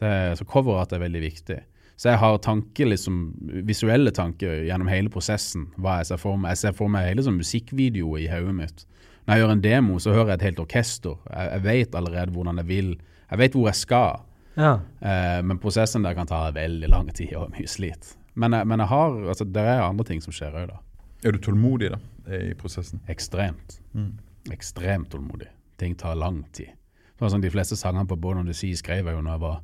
Det, 0.00 0.08
så 0.40 0.44
coverart 0.44 0.90
er 0.92 0.98
veldig 1.04 1.20
viktig. 1.22 1.60
Så 1.96 2.10
jeg 2.10 2.18
har 2.18 2.38
tanke, 2.42 2.82
liksom, 2.84 3.30
visuelle 3.64 4.10
tanker 4.10 4.64
gjennom 4.66 4.90
hele 4.90 5.08
prosessen. 5.08 5.68
hva 5.78 6.00
Jeg 6.00 6.06
ser 6.10 6.16
for 6.18 6.36
meg. 6.36 6.50
Jeg 6.56 6.58
ser 6.64 6.72
for 6.72 6.88
meg 6.90 7.06
hele 7.06 7.22
sånn 7.22 7.38
musikkvideo 7.38 8.18
i 8.18 8.26
hodet 8.26 8.56
mitt. 8.58 8.82
Når 9.26 9.34
jeg 9.34 9.42
gjør 9.42 9.52
en 9.52 9.60
demo, 9.64 9.98
så 9.98 10.12
hører 10.14 10.26
jeg 10.34 10.34
et 10.40 10.42
helt 10.50 10.60
orkester. 10.62 11.16
Jeg, 11.30 11.50
jeg 11.52 11.62
vet 11.64 11.94
allerede 11.98 12.32
hvordan 12.32 12.56
jeg 12.62 12.68
vil. 12.68 12.92
Jeg 13.30 13.38
vet 13.38 13.52
hvor 13.58 13.66
jeg 13.66 13.74
skal. 13.74 14.20
Ja. 14.56 14.72
Eh, 15.02 15.40
men 15.44 15.58
prosessen 15.58 16.02
der 16.06 16.14
kan 16.14 16.26
ta 16.30 16.44
veldig 16.54 16.88
lang 16.88 17.10
tid 17.14 17.34
og 17.36 17.50
mye 17.56 17.66
slit. 17.68 18.14
Men, 18.34 18.52
jeg- 18.52 18.66
men 18.66 18.78
jeg 18.80 18.88
har, 18.88 19.10
altså, 19.28 19.44
det 19.44 19.62
er 19.62 19.82
andre 19.82 20.04
ting 20.04 20.20
som 20.22 20.32
skjer 20.32 20.54
òg, 20.54 20.68
da. 20.70 20.78
Er 21.24 21.32
du 21.32 21.38
tålmodig 21.38 21.90
da, 21.90 21.98
i 22.36 22.54
prosessen? 22.54 23.00
Ekstremt. 23.08 23.80
Mm. 23.94 24.12
Ekstremt 24.52 25.10
tålmodig. 25.10 25.48
Ting 25.78 25.96
tar 25.98 26.14
lang 26.14 26.44
tid. 26.52 26.68
Sånn 27.18 27.30
som 27.32 27.40
De 27.40 27.50
fleste 27.50 27.76
sangene 27.76 28.06
på 28.06 28.16
Born 28.20 28.38
on 28.38 28.46
the 28.46 28.54
Sea 28.54 28.76
skrev 28.76 29.06
jeg 29.08 29.14
jo 29.16 29.22
når 29.24 29.32
jeg 29.32 29.40
var 29.40 29.60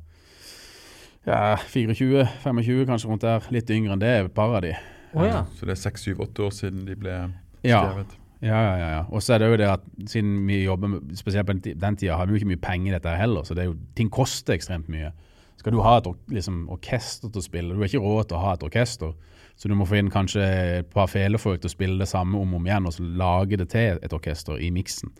ja, 1.25 1.55
24-25, 1.55 2.85
kanskje 2.89 3.07
rundt 3.09 3.21
der. 3.23 3.45
Litt 3.53 3.69
yngre 3.71 3.93
enn 3.95 4.01
det, 4.01 4.11
et 4.25 4.33
par 4.35 4.55
av 4.57 4.61
de. 4.65 4.73
Oh, 5.13 5.23
ja. 5.25 5.43
Så 5.55 5.65
det 5.69 5.75
er 5.77 5.81
seks, 5.83 6.03
syv, 6.07 6.19
åtte 6.25 6.43
år 6.47 6.51
siden 6.55 6.83
de 6.87 6.95
ble 6.99 7.13
skrevet. 7.61 8.15
ja, 8.17 8.22
ja. 8.43 8.61
ja, 8.77 8.87
ja. 8.97 9.03
Og 9.09 9.23
så 9.23 9.35
er 9.35 9.43
det 9.43 9.51
jo 9.51 9.59
det 9.61 9.69
at 9.71 9.85
siden 10.11 10.33
vi 10.47 10.63
jobber 10.65 10.91
med, 10.91 11.13
spesielt 11.17 11.47
på 11.47 11.55
den 11.55 11.61
ti- 11.63 11.75
tida, 11.79 12.17
har 12.19 12.27
vi 12.27 12.35
jo 12.35 12.41
ikke 12.41 12.51
mye 12.53 12.63
penger 12.63 12.91
i 12.91 12.95
dette 12.97 13.13
heller, 13.19 13.45
så 13.47 13.55
det 13.57 13.69
jo, 13.69 13.77
ting 13.97 14.11
koster 14.13 14.57
ekstremt 14.57 14.89
mye. 14.91 15.13
Skal 15.59 15.75
du 15.75 15.79
ha 15.85 15.97
et 15.99 16.09
liksom, 16.33 16.63
orkester 16.73 17.31
til 17.31 17.39
å 17.39 17.45
spille, 17.45 17.73
du 17.73 17.79
har 17.79 17.87
ikke 17.91 18.03
råd 18.03 18.27
til 18.29 18.37
å 18.39 18.43
ha 18.43 18.53
et 18.57 18.65
orkester, 18.67 19.13
så 19.55 19.69
du 19.69 19.75
må 19.77 19.85
få 19.85 19.99
inn 20.01 20.09
kanskje 20.11 20.43
et 20.81 20.89
par 20.91 21.07
felefolk 21.07 21.61
til 21.61 21.69
å 21.69 21.75
spille 21.75 21.99
det 22.01 22.09
samme 22.09 22.39
om 22.41 22.55
og 22.55 22.59
om 22.59 22.67
igjen, 22.67 22.87
og 22.89 22.95
så 22.95 23.05
lage 23.05 23.59
det 23.61 23.69
til 23.71 24.01
et 24.01 24.15
orkester 24.17 24.57
i 24.59 24.71
miksen. 24.73 25.13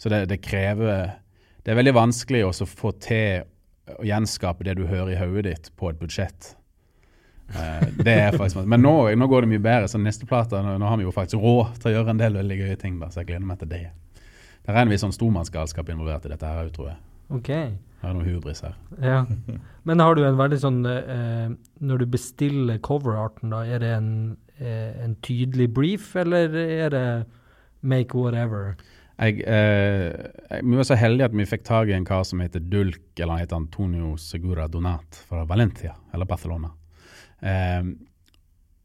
Så 0.00 0.10
det, 0.10 0.24
det 0.32 0.40
krever 0.42 1.20
Det 1.64 1.72
er 1.72 1.78
veldig 1.78 1.94
vanskelig 1.96 2.42
også 2.44 2.66
å 2.66 2.68
få 2.68 2.90
til 3.00 3.44
å 3.94 4.04
gjenskape 4.04 4.64
det 4.66 4.74
du 4.76 4.86
hører 4.88 5.14
i 5.14 5.20
hodet 5.20 5.44
ditt, 5.46 5.70
på 5.76 5.88
et 5.88 6.00
budsjett. 6.00 6.50
Eh, 7.54 7.88
det 8.02 8.14
er 8.14 8.36
faktisk 8.36 8.66
Men 8.66 8.82
nå, 8.82 8.94
nå 9.14 9.28
går 9.30 9.44
det 9.44 9.52
mye 9.54 9.64
bedre. 9.64 9.90
Så 9.90 10.00
neste 10.02 10.28
plate, 10.28 10.60
nå, 10.62 10.76
nå 10.80 10.90
har 10.90 11.00
vi 11.00 11.06
jo 11.06 11.14
faktisk 11.14 11.42
råd 11.42 11.80
til 11.80 11.92
å 11.92 11.96
gjøre 11.98 12.14
en 12.14 12.22
del 12.22 12.38
veldig 12.40 12.60
gøye 12.62 12.78
ting, 12.80 12.98
da, 13.02 13.10
så 13.12 13.22
jeg 13.22 13.32
gleder 13.32 13.48
meg 13.48 13.60
til 13.62 13.72
det. 13.72 13.86
Det 14.64 14.72
er 14.72 14.80
en 14.80 14.92
viss 14.92 15.04
sånn 15.04 15.12
stormannsgalskap 15.12 15.90
involvert 15.92 16.24
i 16.24 16.32
dette 16.32 16.48
her 16.48 16.64
òg, 16.64 16.72
tror 16.74 16.94
jeg. 16.94 17.00
OK. 17.34 17.50
Det 18.04 18.08
er 18.10 18.16
noe 18.16 18.26
hubris 18.28 18.60
her. 18.64 18.74
Ja. 19.00 19.22
Men 19.88 20.02
har 20.04 20.16
du 20.16 20.24
en 20.26 20.36
veldig 20.36 20.58
sånn 20.60 20.82
eh, 20.88 21.46
Når 21.80 22.02
du 22.02 22.10
bestiller 22.12 22.80
coverarten, 22.84 23.52
da, 23.54 23.62
er 23.64 23.80
det 23.80 23.92
en, 23.96 24.10
eh, 24.58 24.92
en 25.04 25.16
tydelig 25.24 25.70
brief, 25.76 26.10
eller 26.20 26.52
er 26.64 26.92
det 26.92 27.06
make 27.84 28.16
whatever? 28.16 28.74
Jeg, 29.14 29.44
eh, 29.46 30.10
jeg, 30.50 30.64
vi 30.66 30.76
var 30.76 30.88
så 30.88 30.98
heldige 30.98 31.30
at 31.30 31.36
vi 31.38 31.46
fikk 31.46 31.64
tak 31.68 31.90
i 31.90 31.96
en 31.96 32.06
kar 32.08 32.24
som 32.26 32.42
heter 32.42 32.60
Dulk, 32.60 33.04
eller 33.16 33.36
han 33.36 33.44
heter 33.44 33.60
Antonio 33.60 34.16
Segura 34.20 34.66
Donat 34.68 35.20
fra 35.28 35.44
Valencia, 35.48 35.94
eller 36.12 36.28
Barcelona. 36.28 36.72
Eh, 37.44 37.88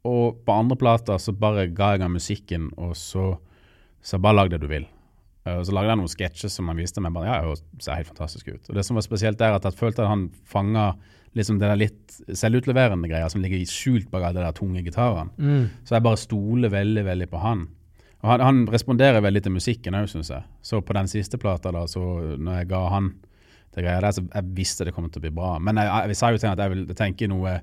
og 0.10 0.40
på 0.48 0.56
andre 0.56 0.78
plater 0.80 1.20
så 1.20 1.34
bare 1.36 1.68
ga 1.76 1.94
jeg 1.96 2.04
han 2.06 2.14
musikken, 2.16 2.70
og 2.80 2.96
så, 2.98 3.34
så 4.02 4.20
bare 4.22 4.38
lag 4.42 4.52
det 4.54 4.62
du 4.64 4.68
vil. 4.72 4.86
Eh, 5.46 5.58
Og 5.60 5.66
så 5.68 5.76
lagde 5.76 5.92
jeg 5.94 6.00
noen 6.02 6.12
sketsjer 6.12 6.52
som 6.54 6.68
han 6.72 6.80
viste 6.80 7.02
meg. 7.04 7.14
bare, 7.16 7.28
ja, 7.28 7.56
det 7.56 7.84
ser 7.84 8.00
helt 8.00 8.12
fantastisk 8.12 8.48
ut. 8.48 8.70
Og 8.70 8.76
Det 8.76 8.86
som 8.88 8.96
var 9.00 9.06
spesielt 9.08 9.40
der, 9.40 9.56
at 9.58 9.64
jeg 9.68 9.80
følte 9.80 10.04
at 10.04 10.12
han 10.12 10.30
fanga 10.48 10.94
liksom 11.38 11.60
det 11.62 11.68
der 11.70 11.78
litt 11.78 12.16
selvutleverende 12.34 13.08
greia 13.12 13.28
som 13.30 13.42
ligger 13.44 13.62
skjult 13.70 14.08
bak 14.10 14.24
alle 14.26 14.42
de 14.42 14.54
tunge 14.58 14.82
gitarene. 14.82 15.30
Mm. 15.38 15.68
Så 15.86 15.94
jeg 15.96 16.06
bare 16.08 16.18
stoler 16.18 16.72
veldig, 16.74 17.04
veldig 17.06 17.28
på 17.30 17.42
han. 17.44 17.68
Og 18.24 18.30
han, 18.32 18.42
han 18.42 18.64
responderer 18.68 19.22
veldig 19.22 19.44
til 19.46 19.54
musikken 19.54 19.96
òg, 19.96 20.08
syns 20.10 20.32
jeg. 20.34 20.44
Så 20.66 20.82
på 20.84 20.96
den 20.98 21.08
siste 21.08 21.38
plata, 21.40 21.72
da, 21.72 21.86
så 21.88 22.02
når 22.36 22.64
jeg 22.64 22.70
ga 22.72 22.82
han 22.96 23.12
det 23.76 23.84
greia 23.86 24.02
der, 24.02 24.12
så 24.18 24.24
jeg 24.26 24.50
visste 24.58 24.88
det 24.88 24.96
kom 24.96 25.06
til 25.08 25.22
å 25.22 25.26
bli 25.28 25.32
bra. 25.38 25.52
Men 25.62 25.78
jeg, 25.78 25.86
jeg, 25.92 26.10
jeg 26.16 26.18
sa 26.20 26.32
jo 26.34 26.42
til 26.42 26.50
han 26.50 26.58
at 26.58 26.64
jeg 26.66 26.74
ville 26.74 26.98
tenke 26.98 27.30
noe 27.30 27.54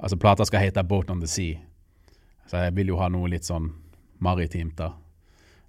Altså, 0.00 0.16
plata 0.16 0.44
skal 0.44 0.64
hete 0.64 0.82
'Boat 0.82 1.10
on 1.10 1.20
the 1.20 1.28
Sea'. 1.28 1.58
Så 2.46 2.56
jeg 2.56 2.76
vil 2.76 2.88
jo 2.88 2.98
ha 2.98 3.08
noe 3.08 3.28
litt 3.28 3.46
sånn 3.46 3.70
maritimt, 4.20 4.76
da. 4.76 4.92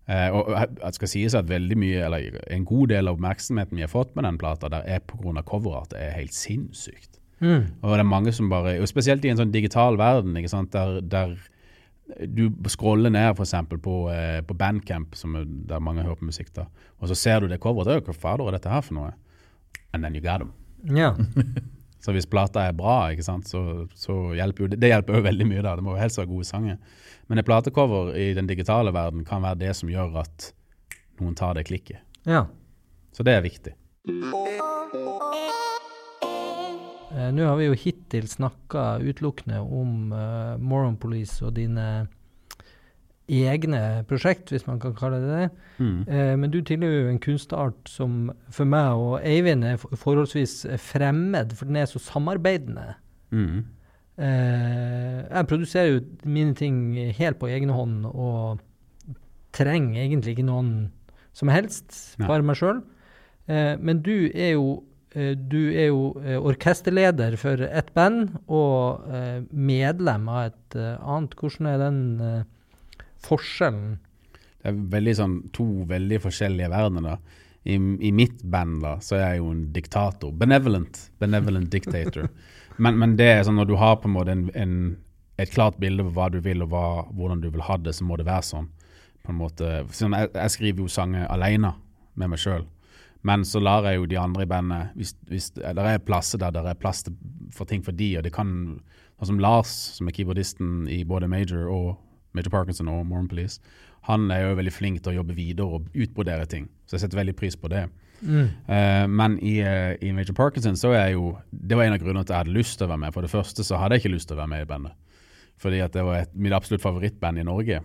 Eh, 0.10 0.34
og 0.34 0.50
jeg 0.50 0.98
skal 0.98 1.08
sies 1.12 1.36
at 1.38 1.50
veldig 1.50 1.78
mye, 1.78 2.06
eller 2.06 2.40
en 2.52 2.66
god 2.66 2.92
del 2.92 3.08
av 3.08 3.20
oppmerksomheten 3.20 3.78
vi 3.78 3.86
har 3.86 3.92
fått 3.92 4.16
med 4.16 4.26
den 4.26 4.40
plata, 4.42 4.70
der 4.70 4.84
er 4.86 5.00
pga. 5.00 5.44
coveret. 5.44 5.90
Det 5.94 6.00
er 6.02 6.18
helt 6.18 6.34
sinnssykt. 6.34 7.20
Mm. 7.40 7.72
Og 7.82 7.94
det 7.94 8.00
er 8.00 8.04
mange 8.04 8.32
som 8.32 8.50
bare, 8.50 8.80
og 8.82 8.88
spesielt 8.88 9.26
i 9.26 9.30
en 9.30 9.38
sånn 9.38 9.54
digital 9.54 9.98
verden, 9.98 10.36
ikke 10.38 10.50
sant, 10.50 10.72
der, 10.74 11.02
der 11.02 11.38
du 12.28 12.50
scroller 12.68 13.10
ned 13.10 13.40
eksempel 13.40 13.80
på, 13.80 14.12
eh, 14.12 14.42
på 14.42 14.54
Bandcamp, 14.58 15.16
som 15.16 15.36
er 15.36 15.46
der 15.46 15.80
mange 15.80 16.04
hører 16.04 16.20
på 16.20 16.28
musikk, 16.28 16.52
da, 16.54 16.68
og 17.00 17.08
så 17.08 17.16
ser 17.16 17.40
du 17.40 17.48
det 17.48 17.62
coveret, 17.62 17.88
det 17.88 17.96
er 17.96 18.06
hva 18.06 18.14
fader 18.14 18.48
er 18.48 18.58
dette 18.58 18.70
her 18.70 18.82
for 18.82 18.94
noe? 18.94 19.14
And 19.94 20.04
then 20.04 20.16
you 20.16 20.22
got 20.22 20.40
them. 20.40 20.54
Ja. 20.84 21.16
Så 22.02 22.16
hvis 22.16 22.30
plata 22.30 22.64
er 22.66 22.78
bra, 22.78 23.12
ikke 23.14 23.26
sant, 23.26 23.50
så, 23.50 23.86
så 23.98 24.16
hjelper 24.38 24.66
jo 24.66 24.72
det, 24.72 24.80
det 24.82 24.90
hjelper 24.90 25.20
jo 25.20 25.26
veldig 25.28 25.48
mye 25.52 25.66
da, 25.66 25.76
det 25.78 25.86
må 25.86 25.94
jo 25.96 26.02
helst 26.02 26.18
være 26.18 26.32
gode 26.32 26.48
sanger. 26.50 26.80
Men 27.30 27.42
et 27.42 27.48
platecover 27.48 28.16
i 28.18 28.32
den 28.38 28.50
digitale 28.50 28.94
verden 28.96 29.22
kan 29.28 29.46
være 29.46 29.62
det 29.62 29.76
som 29.78 29.92
gjør 29.92 30.18
at 30.24 30.50
noen 31.22 31.38
tar 31.38 31.56
det 31.60 31.68
klikket. 31.70 32.02
ja. 32.26 32.48
Så 33.12 33.26
det 33.28 33.34
er 33.36 33.42
viktig. 33.44 33.74
Eh, 37.12 37.30
Nå 37.36 37.44
har 37.44 37.58
vi 37.60 37.66
jo 37.68 37.76
hittil 37.76 38.28
snakka 38.32 39.02
utelukkende 39.04 39.60
om 39.60 40.14
uh, 40.16 40.56
Moron 40.56 40.96
Police 40.96 41.44
og 41.44 41.58
dine 41.58 42.08
egne 43.32 44.04
prosjekt, 44.10 44.52
hvis 44.52 44.66
man 44.68 44.80
kan 44.82 44.96
kalle 44.98 45.22
det 45.24 45.30
det. 45.32 45.50
Mm. 45.80 46.00
Eh, 46.08 46.34
men 46.40 46.52
du 46.52 46.60
tilhører 46.66 47.06
jo 47.06 47.12
en 47.14 47.22
kunstart 47.24 47.90
som 47.90 48.32
for 48.52 48.68
meg 48.70 49.00
og 49.00 49.14
Eivind 49.28 49.64
er 49.68 49.80
forholdsvis 49.80 50.66
fremmed, 50.82 51.56
for 51.56 51.70
den 51.70 51.80
er 51.80 51.88
så 51.90 52.02
samarbeidende. 52.04 52.94
Mm. 53.32 53.64
Eh, 54.22 55.20
jeg 55.24 55.48
produserer 55.48 55.94
jo 55.94 56.02
mine 56.28 56.56
ting 56.58 56.94
helt 57.18 57.40
på 57.40 57.50
egen 57.50 57.72
hånd 57.74 58.06
og 58.12 58.60
trenger 59.56 60.04
egentlig 60.04 60.36
ikke 60.36 60.48
noen 60.48 60.92
som 61.36 61.52
helst, 61.52 62.18
bare 62.20 62.44
meg 62.44 62.60
sjøl. 62.60 62.82
Eh, 63.48 63.76
men 63.80 64.02
du 64.04 64.30
er 64.30 64.58
jo 64.58 64.82
eh, 65.16 65.34
du 65.36 65.72
er 65.72 65.90
jo 65.90 66.12
eh, 66.22 66.38
orkesterleder 66.38 67.38
for 67.40 67.64
et 67.66 67.92
band 67.96 68.36
og 68.48 69.08
eh, 69.12 69.40
medlem 69.52 70.28
av 70.32 70.52
et 70.52 70.82
annet. 70.82 71.38
Hvordan 71.40 71.72
er 71.72 71.80
den 71.82 72.02
forskjellen? 73.26 74.00
Det 74.62 74.70
er 74.70 74.82
veldig 74.94 75.14
sånn 75.18 75.38
to 75.56 75.68
veldig 75.90 76.20
forskjellige 76.22 76.70
verdener. 76.72 77.16
da. 77.16 77.40
I, 77.64 77.78
I 77.78 78.12
mitt 78.14 78.42
band 78.44 78.82
da, 78.82 78.96
så 79.02 79.18
er 79.18 79.24
jeg 79.24 79.42
jo 79.42 79.54
en 79.54 79.64
diktator. 79.74 80.34
Benevolent. 80.38 81.00
Benevolent 81.22 81.72
dictator. 81.74 82.30
men, 82.84 83.00
men 83.02 83.16
det 83.18 83.30
er 83.32 83.46
sånn 83.46 83.58
når 83.62 83.72
du 83.72 83.78
har 83.82 83.98
på 84.02 84.10
en 84.10 84.16
måte 84.16 84.36
en, 84.36 84.48
en, 84.58 84.76
et 85.42 85.54
klart 85.54 85.80
bilde 85.82 86.06
på 86.08 86.14
hva 86.18 86.30
du 86.34 86.40
vil 86.46 86.66
og 86.66 86.74
hva, 86.74 86.86
hvordan 87.14 87.42
du 87.42 87.50
vil 87.50 87.66
ha 87.66 87.78
det, 87.82 87.96
så 87.98 88.06
må 88.06 88.18
det 88.22 88.30
være 88.30 88.50
sånn. 88.52 88.70
På 89.22 89.34
en 89.34 89.42
måte. 89.42 89.72
Sånn, 89.94 90.18
jeg, 90.18 90.32
jeg 90.34 90.56
skriver 90.58 90.86
jo 90.86 90.94
sanger 90.94 91.28
alene 91.30 91.76
med 92.18 92.34
meg 92.34 92.42
sjøl. 92.42 92.66
Men 93.28 93.46
så 93.46 93.62
lar 93.62 93.86
jeg 93.86 94.00
jo 94.00 94.08
de 94.10 94.18
andre 94.18 94.46
i 94.48 94.50
bandet 94.50 94.96
hvis, 94.98 95.12
hvis 95.30 95.52
Det 95.54 95.78
er 95.78 96.00
plasser 96.02 96.42
der 96.42 96.56
det 96.56 96.64
er 96.66 96.80
plass 96.82 97.04
for 97.54 97.70
ting 97.70 97.84
for 97.86 97.94
de, 97.94 98.16
og 98.18 98.26
det 98.26 98.34
kan 98.34 98.80
Sånn 99.22 99.36
som 99.36 99.42
Lars, 99.44 99.72
som 100.00 100.08
er 100.10 100.16
keyboardisten 100.18 100.88
i 100.90 101.04
både 101.06 101.28
Major 101.30 101.68
og 101.70 101.92
Major 102.38 102.54
Parkinson 102.54 102.90
og 102.92 103.06
Mormon 103.06 103.30
Police, 103.32 103.60
han 104.08 104.32
er 104.34 104.46
jo 104.46 104.58
veldig 104.58 104.74
flink 104.74 105.02
til 105.02 105.14
å 105.14 105.20
jobbe 105.20 105.36
videre 105.38 105.78
og 105.78 105.90
utbrodere 105.94 106.48
ting. 106.50 106.70
Så 106.88 106.98
jeg 106.98 107.06
setter 107.06 107.22
veldig 107.22 107.36
pris 107.38 107.58
på 107.60 107.70
det. 107.72 107.86
Eh, 108.22 109.08
men 109.10 109.38
i, 109.42 109.60
eh, 109.66 109.96
i 110.02 110.12
Major 110.14 110.36
Parkinson 110.38 110.76
så 110.78 110.92
er 110.94 111.08
jeg 111.08 111.16
jo 111.16 111.32
Det 111.50 111.74
var 111.74 111.88
en 111.88 111.96
av 111.96 112.04
grunnene 112.04 112.22
til 112.22 112.36
at 112.36 112.36
jeg 112.36 112.44
hadde 112.46 112.60
lyst 112.60 112.78
til 112.78 112.86
å 112.86 112.92
være 112.92 113.02
med. 113.02 113.14
For 113.14 113.26
det 113.26 113.32
første 113.34 113.66
så 113.66 113.80
hadde 113.82 113.98
jeg 113.98 114.06
ikke 114.06 114.16
lyst 114.16 114.30
til 114.30 114.38
å 114.38 114.42
være 114.42 114.54
med 114.54 114.62
i 114.62 114.70
bandet. 114.70 114.94
Fordi 115.62 115.82
at 115.82 115.94
det 115.94 116.06
var 116.06 116.22
et, 116.22 116.36
mitt 116.36 116.54
absolutt 116.54 116.84
favorittband 116.84 117.42
i 117.42 117.46
Norge. 117.46 117.82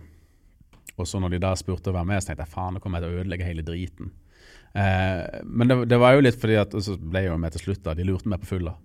Og 0.97 1.05
så 1.05 1.21
når 1.21 1.35
de 1.35 1.43
da 1.43 1.53
spurte 1.57 1.91
å 1.91 1.97
være 1.97 2.09
med, 2.09 2.21
så 2.21 2.31
tenkte 2.31 2.45
jeg 2.45 2.53
faen, 2.53 2.73
nå 2.73 2.81
kommer 2.81 3.01
jeg 3.01 3.05
til 3.05 3.17
å 3.17 3.21
ødelegge 3.21 3.49
hele 3.49 3.65
driten. 3.65 4.11
Uh, 4.77 5.41
men 5.45 5.69
det, 5.69 5.77
det 5.89 5.97
var 6.01 6.13
jo 6.13 6.21
litt 6.21 6.35
fordi 6.37 6.57
at 6.59 6.73
Og 6.75 6.83
så 6.83 6.93
ble 6.99 7.23
jeg 7.23 7.31
jo 7.31 7.37
med 7.41 7.53
til 7.55 7.63
slutt, 7.63 7.83
da. 7.85 7.95
De 7.97 8.05
lurte 8.05 8.29
meg 8.29 8.41
på 8.41 8.49
fulla. 8.51 8.75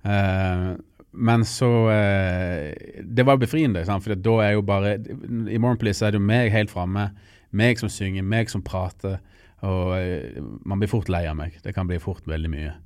Eh, 0.00 0.70
men 1.12 1.42
så 1.44 1.90
eh, 1.90 2.70
Det 3.02 3.26
var 3.26 3.40
befriende, 3.40 3.82
sant? 3.86 4.04
for 4.04 4.14
da 4.14 4.36
er 4.44 4.52
jo 4.54 4.62
bare 4.62 4.94
I 5.50 5.58
Morgen 5.58 5.78
Police 5.80 6.06
er 6.06 6.14
det 6.14 6.20
jo 6.20 6.26
meg 6.26 6.52
helt 6.54 6.70
framme. 6.70 7.10
Meg 7.50 7.80
som 7.80 7.90
synger, 7.90 8.22
meg 8.22 8.50
som 8.52 8.62
prater. 8.62 9.18
Og 9.66 9.96
eh, 9.98 10.38
man 10.64 10.78
blir 10.80 10.90
fort 10.90 11.10
lei 11.10 11.24
av 11.26 11.36
meg. 11.38 11.58
Det 11.64 11.74
kan 11.74 11.88
bli 11.90 11.98
fort 12.02 12.28
veldig 12.30 12.52
mye. 12.52 12.76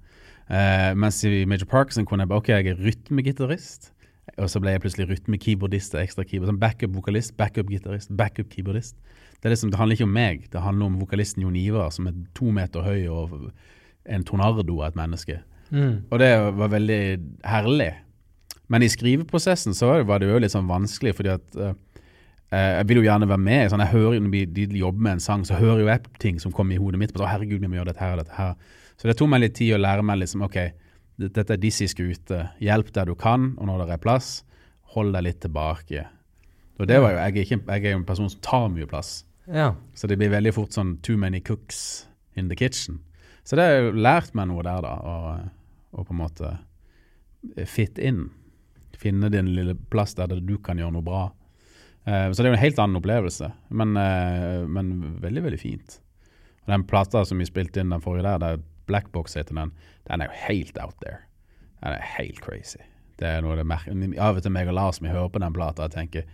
Eh, 0.49 0.93
mens 0.97 1.20
i 1.25 1.45
Major 1.49 1.68
Parkinson 1.68 2.09
kunne 2.09 2.25
jeg 2.25 2.33
bare 2.33 2.43
OK, 2.43 2.49
jeg 2.55 2.72
er 2.72 2.81
rytmegitarist. 2.81 3.91
Og 4.41 4.49
så 4.49 4.61
ble 4.62 4.72
jeg 4.72 4.81
plutselig 4.83 5.07
rytmekeyboardist 5.11 5.95
og 5.95 6.01
ekstra 6.01 6.25
keyboard. 6.25 6.55
Sånn 6.55 6.62
backup-vokalist, 6.62 7.35
backup-gitarist, 7.37 8.12
backup-keyboardist. 8.16 8.97
Det, 9.43 9.53
liksom, 9.53 9.68
det 9.70 9.77
handler 9.79 9.99
ikke 9.99 10.09
om 10.09 10.14
meg, 10.16 10.47
det 10.49 10.62
handler 10.64 10.89
om 10.89 10.97
vokalisten 11.03 11.45
Jon 11.45 11.59
Ivar, 11.61 11.91
som 11.93 12.09
er 12.09 12.16
to 12.35 12.49
meter 12.57 12.87
høy 12.87 13.03
og 13.12 13.35
en 14.09 14.25
tornardo 14.25 14.79
av 14.81 14.89
et 14.89 14.97
menneske. 14.97 15.37
Og 16.09 16.18
det 16.22 16.31
var 16.57 16.72
veldig 16.72 17.01
herlig. 17.53 17.91
Men 18.72 18.84
i 18.84 18.90
skriveprosessen 18.90 19.76
så 19.76 19.90
var 20.08 20.22
det 20.22 20.30
jo 20.30 20.38
litt 20.40 20.54
sånn 20.54 20.70
vanskelig, 20.70 21.12
fordi 21.18 21.32
at 21.34 21.58
uh, 21.60 21.74
jeg 22.54 22.86
vil 22.88 23.02
jo 23.02 23.06
gjerne 23.08 23.28
være 23.28 23.44
med. 23.44 23.66
Sånn, 23.72 23.82
jeg 23.82 23.92
hører 23.92 24.16
jo 24.16 24.24
Når 24.24 24.54
de 24.54 24.80
jobber 24.80 25.04
med 25.06 25.16
en 25.16 25.24
sang, 25.24 25.44
så 25.44 25.58
hører 25.58 25.82
jo 25.82 25.90
jeg 25.90 26.16
ting 26.22 26.40
som 26.40 26.54
kommer 26.54 26.76
i 26.76 26.80
hodet 26.80 27.00
mitt. 27.00 27.12
På, 27.12 27.22
så, 27.22 27.28
herregud, 27.28 27.60
vi 27.60 27.70
må 27.70 27.80
gjøre 27.80 27.92
dette 27.92 28.04
her 28.04 28.16
og 28.16 28.22
dette 28.22 28.38
her. 28.38 28.56
Så 28.94 29.10
det 29.10 29.16
tok 29.18 29.30
meg 29.32 29.42
litt 29.42 29.56
tid 29.58 29.74
å 29.74 29.82
lære 29.82 30.04
meg 30.06 30.20
liksom, 30.22 30.44
ok, 30.46 30.58
dette 31.20 31.44
er 31.50 31.60
Dizzies 31.60 31.94
skute. 31.94 32.44
Hjelp 32.62 32.92
der 32.94 33.10
du 33.10 33.16
kan, 33.18 33.52
og 33.58 33.68
når 33.68 33.84
det 33.84 33.96
er 33.96 34.04
plass, 34.04 34.30
hold 34.94 35.14
deg 35.16 35.26
litt 35.26 35.40
tilbake. 35.42 36.06
Og 36.78 36.88
det 36.90 37.00
var 37.02 37.14
jo, 37.14 37.18
jeg, 37.18 37.34
er 37.34 37.46
ikke, 37.46 37.60
jeg 37.66 37.84
er 37.84 37.96
jo 37.96 38.00
en 38.00 38.06
person 38.06 38.30
som 38.30 38.42
tar 38.42 38.70
mye 38.70 38.86
plass. 38.90 39.16
Ja. 39.50 39.74
Så 39.98 40.08
det 40.10 40.18
blir 40.18 40.32
veldig 40.32 40.54
fort 40.56 40.74
sånn 40.74 40.96
too 41.04 41.18
many 41.20 41.42
cooks 41.44 42.06
in 42.38 42.48
the 42.50 42.58
kitchen. 42.58 43.02
Så 43.44 43.58
det 43.58 43.66
har 43.66 43.76
jo 43.76 43.92
lært 43.98 44.32
meg 44.34 44.48
noe 44.50 44.64
der, 44.64 44.86
da. 44.86 44.94
og 45.04 46.00
å 46.00 46.06
på 46.06 46.14
en 46.14 46.22
måte 46.22 46.54
fit 47.70 47.98
in. 47.98 48.26
Finne 49.05 49.28
din 49.32 49.52
lille 49.52 49.76
plass 49.92 50.16
der 50.16 50.32
du 50.40 50.57
kan 50.64 50.80
gjøre 50.80 50.96
noe 50.96 51.05
bra. 51.05 51.24
Eh, 52.09 52.30
så 52.32 52.40
det 52.40 52.48
er 52.48 52.55
jo 52.55 52.59
en 52.59 52.64
helt 52.64 52.80
annen 52.80 53.00
opplevelse, 53.00 53.50
men, 53.68 53.96
eh, 54.00 54.64
men 54.68 54.94
veldig, 55.20 55.44
veldig 55.48 55.61
fint. 55.61 55.98
Og 56.64 56.72
den 56.72 56.86
plata 56.88 57.24
som 57.28 57.40
vi 57.40 57.48
spilte 57.48 57.80
inn 57.80 57.92
den 57.92 58.05
forrige 58.05 58.38
der, 58.40 58.64
Black 58.88 59.12
Box 59.12 59.36
heter 59.36 59.57
den, 59.57 59.72
den 60.09 60.20
er 60.20 60.28
jo 60.28 60.40
helt 60.46 60.78
out 60.80 60.96
there. 61.00 61.22
Den 61.80 61.96
er 61.96 62.05
helt 62.18 62.40
crazy. 62.44 62.80
Det 63.20 63.28
er 63.28 63.44
noe 63.44 63.55
det 63.57 63.66
mer 63.68 63.84
Av 64.18 64.38
og 64.40 64.42
til 64.42 64.52
meg 64.52 64.68
og 64.68 64.74
Lars 64.74 64.98
vi 64.98 65.12
hører 65.12 65.30
på 65.30 65.38
den 65.38 65.55
plata 65.55 65.86
og 65.86 65.92
tenker 65.94 66.24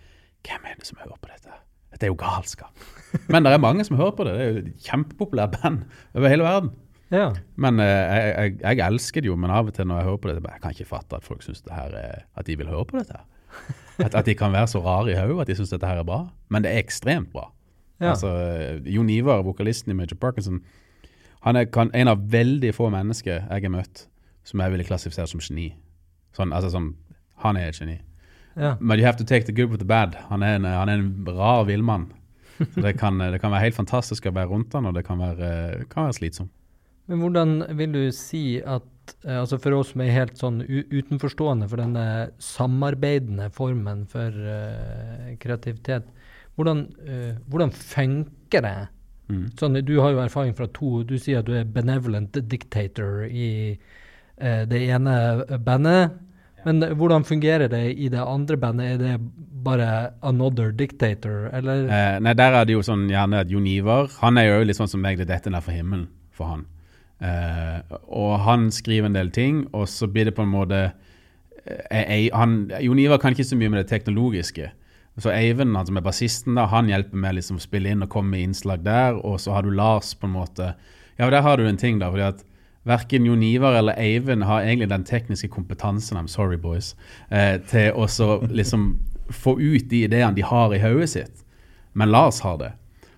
Hvem 0.47 0.65
er 0.65 0.79
det 0.79 0.87
som 0.89 0.97
hører 1.03 1.19
på 1.21 1.29
dette? 1.29 1.53
Dette 1.93 2.07
er 2.07 2.13
jo 2.13 2.17
galskap. 2.17 2.87
Men 3.33 3.45
det 3.45 3.53
er 3.53 3.61
mange 3.61 3.85
som 3.85 3.99
hører 3.99 4.15
på 4.17 4.25
det. 4.25 4.33
Det 4.39 4.45
er 4.45 4.51
jo 4.51 4.63
et 4.63 4.87
kjempepopulært 4.87 5.59
band 5.59 5.83
over 6.15 6.33
hele 6.33 6.47
verden. 6.47 6.71
Ja. 7.11 7.27
Men 7.61 7.81
eh, 7.83 7.87
jeg, 7.87 8.57
jeg, 8.63 8.79
jeg 8.79 8.87
elsker 8.87 9.25
det 9.25 9.31
jo, 9.31 9.37
men 9.37 9.53
av 9.55 9.69
og 9.71 9.75
til 9.77 9.89
når 9.91 10.01
jeg 10.01 10.09
hører 10.11 10.21
på 10.23 10.31
det, 10.31 10.37
jeg 10.47 10.63
kan 10.63 10.75
ikke 10.77 10.89
fatte 10.91 11.19
at 11.19 11.27
folk 11.27 11.43
synes 11.43 11.63
det 11.67 11.75
her 11.75 11.95
er, 11.99 12.27
at 12.39 12.47
de 12.47 12.57
vil 12.61 12.71
høre 12.71 12.87
på 12.89 12.99
dette. 13.01 13.21
At, 14.01 14.15
at 14.17 14.25
de 14.25 14.33
kan 14.33 14.53
være 14.55 14.69
så 14.71 14.81
rare 14.81 15.11
i 15.13 15.17
hodet 15.19 15.43
at 15.43 15.49
de 15.51 15.55
syns 15.59 15.75
dette 15.75 15.85
her 15.85 15.99
er 16.01 16.07
bra. 16.09 16.23
Men 16.49 16.65
det 16.65 16.71
er 16.73 16.79
ekstremt 16.81 17.29
bra. 17.35 17.51
Ja. 18.01 18.15
Altså, 18.15 18.31
Jon 18.89 19.11
Ivar, 19.13 19.43
vokalisten 19.45 19.93
i 19.93 19.97
Major 19.99 20.17
Parkinson, 20.17 20.63
han 21.45 21.59
er 21.61 21.67
kan, 21.69 21.91
en 21.93 22.09
av 22.09 22.23
veldig 22.33 22.71
få 22.73 22.89
mennesker 22.95 23.43
jeg 23.43 23.65
har 23.67 23.75
møtt 23.75 24.07
som 24.49 24.63
jeg 24.65 24.73
ville 24.73 24.87
klassifisert 24.89 25.29
som 25.29 25.43
geni. 25.45 25.67
Sånn, 26.33 26.55
altså 26.57 26.71
sånn, 26.73 26.95
Han 27.45 27.57
er 27.61 27.69
et 27.69 27.81
geni. 27.81 27.99
ja. 28.57 28.77
But 28.81 28.99
you 28.99 29.05
have 29.05 29.19
to 29.19 29.25
take 29.25 29.45
the 29.45 29.53
good 29.53 29.69
with 29.69 29.81
the 29.83 29.89
bad. 29.89 30.17
Han 30.31 30.43
er 30.43 30.57
en, 30.57 30.65
han 30.65 30.89
er 30.89 31.03
en 31.03 31.13
rar 31.27 31.67
villmann. 31.69 32.09
Det 32.77 32.95
kan, 33.01 33.19
det 33.19 33.41
kan 33.41 33.53
være 33.53 33.67
helt 33.69 33.77
fantastisk 33.77 34.27
å 34.29 34.33
være 34.37 34.49
rundt 34.49 34.73
han, 34.77 34.87
og 34.87 34.95
det 34.95 35.05
kan 35.05 35.19
være, 35.21 35.85
kan 35.93 36.09
være 36.09 36.17
slitsomt. 36.19 36.53
Men 37.11 37.25
hvordan 37.25 37.55
vil 37.79 37.95
du 37.97 38.03
si 38.15 38.61
at 38.63 39.15
eh, 39.27 39.41
altså 39.41 39.59
For 39.59 39.75
oss 39.75 39.93
som 39.95 40.05
er 40.05 40.15
helt 40.15 40.39
sånn 40.39 40.63
utenforstående 40.63 41.67
for 41.71 41.83
denne 41.83 42.07
samarbeidende 42.43 43.51
formen 43.55 44.07
for 44.11 44.31
uh, 44.31 45.35
kreativitet, 45.43 46.07
hvordan, 46.55 46.87
uh, 47.03 47.35
hvordan 47.51 47.75
funker 47.75 48.67
det? 48.67 48.79
Mm. 49.31 49.45
Sånn, 49.59 49.81
du 49.87 49.97
har 50.03 50.15
jo 50.15 50.23
erfaring 50.25 50.57
fra 50.59 50.67
to 50.75 51.05
Du 51.07 51.15
sier 51.19 51.39
at 51.39 51.47
du 51.47 51.53
er 51.55 51.69
benevolent 51.69 52.35
dictator 52.51 53.27
i 53.27 53.51
uh, 53.75 54.65
det 54.71 54.83
ene 54.87 55.15
bandet. 55.67 56.19
Men 56.65 56.83
hvordan 56.99 57.25
fungerer 57.25 57.71
det 57.73 57.85
i 57.97 58.11
det 58.13 58.21
andre 58.21 58.59
bandet? 58.61 58.95
Er 58.95 58.99
det 59.01 59.15
bare 59.65 60.13
another 60.23 60.73
dictator, 60.73 61.49
eller? 61.53 61.87
Eh, 61.89 62.19
nei, 62.21 62.35
der 62.37 62.57
er 62.59 62.69
det 62.69 62.77
jo 62.77 62.85
sånn 62.85 63.09
gjerne 63.11 63.43
at 63.45 63.51
Jon 63.53 63.67
Ivar 63.69 64.11
Han 64.21 64.41
er 64.41 64.49
jo 64.49 64.67
litt 64.69 64.79
sånn 64.79 64.91
som 64.91 65.03
meg, 65.05 65.19
det 65.19 65.29
detter 65.29 65.49
dette 65.49 65.57
ned 65.57 65.65
for 65.65 65.77
himmelen 65.77 66.07
for 66.37 66.53
han. 66.53 66.67
Eh, 67.21 67.97
og 68.09 68.39
han 68.47 68.71
skriver 68.73 69.11
en 69.11 69.17
del 69.19 69.31
ting, 69.31 69.65
og 69.77 69.89
så 69.89 70.09
blir 70.09 70.31
det 70.31 70.37
på 70.37 70.47
en 70.47 70.53
måte 70.53 70.83
eh, 71.67 72.29
han, 72.33 72.71
Jon 72.81 72.99
Ivar 72.99 73.21
kan 73.21 73.37
ikke 73.37 73.49
så 73.51 73.59
mye 73.61 73.73
med 73.73 73.83
det 73.83 73.91
teknologiske. 73.93 74.71
Så 75.21 75.33
Eivind, 75.35 75.77
han 75.77 75.89
som 75.89 75.99
er 75.99 76.05
bassisten, 76.05 76.57
da, 76.57 76.65
han 76.71 76.89
hjelper 76.89 77.19
med 77.21 77.37
liksom 77.37 77.59
å 77.59 77.65
spille 77.65 77.91
inn 77.93 78.05
og 78.07 78.13
komme 78.13 78.33
med 78.33 78.47
innslag 78.47 78.85
der. 78.87 79.19
Og 79.21 79.41
så 79.43 79.53
har 79.53 79.67
du 79.67 79.75
Lars, 79.75 80.15
på 80.17 80.29
en 80.29 80.37
måte. 80.39 80.73
Ja, 81.19 81.29
der 81.29 81.45
har 81.45 81.61
du 81.61 81.67
en 81.69 81.81
ting, 81.81 81.99
da. 82.01 82.09
fordi 82.09 82.25
at 82.31 82.47
Verken 82.89 83.27
Jon 83.29 83.43
Ivar 83.45 83.77
eller 83.77 83.99
Eivind 84.01 84.47
har 84.49 84.65
egentlig 84.65 84.89
den 84.89 85.05
tekniske 85.05 85.51
kompetansen 85.53 86.17
I'm 86.17 86.31
sorry 86.33 86.57
boys, 86.57 86.95
eh, 87.29 87.59
til 87.69 87.93
å 87.93 88.07
liksom 88.49 88.95
få 89.31 89.59
ut 89.61 89.91
de 89.91 90.05
ideene 90.07 90.35
de 90.35 90.43
har 90.43 90.73
i 90.75 90.81
hodet 90.81 91.11
sitt. 91.13 91.45
Men 91.93 92.11
Lars 92.11 92.41
har 92.41 92.57
det. 92.59 92.73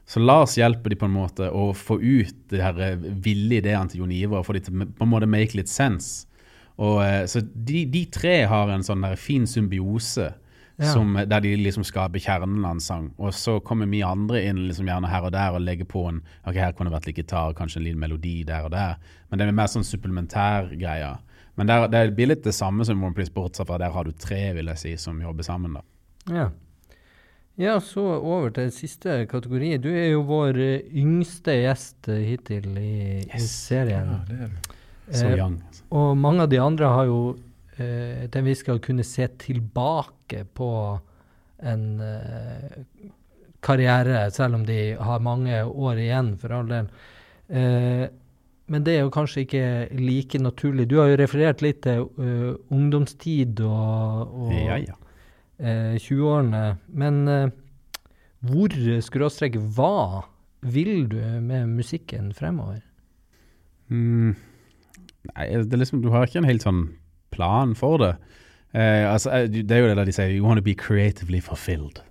Så 0.07 0.21
Lars 0.21 0.57
hjelper 0.59 0.91
de 0.93 0.97
på 0.99 1.07
en 1.09 1.15
måte 1.15 1.47
å 1.49 1.71
få 1.77 1.97
ut 2.03 2.35
de 2.51 2.61
her 2.61 2.79
eh, 2.83 2.97
ville 3.23 3.61
ideene 3.61 3.89
til 3.89 4.03
Jon 4.03 4.13
Ivar 4.13 4.43
og 4.43 4.47
få 4.49 4.57
de 4.59 4.61
til 4.67 4.85
på 4.85 5.07
en 5.07 5.11
måte 5.13 5.29
make 5.31 5.57
litt 5.57 5.71
sense. 5.71 6.27
Og, 6.83 7.03
eh, 7.05 7.25
så 7.31 7.41
de, 7.43 7.85
de 7.87 8.05
tre 8.13 8.43
har 8.51 8.73
en 8.75 8.83
sånn 8.87 9.05
der 9.07 9.17
fin 9.21 9.47
symbiose 9.47 10.33
Ja. 10.81 10.89
som, 10.89 11.13
der 11.15 11.41
de 11.45 11.51
liksom 11.61 11.85
skaper 11.85 12.19
kjernen 12.19 12.65
av 12.65 12.73
en 12.73 12.81
sang. 12.81 13.11
Og 13.21 13.35
så 13.37 13.59
kommer 13.63 13.87
vi 13.87 14.01
andre 14.03 14.41
inn 14.49 14.65
liksom 14.67 14.89
gjerne 14.89 15.07
her 15.13 15.23
og 15.29 15.31
der 15.35 15.53
og 15.55 15.61
legger 15.63 15.85
på 15.87 16.07
en 16.09 16.23
Ok, 16.49 16.57
her 16.57 16.73
kunne 16.73 16.89
det 16.91 16.97
vært 16.97 17.07
litt 17.11 17.21
gitar, 17.21 17.53
kanskje 17.55 17.79
en 17.79 17.85
liten 17.85 18.01
melodi 18.01 18.43
der 18.49 18.65
og 18.67 18.73
der. 18.73 18.97
Men 19.31 19.39
det 19.39 19.47
er 19.47 19.53
mer 19.53 19.69
sånn 19.71 19.85
supplementær 19.87 20.73
greie. 20.81 21.13
Men 21.61 21.69
der, 21.69 21.87
det 21.93 22.17
blir 22.17 22.33
litt 22.33 22.43
det 22.43 22.55
samme 22.57 22.85
som 22.89 23.05
One 23.05 23.15
Place, 23.15 23.31
bortsett 23.31 23.69
fra 23.69 23.79
der 23.79 23.93
har 23.95 24.09
du 24.09 24.13
tre, 24.17 24.41
vil 24.57 24.73
jeg 24.73 24.81
si, 24.81 24.97
som 24.97 25.21
jobber 25.21 25.45
sammen. 25.47 25.77
da. 25.77 25.85
Ja. 26.33 26.49
Ja, 27.61 27.77
så 27.85 28.05
over 28.19 28.53
til 28.57 28.71
siste 28.73 29.23
kategori. 29.31 29.75
Du 29.83 29.91
er 29.93 30.13
jo 30.15 30.23
vår 30.29 30.59
eh, 30.61 30.93
yngste 31.03 31.59
gjest 31.61 32.09
eh, 32.09 32.23
hittil 32.31 32.71
i, 32.81 33.23
i 33.27 33.43
serien. 33.45 34.15
Ja, 34.15 34.21
det 34.29 34.39
er 34.39 34.53
det. 34.53 34.79
Så 35.13 35.27
Eh, 35.29 35.39
young. 35.39 35.59
Og 35.93 36.17
mange 36.17 36.47
av 36.47 36.53
de 36.53 36.61
andre 36.63 36.89
har 36.89 37.09
jo 37.11 37.19
eh, 37.77 38.29
til 38.33 38.47
vi 38.47 38.55
skal 38.57 38.81
kunne 38.81 39.05
se 39.05 39.27
tilbake 39.43 40.47
på 40.57 40.71
en 41.63 41.85
eh, 42.01 42.81
karriere, 43.63 44.25
selv 44.35 44.59
om 44.59 44.67
de 44.67 44.97
har 44.99 45.23
mange 45.23 45.63
år 45.63 46.01
igjen, 46.03 46.35
for 46.41 46.57
all 46.57 46.71
del. 46.71 46.89
Eh, 47.53 48.09
men 48.73 48.87
det 48.87 48.97
er 48.97 49.05
jo 49.05 49.13
kanskje 49.13 49.45
ikke 49.45 49.65
like 49.99 50.39
naturlig. 50.41 50.89
Du 50.89 50.97
har 51.03 51.11
jo 51.13 51.21
referert 51.21 51.61
litt 51.61 51.83
til 51.85 52.07
uh, 52.17 52.55
ungdomstid 52.73 53.61
og, 53.67 54.31
og 54.33 54.53
Ja, 54.55 54.79
ja. 54.81 54.97
Eh, 55.63 55.97
20-årene. 55.97 56.63
Men 56.93 57.23
eh, 57.31 57.49
hvor, 58.43 58.75
skråstrek, 59.07 59.59
hva 59.77 60.27
vil 60.63 61.07
du 61.11 61.19
med 61.43 61.71
musikken 61.71 62.33
fremover? 62.37 62.83
Mm, 63.93 64.35
nei, 65.31 65.47
det 65.63 65.75
er 65.75 65.83
liksom, 65.83 66.03
du 66.03 66.11
har 66.15 66.27
ikke 66.27 66.43
en 66.43 66.49
helt 66.49 66.67
sånn 66.67 66.85
plan 67.35 67.75
for 67.79 68.03
det. 68.03 68.15
Eh, 68.73 69.05
altså, 69.07 69.33
eh, 69.37 69.49
det 69.51 69.77
er 69.77 69.85
jo 69.85 69.93
det 69.95 70.09
de 70.09 70.15
sier, 70.17 70.35
you 70.35 70.47
want 70.47 70.61
to 70.61 70.65
be 70.65 70.77
creatively 70.79 71.43
fulfilled. 71.45 72.03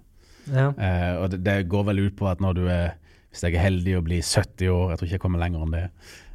Ja. 0.51 0.71
Eh, 0.71 1.15
og 1.21 1.31
det, 1.33 1.41
det 1.45 1.57
går 1.71 1.87
vel 1.89 2.05
ut 2.07 2.17
på 2.19 2.29
at 2.29 2.41
når 2.43 2.57
du 2.57 2.65
er, 2.67 2.93
hvis 3.31 3.45
jeg 3.45 3.55
er 3.55 3.65
heldig 3.65 3.97
å 3.97 4.05
bli 4.05 4.19
70 4.21 4.69
år, 4.73 4.91
jeg 4.91 4.99
tror 4.99 5.09
ikke 5.09 5.17
jeg 5.17 5.25
kommer 5.25 5.41
lenger 5.41 5.65
enn 5.65 5.75
det, 5.75 5.87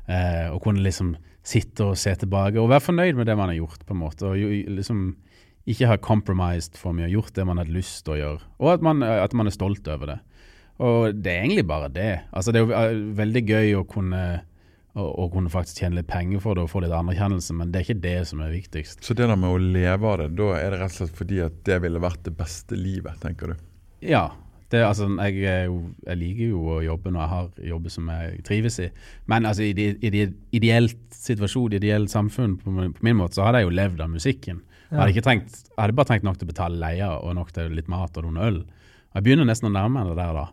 eh, 0.08 0.46
og 0.50 0.62
kunne 0.64 0.84
liksom 0.84 1.14
sitte 1.46 1.92
og 1.92 1.98
se 2.00 2.10
tilbake 2.18 2.58
og 2.58 2.72
være 2.72 2.82
fornøyd 2.88 3.18
med 3.18 3.28
det 3.28 3.36
man 3.38 3.52
har 3.52 3.60
gjort, 3.60 3.84
på 3.86 3.94
en 3.94 4.02
måte, 4.02 4.32
og 4.32 4.72
liksom 4.80 5.04
ikke 5.66 5.88
har 5.90 5.98
compromised 6.02 6.76
for 6.78 6.94
mye, 6.94 7.08
og 7.08 7.16
gjort 7.18 7.34
det 7.38 7.46
man 7.48 7.58
hadde 7.58 7.74
lyst 7.74 8.04
til 8.06 8.14
å 8.14 8.18
gjøre, 8.20 8.42
og 8.62 8.72
at 8.76 8.84
man, 8.86 9.02
at 9.02 9.32
man 9.34 9.50
er 9.50 9.54
stolt 9.56 9.88
over 9.90 10.12
det. 10.14 10.18
Og 10.78 11.14
det 11.24 11.32
er 11.32 11.40
egentlig 11.46 11.64
bare 11.66 11.88
det. 11.88 12.10
Altså, 12.36 12.52
det 12.52 12.60
er 12.60 12.66
jo 12.66 12.74
eh, 12.76 12.98
veldig 13.16 13.42
gøy 13.48 13.70
å 13.78 13.84
kunne, 13.88 14.22
å, 14.94 15.06
å 15.24 15.28
kunne 15.32 15.48
faktisk 15.50 15.80
tjene 15.80 15.96
litt 16.02 16.10
penger 16.10 16.42
for 16.44 16.54
det 16.58 16.66
og 16.66 16.72
få 16.74 16.82
litt 16.84 16.92
anerkjennelse, 16.92 17.56
men 17.56 17.70
det 17.72 17.80
er 17.80 17.86
ikke 17.86 18.02
det 18.04 18.16
som 18.28 18.42
er 18.44 18.52
viktigst. 18.52 19.00
Så 19.06 19.16
det 19.16 19.24
der 19.30 19.38
med 19.40 19.54
å 19.54 19.60
leve 19.62 20.10
av 20.12 20.18
det, 20.20 20.26
da 20.36 20.50
er 20.58 20.74
det 20.76 20.82
rett 20.82 20.92
og 20.92 20.98
slett 21.00 21.16
fordi 21.16 21.40
at 21.46 21.56
det 21.64 21.78
ville 21.86 22.02
vært 22.04 22.22
det 22.28 22.34
beste 22.36 22.76
livet, 22.76 23.16
tenker 23.24 23.54
du? 23.54 23.62
Ja. 24.04 24.26
Det, 24.66 24.80
altså, 24.82 25.06
jeg, 25.22 25.36
jeg 25.46 26.18
liker 26.18 26.48
jo 26.50 26.60
å 26.74 26.80
jobbe 26.82 27.12
når 27.14 27.20
jeg 27.22 27.30
har 27.32 27.66
jobber 27.70 27.92
som 27.94 28.08
jeg 28.10 28.40
trives 28.48 28.76
i. 28.82 28.88
Men 29.30 29.46
altså, 29.46 29.62
i 29.62 29.72
de, 29.78 29.84
i 30.02 30.10
ideelt 30.58 30.98
situasjon, 31.14 31.76
ideelt 31.78 32.10
samfunn, 32.10 32.56
på, 32.58 32.72
min- 32.74 32.92
på 32.96 33.06
min 33.06 33.16
måte, 33.20 33.38
så 33.38 33.44
hadde 33.46 33.60
jeg 33.62 33.68
jo 33.70 33.76
levd 33.78 34.02
av 34.02 34.10
musikken. 34.10 34.58
Jeg 34.90 35.00
hadde, 35.00 35.24
trengt, 35.24 35.56
jeg 35.66 35.80
hadde 35.80 35.96
bare 35.98 36.10
trengt 36.10 36.26
nok 36.26 36.38
til 36.38 36.46
å 36.46 36.52
betale 36.52 36.80
leia 36.80 37.10
og 37.18 37.34
nok 37.38 37.50
til 37.56 37.72
litt 37.74 37.88
mat 37.90 38.16
og 38.18 38.28
noen 38.28 38.42
øl. 38.46 38.60
Jeg 39.16 39.24
begynner 39.26 39.48
nesten 39.48 39.70
å 39.70 39.74
nærme 39.74 39.98
meg 39.98 40.12
det 40.12 40.16
der, 40.20 40.36
da. 40.36 40.46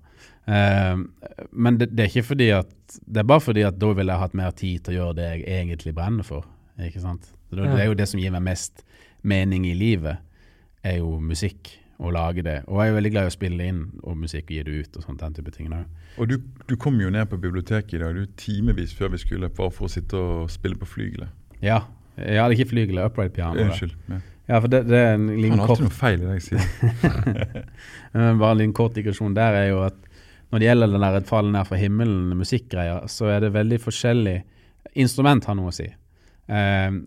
Uh, 0.44 1.46
men 1.52 1.78
det, 1.80 1.92
det 1.94 2.04
er 2.04 2.10
ikke 2.10 2.26
fordi 2.34 2.50
at 2.52 2.72
Det 3.08 3.22
er 3.22 3.28
bare 3.30 3.40
fordi 3.40 3.62
at 3.64 3.78
da 3.80 3.94
ville 3.96 4.12
jeg 4.12 4.20
hatt 4.20 4.34
mer 4.36 4.52
tid 4.60 4.82
til 4.84 4.92
å 4.92 4.98
gjøre 4.98 5.16
det 5.20 5.28
jeg 5.30 5.46
egentlig 5.62 5.94
brenner 5.96 6.28
for. 6.28 6.48
Ikke 6.84 7.04
sant? 7.04 7.30
Det, 7.50 7.62
det 7.62 7.80
er 7.80 7.88
jo 7.88 7.96
det 7.98 8.10
som 8.10 8.20
gir 8.20 8.34
meg 8.34 8.44
mest 8.46 8.84
mening 9.24 9.66
i 9.70 9.76
livet, 9.78 10.20
er 10.84 11.00
jo 11.00 11.16
musikk. 11.22 11.78
Å 12.04 12.10
lage 12.12 12.42
det. 12.44 12.56
Og 12.68 12.82
jeg 12.82 12.90
er 12.90 12.96
veldig 12.98 13.10
glad 13.14 13.28
i 13.28 13.30
å 13.30 13.34
spille 13.36 13.66
inn 13.70 13.84
og 14.02 14.18
musikk 14.20 14.50
og 14.50 14.56
gi 14.56 14.64
det 14.66 14.74
ut 14.74 14.96
og 14.98 15.04
sånt, 15.06 15.22
den 15.22 15.36
type 15.38 15.52
ting. 15.54 15.70
da. 15.72 15.84
Og 16.18 16.28
du, 16.28 16.34
du 16.68 16.74
kom 16.76 16.98
jo 17.00 17.12
ned 17.14 17.30
på 17.32 17.38
biblioteket 17.40 17.94
i 17.96 18.02
dag, 18.02 18.18
du 18.18 18.26
timevis 18.36 18.96
før 18.98 19.14
vi 19.14 19.22
skulle, 19.22 19.48
bare 19.54 19.72
for 19.72 19.88
å 19.88 19.92
sitte 19.94 20.18
og 20.20 20.50
spille 20.52 20.76
på 20.82 20.90
flygelet. 20.90 21.32
Ja. 21.64 21.84
Jeg 22.18 22.40
er 22.44 22.54
ikke 22.56 22.70
flygel, 22.70 23.00
det 23.00 23.04
er 23.04 23.12
upright 23.12 23.34
piano. 23.36 23.66
Unnskyld. 23.66 23.96
Ja. 24.12 24.22
Ja, 24.44 24.58
for 24.60 24.68
det, 24.68 24.82
det 24.90 24.98
er 25.00 25.14
en 25.16 25.30
Han 25.30 25.40
liten 25.40 25.62
har 25.62 25.70
kort 25.70 25.80
alltid 25.80 25.88
noe 25.88 25.96
feil 25.96 26.20
i 26.20 26.26
det 26.28 26.34
jeg 26.36 26.46
sier. 26.50 27.54
Bare 28.42 28.50
en 28.52 28.60
liten 28.60 28.76
kort 28.76 28.98
digresjon 28.98 29.36
der 29.38 29.56
er 29.56 29.70
jo 29.70 29.80
at 29.86 29.96
når 30.52 30.62
det 30.62 30.68
gjelder 30.68 30.92
den 30.92 31.02
der 31.06 31.16
et 31.18 31.30
fall 31.30 31.48
ned 31.50 31.66
fra 31.66 31.78
himmelen, 31.80 32.36
musikkgreia, 32.38 33.00
så 33.10 33.32
er 33.34 33.40
det 33.42 33.56
veldig 33.56 33.80
forskjellig 33.82 34.36
Instrument 35.00 35.48
har 35.48 35.56
noe 35.58 35.72
å 35.72 35.74
si. 35.74 35.88
Eh, 36.54 36.98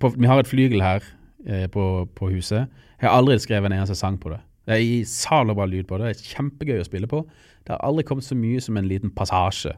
på, 0.00 0.10
vi 0.14 0.28
har 0.30 0.40
et 0.40 0.48
flygel 0.48 0.80
her 0.80 1.04
eh, 1.44 1.66
på, 1.68 1.82
på 2.16 2.30
huset. 2.32 2.70
Jeg 2.96 3.10
har 3.10 3.18
aldri 3.18 3.36
skrevet 3.42 3.68
en 3.68 3.74
eneste 3.76 3.98
sang 3.98 4.16
på 4.22 4.30
det. 4.32 4.38
Det 4.64 4.78
er 4.78 4.84
i 4.86 5.02
sal 5.04 5.52
og 5.52 5.58
bra 5.58 5.66
lyd 5.68 5.84
på 5.90 5.98
det. 6.00 6.14
Det 6.14 6.14
er 6.14 6.38
kjempegøy 6.38 6.80
å 6.80 6.86
spille 6.86 7.10
på. 7.10 7.20
Det 7.66 7.74
har 7.74 7.82
aldri 7.84 8.06
kommet 8.08 8.24
så 8.24 8.38
mye 8.38 8.62
som 8.64 8.78
en 8.80 8.88
liten 8.88 9.12
passasje. 9.12 9.74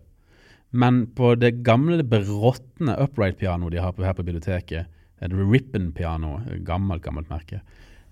Men 0.70 1.06
på 1.16 1.34
det 1.38 1.62
gamle, 1.66 2.02
beråtne 2.02 2.96
upright-pianoet 3.00 3.72
de 3.72 3.82
har 3.82 3.94
her 4.02 4.16
på 4.16 4.24
biblioteket, 4.26 4.92
et 5.22 5.32
Rippon-piano, 5.32 6.40
gammelt, 6.66 7.02
gammelt 7.04 7.30
merke, 7.32 7.62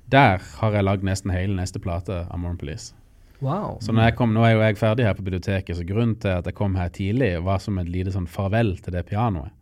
der 0.09 0.41
har 0.61 0.77
jeg 0.77 0.85
lagd 0.85 1.05
nesten 1.05 1.33
hele 1.33 1.57
neste 1.57 1.81
plate 1.83 2.25
av 2.25 2.41
Morn 2.41 2.57
Police. 2.61 2.95
Wow. 3.45 3.79
Så 3.83 3.93
når 3.93 4.09
jeg 4.09 4.17
kom, 4.17 4.33
nå 4.33 4.45
er 4.47 4.55
jo 4.55 4.63
jeg 4.63 4.79
ferdig 4.81 5.05
her 5.05 5.17
på 5.19 5.25
biblioteket, 5.27 5.77
så 5.77 5.85
grunnen 5.85 6.17
til 6.21 6.39
at 6.39 6.49
jeg 6.49 6.57
kom 6.57 6.77
her 6.79 6.89
tidlig, 6.95 7.35
var 7.45 7.61
som 7.61 7.79
et 7.81 7.91
lite 7.91 8.15
sånn 8.15 8.31
farvel 8.31 8.77
til 8.81 8.95
det 8.97 9.05
pianoet. 9.11 9.53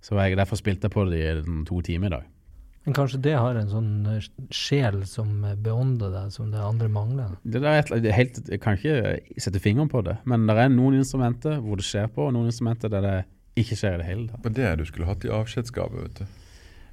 Så 0.00 0.16
jeg, 0.20 0.38
derfor 0.38 0.60
spilte 0.60 0.86
jeg 0.86 0.94
på 0.94 1.04
det 1.10 1.20
i 1.20 1.62
to 1.68 1.80
timer 1.84 2.08
i 2.08 2.16
dag. 2.16 2.26
Men 2.88 2.94
kanskje 2.96 3.18
det 3.20 3.34
har 3.36 3.56
en 3.60 3.66
sånn 3.68 3.88
eh, 4.08 4.26
sjel 4.48 5.02
som 5.04 5.42
eh, 5.44 5.58
beånder 5.60 6.08
deg, 6.08 6.30
som 6.32 6.46
det 6.48 6.62
andre 6.64 6.86
mangler? 6.88 7.34
Det 7.44 7.60
der 7.60 7.74
er 7.74 7.82
et, 7.82 7.90
det 8.00 8.08
er 8.08 8.16
helt, 8.16 8.38
jeg 8.48 8.62
kan 8.64 8.78
ikke 8.78 9.42
sette 9.44 9.60
fingeren 9.60 9.90
på 9.92 10.00
det, 10.06 10.14
men 10.24 10.46
det 10.48 10.56
er 10.56 10.72
noen 10.72 10.96
instrumenter 10.96 11.58
hvor 11.60 11.76
det 11.76 11.84
skjer 11.84 12.08
på, 12.14 12.30
og 12.30 12.32
noen 12.32 12.48
instrumenter 12.48 12.88
der 12.94 13.04
det 13.04 13.12
ikke 13.60 13.76
skjer 13.76 13.98
i 13.98 14.00
det 14.00 14.08
hele 14.08 14.24
tatt. 14.30 14.40
Det 14.40 14.48
var 14.48 14.56
det 14.56 14.80
du 14.80 14.88
skulle 14.88 15.10
hatt 15.10 15.28
i 15.28 15.34
avskjedsgave, 15.36 16.06
vet 16.06 16.22
du. 16.22 16.40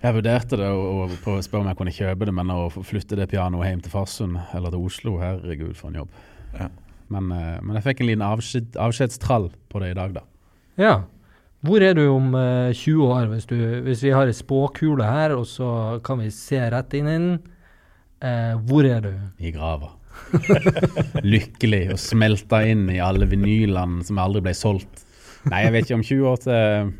Jeg 0.03 0.17
vurderte 0.17 0.59
det 0.59 0.67
og, 0.75 0.83
og 0.83 1.15
prøvde 1.23 1.45
å 1.45 1.47
spørre 1.47 1.63
om 1.63 1.71
jeg 1.71 1.79
kunne 1.79 1.95
kjøpe 2.01 2.27
det, 2.27 2.35
men 2.41 2.51
å 2.57 2.59
flytte 2.75 3.21
det 3.21 3.31
pianoet 3.31 3.71
hjem 3.71 3.87
til 3.87 3.95
Farsund 3.95 4.43
eller 4.51 4.75
til 4.75 4.83
Oslo, 4.91 5.15
herregud 5.23 5.79
for 5.79 5.93
en 5.93 6.01
jobb. 6.03 6.21
Ja. 6.59 6.67
Men, 7.15 7.31
eh, 7.31 7.57
men 7.63 7.79
jeg 7.79 7.87
fikk 7.87 8.03
en 8.03 8.11
liten 8.11 8.27
avskjed, 8.27 8.75
avskjedstrall 8.83 9.47
på 9.71 9.79
det 9.79 9.95
i 9.95 9.99
dag, 10.03 10.19
da. 10.19 10.27
Ja. 10.75 10.95
Hvor 11.65 11.81
er 11.81 11.95
du 11.97 12.03
om 12.11 12.33
eh, 12.37 12.73
20 12.75 13.03
år, 13.07 13.27
hvis, 13.31 13.47
du, 13.49 13.57
hvis 13.85 14.03
vi 14.05 14.13
har 14.13 14.29
ei 14.29 14.35
spåkule 14.35 15.05
her, 15.07 15.33
og 15.37 15.47
så 15.49 15.69
kan 16.05 16.19
vi 16.21 16.31
se 16.33 16.59
rett 16.71 16.93
inn 16.97 17.07
i 17.09 17.15
den? 17.15 17.29
Eh, 18.21 18.53
hvor 18.67 18.85
er 18.85 19.01
du? 19.05 19.13
I 19.41 19.53
grava. 19.55 19.93
Lykkelig 21.35 21.81
og 21.95 22.01
smelta 22.01 22.61
inn 22.67 22.85
i 22.93 23.01
alle 23.03 23.27
vinylene 23.29 24.05
som 24.05 24.21
aldri 24.21 24.43
ble 24.45 24.53
solgt. 24.57 25.03
Nei, 25.49 25.65
jeg 25.65 25.73
vet 25.75 25.87
ikke 25.87 25.99
om 25.99 26.05
20 26.05 26.29
år 26.31 26.39
til 26.45 26.93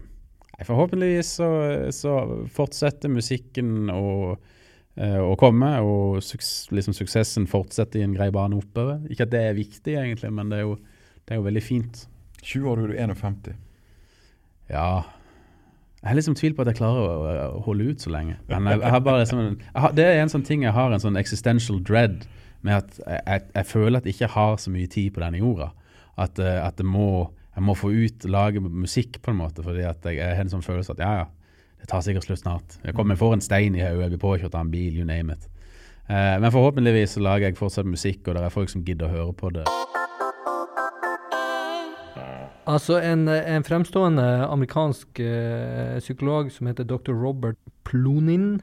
Nei, 0.55 0.63
Forhåpentligvis 0.63 1.33
så, 1.41 1.47
så 1.91 2.11
fortsetter 2.55 3.11
musikken 3.11 3.89
å, 3.91 4.37
eh, 4.95 5.19
å 5.19 5.33
komme, 5.39 5.73
og 5.83 6.21
suks, 6.23 6.69
liksom 6.71 6.95
suksessen 6.95 7.47
fortsetter 7.51 7.99
i 7.99 8.05
en 8.07 8.15
grei 8.15 8.29
bane 8.31 8.55
oppover. 8.55 9.01
Ikke 9.11 9.27
at 9.27 9.33
det 9.33 9.43
er 9.49 9.57
viktig, 9.57 9.97
egentlig, 9.99 10.31
men 10.31 10.53
det 10.53 10.61
er 10.61 10.69
jo, 10.69 10.77
det 11.25 11.35
er 11.35 11.41
jo 11.41 11.47
veldig 11.49 11.65
fint. 11.65 12.05
20 12.45 12.71
år, 12.71 12.85
er 12.85 12.93
du 12.93 13.01
51. 13.03 13.64
Ja 14.71 15.03
Jeg 16.01 16.09
har 16.09 16.17
liksom 16.17 16.35
tvil 16.37 16.55
på 16.55 16.63
at 16.63 16.69
jeg 16.71 16.79
klarer 16.79 17.05
å, 17.05 17.35
å 17.57 17.61
holde 17.65 17.89
ut 17.89 18.03
så 18.03 18.11
lenge. 18.13 18.35
Men 18.49 18.67
jeg, 18.69 18.81
jeg 18.83 18.93
har 18.93 18.99
bare 19.05 19.23
liksom, 19.23 19.55
har, 19.73 19.93
det 19.97 20.05
er 20.05 20.19
en 20.21 20.29
sånn 20.29 20.45
ting 20.45 20.65
jeg 20.65 20.75
har 20.75 20.93
en 20.93 21.01
sånn 21.01 21.17
existential 21.17 21.79
dread 21.81 22.27
med 22.65 22.77
at 22.77 22.99
jeg, 22.99 23.47
jeg, 23.55 23.65
føler 23.69 23.97
at 23.97 24.05
jeg 24.05 24.17
ikke 24.17 24.29
har 24.35 24.59
så 24.61 24.73
mye 24.73 24.89
tid 24.91 25.15
på 25.15 25.23
denne 25.23 25.41
jorda. 25.41 25.71
At, 26.21 26.37
eh, 26.41 26.59
at 26.61 26.81
må, 26.85 27.31
jeg 27.55 27.65
må 27.65 27.75
få 27.77 27.89
ut, 27.93 28.27
lage 28.29 28.61
musikk 28.61 29.17
på 29.25 29.33
en 29.33 29.41
måte, 29.41 29.65
fordi 29.65 29.85
at 29.85 30.05
jeg, 30.05 30.19
jeg 30.21 30.37
har 30.37 30.45
en 30.45 30.53
sånn 30.53 30.65
følelse 30.65 30.95
at 30.95 31.01
ja, 31.03 31.11
ja, 31.23 31.25
det 31.81 31.89
tar 31.91 32.05
sikkert 32.05 32.29
slutt 32.29 32.41
snart. 32.41 32.77
Jeg 32.85 32.97
kommer, 32.97 33.17
for 33.19 33.35
en 33.35 33.43
stein 33.43 33.77
i 33.77 33.83
hodet, 33.83 34.05
jeg 34.07 34.15
blir 34.15 34.23
påkjørt 34.23 34.55
av 34.55 34.65
en 34.65 34.73
bil, 34.73 34.93
you 34.97 35.09
name 35.09 35.33
it. 35.35 35.49
Eh, 36.07 36.37
men 36.41 36.53
forhåpentligvis 36.53 37.17
så 37.17 37.25
lager 37.25 37.49
jeg 37.49 37.59
fortsatt 37.59 37.89
musikk, 37.89 38.27
og 38.27 38.37
det 38.37 38.45
er 38.45 38.53
folk 38.53 38.73
som 38.73 38.85
gidder 38.85 39.09
å 39.09 39.17
høre 39.17 39.37
på 39.37 39.53
det. 39.57 39.65
Altså, 42.65 42.97
en, 42.97 43.27
en 43.29 43.65
fremstående 43.65 44.25
amerikansk 44.47 45.19
uh, 45.21 45.97
psykolog 46.01 46.49
som 46.53 46.69
heter 46.69 46.87
dr. 46.89 47.13
Robert 47.13 47.59
Plonin, 47.85 48.57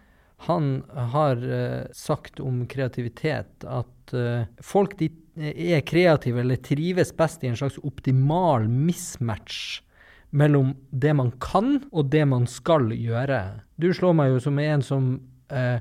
han 0.48 0.82
har 1.12 1.38
uh, 1.38 1.84
sagt 1.94 2.42
om 2.42 2.64
kreativitet 2.66 3.62
at 3.62 4.14
uh, 4.16 4.42
folk 4.58 4.98
de 4.98 5.12
er 5.38 5.80
kreative 5.86 6.42
eller 6.42 6.60
trives 6.60 7.14
best 7.16 7.44
i 7.44 7.52
en 7.52 7.56
slags 7.56 7.78
optimal 7.86 8.66
mismatch 8.68 9.80
mellom 10.32 10.72
det 10.90 11.12
man 11.16 11.32
kan 11.40 11.78
og 11.92 12.10
det 12.12 12.24
man 12.28 12.46
skal 12.48 12.90
gjøre. 12.96 13.40
Du 13.76 13.90
slår 13.92 14.16
meg 14.16 14.32
jo 14.32 14.40
som 14.44 14.60
en 14.60 14.84
som 14.84 15.08
eh, 15.52 15.78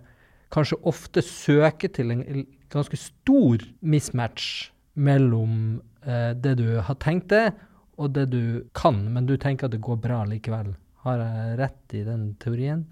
kanskje 0.51 0.79
ofte 0.87 1.23
søker 1.23 1.91
til 1.95 2.11
en 2.11 2.45
ganske 2.71 2.99
stor 2.99 3.63
mismatch 3.79 4.71
mellom 4.99 5.79
eh, 6.03 6.31
det 6.35 6.57
du 6.59 6.81
har 6.83 6.99
tenkt 7.03 7.31
deg, 7.31 7.55
og 8.01 8.13
det 8.15 8.27
du 8.33 8.41
kan, 8.77 8.97
men 9.13 9.27
du 9.29 9.35
tenker 9.37 9.67
at 9.69 9.75
det 9.75 9.81
går 9.85 9.99
bra 10.03 10.23
likevel. 10.29 10.73
Har 11.05 11.21
jeg 11.21 11.57
rett 11.61 11.95
i 11.97 12.03
den 12.05 12.25
teorien? 12.41 12.83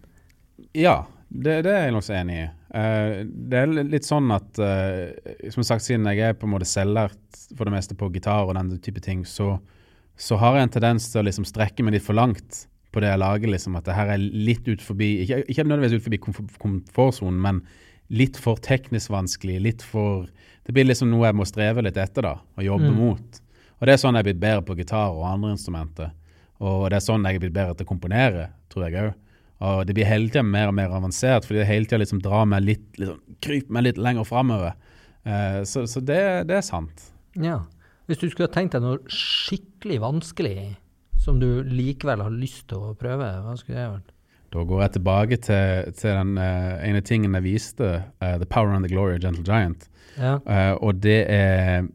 Ja, 0.76 1.06
det, 1.30 1.60
det 1.66 1.72
er 1.74 1.84
jeg 1.88 1.94
nokså 1.96 2.16
enig 2.20 2.38
i. 2.44 2.48
Uh, 2.70 3.26
det 3.50 3.60
er 3.64 3.72
litt 3.90 4.06
sånn 4.06 4.30
at, 4.36 4.60
uh, 4.62 5.50
som 5.54 5.66
sagt, 5.66 5.86
siden 5.86 6.06
jeg 6.10 6.22
er 6.26 6.38
på 6.38 6.46
en 6.48 6.54
måte 6.54 6.68
selvlært 6.70 7.44
for 7.58 7.66
det 7.70 7.74
meste 7.74 7.98
på 7.98 8.10
gitar 8.14 8.46
og 8.50 8.54
den 8.58 8.74
type 8.86 9.02
ting, 9.06 9.24
så, 9.26 9.56
så 10.20 10.38
har 10.42 10.58
jeg 10.60 10.68
en 10.68 10.74
tendens 10.78 11.08
til 11.12 11.22
å 11.24 11.26
liksom 11.30 11.48
strekke 11.50 11.86
meg 11.86 11.98
litt 11.98 12.06
for 12.06 12.18
langt 12.18 12.66
på 12.94 13.02
det 13.04 13.10
jeg 13.12 13.22
lager. 13.22 13.54
liksom, 13.54 13.78
At 13.78 13.86
det 13.90 13.98
her 13.98 14.14
er 14.16 14.18
litt 14.22 14.66
ut 14.68 14.82
forbi 14.82 15.12
Ikke, 15.24 15.44
ikke 15.50 15.66
nødvendigvis 15.70 16.00
ut 16.02 16.08
forbi 16.10 16.22
komf- 16.26 16.58
komfortsonen, 16.62 17.38
men 17.42 17.62
litt 18.10 18.38
for 18.42 18.58
teknisk 18.66 19.12
vanskelig. 19.14 19.60
litt 19.62 19.82
for, 19.86 20.26
Det 20.66 20.74
blir 20.74 20.86
liksom 20.90 21.10
noe 21.14 21.26
jeg 21.30 21.38
må 21.38 21.46
streve 21.46 21.82
litt 21.86 21.98
etter 21.98 22.26
da, 22.26 22.36
og 22.58 22.64
jobbe 22.66 22.90
Mm. 22.90 22.98
mot. 22.98 23.42
Og 23.80 23.88
det 23.88 23.96
er 23.96 24.02
sånn 24.02 24.18
jeg 24.18 24.26
er 24.26 24.30
blitt 24.30 24.42
bedre 24.44 24.66
på 24.68 24.76
gitar 24.80 25.16
og 25.16 25.26
andre 25.28 25.54
instrumenter. 25.56 26.12
Og 26.60 26.90
det 26.92 27.00
er 27.00 27.06
sånn 27.06 27.26
jeg 27.28 27.40
er 27.40 27.44
blitt 27.46 27.56
bedre 27.56 27.78
til 27.80 27.88
å 27.88 27.92
komponere, 27.94 28.50
tror 28.72 28.88
jeg 28.88 29.00
òg. 29.00 29.18
Og 29.60 29.82
det 29.88 29.96
blir 29.96 30.08
hele 30.08 30.30
tida 30.32 30.44
mer 30.48 30.70
og 30.72 30.76
mer 30.78 30.94
avansert, 30.96 31.48
fordi 31.48 31.60
det 31.62 31.68
hele 31.68 31.88
tida 31.88 32.00
liksom 32.00 32.22
drar 32.24 32.46
meg 32.48 32.64
litt, 32.64 32.86
liksom, 33.00 33.20
kryper 33.44 33.76
meg 33.76 33.90
litt 33.90 34.00
lenger 34.00 34.28
framover. 34.28 34.78
Uh, 35.28 35.60
så 35.68 35.84
så 35.88 36.04
det, 36.04 36.22
det 36.48 36.60
er 36.60 36.64
sant. 36.64 37.10
Ja. 37.40 37.62
Hvis 38.08 38.22
du 38.22 38.30
skulle 38.30 38.48
ha 38.48 38.54
tenkt 38.56 38.76
deg 38.76 38.86
noe 38.86 39.02
skikkelig 39.12 40.00
vanskelig 40.02 40.56
som 41.20 41.42
du 41.42 41.62
likevel 41.68 42.24
har 42.24 42.32
lyst 42.34 42.70
til 42.72 42.90
å 42.90 42.96
prøve, 43.00 43.28
hva 43.44 43.56
skulle 43.60 43.78
det 43.78 43.90
vært? 43.98 44.16
Da 44.50 44.64
går 44.66 44.80
jeg 44.82 44.94
tilbake 44.96 45.38
til, 45.46 45.92
til 46.00 46.16
den 46.22 46.40
uh, 46.40 46.80
ene 46.88 47.04
tingen 47.06 47.36
jeg 47.38 47.46
viste, 47.46 47.92
uh, 48.24 48.36
The 48.40 48.48
Power 48.48 48.74
and 48.74 48.88
the 48.88 48.92
Glory 48.92 49.20
of 49.20 49.24
Gentle 49.24 49.44
Giant. 49.46 49.90
Ja. 50.20 50.40
Og 50.84 50.98
det 51.00 51.20
er 51.32 51.86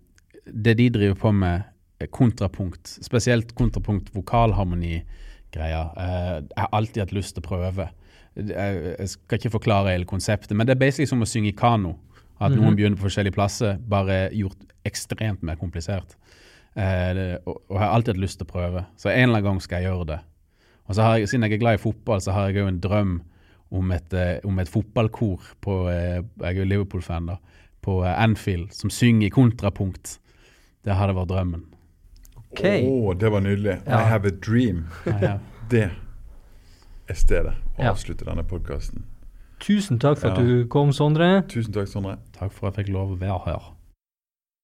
det 0.47 0.77
de 0.79 0.87
driver 0.93 1.17
på 1.19 1.33
med, 1.35 1.65
kontrapunkt. 2.11 2.99
Spesielt 3.03 3.55
kontrapunkt 3.55 4.11
vokalharmoni-greia. 4.15 5.83
Eh, 5.97 6.43
jeg 6.43 6.59
har 6.59 6.69
alltid 6.73 7.03
hatt 7.05 7.13
lyst 7.17 7.35
til 7.37 7.45
å 7.45 7.49
prøve. 7.49 7.89
Jeg, 8.37 8.97
jeg 8.99 9.09
skal 9.13 9.39
ikke 9.39 9.53
forklare 9.55 9.93
hele 9.95 10.05
konseptet, 10.11 10.57
men 10.59 10.67
det 10.67 10.75
er 10.75 10.81
basically 10.83 11.07
som 11.07 11.23
å 11.23 11.29
synge 11.29 11.53
i 11.53 11.57
kano. 11.57 11.97
At 12.41 12.51
Mhm. 12.53 12.61
noen 12.61 12.77
begynner 12.77 12.97
på 12.99 13.07
forskjellige 13.09 13.35
plasser, 13.37 13.77
bare 13.79 14.31
gjort 14.35 14.59
ekstremt 14.85 15.43
mer 15.43 15.55
komplisert. 15.57 16.17
Eh, 16.77 17.13
det, 17.15 17.39
og, 17.47 17.63
og 17.71 17.77
jeg 17.79 17.85
har 17.87 17.95
alltid 17.95 18.15
hatt 18.17 18.23
lyst 18.25 18.39
til 18.39 18.47
å 18.47 18.51
prøve, 18.53 18.87
så 18.99 19.09
en 19.13 19.29
eller 19.29 19.39
annen 19.39 19.45
gang 19.45 19.61
skal 19.63 19.83
jeg 19.83 19.91
gjøre 19.93 20.07
det. 20.07 20.21
Og 20.89 20.95
så 20.97 21.03
har 21.03 21.19
jeg, 21.19 21.29
Siden 21.29 21.43
jeg 21.47 21.53
er 21.53 21.63
glad 21.63 21.75
i 21.79 21.83
fotball, 21.83 22.21
så 22.21 22.33
har 22.33 22.49
jeg 22.51 22.65
òg 22.65 22.69
en 22.69 22.81
drøm 22.81 23.23
om 23.73 23.93
et, 23.93 24.13
eh, 24.13 24.41
om 24.45 24.59
et 24.59 24.69
fotballkor 24.69 25.41
på 25.63 25.89
eh, 25.89 26.23
Jeg 26.41 26.57
er 26.57 26.59
jo 26.59 26.65
Liverpool-fan, 26.65 27.27
da. 27.27 27.37
På 27.81 28.03
eh, 28.05 28.23
Anfield, 28.23 28.73
som 28.75 28.91
synger 28.91 29.27
i 29.27 29.31
kontrapunkt. 29.31 30.19
Det 30.85 30.93
hadde 30.95 31.15
vært 31.15 31.29
drømmen. 31.31 31.63
OK. 32.55 32.65
oh, 32.89 33.13
det 33.19 33.31
var 33.35 33.41
nydelig. 33.45 33.81
Ja. 33.87 34.01
I 34.01 34.09
have 34.09 34.29
a 34.29 34.33
dream. 34.47 34.85
Ja, 35.07 35.19
ja. 35.23 35.35
Det 35.71 35.91
er 37.09 37.15
stedet 37.19 37.53
å 37.79 37.83
Ja. 37.83 37.91
avslutte 37.93 38.25
denne 38.25 38.45
podkasten. 38.47 39.03
Tusen 39.61 39.99
takk 39.99 40.19
for 40.19 40.31
at 40.35 40.39
du 40.45 40.67
kom, 40.69 40.93
Sondre. 40.93 41.43
Tusen 41.49 41.73
takk, 41.73 41.89
Sondre. 41.89 42.19
Takk 42.39 42.53
for 42.53 42.69
at 42.69 42.77
jeg 42.77 42.87
fikk 42.87 42.95
lov 42.95 43.15
å 43.15 43.19
være 43.21 43.41
her. 43.47 43.71